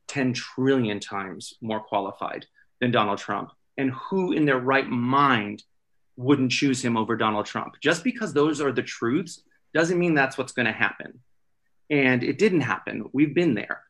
10 0.07 0.34
trillion 0.34 0.99
times 0.99 1.53
more 1.61 1.79
qualified 1.79 2.45
than 2.79 2.91
Donald 2.91 3.19
Trump. 3.19 3.51
And 3.77 3.91
who 3.91 4.34
in 4.34 4.45
their 4.45 4.59
right 4.59 4.88
mind 4.88 5.63
wouldn't 6.17 6.51
choose 6.51 6.84
him 6.84 6.97
over 6.97 7.15
Donald 7.15 7.45
Trump? 7.45 7.75
Just 7.82 8.03
because 8.03 8.34
those 8.34 8.61
are 8.61 8.71
the 8.71 8.84
truths 8.84 9.41
doesn't 9.73 9.97
mean 9.97 10.13
that's 10.13 10.38
what's 10.38 10.51
going 10.51 10.65
to 10.65 10.71
happen. 10.71 11.19
And 11.89 12.23
it 12.23 12.38
didn't 12.38 12.61
happen. 12.61 13.09
We've 13.13 13.34
been 13.34 13.53
there. 13.53 13.82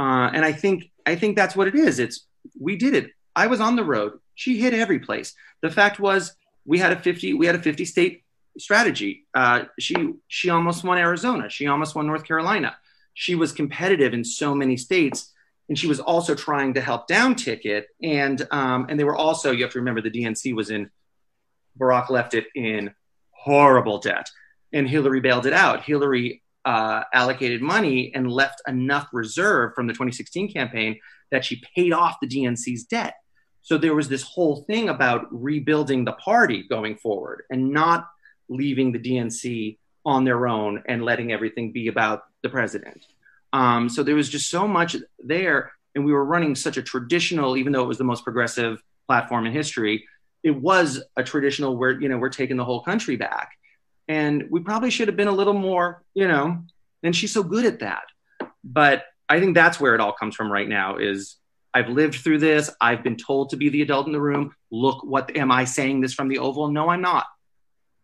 Uh, 0.00 0.30
and 0.32 0.46
I 0.46 0.52
think 0.52 0.90
I 1.04 1.14
think 1.14 1.36
that's 1.36 1.54
what 1.54 1.68
it 1.68 1.74
is. 1.74 1.98
It's 1.98 2.26
we 2.58 2.76
did 2.76 2.94
it. 2.94 3.10
I 3.36 3.48
was 3.48 3.60
on 3.60 3.76
the 3.76 3.84
road. 3.84 4.18
She 4.34 4.58
hit 4.58 4.72
every 4.72 4.98
place. 4.98 5.34
The 5.60 5.70
fact 5.70 6.00
was 6.00 6.34
we 6.64 6.78
had 6.78 6.92
a 6.92 6.98
50 6.98 7.34
we 7.34 7.44
had 7.44 7.54
a 7.54 7.62
50 7.62 7.84
state 7.84 8.24
strategy. 8.58 9.26
Uh, 9.34 9.64
she 9.78 10.14
she 10.26 10.48
almost 10.48 10.84
won 10.84 10.96
Arizona. 10.96 11.50
She 11.50 11.66
almost 11.66 11.94
won 11.94 12.06
North 12.06 12.24
Carolina. 12.24 12.76
She 13.12 13.34
was 13.34 13.52
competitive 13.52 14.14
in 14.14 14.24
so 14.24 14.54
many 14.54 14.78
states, 14.78 15.34
and 15.68 15.78
she 15.78 15.86
was 15.86 16.00
also 16.00 16.34
trying 16.34 16.72
to 16.74 16.80
help 16.80 17.06
down 17.06 17.34
ticket. 17.34 17.88
And 18.02 18.46
um, 18.50 18.86
and 18.88 18.98
they 18.98 19.04
were 19.04 19.16
also 19.16 19.52
you 19.52 19.64
have 19.64 19.72
to 19.72 19.80
remember 19.80 20.00
the 20.00 20.10
DNC 20.10 20.54
was 20.54 20.70
in 20.70 20.88
Barack 21.78 22.08
left 22.08 22.32
it 22.32 22.46
in 22.54 22.94
horrible 23.32 23.98
debt, 23.98 24.30
and 24.72 24.88
Hillary 24.88 25.20
bailed 25.20 25.44
it 25.44 25.52
out. 25.52 25.82
Hillary 25.82 26.42
uh, 26.64 27.02
allocated 27.14 27.62
money 27.62 28.12
and 28.14 28.30
left 28.30 28.60
enough 28.66 29.08
reserve 29.12 29.72
from 29.74 29.86
the 29.86 29.92
2016 29.92 30.52
campaign 30.52 30.98
that 31.30 31.44
she 31.44 31.62
paid 31.74 31.92
off 31.92 32.16
the 32.20 32.28
DNC's 32.28 32.84
debt. 32.84 33.14
So 33.62 33.78
there 33.78 33.94
was 33.94 34.08
this 34.08 34.22
whole 34.22 34.64
thing 34.64 34.88
about 34.88 35.26
rebuilding 35.30 36.04
the 36.04 36.12
party 36.12 36.64
going 36.68 36.96
forward 36.96 37.42
and 37.50 37.70
not 37.70 38.08
leaving 38.48 38.92
the 38.92 38.98
DNC 38.98 39.78
on 40.04 40.24
their 40.24 40.46
own 40.46 40.82
and 40.86 41.04
letting 41.04 41.32
everything 41.32 41.72
be 41.72 41.88
about 41.88 42.22
the 42.42 42.48
president. 42.48 43.06
Um, 43.52 43.88
so 43.88 44.02
there 44.02 44.14
was 44.14 44.28
just 44.28 44.48
so 44.48 44.66
much 44.66 44.96
there, 45.18 45.72
and 45.94 46.04
we 46.04 46.12
were 46.12 46.24
running 46.24 46.54
such 46.54 46.76
a 46.76 46.82
traditional, 46.82 47.56
even 47.56 47.72
though 47.72 47.82
it 47.82 47.88
was 47.88 47.98
the 47.98 48.04
most 48.04 48.24
progressive 48.24 48.82
platform 49.06 49.46
in 49.46 49.52
history, 49.52 50.06
it 50.42 50.52
was 50.52 51.02
a 51.16 51.22
traditional 51.22 51.76
where 51.76 52.00
you 52.00 52.08
know 52.08 52.16
we're 52.16 52.28
taking 52.30 52.56
the 52.56 52.64
whole 52.64 52.82
country 52.82 53.16
back, 53.16 53.50
and 54.10 54.48
we 54.50 54.58
probably 54.58 54.90
should 54.90 55.06
have 55.06 55.16
been 55.16 55.28
a 55.28 55.32
little 55.32 55.54
more, 55.54 56.02
you 56.14 56.26
know. 56.26 56.64
And 57.04 57.14
she's 57.14 57.32
so 57.32 57.44
good 57.44 57.64
at 57.64 57.78
that, 57.78 58.02
but 58.64 59.04
I 59.28 59.38
think 59.38 59.54
that's 59.54 59.78
where 59.78 59.94
it 59.94 60.00
all 60.00 60.12
comes 60.12 60.34
from 60.34 60.50
right 60.50 60.68
now. 60.68 60.96
Is 60.96 61.36
I've 61.72 61.88
lived 61.88 62.16
through 62.16 62.38
this. 62.38 62.70
I've 62.80 63.04
been 63.04 63.16
told 63.16 63.50
to 63.50 63.56
be 63.56 63.68
the 63.68 63.82
adult 63.82 64.08
in 64.08 64.12
the 64.12 64.20
room. 64.20 64.52
Look, 64.72 65.04
what 65.04 65.36
am 65.36 65.52
I 65.52 65.64
saying 65.64 66.00
this 66.00 66.12
from 66.12 66.26
the 66.26 66.38
Oval? 66.38 66.72
No, 66.72 66.90
I'm 66.90 67.00
not. 67.00 67.26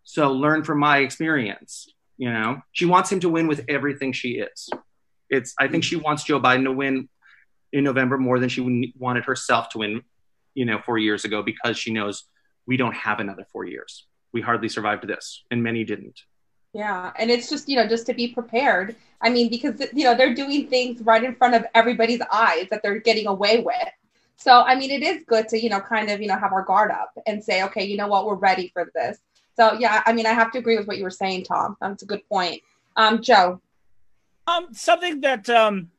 So 0.05 0.31
learn 0.31 0.63
from 0.63 0.79
my 0.79 0.99
experience. 0.99 1.89
You 2.19 2.33
know, 2.33 2.63
she 2.71 2.85
wants 2.85 3.11
him 3.11 3.19
to 3.21 3.29
win 3.29 3.49
with 3.49 3.65
everything 3.69 4.13
she 4.13 4.39
is. 4.39 4.71
It's. 5.29 5.55
I 5.59 5.67
think 5.67 5.83
she 5.83 5.97
wants 5.97 6.23
Joe 6.23 6.41
Biden 6.41 6.63
to 6.65 6.73
win 6.73 7.09
in 7.73 7.83
November 7.83 8.17
more 8.17 8.39
than 8.39 8.49
she 8.49 8.93
wanted 8.97 9.25
herself 9.25 9.71
to 9.71 9.79
win. 9.79 10.03
You 10.55 10.67
know, 10.67 10.81
four 10.87 10.99
years 10.99 11.25
ago 11.25 11.43
because 11.43 11.77
she 11.77 11.93
knows 11.93 12.29
we 12.65 12.77
don't 12.77 12.95
have 12.95 13.19
another 13.19 13.45
four 13.53 13.65
years. 13.65 14.07
We 14.33 14.41
hardly 14.41 14.69
survived 14.69 15.07
this, 15.07 15.45
and 15.51 15.63
many 15.63 15.85
didn't. 15.85 16.21
Yeah, 16.73 17.13
and 17.19 17.31
it's 17.31 17.49
just 17.49 17.69
you 17.69 17.77
know 17.77 17.89
just 17.89 18.07
to 18.07 18.15
be 18.15 18.29
prepared. 18.29 18.97
I 19.21 19.31
mean, 19.31 19.49
because 19.49 19.81
you 19.95 20.05
know 20.05 20.15
they're 20.15 20.35
doing 20.35 20.69
things 20.69 21.01
right 21.01 21.23
in 21.25 21.35
front 21.35 21.55
of 21.55 21.65
everybody's 21.75 22.21
eyes 22.31 22.67
that 22.71 22.83
they're 22.83 22.99
getting 22.99 23.27
away 23.27 23.61
with. 23.61 23.89
So 24.37 24.61
I 24.61 24.75
mean, 24.75 24.91
it 24.91 25.03
is 25.03 25.25
good 25.27 25.49
to 25.49 25.63
you 25.63 25.71
know 25.71 25.81
kind 25.81 26.11
of 26.11 26.21
you 26.21 26.29
know 26.29 26.37
have 26.37 26.53
our 26.53 26.65
guard 26.65 26.91
up 26.91 27.13
and 27.27 27.43
say, 27.43 27.63
okay, 27.65 27.85
you 27.85 27.97
know 27.97 28.09
what, 28.09 28.27
we're 28.27 28.35
ready 28.35 28.71
for 28.75 28.91
this. 28.95 29.19
So 29.57 29.73
yeah, 29.75 30.03
I 30.05 30.13
mean, 30.13 30.27
I 30.27 30.33
have 30.33 30.53
to 30.53 30.59
agree 30.59 30.77
with 30.77 30.87
what 30.87 30.99
you 30.99 31.05
were 31.05 31.11
saying, 31.11 31.45
Tom. 31.45 31.77
That's 31.81 32.03
a 32.03 32.07
good 32.07 32.29
point. 32.29 32.63
Um, 32.97 33.23
Joe. 33.23 33.61
Um, 34.47 34.69
something 34.73 35.23
that 35.23 35.49
um, 35.49 35.91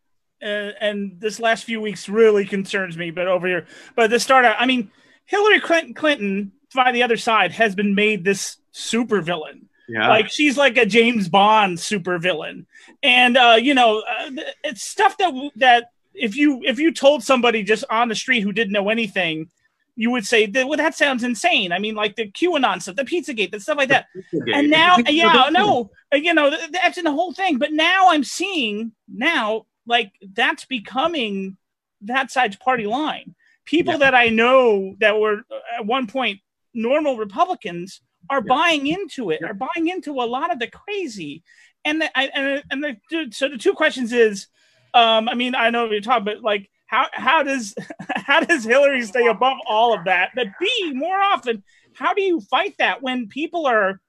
uh, 0.42 0.72
and 0.80 1.20
this 1.20 1.40
last 1.40 1.64
few 1.64 1.82
weeks 1.82 2.08
really 2.08 2.46
concerns 2.46 2.98
me, 2.98 3.12
but 3.12 3.28
over 3.28 3.48
here, 3.48 3.66
but 3.96 4.10
the 4.10 4.20
start, 4.20 4.46
I 4.46 4.66
mean, 4.66 4.92
Hillary 5.26 5.60
Clinton, 5.60 5.94
Clinton 5.94 6.52
by 6.78 6.94
the 6.94 7.04
other 7.04 7.18
side 7.18 7.52
has 7.52 7.76
been 7.76 7.94
made 7.94 8.24
this 8.24 8.58
super 8.72 9.22
villain. 9.22 9.68
Yeah. 9.90 10.08
Like 10.08 10.30
she's 10.30 10.58
like 10.58 10.78
a 10.78 10.86
James 10.86 11.28
Bond 11.28 11.80
super 11.80 12.18
villain, 12.18 12.68
and 13.04 13.38
uh, 13.38 13.58
you 13.60 13.74
know, 13.74 14.00
uh, 14.00 14.32
it's 14.64 14.84
stuff 14.84 15.18
that 15.18 15.34
that 15.58 15.92
if 16.14 16.36
you 16.36 16.62
if 16.66 16.80
you 16.80 16.94
told 16.94 17.24
somebody 17.24 17.64
just 17.64 17.86
on 17.90 18.10
the 18.10 18.16
street 18.16 18.42
who 18.42 18.52
didn't 18.52 18.74
know 18.74 18.90
anything, 18.90 19.50
you 19.96 20.12
would 20.12 20.26
say, 20.26 20.50
well, 20.54 20.78
that 20.78 20.96
sounds 20.96 21.24
insane. 21.24 21.72
I 21.72 21.80
mean, 21.80 21.96
like 21.96 22.16
the 22.16 22.30
QAnon 22.30 22.82
stuff, 22.82 22.96
the 22.96 23.04
Pizzagate, 23.04 23.52
the 23.52 23.60
stuff 23.60 23.78
like 23.78 23.90
that. 23.90 24.06
And 24.54 24.70
now, 24.70 24.98
yeah, 25.08 25.50
no, 25.52 25.90
you 26.14 26.34
know, 26.34 26.56
that's 26.72 26.98
in 27.00 27.04
the 27.04 27.12
whole 27.12 27.34
thing. 27.34 27.58
But 27.58 27.72
now 27.72 28.12
I'm 28.12 28.24
seeing 28.24 28.92
now, 29.08 29.66
like 29.86 30.12
that's 30.34 30.66
becoming 30.66 31.58
that 32.02 32.30
side's 32.30 32.58
party 32.58 32.86
line. 32.86 33.36
People 33.66 33.94
yeah. 33.94 34.00
that 34.00 34.16
I 34.16 34.30
know 34.30 34.96
that 35.00 35.20
were 35.20 35.42
at 35.78 35.86
one 35.86 36.08
point 36.08 36.42
normal 36.78 37.18
Republicans 37.18 38.02
are 38.30 38.44
yeah. 38.46 38.54
buying 38.54 38.88
into 38.88 39.32
it, 39.32 39.40
yeah. 39.42 39.50
are 39.50 39.54
buying 39.54 39.88
into 39.88 40.12
a 40.14 40.26
lot 40.26 40.52
of 40.52 40.60
the 40.60 40.68
crazy. 40.68 41.44
And 41.84 42.02
the, 42.02 42.18
I, 42.18 42.28
and 42.28 42.64
and 42.72 42.84
the, 42.84 43.28
so 43.32 43.50
the 43.50 43.58
two 43.58 43.74
questions 43.74 44.14
is, 44.14 44.48
um, 44.94 45.28
I 45.28 45.34
mean, 45.34 45.56
I 45.56 45.70
know 45.70 45.90
you're 45.90 46.02
talking, 46.02 46.26
but 46.26 46.42
like, 46.42 46.70
how 46.86 47.08
how 47.14 47.44
does 47.44 47.76
how 48.16 48.40
does 48.40 48.64
Hillary 48.64 49.02
stay 49.04 49.28
above 49.28 49.58
all 49.68 49.94
of 49.94 50.06
that? 50.06 50.32
But 50.36 50.48
B, 50.60 50.92
more 50.94 51.18
often, 51.18 51.64
how 51.96 52.14
do 52.14 52.22
you 52.22 52.40
fight 52.42 52.76
that 52.80 53.02
when 53.02 53.28
people 53.28 53.66
are 53.66 54.00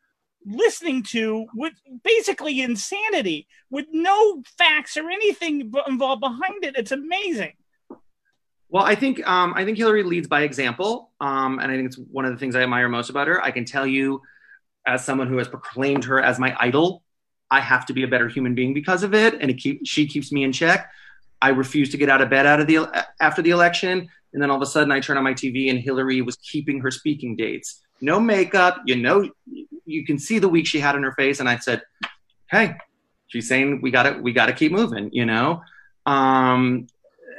listening 0.44 1.02
to 1.02 1.46
with 1.54 1.74
basically 2.04 2.60
insanity 2.60 3.46
with 3.70 3.86
no 3.92 4.42
facts 4.56 4.96
or 4.96 5.10
anything 5.10 5.72
involved 5.86 6.20
behind 6.20 6.64
it? 6.64 6.76
It's 6.76 6.92
amazing. 6.92 7.52
Well, 8.70 8.84
I 8.84 8.94
think 8.94 9.26
um, 9.26 9.54
I 9.56 9.64
think 9.64 9.78
Hillary 9.78 10.02
leads 10.02 10.28
by 10.28 10.42
example, 10.42 11.10
um, 11.20 11.58
and 11.58 11.72
I 11.72 11.76
think 11.76 11.86
it's 11.86 11.96
one 11.96 12.26
of 12.26 12.32
the 12.32 12.38
things 12.38 12.54
I 12.54 12.62
admire 12.62 12.88
most 12.88 13.08
about 13.08 13.26
her. 13.26 13.42
I 13.42 13.50
can 13.50 13.64
tell 13.64 13.86
you, 13.86 14.20
as 14.86 15.04
someone 15.04 15.28
who 15.28 15.38
has 15.38 15.48
proclaimed 15.48 16.04
her 16.04 16.20
as 16.20 16.38
my 16.38 16.54
idol, 16.58 17.02
I 17.50 17.60
have 17.60 17.86
to 17.86 17.94
be 17.94 18.02
a 18.02 18.08
better 18.08 18.28
human 18.28 18.54
being 18.54 18.74
because 18.74 19.02
of 19.02 19.14
it, 19.14 19.34
and 19.40 19.50
it 19.50 19.54
keep, 19.54 19.80
she 19.86 20.06
keeps 20.06 20.30
me 20.30 20.44
in 20.44 20.52
check. 20.52 20.90
I 21.40 21.50
refused 21.50 21.92
to 21.92 21.98
get 21.98 22.10
out 22.10 22.20
of 22.20 22.28
bed 22.28 22.44
out 22.44 22.60
of 22.60 22.66
the 22.66 23.06
after 23.20 23.40
the 23.40 23.50
election, 23.50 24.06
and 24.32 24.42
then 24.42 24.50
all 24.50 24.56
of 24.56 24.62
a 24.62 24.66
sudden 24.66 24.92
I 24.92 25.00
turn 25.00 25.16
on 25.16 25.24
my 25.24 25.34
TV 25.34 25.70
and 25.70 25.78
Hillary 25.78 26.20
was 26.20 26.36
keeping 26.36 26.80
her 26.80 26.90
speaking 26.90 27.36
dates. 27.36 27.82
No 28.00 28.20
makeup, 28.20 28.82
you 28.84 28.96
know, 28.96 29.30
you 29.86 30.04
can 30.04 30.18
see 30.18 30.38
the 30.38 30.48
week 30.48 30.66
she 30.66 30.78
had 30.78 30.94
on 30.94 31.02
her 31.02 31.12
face, 31.12 31.40
and 31.40 31.48
I 31.48 31.56
said, 31.56 31.82
"Hey, 32.50 32.76
she's 33.28 33.48
saying 33.48 33.80
we 33.80 33.90
got 33.90 34.02
to 34.02 34.20
we 34.20 34.32
got 34.32 34.46
to 34.46 34.52
keep 34.52 34.72
moving," 34.72 35.10
you 35.12 35.24
know. 35.24 35.62
Um, 36.04 36.86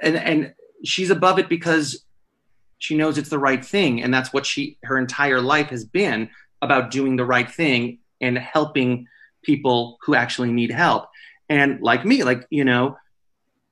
and 0.02 0.16
and 0.16 0.54
she's 0.84 1.10
above 1.10 1.40
it 1.40 1.50
because 1.50 2.04
she 2.78 2.96
knows 2.96 3.18
it's 3.18 3.30
the 3.30 3.40
right 3.40 3.64
thing. 3.64 4.02
And 4.02 4.14
that's 4.14 4.32
what 4.34 4.46
she 4.46 4.78
her 4.84 4.98
entire 4.98 5.42
life 5.42 5.68
has 5.70 5.86
been 5.86 6.30
about 6.62 6.92
doing 6.92 7.16
the 7.16 7.26
right 7.26 7.50
thing 7.50 8.00
and 8.22 8.38
helping 8.38 9.08
people 9.44 9.98
who 10.02 10.16
actually 10.16 10.52
need 10.52 10.72
help. 10.72 11.10
And 11.50 11.82
like 11.82 12.06
me 12.06 12.24
like 12.24 12.46
you 12.50 12.64
know 12.64 12.98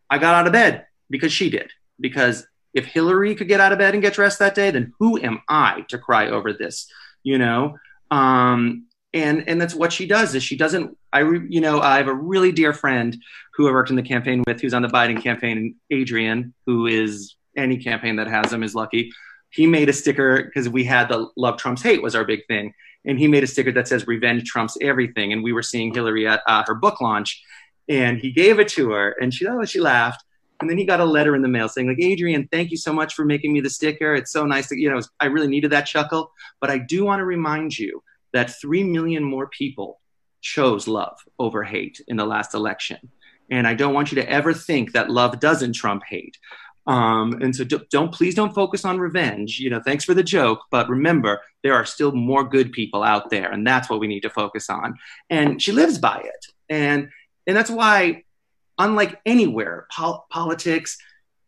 i 0.09 0.17
got 0.17 0.33
out 0.33 0.47
of 0.47 0.53
bed 0.53 0.87
because 1.09 1.31
she 1.31 1.49
did. 1.49 1.71
Because 1.99 2.45
if 2.73 2.85
hillary 2.85 3.33
could 3.35 3.47
get 3.47 3.59
out 3.59 3.71
of 3.71 3.79
bed 3.79 3.93
and 3.93 4.03
get 4.03 4.13
dressed 4.13 4.39
that 4.39 4.53
day 4.53 4.69
then 4.71 4.93
who 4.99 5.19
am 5.19 5.41
i 5.47 5.83
to 5.89 5.97
cry 5.97 6.27
over 6.27 6.53
this 6.53 6.87
you 7.27 7.37
know? 7.37 7.77
Um 8.09 8.86
and 9.13 9.47
and 9.47 9.59
that's 9.59 9.73
what 9.73 9.93
she 9.93 10.05
does 10.05 10.35
is 10.35 10.43
she 10.43 10.57
doesn't 10.57 10.97
i 11.13 11.19
re, 11.19 11.45
you 11.49 11.61
know 11.61 11.79
i 11.79 11.97
have 11.97 12.07
a 12.07 12.13
really 12.13 12.51
dear 12.51 12.73
friend 12.73 13.17
who 13.53 13.67
i 13.67 13.71
worked 13.71 13.89
in 13.89 13.95
the 13.95 14.03
campaign 14.03 14.43
with 14.45 14.59
who's 14.59 14.73
on 14.73 14.81
the 14.81 14.87
biden 14.89 15.21
campaign 15.21 15.75
adrian 15.91 16.53
who 16.65 16.87
is 16.87 17.37
any 17.57 17.77
campaign 17.77 18.15
that 18.17 18.27
has 18.27 18.53
him 18.53 18.63
is 18.63 18.75
lucky. 18.75 19.11
He 19.49 19.65
made 19.65 19.89
a 19.89 19.93
sticker 19.93 20.43
because 20.43 20.69
we 20.69 20.83
had 20.83 21.09
the 21.09 21.27
love 21.35 21.57
trumps 21.57 21.81
hate 21.81 22.01
was 22.01 22.15
our 22.15 22.23
big 22.23 22.45
thing. 22.47 22.73
And 23.05 23.17
he 23.17 23.27
made 23.27 23.43
a 23.43 23.47
sticker 23.47 23.71
that 23.73 23.87
says 23.87 24.07
revenge 24.07 24.43
trumps 24.45 24.77
everything. 24.81 25.33
And 25.33 25.43
we 25.43 25.53
were 25.53 25.63
seeing 25.63 25.93
hillary 25.93 26.27
at 26.27 26.41
uh, 26.47 26.63
her 26.67 26.75
book 26.75 27.01
launch. 27.01 27.41
And 27.89 28.19
he 28.19 28.31
gave 28.31 28.59
it 28.59 28.67
to 28.69 28.91
her 28.91 29.15
and 29.19 29.33
she 29.33 29.47
oh 29.47 29.65
she 29.65 29.79
laughed. 29.79 30.23
And 30.59 30.69
then 30.69 30.77
he 30.77 30.85
got 30.85 30.99
a 30.99 31.05
letter 31.05 31.35
in 31.35 31.41
the 31.41 31.47
mail 31.47 31.69
saying 31.69 31.87
like 31.87 31.99
adrian 32.01 32.47
thank 32.51 32.71
you 32.71 32.77
so 32.77 32.91
much 32.91 33.13
for 33.13 33.25
making 33.25 33.53
me 33.53 33.61
the 33.61 33.69
sticker. 33.69 34.13
It's 34.13 34.31
so 34.31 34.45
nice 34.45 34.69
that 34.69 34.77
you 34.77 34.89
know 34.89 35.01
i 35.19 35.25
really 35.25 35.47
needed 35.47 35.71
that 35.71 35.85
chuckle. 35.85 36.31
But 36.59 36.69
i 36.69 36.77
do 36.77 37.05
want 37.05 37.19
to 37.19 37.25
remind 37.25 37.77
you 37.77 38.03
that 38.37 38.59
3 38.61 38.83
million 38.83 39.23
more 39.23 39.47
people 39.47 39.99
chose 40.41 40.87
love 40.87 41.17
over 41.39 41.63
hate 41.63 41.99
in 42.07 42.17
the 42.17 42.25
last 42.25 42.53
election 42.53 42.99
and 43.51 43.67
i 43.67 43.73
don't 43.73 43.93
want 43.93 44.11
you 44.11 44.15
to 44.15 44.29
ever 44.29 44.53
think 44.53 44.93
that 44.93 45.09
love 45.09 45.39
doesn't 45.39 45.73
trump 45.73 46.03
hate 46.07 46.37
um, 46.87 47.33
and 47.41 47.53
so 47.53 47.65
do, 47.65 47.81
don't 47.91 48.13
please 48.13 48.33
don't 48.33 48.55
focus 48.55 48.85
on 48.85 48.97
revenge. 48.97 49.59
You 49.59 49.69
know, 49.69 49.81
thanks 49.81 50.05
for 50.05 50.13
the 50.13 50.23
joke, 50.23 50.61
but 50.71 50.89
remember 50.89 51.41
there 51.61 51.73
are 51.73 51.85
still 51.85 52.13
more 52.13 52.45
good 52.45 52.71
people 52.71 53.03
out 53.03 53.29
there, 53.29 53.51
and 53.51 53.67
that's 53.67 53.89
what 53.89 53.99
we 53.99 54.07
need 54.07 54.21
to 54.21 54.29
focus 54.29 54.69
on. 54.69 54.95
And 55.29 55.61
she 55.61 55.73
lives 55.73 55.97
by 55.97 56.21
it, 56.23 56.45
and 56.69 57.09
and 57.45 57.57
that's 57.57 57.69
why, 57.69 58.23
unlike 58.79 59.19
anywhere, 59.25 59.85
pol- 59.91 60.25
politics, 60.29 60.97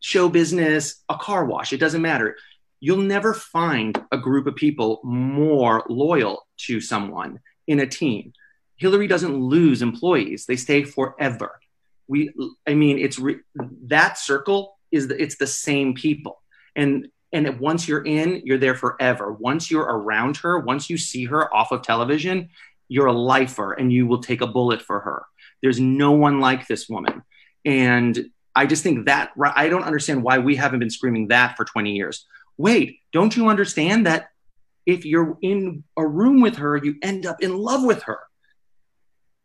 show 0.00 0.28
business, 0.28 1.02
a 1.08 1.16
car 1.16 1.46
wash, 1.46 1.72
it 1.72 1.80
doesn't 1.80 2.02
matter. 2.02 2.36
You'll 2.78 2.98
never 2.98 3.32
find 3.32 3.98
a 4.12 4.18
group 4.18 4.46
of 4.46 4.56
people 4.56 5.00
more 5.04 5.84
loyal 5.88 6.46
to 6.66 6.80
someone 6.80 7.40
in 7.66 7.80
a 7.80 7.86
team. 7.86 8.32
Hillary 8.76 9.06
doesn't 9.06 9.34
lose 9.34 9.82
employees; 9.82 10.46
they 10.46 10.56
stay 10.56 10.84
forever. 10.84 11.60
We, 12.08 12.32
I 12.66 12.74
mean, 12.74 12.98
it's 12.98 13.18
re- 13.18 13.40
that 13.84 14.18
circle 14.18 14.78
is 14.90 15.08
the, 15.08 15.20
it's 15.20 15.36
the 15.36 15.46
same 15.46 15.94
people. 15.94 16.42
And 16.76 17.08
and 17.32 17.60
once 17.60 17.86
you're 17.86 18.04
in 18.04 18.42
you're 18.44 18.58
there 18.58 18.74
forever. 18.74 19.32
Once 19.32 19.70
you're 19.70 19.84
around 19.84 20.38
her 20.38 20.58
once 20.58 20.90
you 20.90 20.98
see 20.98 21.24
her 21.26 21.52
off 21.54 21.72
of 21.72 21.82
television 21.82 22.48
you're 22.88 23.06
a 23.06 23.12
lifer 23.12 23.72
and 23.72 23.92
you 23.92 24.06
will 24.06 24.20
take 24.20 24.40
a 24.40 24.46
bullet 24.46 24.82
for 24.82 24.98
her. 25.00 25.24
There's 25.62 25.78
no 25.78 26.12
one 26.12 26.40
like 26.40 26.66
this 26.66 26.88
woman. 26.88 27.22
And 27.64 28.30
i 28.56 28.66
just 28.66 28.82
think 28.82 29.06
that 29.06 29.30
i 29.54 29.68
don't 29.68 29.84
understand 29.84 30.24
why 30.24 30.38
we 30.38 30.56
haven't 30.56 30.80
been 30.80 30.90
screaming 30.90 31.28
that 31.28 31.56
for 31.56 31.64
20 31.64 31.92
years. 31.92 32.26
Wait 32.56 32.98
don't 33.12 33.36
you 33.36 33.48
understand 33.48 34.06
that 34.06 34.30
if 34.86 35.04
you're 35.04 35.36
in 35.42 35.84
a 35.96 36.06
room 36.06 36.40
with 36.40 36.56
her 36.56 36.76
you 36.76 36.96
end 37.02 37.26
up 37.26 37.42
in 37.42 37.56
love 37.56 37.84
with 37.84 38.02
her 38.04 38.18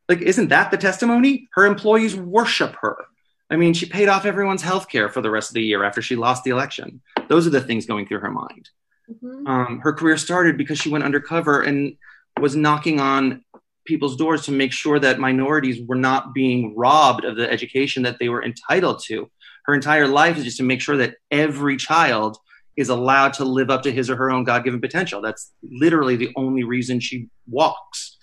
like 0.10 0.22
isn't 0.22 0.49
that 0.49 0.72
the 0.72 0.78
testimony 0.78 1.48
her 1.53 1.66
employees 1.66 2.16
worship 2.16 2.76
her 2.82 3.06
I 3.49 3.57
mean, 3.57 3.74
she 3.74 3.86
paid 3.86 4.10
off 4.10 4.26
everyone's 4.26 4.62
health 4.62 4.90
care 4.90 5.10
for 5.10 5.22
the 5.22 5.30
rest 5.30 5.52
of 5.52 5.53
the 5.53 5.64
year 5.64 5.84
after 5.84 6.02
she 6.02 6.16
lost 6.16 6.44
the 6.44 6.49
election. 6.49 7.02
Those 7.28 7.45
are 7.45 7.52
the 7.52 7.62
things 7.62 7.86
going 7.86 8.07
through 8.07 8.20
her 8.20 8.32
mind. 8.32 8.70
Mm-hmm. 9.10 9.48
Um, 9.48 9.80
her 9.82 9.94
career 9.94 10.18
started 10.18 10.57
because 10.57 10.80
she 10.80 10.90
went 10.90 11.03
undercover 11.03 11.62
and 11.62 11.95
was 12.40 12.56
knocking 12.56 12.99
on 12.99 13.44
people's 13.86 14.16
doors 14.16 14.45
to 14.45 14.52
make 14.52 14.72
sure 14.72 14.99
that 14.99 15.20
minorities 15.20 15.80
were 15.86 15.95
not 15.95 16.34
being 16.34 16.76
robbed 16.76 17.24
of 17.24 17.36
the 17.36 17.49
education 17.49 18.03
that 18.03 18.18
they 18.20 18.30
were 18.30 18.44
entitled 18.44 19.03
to. 19.06 19.30
Her 19.66 19.76
entire 19.76 20.07
life 20.07 20.38
is 20.38 20.44
just 20.44 20.57
to 20.57 20.64
make 20.64 20.82
sure 20.82 20.98
that 20.98 21.16
every 21.30 21.78
child 21.78 22.38
is 22.76 22.89
allowed 22.89 23.34
to 23.34 23.45
live 23.45 23.69
up 23.69 23.84
to 23.84 23.91
his 23.91 24.10
or 24.10 24.15
her 24.15 24.31
own 24.31 24.43
God 24.43 24.64
given 24.64 24.81
potential. 24.81 25.22
That's 25.22 25.52
literally 25.64 26.15
the 26.15 26.31
only 26.35 26.64
reason 26.64 26.99
she 26.99 27.30
walks. 27.47 28.18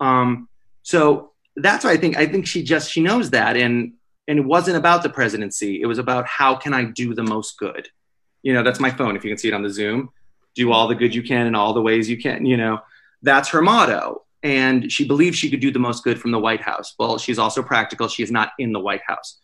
Um, 0.00 0.48
so 0.82 1.32
that's 1.56 1.84
why 1.84 1.92
I 1.92 1.96
think 1.96 2.16
I 2.16 2.26
think 2.26 2.46
she 2.46 2.62
just 2.62 2.90
she 2.90 3.02
knows 3.02 3.30
that 3.30 3.56
and 3.56 3.92
and 4.26 4.38
it 4.38 4.44
wasn't 4.44 4.76
about 4.76 5.02
the 5.02 5.10
presidency. 5.10 5.82
It 5.82 5.86
was 5.86 5.98
about 5.98 6.26
how 6.26 6.54
can 6.54 6.72
I 6.72 6.84
do 6.84 7.14
the 7.14 7.22
most 7.22 7.58
good. 7.58 7.88
You 8.42 8.54
know, 8.54 8.62
that's 8.62 8.80
my 8.80 8.90
phone. 8.90 9.16
If 9.16 9.24
you 9.24 9.30
can 9.30 9.38
see 9.38 9.48
it 9.48 9.54
on 9.54 9.62
the 9.62 9.70
Zoom, 9.70 10.10
do 10.54 10.72
all 10.72 10.88
the 10.88 10.94
good 10.94 11.14
you 11.14 11.22
can 11.22 11.46
in 11.46 11.54
all 11.54 11.74
the 11.74 11.82
ways 11.82 12.08
you 12.08 12.16
can. 12.16 12.46
You 12.46 12.56
know, 12.56 12.80
that's 13.22 13.50
her 13.50 13.60
motto. 13.60 14.24
And 14.42 14.90
she 14.90 15.06
believes 15.06 15.36
she 15.36 15.50
could 15.50 15.60
do 15.60 15.70
the 15.70 15.78
most 15.78 16.04
good 16.04 16.18
from 16.18 16.30
the 16.30 16.38
White 16.38 16.62
House. 16.62 16.94
Well, 16.98 17.18
she's 17.18 17.38
also 17.38 17.62
practical. 17.62 18.08
She 18.08 18.22
is 18.22 18.30
not 18.30 18.52
in 18.58 18.72
the 18.72 18.80
White 18.80 19.02
House. 19.06 19.38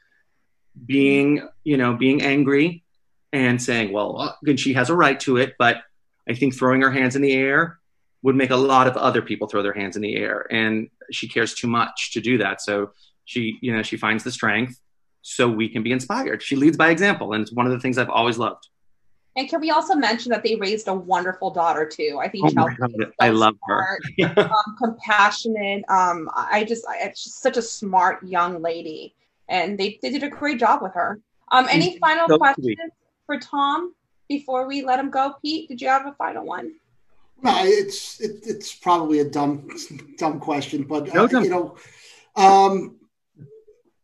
Being, 0.86 1.46
you 1.64 1.76
know, 1.76 1.94
being 1.94 2.22
angry 2.22 2.84
and 3.32 3.60
saying, 3.60 3.92
well, 3.92 4.36
good, 4.44 4.58
she 4.58 4.72
has 4.74 4.90
a 4.90 4.94
right 4.94 5.18
to 5.20 5.36
it, 5.36 5.54
but 5.58 5.78
I 6.28 6.34
think 6.34 6.54
throwing 6.54 6.82
her 6.82 6.90
hands 6.90 7.16
in 7.16 7.22
the 7.22 7.32
air 7.32 7.78
would 8.22 8.34
make 8.34 8.50
a 8.50 8.56
lot 8.56 8.86
of 8.86 8.96
other 8.96 9.22
people 9.22 9.46
throw 9.46 9.62
their 9.62 9.72
hands 9.72 9.96
in 9.96 10.02
the 10.02 10.16
air. 10.16 10.46
And 10.50 10.88
she 11.10 11.28
cares 11.28 11.54
too 11.54 11.68
much 11.68 12.12
to 12.12 12.20
do 12.20 12.38
that. 12.38 12.60
So 12.60 12.90
she, 13.24 13.58
you 13.60 13.74
know, 13.74 13.82
she 13.82 13.96
finds 13.96 14.24
the 14.24 14.32
strength 14.32 14.80
so 15.22 15.48
we 15.48 15.68
can 15.68 15.82
be 15.82 15.92
inspired. 15.92 16.42
She 16.42 16.56
leads 16.56 16.76
by 16.76 16.90
example, 16.90 17.32
and 17.32 17.42
it's 17.42 17.52
one 17.52 17.66
of 17.66 17.72
the 17.72 17.80
things 17.80 17.98
I've 17.98 18.10
always 18.10 18.38
loved. 18.38 18.68
And 19.36 19.48
can 19.48 19.60
we 19.60 19.70
also 19.70 19.94
mention 19.94 20.30
that 20.30 20.42
they 20.42 20.54
raised 20.54 20.88
a 20.88 20.94
wonderful 20.94 21.50
daughter 21.50 21.86
too? 21.86 22.18
I 22.22 22.28
think 22.28 22.46
oh 22.46 22.50
Chelsea 22.50 22.76
so 22.78 23.12
I 23.20 23.28
love 23.28 23.54
smart, 23.66 24.00
her. 24.18 24.40
um, 24.40 24.76
compassionate. 24.82 25.84
Um, 25.88 26.30
I 26.34 26.64
just, 26.66 26.86
I, 26.88 27.08
just 27.08 27.42
such 27.42 27.58
a 27.58 27.62
smart 27.62 28.22
young 28.22 28.62
lady, 28.62 29.14
and 29.48 29.78
they, 29.78 29.98
they 30.00 30.10
did 30.10 30.22
a 30.22 30.30
great 30.30 30.58
job 30.58 30.80
with 30.80 30.94
her. 30.94 31.20
Um, 31.52 31.66
any 31.68 31.92
She's 31.92 31.98
final 31.98 32.26
so 32.28 32.38
questions 32.38 32.64
sweet. 32.64 32.78
For 33.26 33.38
Tom 33.38 33.94
before 34.28 34.66
we 34.66 34.82
let 34.82 34.98
him 34.98 35.10
go? 35.10 35.34
Pete, 35.42 35.68
did 35.68 35.80
you 35.80 35.88
have 35.88 36.06
a 36.06 36.12
final 36.12 36.46
one? 36.46 36.72
No, 37.42 37.54
it's 37.64 38.20
it, 38.20 38.44
it's 38.44 38.74
probably 38.74 39.20
a 39.20 39.28
dumb 39.28 39.68
dumb 40.18 40.40
question, 40.40 40.84
but 40.84 41.14
uh, 41.14 41.28
you 41.40 41.50
know, 41.50 41.76
um, 42.34 42.96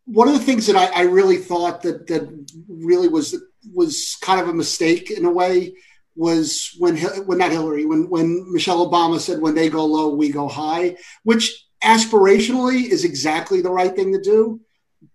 one 0.05 0.29
of 0.29 0.35
the 0.35 0.41
things 0.41 0.67
that 0.67 0.77
I, 0.77 1.03
I, 1.03 1.03
really 1.05 1.39
thought 1.39 1.83
that 1.83 2.07
that 2.09 2.47
really 2.69 3.09
was 3.09 3.43
was 3.73 4.19
kind 4.21 4.41
of 4.41 4.49
a 4.49 4.55
mistake 4.55 5.11
in 5.11 5.25
a 5.25 5.31
way 5.31 5.75
was 6.15 6.77
when 6.79 6.99
when 6.99 7.39
not 7.39 7.53
Hillary 7.53 7.87
when 7.87 8.11
when 8.11 8.53
Michelle 8.53 8.87
Obama 8.87 9.19
said 9.19 9.41
when 9.41 9.55
they 9.55 9.71
go 9.71 9.87
low 9.87 10.15
we 10.15 10.31
go 10.31 10.47
high, 10.47 10.97
which 11.23 11.65
aspirationally 11.83 12.85
is 12.85 13.05
exactly 13.05 13.63
the 13.63 13.71
right 13.71 13.95
thing 13.95 14.13
to 14.13 14.21
do. 14.21 14.61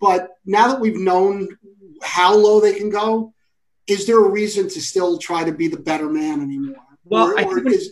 But 0.01 0.31
now 0.45 0.67
that 0.69 0.81
we've 0.81 0.99
known 0.99 1.49
how 2.01 2.35
low 2.35 2.59
they 2.59 2.73
can 2.73 2.89
go, 2.89 3.33
is 3.87 4.05
there 4.05 4.23
a 4.23 4.29
reason 4.29 4.69
to 4.69 4.81
still 4.81 5.17
try 5.17 5.43
to 5.43 5.51
be 5.51 5.67
the 5.67 5.77
better 5.77 6.09
man 6.09 6.41
anymore? 6.41 6.75
Well, 7.05 7.31
or, 7.31 7.59
or 7.59 7.67
is, 7.67 7.91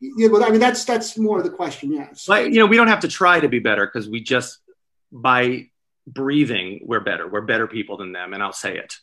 yeah, 0.00 0.28
but 0.28 0.42
I 0.42 0.50
mean 0.50 0.60
that's 0.60 0.84
that's 0.84 1.18
more 1.18 1.42
the 1.42 1.50
question. 1.50 1.92
Yes, 1.92 2.28
like, 2.28 2.52
you 2.52 2.58
know, 2.58 2.66
we 2.66 2.76
don't 2.76 2.88
have 2.88 3.00
to 3.00 3.08
try 3.08 3.40
to 3.40 3.48
be 3.48 3.58
better 3.58 3.84
because 3.86 4.08
we 4.08 4.22
just 4.22 4.58
by 5.12 5.66
breathing, 6.06 6.80
we're 6.84 7.00
better. 7.00 7.28
We're 7.28 7.40
better 7.42 7.66
people 7.66 7.96
than 7.96 8.12
them. 8.12 8.32
And 8.32 8.42
I'll 8.42 8.52
say 8.52 8.76
it. 8.76 8.96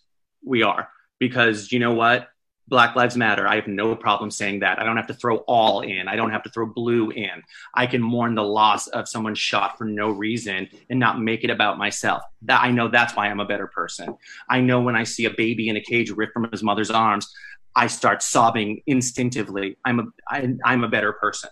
We 0.44 0.64
are. 0.64 0.90
Because 1.20 1.72
you 1.72 1.80
know 1.80 1.94
what? 1.94 2.28
Black 2.68 2.96
Lives 2.96 3.16
Matter. 3.16 3.48
I 3.48 3.56
have 3.56 3.68
no 3.68 3.96
problem 3.96 4.30
saying 4.30 4.60
that. 4.60 4.80
I 4.80 4.84
don't 4.84 4.98
have 4.98 5.08
to 5.08 5.14
throw 5.14 5.38
all 5.48 5.82
in. 5.82 6.08
I 6.08 6.16
don't 6.16 6.32
have 6.32 6.44
to 6.44 6.50
throw 6.50 6.66
blue 6.66 7.12
in. 7.12 7.44
I 7.74 7.88
can 7.88 8.02
mourn 8.02 8.36
the 8.36 8.44
loss 8.44 8.88
of 8.88 9.08
someone 9.08 9.36
shot 9.36 9.78
for 9.78 9.86
no 9.86 10.10
reason 10.10 10.68
and 10.90 11.00
not 11.00 11.22
make 11.22 11.44
it 11.44 11.50
about 11.50 11.78
myself. 11.78 12.24
That 12.44 12.62
I 12.62 12.72
know 12.72 12.90
that's 12.90 13.16
why 13.16 13.28
I'm 13.28 13.40
a 13.40 13.46
better 13.46 13.68
person. 13.68 14.18
I 14.50 14.60
know 14.60 14.82
when 14.82 14.96
I 14.96 15.04
see 15.04 15.26
a 15.26 15.32
baby 15.32 15.70
in 15.70 15.78
a 15.78 15.82
cage 15.82 16.12
ripped 16.12 16.34
from 16.34 16.50
his 16.52 16.64
mother's 16.64 16.92
arms, 16.92 17.34
I 17.76 17.88
start 17.88 18.22
sobbing 18.22 18.82
instinctively. 18.88 19.78
I'm 19.86 20.00
a 20.00 20.04
I, 20.30 20.54
I'm 20.66 20.84
a 20.84 20.90
better 20.90 21.14
person. 21.14 21.50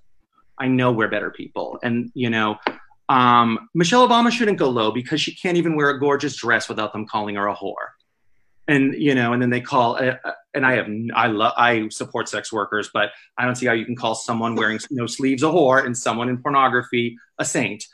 I 0.57 0.67
know 0.67 0.91
we're 0.91 1.09
better 1.09 1.31
people. 1.31 1.79
And 1.83 2.11
you 2.13 2.29
know, 2.29 2.57
um, 3.09 3.69
Michelle 3.73 4.07
Obama 4.07 4.31
shouldn't 4.31 4.57
go 4.57 4.69
low 4.69 4.91
because 4.91 5.21
she 5.21 5.35
can't 5.35 5.57
even 5.57 5.75
wear 5.75 5.89
a 5.91 5.99
gorgeous 5.99 6.35
dress 6.35 6.67
without 6.67 6.93
them 6.93 7.05
calling 7.05 7.35
her 7.35 7.47
a 7.47 7.55
whore. 7.55 7.94
And 8.67 8.95
you 8.95 9.13
know, 9.13 9.33
and 9.33 9.41
then 9.41 9.49
they 9.49 9.61
call, 9.61 9.95
uh, 9.95 10.17
uh 10.23 10.31
and 10.53 10.65
I 10.65 10.73
have, 10.73 10.87
I 11.13 11.27
love, 11.27 11.53
I 11.57 11.89
support 11.89 12.29
sex 12.29 12.51
workers, 12.51 12.89
but 12.93 13.09
I 13.37 13.45
don't 13.45 13.55
see 13.55 13.65
how 13.65 13.73
you 13.73 13.85
can 13.85 13.95
call 13.95 14.15
someone 14.15 14.55
wearing 14.55 14.79
no 14.89 15.05
sleeves 15.05 15.43
a 15.43 15.47
whore 15.47 15.85
and 15.85 15.95
someone 15.95 16.29
in 16.29 16.41
pornography 16.41 17.17
a 17.37 17.45
saint. 17.45 17.85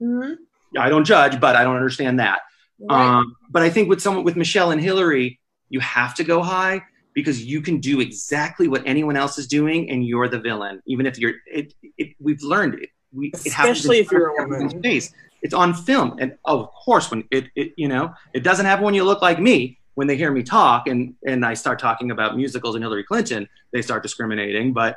Mm-hmm. 0.00 0.34
I 0.78 0.88
don't 0.88 1.04
judge, 1.04 1.40
but 1.40 1.56
I 1.56 1.64
don't 1.64 1.76
understand 1.76 2.20
that. 2.20 2.40
Right. 2.78 3.18
Um, 3.18 3.36
but 3.50 3.62
I 3.62 3.70
think 3.70 3.88
with 3.88 4.00
someone 4.00 4.24
with 4.24 4.36
Michelle 4.36 4.70
and 4.70 4.80
Hillary, 4.80 5.40
you 5.68 5.80
have 5.80 6.14
to 6.16 6.24
go 6.24 6.42
high 6.42 6.82
because 7.12 7.44
you 7.44 7.60
can 7.60 7.78
do 7.78 8.00
exactly 8.00 8.68
what 8.68 8.82
anyone 8.86 9.16
else 9.16 9.36
is 9.36 9.48
doing, 9.48 9.90
and 9.90 10.06
you're 10.06 10.28
the 10.28 10.38
villain, 10.38 10.80
even 10.86 11.06
if 11.06 11.18
you're. 11.18 11.34
It, 11.46 11.74
it, 11.98 12.14
we've 12.20 12.42
learned 12.42 12.74
it 12.74 12.90
we 13.12 13.32
especially 13.34 13.98
if 13.98 14.10
you're 14.10 14.28
a 14.28 14.48
woman. 14.48 14.70
Space. 14.70 15.12
It's 15.42 15.54
on 15.54 15.72
film, 15.74 16.16
and 16.20 16.36
oh, 16.44 16.64
of 16.64 16.70
course, 16.72 17.10
when 17.10 17.24
it, 17.30 17.46
it 17.56 17.72
you 17.76 17.88
know 17.88 18.12
it 18.34 18.40
doesn't 18.42 18.66
happen 18.66 18.84
when 18.84 18.94
you 18.94 19.04
look 19.04 19.22
like 19.22 19.40
me. 19.40 19.78
When 20.00 20.06
they 20.06 20.16
hear 20.16 20.32
me 20.32 20.42
talk 20.42 20.88
and 20.88 21.14
and 21.26 21.44
I 21.44 21.52
start 21.52 21.78
talking 21.78 22.10
about 22.10 22.34
musicals 22.34 22.74
and 22.74 22.82
Hillary 22.82 23.04
Clinton, 23.04 23.46
they 23.70 23.82
start 23.82 24.02
discriminating. 24.02 24.72
But 24.72 24.96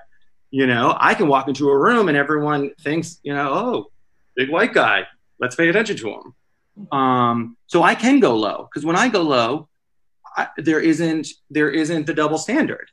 you 0.50 0.66
know, 0.66 0.96
I 0.98 1.14
can 1.14 1.28
walk 1.28 1.50
into 1.50 1.70
a 1.70 1.78
room 1.78 2.08
and 2.08 2.16
everyone 2.16 2.72
thinks, 2.80 3.20
you 3.22 3.34
know, 3.34 3.54
oh, 3.54 3.92
big 4.34 4.50
white 4.50 4.74
guy. 4.74 5.06
Let's 5.42 5.58
pay 5.58 5.68
attention 5.68 5.98
to 5.98 6.08
him. 6.10 6.88
Um, 6.98 7.58
so 7.68 7.84
I 7.84 7.96
can 7.96 8.22
go 8.22 8.38
low 8.38 8.70
because 8.70 8.86
when 8.86 8.96
I 8.96 9.10
go 9.10 9.24
low, 9.24 9.68
I, 10.38 10.48
there 10.56 10.80
isn't 10.80 11.28
there 11.50 11.70
isn't 11.70 12.08
the 12.08 12.14
double 12.14 12.38
standard. 12.38 12.90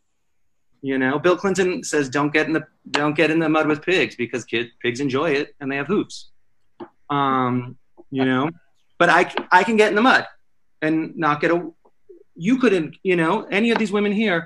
You 0.82 0.98
know, 0.98 1.20
Bill 1.20 1.36
Clinton 1.36 1.84
says 1.84 2.08
don't 2.08 2.32
get 2.32 2.46
in 2.48 2.54
the 2.54 2.66
don't 2.90 3.14
get 3.14 3.30
in 3.30 3.38
the 3.38 3.48
mud 3.48 3.68
with 3.68 3.82
pigs 3.82 4.16
because 4.16 4.44
kid 4.44 4.70
pigs 4.82 4.98
enjoy 4.98 5.30
it 5.30 5.54
and 5.60 5.70
they 5.70 5.76
have 5.76 5.86
hoops. 5.86 6.30
Um, 7.08 7.78
you 8.10 8.24
know, 8.24 8.50
but 8.98 9.10
I 9.10 9.32
I 9.52 9.62
can 9.62 9.76
get 9.76 9.90
in 9.90 9.94
the 9.94 10.02
mud 10.02 10.26
and 10.82 11.16
not 11.16 11.40
get 11.40 11.52
a. 11.52 11.70
You 12.42 12.56
couldn't, 12.56 12.96
you 13.02 13.16
know, 13.16 13.44
any 13.58 13.70
of 13.70 13.76
these 13.78 13.92
women 13.92 14.12
here. 14.12 14.40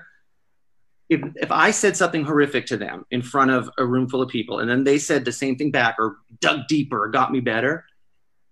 if 1.08 1.22
if 1.36 1.50
I 1.52 1.70
said 1.70 1.96
something 1.96 2.24
horrific 2.24 2.66
to 2.66 2.76
them 2.76 3.04
in 3.10 3.22
front 3.22 3.50
of 3.50 3.70
a 3.78 3.84
room 3.84 4.08
full 4.08 4.22
of 4.22 4.28
people, 4.28 4.60
and 4.60 4.68
then 4.68 4.84
they 4.84 4.98
said 4.98 5.24
the 5.24 5.32
same 5.32 5.56
thing 5.56 5.70
back 5.70 5.96
or 5.98 6.16
dug 6.40 6.66
deeper 6.68 7.04
or 7.04 7.08
got 7.08 7.30
me 7.30 7.40
better, 7.40 7.84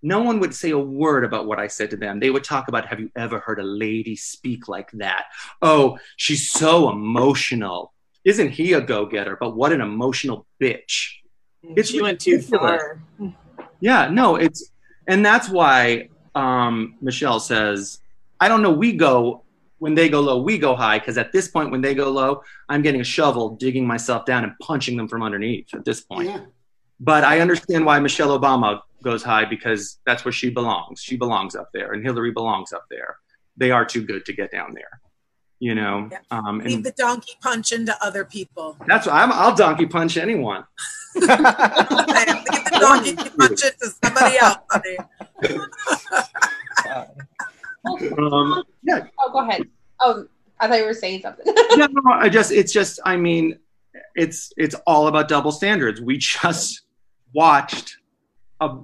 no 0.03 0.21
one 0.21 0.41
would 0.41 0.55
say 0.55 0.71
a 0.71 0.79
word 0.79 1.25
about 1.25 1.47
what 1.47 1.59
I 1.59 1.69
said 1.69 1.91
to 1.91 1.97
them. 1.97 2.21
They 2.21 2.31
would 2.31 2.45
talk 2.45 2.69
about, 2.69 2.87
have 2.87 3.01
you 3.01 3.11
ever 3.17 3.39
heard 3.39 3.59
a 3.61 3.65
lady 3.65 4.17
speak 4.17 4.69
like 4.69 4.91
that? 4.93 5.27
Oh, 5.61 5.99
she's 6.17 6.51
so 6.51 6.91
emotional. 6.91 7.93
Isn't 8.25 8.51
he 8.51 8.73
a 8.75 8.81
go 8.81 9.07
getter? 9.07 9.37
But 9.41 9.57
what 9.57 9.73
an 9.73 9.81
emotional 9.81 10.47
bitch. 10.61 11.11
It's 11.63 11.91
she 11.91 12.03
went 12.03 12.21
too 12.21 12.41
far. 12.41 13.01
Yeah, 13.81 14.09
no, 14.09 14.37
it's, 14.37 14.71
and 15.07 15.25
that's 15.25 15.49
why 15.49 16.09
um, 16.35 16.97
Michelle 17.01 17.41
says, 17.41 17.99
I 18.43 18.49
don't 18.49 18.61
know, 18.61 18.73
we 18.73 18.93
go, 18.93 19.45
when 19.79 19.95
they 19.95 20.09
go 20.09 20.21
low, 20.21 20.43
we 20.43 20.59
go 20.59 20.75
high. 20.75 20.99
Because 20.99 21.17
at 21.17 21.31
this 21.31 21.47
point, 21.47 21.71
when 21.71 21.81
they 21.81 21.95
go 21.95 22.11
low, 22.11 22.43
I'm 22.69 22.83
getting 22.83 23.01
a 23.01 23.05
shovel, 23.05 23.51
digging 23.51 23.87
myself 23.87 24.27
down 24.27 24.43
and 24.43 24.53
punching 24.61 24.97
them 24.97 25.07
from 25.07 25.23
underneath 25.23 25.73
at 25.75 25.85
this 25.85 26.01
point. 26.01 26.29
Yeah. 26.29 26.41
But 26.99 27.23
I 27.23 27.39
understand 27.39 27.87
why 27.87 28.01
Michelle 28.01 28.37
Obama 28.37 28.81
goes 29.01 29.23
high 29.23 29.45
because 29.45 30.01
that's 30.07 30.25
where 30.25 30.33
she 30.33 30.51
belongs. 30.51 31.01
She 31.01 31.17
belongs 31.17 31.55
up 31.55 31.71
there, 31.73 31.93
and 31.93 32.05
Hillary 32.05 32.33
belongs 32.33 32.73
up 32.73 32.85
there. 32.91 33.17
They 33.57 33.71
are 33.71 33.85
too 33.85 34.03
good 34.03 34.27
to 34.27 34.33
get 34.33 34.51
down 34.51 34.75
there, 34.75 35.01
you 35.61 35.77
know. 35.77 36.11
Um, 36.33 36.59
Leave 36.59 36.77
and 36.79 36.85
the 36.85 36.93
donkey 36.93 37.35
punch 37.41 37.71
into 37.71 37.97
other 38.05 38.25
people. 38.25 38.77
that's 38.89 39.07
why 39.07 39.23
I'm, 39.23 39.31
I'll 39.31 39.55
donkey 39.55 39.87
punch 39.87 40.17
anyone. 40.17 40.65
Leave 41.15 41.29
the 41.29 42.79
donkey 42.81 43.15
punch 43.15 43.65
it 43.65 43.79
to 43.81 43.91
somebody 44.03 44.39
else, 44.39 44.59
honey. 44.69 44.97
Um, 47.85 48.65
yeah, 48.83 49.07
Oh, 49.21 49.33
go 49.33 49.41
ahead. 49.41 49.63
Oh, 50.01 50.27
I 50.61 50.69
thought 50.69 50.79
you 50.79 50.85
were 50.85 50.95
saying 50.95 51.23
something. 51.23 51.45
yeah, 51.77 51.87
no, 51.91 52.13
I 52.13 52.29
just 52.29 52.53
it's 52.53 52.73
just 52.73 53.01
I 53.05 53.17
mean, 53.17 53.59
it's 54.15 54.53
it's 54.57 54.75
all 54.87 55.09
about 55.09 55.29
double 55.29 55.53
standards. 55.53 56.01
We 56.01 56.19
just 56.19 56.83
watched 57.35 57.97
a 58.61 58.79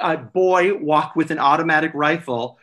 a 0.00 0.16
boy 0.16 0.76
walk 0.76 1.16
with 1.16 1.30
an 1.30 1.38
automatic 1.38 1.92
rifle, 1.94 2.58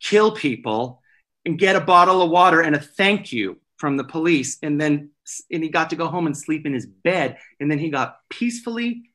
kill 0.00 0.32
people, 0.32 1.02
and 1.44 1.58
get 1.58 1.76
a 1.76 1.80
bottle 1.80 2.22
of 2.22 2.30
water 2.30 2.60
and 2.60 2.74
a 2.74 2.80
thank 2.80 3.32
you 3.32 3.58
from 3.76 3.96
the 3.96 4.04
police, 4.04 4.58
and 4.62 4.80
then 4.80 5.10
and 5.50 5.62
he 5.62 5.68
got 5.68 5.90
to 5.90 5.96
go 5.96 6.08
home 6.08 6.26
and 6.26 6.36
sleep 6.36 6.66
in 6.66 6.72
his 6.72 6.86
bed, 6.86 7.38
and 7.60 7.70
then 7.70 7.78
he 7.78 7.88
got 7.90 8.20
peacefully 8.28 9.10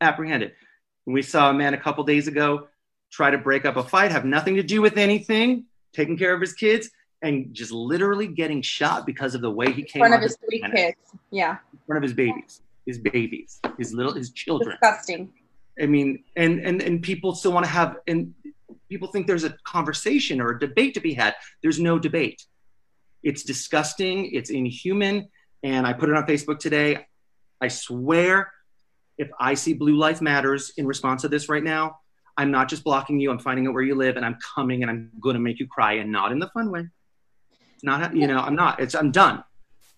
apprehended. 0.00 0.52
We 1.06 1.22
saw 1.22 1.50
a 1.50 1.54
man 1.54 1.74
a 1.74 1.78
couple 1.78 2.04
days 2.04 2.28
ago 2.28 2.68
try 3.12 3.30
to 3.30 3.38
break 3.38 3.64
up 3.64 3.76
a 3.76 3.84
fight, 3.84 4.10
have 4.10 4.24
nothing 4.24 4.56
to 4.56 4.62
do 4.62 4.82
with 4.82 4.96
anything, 4.96 5.66
taking 5.92 6.16
care 6.16 6.34
of 6.34 6.40
his 6.40 6.54
kids, 6.54 6.90
and 7.20 7.54
just 7.54 7.70
literally 7.70 8.26
getting 8.26 8.62
shot 8.62 9.06
because 9.06 9.36
of 9.36 9.42
the 9.42 9.50
way 9.50 9.70
he 9.70 9.82
came. 9.84 10.02
In 10.02 10.08
front 10.08 10.14
on 10.14 10.18
of 10.18 10.22
his 10.24 10.36
three 10.48 10.58
planet. 10.58 10.76
kids. 10.76 11.20
Yeah. 11.30 11.58
in 11.72 11.78
front 11.86 11.98
of 11.98 12.02
his 12.02 12.14
babies, 12.14 12.62
his 12.86 12.98
babies, 12.98 13.60
his 13.78 13.92
little 13.92 14.12
his 14.12 14.30
children. 14.30 14.76
Disgusting. 14.80 15.30
I 15.80 15.86
mean, 15.86 16.24
and 16.36 16.58
and 16.60 16.82
and 16.82 17.02
people 17.02 17.34
still 17.34 17.52
want 17.52 17.64
to 17.64 17.70
have 17.70 17.98
and 18.06 18.34
people 18.88 19.08
think 19.08 19.26
there's 19.26 19.44
a 19.44 19.54
conversation 19.64 20.40
or 20.40 20.50
a 20.50 20.58
debate 20.58 20.94
to 20.94 21.00
be 21.00 21.14
had. 21.14 21.34
There's 21.62 21.78
no 21.78 21.98
debate. 21.98 22.44
It's 23.22 23.42
disgusting. 23.42 24.32
It's 24.32 24.50
inhuman. 24.50 25.28
And 25.62 25.86
I 25.86 25.92
put 25.92 26.08
it 26.08 26.16
on 26.16 26.26
Facebook 26.26 26.58
today. 26.58 27.06
I 27.60 27.68
swear, 27.68 28.52
if 29.16 29.30
I 29.38 29.54
see 29.54 29.74
Blue 29.74 29.96
Life 29.96 30.20
Matters 30.20 30.72
in 30.76 30.86
response 30.86 31.22
to 31.22 31.28
this 31.28 31.48
right 31.48 31.62
now, 31.62 32.00
I'm 32.36 32.50
not 32.50 32.68
just 32.68 32.84
blocking 32.84 33.20
you. 33.20 33.30
I'm 33.30 33.38
finding 33.38 33.66
out 33.66 33.74
where 33.74 33.82
you 33.82 33.94
live, 33.94 34.16
and 34.16 34.24
I'm 34.24 34.38
coming, 34.54 34.82
and 34.82 34.90
I'm 34.90 35.10
going 35.20 35.34
to 35.34 35.40
make 35.40 35.58
you 35.58 35.66
cry, 35.66 35.94
and 35.94 36.10
not 36.10 36.32
in 36.32 36.38
the 36.38 36.48
fun 36.48 36.70
way. 36.70 36.88
Not, 37.82 38.14
you 38.16 38.26
know, 38.26 38.38
I'm 38.38 38.54
not. 38.54 38.80
It's 38.80 38.94
I'm 38.94 39.10
done. 39.10 39.44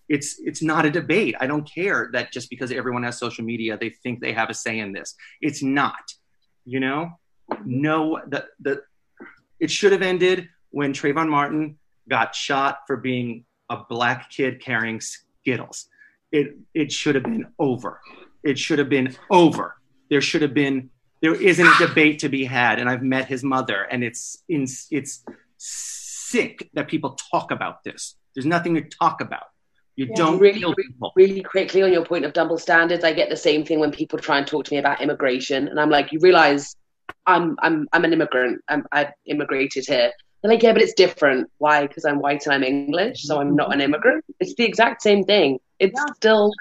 It's 0.09 0.39
it's 0.39 0.61
not 0.61 0.85
a 0.85 0.91
debate. 0.91 1.35
I 1.39 1.47
don't 1.47 1.69
care 1.71 2.09
that 2.13 2.31
just 2.31 2.49
because 2.49 2.71
everyone 2.71 3.03
has 3.03 3.17
social 3.17 3.43
media, 3.43 3.77
they 3.77 3.89
think 3.89 4.21
they 4.21 4.33
have 4.33 4.49
a 4.49 4.53
say 4.53 4.79
in 4.79 4.91
this. 4.91 5.15
It's 5.41 5.63
not. 5.63 6.03
You 6.65 6.79
know, 6.79 7.11
no. 7.63 8.19
The 8.27 8.45
the 8.59 8.81
it 9.59 9.71
should 9.71 9.91
have 9.91 10.01
ended 10.01 10.49
when 10.71 10.93
Trayvon 10.93 11.29
Martin 11.29 11.77
got 12.09 12.35
shot 12.35 12.79
for 12.85 12.97
being 12.97 13.45
a 13.69 13.77
black 13.89 14.29
kid 14.29 14.61
carrying 14.61 14.99
Skittles. 14.99 15.87
It 16.31 16.55
it 16.73 16.91
should 16.91 17.15
have 17.15 17.23
been 17.23 17.47
over. 17.59 18.01
It 18.43 18.59
should 18.59 18.79
have 18.79 18.89
been 18.89 19.15
over. 19.29 19.77
There 20.09 20.21
should 20.21 20.41
have 20.41 20.53
been. 20.53 20.89
There 21.21 21.33
isn't 21.33 21.65
a 21.65 21.87
debate 21.87 22.19
to 22.19 22.29
be 22.29 22.45
had, 22.45 22.79
and 22.79 22.89
I've 22.89 23.01
met 23.01 23.27
his 23.27 23.43
mother, 23.43 23.81
and 23.81 24.03
it's 24.03 24.43
in, 24.47 24.67
it's 24.91 25.23
sick 25.57 26.69
that 26.73 26.87
people 26.87 27.17
talk 27.31 27.51
about 27.51 27.83
this. 27.83 28.15
There's 28.33 28.45
nothing 28.45 28.75
to 28.75 28.81
talk 28.81 29.21
about. 29.21 29.45
You 29.95 30.07
don't 30.07 30.39
really, 30.39 30.59
people. 30.59 31.13
really 31.15 31.41
quickly 31.41 31.81
on 31.81 31.93
your 31.93 32.05
point 32.05 32.25
of 32.25 32.33
double 32.33 32.57
standards. 32.57 33.05
I 33.05 33.13
get 33.13 33.29
the 33.29 33.37
same 33.37 33.63
thing 33.63 33.79
when 33.79 33.91
people 33.91 34.19
try 34.19 34.37
and 34.37 34.45
talk 34.45 34.65
to 34.65 34.73
me 34.73 34.77
about 34.77 35.01
immigration, 35.01 35.69
and 35.69 35.79
I'm 35.79 35.89
like, 35.89 36.11
you 36.11 36.19
realize 36.19 36.75
I'm 37.25 37.55
I'm 37.61 37.87
I'm 37.93 38.03
an 38.03 38.11
immigrant. 38.11 38.61
I'm, 38.67 38.85
I 38.91 39.13
immigrated 39.25 39.85
here. 39.87 40.11
They're 40.41 40.51
like, 40.51 40.63
yeah, 40.63 40.73
but 40.73 40.81
it's 40.81 40.93
different. 40.93 41.49
Why? 41.59 41.87
Because 41.87 42.03
I'm 42.03 42.19
white 42.19 42.45
and 42.45 42.53
I'm 42.53 42.63
English, 42.63 43.23
so 43.23 43.39
I'm 43.39 43.55
not 43.55 43.73
an 43.73 43.79
immigrant. 43.79 44.25
It's 44.39 44.53
the 44.55 44.65
exact 44.65 45.01
same 45.01 45.23
thing. 45.23 45.59
It's 45.79 45.99
still. 46.15 46.51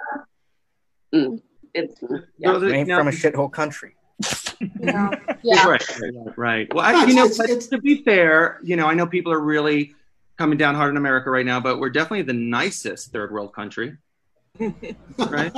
Mm, 1.12 1.42
it's 1.74 2.00
yeah. 2.38 2.52
No, 2.52 2.60
the- 2.60 2.84
no, 2.84 2.98
from 2.98 3.08
a 3.08 3.10
shithole 3.10 3.52
country. 3.52 3.96
Yeah. 5.42 5.66
Right, 5.66 6.00
right, 6.00 6.38
right. 6.38 6.74
Well, 6.74 6.84
I, 6.84 6.92
No, 6.92 7.04
you 7.06 7.14
know, 7.14 7.22
it's- 7.24 7.36
but 7.38 7.50
it's- 7.50 7.66
to 7.68 7.78
be 7.78 8.02
fair, 8.02 8.58
you 8.62 8.76
know, 8.76 8.86
I 8.86 8.94
know 8.94 9.06
people 9.06 9.32
are 9.32 9.40
really 9.40 9.94
coming 10.38 10.56
down 10.58 10.74
hard 10.74 10.90
on 10.90 10.96
America 10.96 11.30
right 11.30 11.44
now, 11.46 11.60
but 11.60 11.78
we're 11.78 11.90
definitely 11.90 12.22
the 12.22 12.32
nicest 12.32 13.12
third 13.12 13.30
world 13.30 13.52
country, 13.54 13.96
right? 14.58 15.52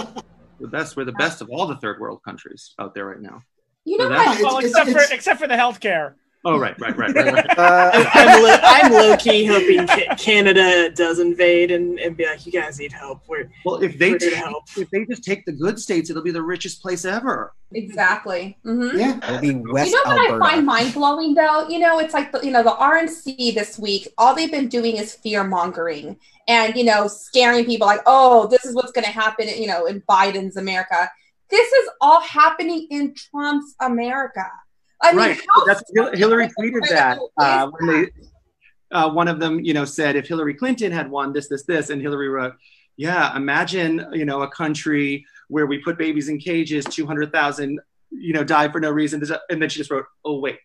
the 0.58 0.66
best. 0.68 0.96
We're 0.96 1.04
the 1.04 1.12
best 1.12 1.40
of 1.40 1.50
all 1.50 1.66
the 1.66 1.76
third 1.76 2.00
world 2.00 2.22
countries 2.24 2.74
out 2.78 2.94
there 2.94 3.06
right 3.06 3.20
now. 3.20 3.42
You 3.84 3.98
know 3.98 4.08
So 4.08 4.14
what? 4.14 4.42
Well, 4.42 4.58
It's- 4.58 4.64
except 4.72 4.88
it's- 4.88 5.08
for 5.08 5.14
except 5.14 5.40
for 5.40 5.46
the 5.46 5.54
healthcare. 5.54 6.14
Oh, 6.48 6.58
right, 6.58 6.78
right, 6.80 6.96
right, 6.96 7.12
right. 7.14 7.32
right. 7.34 7.46
Uh, 7.58 7.90
I'm, 8.14 8.42
lo- 8.42 8.58
I'm 8.62 8.92
low 8.92 9.16
key 9.16 9.44
hoping 9.46 9.86
ca- 9.86 10.14
Canada 10.16 10.90
does 10.90 11.18
invade 11.18 11.70
and, 11.72 11.98
and 11.98 12.16
be 12.16 12.24
like, 12.24 12.46
you 12.46 12.52
guys 12.52 12.78
need 12.78 12.92
help. 12.92 13.22
We're 13.26 13.50
Well, 13.64 13.82
if 13.82 13.98
they 13.98 14.12
We're 14.12 14.18
take, 14.18 14.34
help. 14.34 14.64
if 14.76 14.88
they 14.90 15.04
just 15.06 15.24
take 15.24 15.44
the 15.44 15.52
good 15.52 15.80
states, 15.80 16.08
it'll 16.08 16.22
be 16.22 16.30
the 16.30 16.42
richest 16.42 16.80
place 16.82 17.04
ever. 17.04 17.52
Exactly. 17.72 18.56
hmm 18.62 18.90
Yeah. 18.96 19.16
it'll 19.24 19.40
be 19.40 19.54
West 19.56 19.90
you 19.90 19.96
know 20.04 20.10
what 20.12 20.20
Alberta. 20.30 20.44
I 20.44 20.50
find 20.50 20.66
mind 20.66 20.94
blowing 20.94 21.34
though? 21.34 21.68
You 21.68 21.78
know, 21.80 21.98
it's 21.98 22.14
like 22.14 22.30
the, 22.30 22.40
you 22.44 22.52
know 22.52 22.62
the 22.62 22.70
RNC 22.70 23.54
this 23.54 23.78
week. 23.78 24.06
All 24.18 24.34
they've 24.34 24.50
been 24.50 24.68
doing 24.68 24.96
is 24.96 25.14
fear 25.14 25.42
mongering 25.44 26.16
and 26.46 26.76
you 26.76 26.84
know 26.84 27.08
scaring 27.08 27.64
people 27.64 27.86
like, 27.88 28.02
oh, 28.06 28.46
this 28.46 28.64
is 28.64 28.74
what's 28.74 28.92
going 28.92 29.04
to 29.04 29.10
happen. 29.10 29.48
You 29.48 29.66
know, 29.66 29.86
in 29.86 30.00
Biden's 30.02 30.56
America. 30.56 31.10
This 31.48 31.70
is 31.72 31.88
all 32.00 32.20
happening 32.22 32.88
in 32.90 33.14
Trump's 33.14 33.74
America. 33.80 34.46
I 35.02 35.12
mean, 35.12 35.18
right. 35.18 35.40
That's 35.66 35.82
Hillary 36.14 36.48
tweeted 36.58 36.88
that 36.88 37.18
uh, 37.38 37.70
when 37.70 37.86
they, 37.92 38.10
uh, 38.92 39.10
one 39.10 39.28
of 39.28 39.38
them, 39.40 39.60
you 39.60 39.74
know, 39.74 39.84
said 39.84 40.16
if 40.16 40.26
Hillary 40.26 40.54
Clinton 40.54 40.90
had 40.92 41.10
won 41.10 41.32
this, 41.32 41.48
this, 41.48 41.64
this, 41.64 41.90
and 41.90 42.00
Hillary 42.00 42.28
wrote, 42.28 42.54
"Yeah, 42.96 43.36
imagine, 43.36 44.06
you 44.12 44.24
know, 44.24 44.42
a 44.42 44.48
country 44.48 45.26
where 45.48 45.66
we 45.66 45.78
put 45.78 45.98
babies 45.98 46.28
in 46.28 46.38
cages, 46.38 46.84
two 46.86 47.06
hundred 47.06 47.30
thousand, 47.32 47.78
you 48.10 48.32
know, 48.32 48.42
die 48.42 48.68
for 48.72 48.80
no 48.80 48.90
reason," 48.90 49.22
and 49.50 49.60
then 49.60 49.68
she 49.68 49.78
just 49.80 49.90
wrote, 49.90 50.06
"Oh 50.24 50.38
wait," 50.40 50.58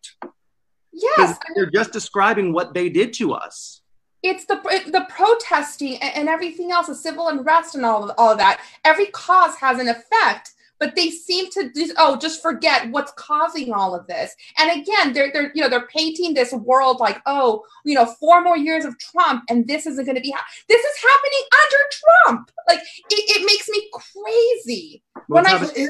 yes, 0.93 1.13
because 1.15 1.29
I 1.31 1.33
mean, 1.33 1.53
they're 1.55 1.71
just 1.71 1.91
describing 1.91 2.53
what 2.53 2.73
they 2.73 2.89
did 2.89 3.11
to 3.13 3.33
us. 3.33 3.81
it's 4.23 4.45
the 4.45 4.55
the 4.91 5.05
protesting 5.09 5.95
and, 5.97 6.15
and 6.15 6.29
everything 6.29 6.71
else, 6.71 6.87
the 6.87 6.95
civil 6.95 7.27
unrest 7.27 7.75
and 7.75 7.85
all 7.85 8.03
of, 8.03 8.11
all 8.17 8.31
of 8.31 8.37
that. 8.37 8.61
Every 8.85 9.07
cause 9.07 9.55
has 9.57 9.79
an 9.79 9.87
effect, 9.89 10.51
but 10.81 10.95
they 10.95 11.09
seem 11.11 11.49
to 11.51 11.71
just, 11.73 11.93
oh 11.97 12.17
just 12.17 12.41
forget 12.41 12.89
what's 12.91 13.13
causing 13.13 13.71
all 13.71 13.95
of 13.95 14.05
this. 14.07 14.35
And 14.57 14.81
again, 14.81 15.13
they're 15.13 15.31
they're 15.31 15.51
you 15.55 15.61
know 15.61 15.69
they're 15.69 15.87
painting 15.87 16.33
this 16.33 16.51
world 16.51 16.99
like 16.99 17.21
oh 17.25 17.63
you 17.85 17.95
know 17.95 18.05
four 18.19 18.41
more 18.43 18.57
years 18.57 18.83
of 18.83 18.97
Trump 18.99 19.43
and 19.49 19.67
this 19.67 19.85
isn't 19.87 20.03
going 20.03 20.15
to 20.17 20.21
be 20.21 20.31
ha- 20.31 20.45
this 20.67 20.81
is 20.83 20.97
happening 21.01 21.43
under 21.61 21.83
Trump. 22.01 22.51
Like 22.67 22.79
it, 23.11 23.37
it 23.37 23.45
makes 23.45 23.69
me 23.69 23.89
crazy. 23.93 25.03
Well, 25.29 25.43
When 25.43 25.45
it's 25.63 25.71
I- 25.71 25.81
it- 25.81 25.89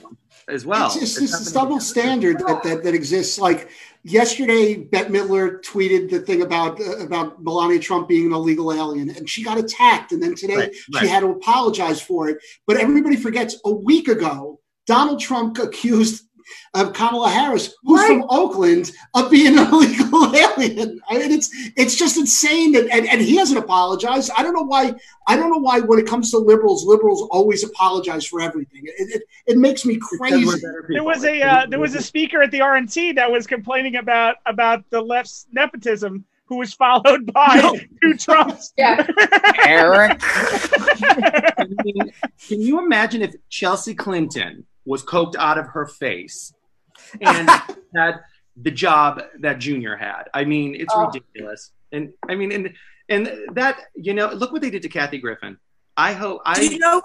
Trump 0.00 0.18
as 0.48 0.66
well. 0.66 0.86
it's, 0.86 0.96
it's, 0.96 1.18
It's 1.20 1.38
this 1.38 1.52
double 1.52 1.80
standard 1.80 2.38
that, 2.38 2.62
that, 2.62 2.82
that 2.84 2.94
exists. 2.94 3.38
Like 3.38 3.70
yesterday, 4.02 4.76
Bette 4.76 5.10
Midler 5.10 5.62
tweeted 5.62 6.10
the 6.10 6.20
thing 6.20 6.42
about 6.42 6.80
uh, 6.80 6.98
about 6.98 7.42
Melania 7.42 7.78
Trump 7.78 8.08
being 8.08 8.26
an 8.26 8.32
illegal 8.32 8.72
alien, 8.72 9.10
and 9.10 9.28
she 9.28 9.42
got 9.42 9.58
attacked. 9.58 10.12
And 10.12 10.22
then 10.22 10.34
today, 10.34 10.56
Right, 10.56 10.74
she 10.98 11.06
had 11.06 11.20
to 11.20 11.28
apologize 11.28 12.00
for 12.00 12.28
it. 12.28 12.38
But 12.66 12.76
everybody 12.76 13.16
forgets 13.16 13.56
a 13.64 13.72
week 13.72 14.08
ago, 14.08 14.60
Donald 14.86 15.20
Trump 15.20 15.58
accused 15.58 16.24
of 16.74 16.92
Kamala 16.92 17.28
Harris, 17.30 17.74
who's 17.82 18.00
Right. 18.00 18.08
from 18.08 18.24
Oakland, 18.28 18.92
of 19.14 19.30
being 19.30 19.58
an 19.58 19.66
illegal 19.72 20.34
alien. 20.34 21.00
I 21.08 21.18
mean, 21.18 21.32
it's 21.32 21.50
it's 21.76 21.96
just 21.96 22.16
insane 22.16 22.72
that, 22.72 22.88
and, 22.90 23.06
and 23.08 23.20
he 23.20 23.36
hasn't 23.36 23.58
apologized. 23.58 24.30
I 24.36 24.42
don't 24.42 24.54
know 24.54 24.62
why. 24.64 24.94
I 25.26 25.36
don't 25.36 25.50
know 25.50 25.58
why 25.58 25.80
when 25.80 25.98
it 25.98 26.06
comes 26.06 26.30
to 26.32 26.38
liberals, 26.38 26.84
liberals 26.84 27.22
always 27.30 27.62
apologize 27.64 28.26
for 28.26 28.40
everything. 28.40 28.82
It, 28.84 29.14
it, 29.16 29.22
it 29.46 29.58
makes 29.58 29.84
me 29.84 29.98
crazy. 30.00 30.44
There 30.88 31.04
was 31.04 31.24
a 31.24 31.42
uh, 31.42 31.66
there 31.66 31.78
was 31.80 31.94
a 31.94 32.02
speaker 32.02 32.42
at 32.42 32.50
the 32.50 32.60
RNC 32.60 33.14
that 33.16 33.30
was 33.30 33.46
complaining 33.46 33.96
about 33.96 34.36
about 34.46 34.84
the 34.90 35.00
left's 35.00 35.46
nepotism, 35.52 36.24
who 36.46 36.56
was 36.58 36.72
followed 36.74 37.32
by 37.32 37.78
two 38.02 38.16
Trumps. 38.16 38.72
Yeah. 38.78 39.06
Eric. 39.66 40.18
I 40.22 41.66
mean, 41.84 42.12
can 42.48 42.60
you 42.60 42.78
imagine 42.84 43.22
if 43.22 43.34
Chelsea 43.48 43.94
Clinton 43.94 44.66
was 44.90 45.04
coked 45.04 45.36
out 45.36 45.56
of 45.56 45.66
her 45.68 45.86
face 45.86 46.52
and 47.20 47.48
had 47.94 48.14
the 48.56 48.70
job 48.72 49.22
that 49.38 49.58
Junior 49.60 49.96
had? 49.96 50.24
I 50.34 50.44
mean, 50.44 50.74
it's 50.74 50.92
Oh. 50.94 51.06
ridiculous. 51.06 51.70
And 51.92 52.12
I 52.28 52.34
mean, 52.34 52.50
and 52.52 52.74
and 53.08 53.22
that 53.54 53.76
you 53.94 54.14
know, 54.14 54.28
look 54.40 54.52
what 54.52 54.62
they 54.62 54.70
did 54.70 54.82
to 54.82 54.88
Kathy 54.88 55.18
Griffin. 55.18 55.56
I 55.96 56.12
hope 56.12 56.40
Do 56.54 56.64
you 56.64 56.74
I 56.74 56.78
know? 56.78 57.02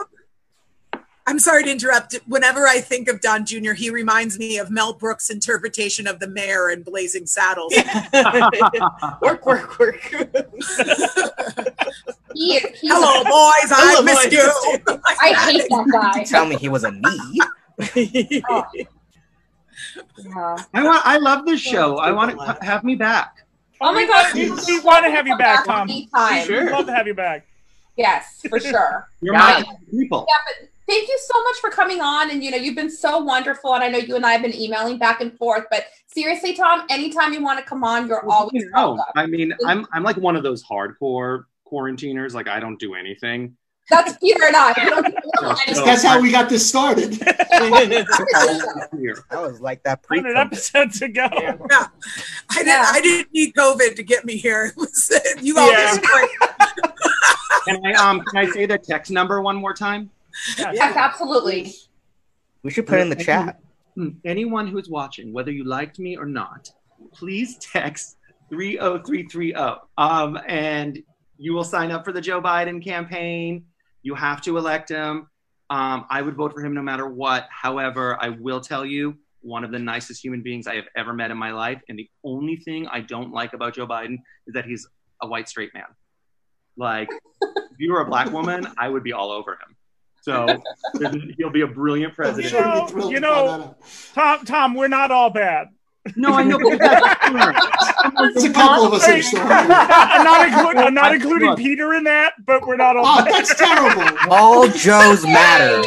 I'm 1.28 1.40
sorry 1.40 1.64
to 1.64 1.72
interrupt. 1.72 2.14
Whenever 2.28 2.68
I 2.68 2.80
think 2.82 3.10
of 3.10 3.20
Don 3.20 3.46
Jr., 3.48 3.74
he 3.74 3.90
reminds 3.90 4.38
me 4.38 4.60
of 4.60 4.70
Mel 4.70 4.94
Brooks' 4.94 5.32
interpretation 5.32 6.06
of 6.06 6.20
the 6.20 6.28
mayor 6.28 6.70
in 6.70 6.84
Blazing 6.84 7.26
Saddles. 7.26 7.74
work, 9.22 9.44
work, 9.46 9.80
work. 9.80 10.02
He 12.36 12.56
is. 12.58 12.64
He's 12.82 12.92
Hello, 12.92 13.24
boys. 13.24 13.72
I 13.72 13.96
Hello, 13.96 14.04
missed 14.04 14.32
you. 14.32 14.42
I 15.22 15.34
hate 15.50 15.70
that 15.70 16.12
guy. 16.14 16.24
Tell 16.26 16.46
me 16.46 16.58
he 16.58 16.68
was 16.68 16.84
a 16.84 16.92
knee. 17.96 18.44
Yeah. 20.18 20.58
I 20.74 20.84
want 20.84 21.06
I 21.06 21.18
love 21.18 21.46
this 21.46 21.60
show. 21.62 21.98
I 21.98 22.12
want 22.12 22.38
to 22.40 22.66
have 22.66 22.84
me 22.84 22.96
back. 22.96 23.46
Oh 23.82 23.94
my 23.94 24.06
God. 24.06 24.34
We, 24.34 24.50
we 24.50 24.80
want 24.82 25.06
to 25.06 25.12
have 25.12 25.28
you 25.28 25.38
back, 25.38 25.66
Tom. 25.66 25.90
Anytime. 25.90 26.48
We'd 26.48 26.72
love 26.72 26.86
to 26.86 26.94
have 26.94 27.08
you 27.08 27.14
back. 27.14 27.46
Yes, 27.98 28.42
for 28.50 28.60
sure. 28.60 29.08
You're 29.22 29.34
Yeah. 29.36 29.64
my 29.68 29.78
people. 29.92 30.26
Yeah, 30.28 30.36
but 30.62 30.70
thank 30.88 31.08
you 31.08 31.20
so 31.22 31.44
much 31.44 31.58
for 31.58 31.70
coming 31.70 32.02
on. 32.02 32.32
And 32.32 32.44
you 32.44 32.52
know, 32.52 32.58
you've 32.58 32.76
been 32.76 32.90
so 32.90 33.20
wonderful. 33.20 33.74
And 33.76 33.84
I 33.84 33.90
know 33.90 33.98
you 33.98 34.16
and 34.16 34.26
I 34.26 34.34
have 34.34 34.42
been 34.42 34.56
emailing 34.56 34.98
back 34.98 35.22
and 35.22 35.38
forth. 35.38 35.66
But 35.70 35.86
seriously, 36.08 36.54
Tom, 36.54 36.86
anytime 36.90 37.34
you 37.34 37.44
want 37.44 37.60
to 37.60 37.66
come 37.66 37.84
on, 37.84 38.08
you're 38.08 38.26
always 38.30 38.52
You 38.54 38.70
know, 38.72 38.94
welcome. 38.94 39.14
I 39.16 39.26
mean, 39.28 39.54
I'm 39.66 39.86
I'm 39.92 40.04
like 40.04 40.18
one 40.18 40.36
of 40.36 40.44
those 40.44 40.64
hardcore 40.64 41.46
quarantiners. 41.66 42.34
Like 42.34 42.48
I 42.48 42.60
don't 42.60 42.80
do 42.80 42.96
anything. 42.96 43.56
That's 43.90 44.18
Peter 44.18 44.44
and 44.46 44.56
I. 44.56 44.74
We 44.78 44.90
don't, 44.90 45.06
we 45.06 45.12
don't 45.12 45.44
know 45.44 45.50
anything. 45.68 45.86
That's 45.86 46.04
how 46.04 46.20
we 46.20 46.32
got 46.32 46.50
this 46.50 46.68
started. 46.68 47.14
Here. 48.98 49.24
I 49.30 49.40
was 49.42 49.62
like 49.62 49.84
that 49.84 50.02
pre 50.04 50.20
100 50.22 50.38
episodes 50.38 51.02
ago. 51.02 51.28
Yeah. 51.32 51.58
I 52.50 52.64
didn't. 52.64 52.70
I 52.70 53.00
didn't 53.02 53.34
need 53.34 53.54
COVID 53.54 53.96
to 53.96 54.04
get 54.04 54.26
me 54.26 54.38
here. 54.38 54.74
Was- 54.78 55.12
you 55.42 55.58
all 55.60 55.72
Yeah. 55.72 55.98
Can 57.68 57.86
I 57.86 57.94
um 57.94 58.22
can 58.22 58.38
I 58.48 58.50
say 58.52 58.66
the 58.66 58.78
text 58.78 59.12
number 59.12 59.42
one 59.42 59.56
more 59.56 59.74
time? 59.74 60.10
Yes, 60.58 60.96
absolutely. 60.96 61.74
We 62.64 62.72
should 62.72 62.88
put 62.88 63.00
it 63.00 63.04
in 63.04 63.10
the 63.10 63.16
chat. 63.24 63.60
Hmm, 63.96 64.10
Anyone 64.26 64.68
who's 64.68 64.90
watching, 64.90 65.32
whether 65.32 65.52
you 65.52 65.64
liked 65.64 66.00
me 66.00 66.18
or 66.18 66.26
not, 66.26 66.70
please 67.14 67.58
text 67.60 68.18
30330. 68.50 69.54
Um, 69.98 70.40
and 70.48 71.02
you 71.38 71.54
will 71.54 71.64
sign 71.64 71.92
up 71.92 72.04
for 72.04 72.12
the 72.12 72.22
Joe 72.22 72.42
Biden 72.42 72.84
campaign. 72.84 73.66
You 74.06 74.14
have 74.14 74.40
to 74.44 74.58
elect 74.60 74.90
him. 74.90 75.28
Um, 75.72 76.06
I 76.12 76.22
would 76.22 76.36
vote 76.36 76.54
for 76.54 76.64
him 76.64 76.76
no 76.76 76.84
matter 76.84 77.08
what. 77.08 77.48
However, 77.50 78.18
I 78.22 78.30
will 78.30 78.62
tell 78.62 78.86
you, 78.86 79.18
one 79.42 79.64
of 79.64 79.72
the 79.72 79.80
nicest 79.80 80.24
human 80.24 80.44
beings 80.44 80.68
I 80.68 80.76
have 80.76 80.86
ever 80.96 81.12
met 81.12 81.32
in 81.32 81.38
my 81.38 81.52
life. 81.52 81.82
And 81.90 81.98
the 81.98 82.08
only 82.24 82.58
thing 82.58 82.88
I 82.88 83.00
don't 83.00 83.32
like 83.32 83.54
about 83.54 83.74
Joe 83.74 83.88
Biden 83.88 84.18
is 84.46 84.54
that 84.54 84.66
he's 84.66 84.88
a 85.24 85.28
white 85.28 85.50
straight 85.50 85.74
man. 85.74 85.86
Like, 86.78 87.10
if 87.42 87.80
you 87.80 87.94
were 87.94 88.02
a 88.02 88.06
black 88.06 88.32
woman, 88.32 88.68
I 88.78 88.90
would 88.90 89.04
be 89.04 89.12
all 89.12 89.32
over 89.32 89.54
him. 89.54 89.76
So 90.22 90.62
he'll 91.38 91.50
be 91.50 91.62
a 91.62 91.68
brilliant 91.68 92.14
president. 92.14 92.54
You 92.54 92.60
know, 92.62 93.10
you 93.10 93.20
know 93.20 93.76
Tom, 94.14 94.46
Tom, 94.46 94.76
we're 94.76 94.88
not 94.88 95.10
all 95.10 95.32
bad. 95.32 95.70
No, 96.16 96.34
I 96.34 96.44
know. 96.44 96.60
But 96.60 96.78
that's 96.78 98.36
It's 98.36 98.46
a 98.46 98.54
couple 98.54 98.86
of 98.86 98.94
us 98.94 99.08
in 99.08 99.20
the. 99.20 99.42
I'm 99.44 100.24
not, 100.24 100.48
include, 100.48 100.78
I'm 100.78 100.94
not 100.94 101.16
including 101.16 101.50
Look. 101.50 101.60
Peter 101.60 101.94
in 101.96 102.04
that, 102.04 102.34
but 102.46 102.66
we're 102.66 102.76
not 102.76 102.96
all 102.96 103.06
Oh, 103.08 103.24
that's 103.30 103.56
terrible. 103.56 104.18
All 104.30 104.68
Joes 104.68 105.24
matter. 105.24 105.82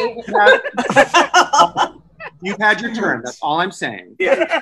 You've 2.41 2.57
had 2.57 2.81
your 2.81 2.93
turn. 2.93 3.21
That's 3.23 3.39
all 3.41 3.61
I'm 3.61 3.71
saying. 3.71 4.17
Yeah. 4.19 4.61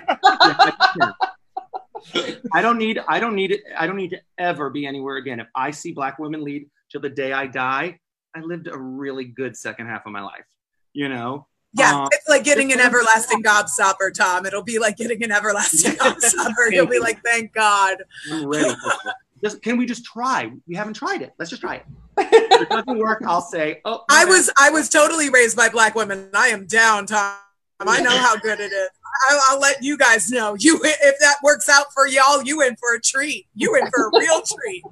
I 2.53 2.61
don't 2.61 2.77
need. 2.77 2.99
I 3.07 3.19
don't 3.19 3.35
need 3.35 3.51
it. 3.51 3.63
I 3.77 3.87
don't 3.87 3.97
need 3.97 4.11
to 4.11 4.21
ever 4.37 4.69
be 4.69 4.85
anywhere 4.85 5.17
again. 5.17 5.39
If 5.39 5.47
I 5.55 5.71
see 5.71 5.91
black 5.91 6.19
women 6.19 6.43
lead 6.43 6.69
till 6.91 7.01
the 7.01 7.09
day 7.09 7.33
I 7.33 7.47
die, 7.47 7.99
I 8.35 8.41
lived 8.41 8.67
a 8.67 8.77
really 8.77 9.25
good 9.25 9.57
second 9.57 9.87
half 9.87 10.05
of 10.05 10.11
my 10.11 10.21
life. 10.21 10.45
You 10.93 11.09
know. 11.09 11.47
Yeah, 11.77 12.01
Um, 12.01 12.07
it's 12.11 12.27
like 12.27 12.43
getting 12.43 12.73
an 12.73 12.79
everlasting 12.79 13.43
gobstopper, 13.43 14.13
Tom. 14.13 14.45
It'll 14.45 14.63
be 14.63 14.79
like 14.79 14.97
getting 14.97 15.23
an 15.23 15.31
everlasting 15.31 15.91
gobstopper. 15.97 16.71
You'll 16.71 16.87
be 16.87 16.99
like, 16.99 17.21
thank 17.23 17.53
God. 17.53 17.97
I'm 18.31 18.47
ready. 18.47 18.69
For 18.69 18.75
it. 19.09 19.13
Just, 19.43 19.61
can 19.61 19.77
we 19.77 19.85
just 19.85 20.03
try? 20.03 20.51
We 20.67 20.75
haven't 20.75 20.95
tried 20.95 21.21
it. 21.21 21.33
Let's 21.37 21.49
just 21.51 21.61
try 21.61 21.75
it. 21.75 21.85
If 22.57 22.63
it 22.63 22.69
doesn't 22.69 22.97
work, 22.97 23.21
I'll 23.27 23.41
say, 23.43 23.81
"Oh, 23.85 24.03
I 24.09 24.25
was 24.25 24.49
I 24.57 24.71
was 24.71 24.89
totally 24.89 25.29
raised 25.29 25.55
by 25.55 25.69
black 25.69 25.93
women. 25.93 26.31
I 26.33 26.47
am 26.47 26.65
down, 26.65 27.05
Tom. 27.05 27.35
I 27.79 28.01
know 28.01 28.09
how 28.09 28.35
good 28.35 28.59
it 28.59 28.71
is. 28.71 28.89
I, 29.29 29.39
I'll 29.49 29.59
let 29.59 29.83
you 29.83 29.95
guys 29.95 30.31
know. 30.31 30.55
You, 30.57 30.79
if 30.83 31.19
that 31.19 31.35
works 31.43 31.69
out 31.69 31.85
for 31.93 32.07
y'all, 32.07 32.41
you 32.41 32.61
in 32.63 32.75
for 32.77 32.95
a 32.95 32.99
treat. 32.99 33.45
You 33.53 33.75
in 33.75 33.87
for 33.91 34.07
a 34.07 34.19
real 34.19 34.41
treat. 34.41 34.83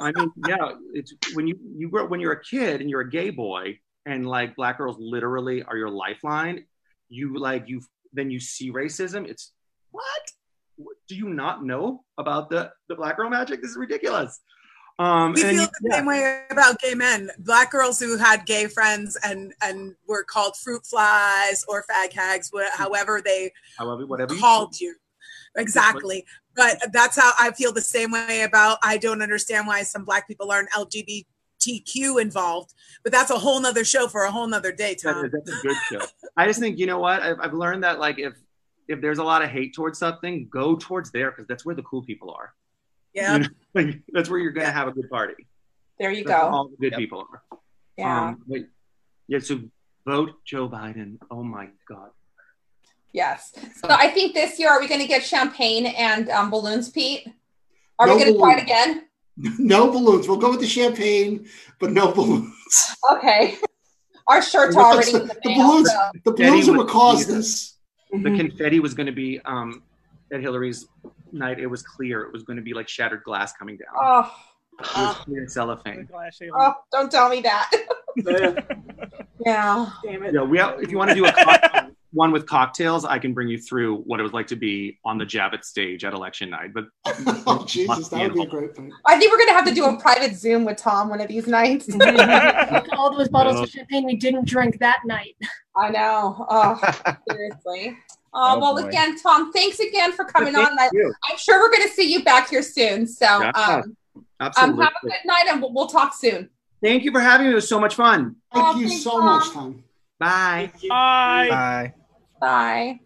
I 0.00 0.12
mean, 0.12 0.32
yeah, 0.48 0.72
it's 0.94 1.12
when 1.34 1.46
you 1.46 1.58
you 1.76 1.90
grow 1.90 2.06
when 2.06 2.20
you're 2.20 2.32
a 2.32 2.42
kid 2.42 2.80
and 2.80 2.88
you're 2.88 3.02
a 3.02 3.10
gay 3.10 3.28
boy 3.28 3.78
and 4.06 4.26
like 4.26 4.56
black 4.56 4.78
girls 4.78 4.96
literally 4.98 5.62
are 5.62 5.76
your 5.76 5.90
lifeline. 5.90 6.64
You 7.08 7.38
like 7.38 7.68
you 7.68 7.82
then 8.12 8.30
you 8.30 8.40
see 8.40 8.72
racism. 8.72 9.28
It's 9.28 9.52
what? 9.90 10.30
Do 11.08 11.14
you 11.16 11.28
not 11.28 11.64
know 11.64 12.04
about 12.18 12.50
the 12.50 12.72
the 12.88 12.94
black 12.94 13.16
girl 13.16 13.30
magic? 13.30 13.60
This 13.62 13.72
is 13.72 13.76
ridiculous. 13.76 14.40
Um, 14.98 15.32
We 15.32 15.42
and 15.42 15.56
feel 15.56 15.66
the 15.66 15.88
yeah, 15.90 15.96
same 15.96 16.06
way 16.06 16.42
about 16.50 16.78
gay 16.78 16.94
men. 16.94 17.30
Black 17.38 17.70
girls 17.70 17.98
who 17.98 18.18
had 18.18 18.44
gay 18.44 18.66
friends 18.66 19.16
and 19.24 19.54
and 19.62 19.94
were 20.06 20.24
called 20.24 20.56
fruit 20.56 20.84
flies 20.84 21.64
or 21.68 21.84
fag 21.90 22.12
hags, 22.12 22.50
wh- 22.54 22.76
however 22.76 23.22
they 23.24 23.52
however, 23.78 24.06
whatever 24.06 24.34
called 24.36 24.78
you. 24.78 24.94
Exactly. 25.56 26.24
But 26.54 26.78
that's 26.92 27.18
how 27.18 27.32
I 27.40 27.50
feel 27.52 27.72
the 27.72 27.80
same 27.80 28.12
way 28.12 28.42
about 28.42 28.78
I 28.82 28.98
don't 28.98 29.22
understand 29.22 29.66
why 29.66 29.82
some 29.84 30.04
black 30.04 30.28
people 30.28 30.52
aren't 30.52 30.68
LGBTQ 31.60 32.20
involved. 32.20 32.74
But 33.02 33.12
that's 33.12 33.30
a 33.30 33.38
whole 33.38 33.60
nother 33.60 33.84
show 33.84 34.08
for 34.08 34.24
a 34.24 34.30
whole 34.30 34.46
nother 34.46 34.72
day, 34.72 34.94
That- 35.02 35.12
Tom. 35.12 35.30
that's 35.32 35.50
a 35.50 35.62
good 35.62 35.76
show. 35.90 36.00
I 36.36 36.46
just 36.46 36.60
think 36.60 36.78
you 36.78 36.86
know 36.86 36.98
what 36.98 37.22
I've, 37.22 37.40
I've 37.40 37.54
learned 37.54 37.84
that 37.84 37.98
like 37.98 38.18
if 38.18 38.34
if 38.88 39.00
there's 39.00 39.18
a 39.18 39.24
lot 39.24 39.42
of 39.42 39.50
hate 39.50 39.74
towards 39.74 39.98
something, 39.98 40.48
go 40.50 40.74
towards 40.76 41.12
there 41.12 41.30
because 41.30 41.46
that's 41.46 41.64
where 41.64 41.74
the 41.74 41.82
cool 41.82 42.02
people 42.02 42.34
are. 42.36 42.52
Yeah. 43.14 43.34
You 43.34 43.38
know, 43.40 43.48
like, 43.74 44.02
that's 44.12 44.28
where 44.28 44.38
you're 44.38 44.52
gonna 44.52 44.70
have 44.70 44.88
a 44.88 44.92
good 44.92 45.08
party. 45.10 45.46
There 45.98 46.10
you 46.10 46.24
That's 46.24 46.40
go. 46.40 46.48
all 46.48 46.68
the 46.68 46.76
good 46.76 46.96
people 46.96 47.26
are. 47.30 47.58
Yeah. 47.96 48.28
Um, 48.28 48.42
wait, 48.46 48.68
yeah. 49.28 49.38
So 49.40 49.60
vote 50.06 50.30
Joe 50.46 50.68
Biden. 50.68 51.18
Oh 51.30 51.42
my 51.42 51.68
God. 51.86 52.10
Yes. 53.12 53.52
So 53.76 53.88
I 53.90 54.08
think 54.08 54.34
this 54.34 54.58
year, 54.58 54.70
are 54.70 54.80
we 54.80 54.86
going 54.88 55.00
to 55.00 55.06
get 55.06 55.22
champagne 55.24 55.86
and 55.86 56.30
um, 56.30 56.48
balloons, 56.48 56.88
Pete? 56.88 57.28
Are 57.98 58.06
No 58.06 58.16
we 58.16 58.22
going 58.22 58.32
to 58.34 58.38
try 58.38 58.54
it 58.56 58.62
again? 58.62 59.02
No 59.58 59.90
balloons. 59.90 60.28
We'll 60.28 60.36
go 60.38 60.50
with 60.50 60.60
the 60.60 60.66
champagne, 60.66 61.46
but 61.78 61.92
no 61.92 62.12
balloons. 62.12 62.54
Okay. 63.12 63.56
Our 64.28 64.42
shirts 64.42 64.76
are 64.76 64.84
already 64.92 65.14
in 65.14 65.26
the 65.26 65.34
The 65.42 65.54
balloons, 65.54 65.90
so- 65.90 66.10
the 66.24 66.30
balloons 66.32 66.68
are 66.68 66.70
Eddie 66.72 66.78
what 66.78 66.88
caused 66.88 67.28
this. 67.28 67.76
The 68.12 68.36
confetti 68.36 68.80
was 68.80 68.92
going 68.94 69.06
to 69.06 69.12
be 69.12 69.40
um, 69.44 69.82
at 70.32 70.40
Hillary's 70.40 70.86
night. 71.32 71.58
It 71.60 71.66
was 71.66 71.82
clear. 71.82 72.22
It 72.22 72.32
was 72.32 72.42
going 72.42 72.56
to 72.56 72.62
be 72.62 72.74
like 72.74 72.88
shattered 72.88 73.22
glass 73.22 73.52
coming 73.52 73.76
down. 73.76 73.94
Oh, 74.00 74.34
It 74.80 74.86
was 74.96 75.16
clear 75.18 75.48
cellophane. 75.48 76.08
oh, 76.58 76.74
don't 76.92 77.10
tell 77.10 77.28
me 77.28 77.40
that. 77.42 77.70
yeah. 79.46 79.90
Damn 80.04 80.22
it. 80.24 80.34
Yeah, 80.34 80.42
we 80.42 80.58
have, 80.58 80.82
if 80.82 80.90
you 80.90 80.98
want 80.98 81.10
to 81.10 81.14
do 81.14 81.24
a 81.24 81.32
cocktail, 81.32 81.79
one 82.12 82.32
with 82.32 82.46
cocktails, 82.46 83.04
I 83.04 83.18
can 83.18 83.32
bring 83.32 83.48
you 83.48 83.58
through 83.58 83.98
what 83.98 84.18
it 84.20 84.22
was 84.22 84.32
like 84.32 84.46
to 84.48 84.56
be 84.56 84.98
on 85.04 85.16
the 85.18 85.24
Javits 85.24 85.64
stage 85.64 86.04
at 86.04 86.12
election 86.12 86.50
night. 86.50 86.72
But 86.74 86.86
Oh, 87.46 87.64
Jesus, 87.66 88.08
that 88.08 88.20
would 88.22 88.34
be 88.34 88.42
a 88.42 88.46
great 88.46 88.74
thing. 88.74 88.90
I 89.06 89.18
think 89.18 89.30
we're 89.30 89.38
going 89.38 89.48
to 89.48 89.54
have 89.54 89.66
to 89.66 89.74
do 89.74 89.84
a 89.84 90.00
private 90.00 90.34
Zoom 90.36 90.64
with 90.64 90.76
Tom 90.76 91.08
one 91.08 91.20
of 91.20 91.28
these 91.28 91.46
nights. 91.46 91.88
All 92.96 93.16
those 93.16 93.28
bottles 93.28 93.60
of 93.60 93.68
champagne 93.70 94.04
we 94.04 94.16
didn't 94.16 94.46
drink 94.48 94.78
that 94.80 95.00
night. 95.04 95.36
I 95.76 95.90
know. 95.90 96.46
Oh, 96.48 96.80
seriously. 97.30 97.96
Oh, 98.32 98.54
Oh, 98.56 98.58
well, 98.60 98.80
boy. 98.80 98.88
again, 98.88 99.18
Tom, 99.20 99.52
thanks 99.52 99.80
again 99.80 100.12
for 100.12 100.24
coming 100.24 100.52
Thank 100.54 100.70
on. 100.70 100.78
I, 100.78 100.88
you. 100.92 101.12
I'm 101.30 101.36
sure 101.36 101.60
we're 101.60 101.70
going 101.76 101.88
to 101.88 101.94
see 101.94 102.12
you 102.12 102.22
back 102.22 102.50
here 102.50 102.62
soon. 102.62 103.06
So, 103.06 103.24
Yeah, 103.26 103.50
um, 103.56 103.80
um, 103.80 103.96
absolutely. 104.40 104.84
have 104.84 104.92
a 105.02 105.06
good 105.06 105.14
night 105.26 105.44
and 105.48 105.60
we'll, 105.60 105.72
we'll 105.72 105.86
talk 105.88 106.14
soon. 106.14 106.48
Thank 106.82 107.02
you 107.04 107.10
for 107.12 107.20
having 107.20 107.46
me. 107.46 107.52
It 107.52 107.56
was 107.56 107.68
so 107.68 107.80
much 107.80 107.94
fun. 107.96 108.36
Thank 108.54 108.66
Oh, 108.66 108.78
you 108.78 108.88
thanks, 108.88 109.04
so 109.04 109.10
Tom. 109.12 109.24
much, 109.26 109.50
Tom. 109.50 109.84
Bye. 110.20 110.70
Bye. 110.88 111.46
Bye. 111.50 111.94
Bye. 112.40 113.00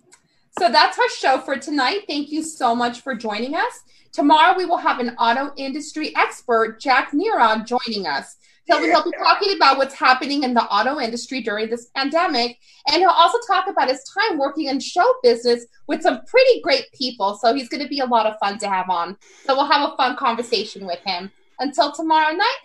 So 0.58 0.70
that's 0.70 0.98
our 0.98 1.08
show 1.08 1.38
for 1.38 1.56
tonight. 1.56 2.02
Thank 2.06 2.30
you 2.30 2.42
so 2.42 2.74
much 2.74 3.00
for 3.00 3.14
joining 3.14 3.54
us. 3.54 3.80
Tomorrow 4.12 4.56
we 4.56 4.64
will 4.64 4.76
have 4.76 5.00
an 5.00 5.16
auto 5.18 5.52
industry 5.56 6.14
expert, 6.16 6.80
Jack 6.80 7.12
Nera, 7.12 7.64
joining 7.66 8.06
us. 8.06 8.36
He'll, 8.66 8.82
he'll 8.82 9.04
be 9.04 9.10
talking 9.18 9.56
about 9.56 9.76
what's 9.76 9.94
happening 9.94 10.44
in 10.44 10.54
the 10.54 10.62
auto 10.62 10.98
industry 10.98 11.42
during 11.42 11.68
this 11.68 11.90
pandemic. 11.94 12.56
And 12.88 12.96
he'll 12.96 13.10
also 13.10 13.38
talk 13.46 13.66
about 13.68 13.88
his 13.88 14.02
time 14.04 14.38
working 14.38 14.68
in 14.68 14.80
show 14.80 15.04
business 15.22 15.66
with 15.86 16.02
some 16.02 16.24
pretty 16.24 16.60
great 16.62 16.86
people. 16.94 17.36
So 17.36 17.52
he's 17.52 17.68
going 17.68 17.82
to 17.82 17.88
be 17.88 18.00
a 18.00 18.06
lot 18.06 18.26
of 18.26 18.38
fun 18.38 18.58
to 18.60 18.68
have 18.68 18.88
on. 18.88 19.18
So 19.44 19.54
we'll 19.54 19.70
have 19.70 19.92
a 19.92 19.96
fun 19.96 20.16
conversation 20.16 20.86
with 20.86 21.00
him. 21.00 21.30
Until 21.58 21.92
tomorrow 21.92 22.34
night, 22.34 22.58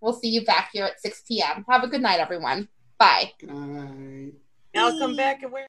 we'll 0.00 0.12
see 0.12 0.28
you 0.28 0.44
back 0.44 0.70
here 0.72 0.84
at 0.84 1.00
6 1.00 1.22
p.m. 1.26 1.64
Have 1.68 1.82
a 1.82 1.88
good 1.88 2.02
night, 2.02 2.20
everyone. 2.20 2.68
Bye. 2.98 3.32
Good 3.40 3.50
night. 3.50 4.34
Now 4.74 4.96
come 4.98 5.16
back 5.16 5.42
and 5.42 5.50
wear. 5.50 5.66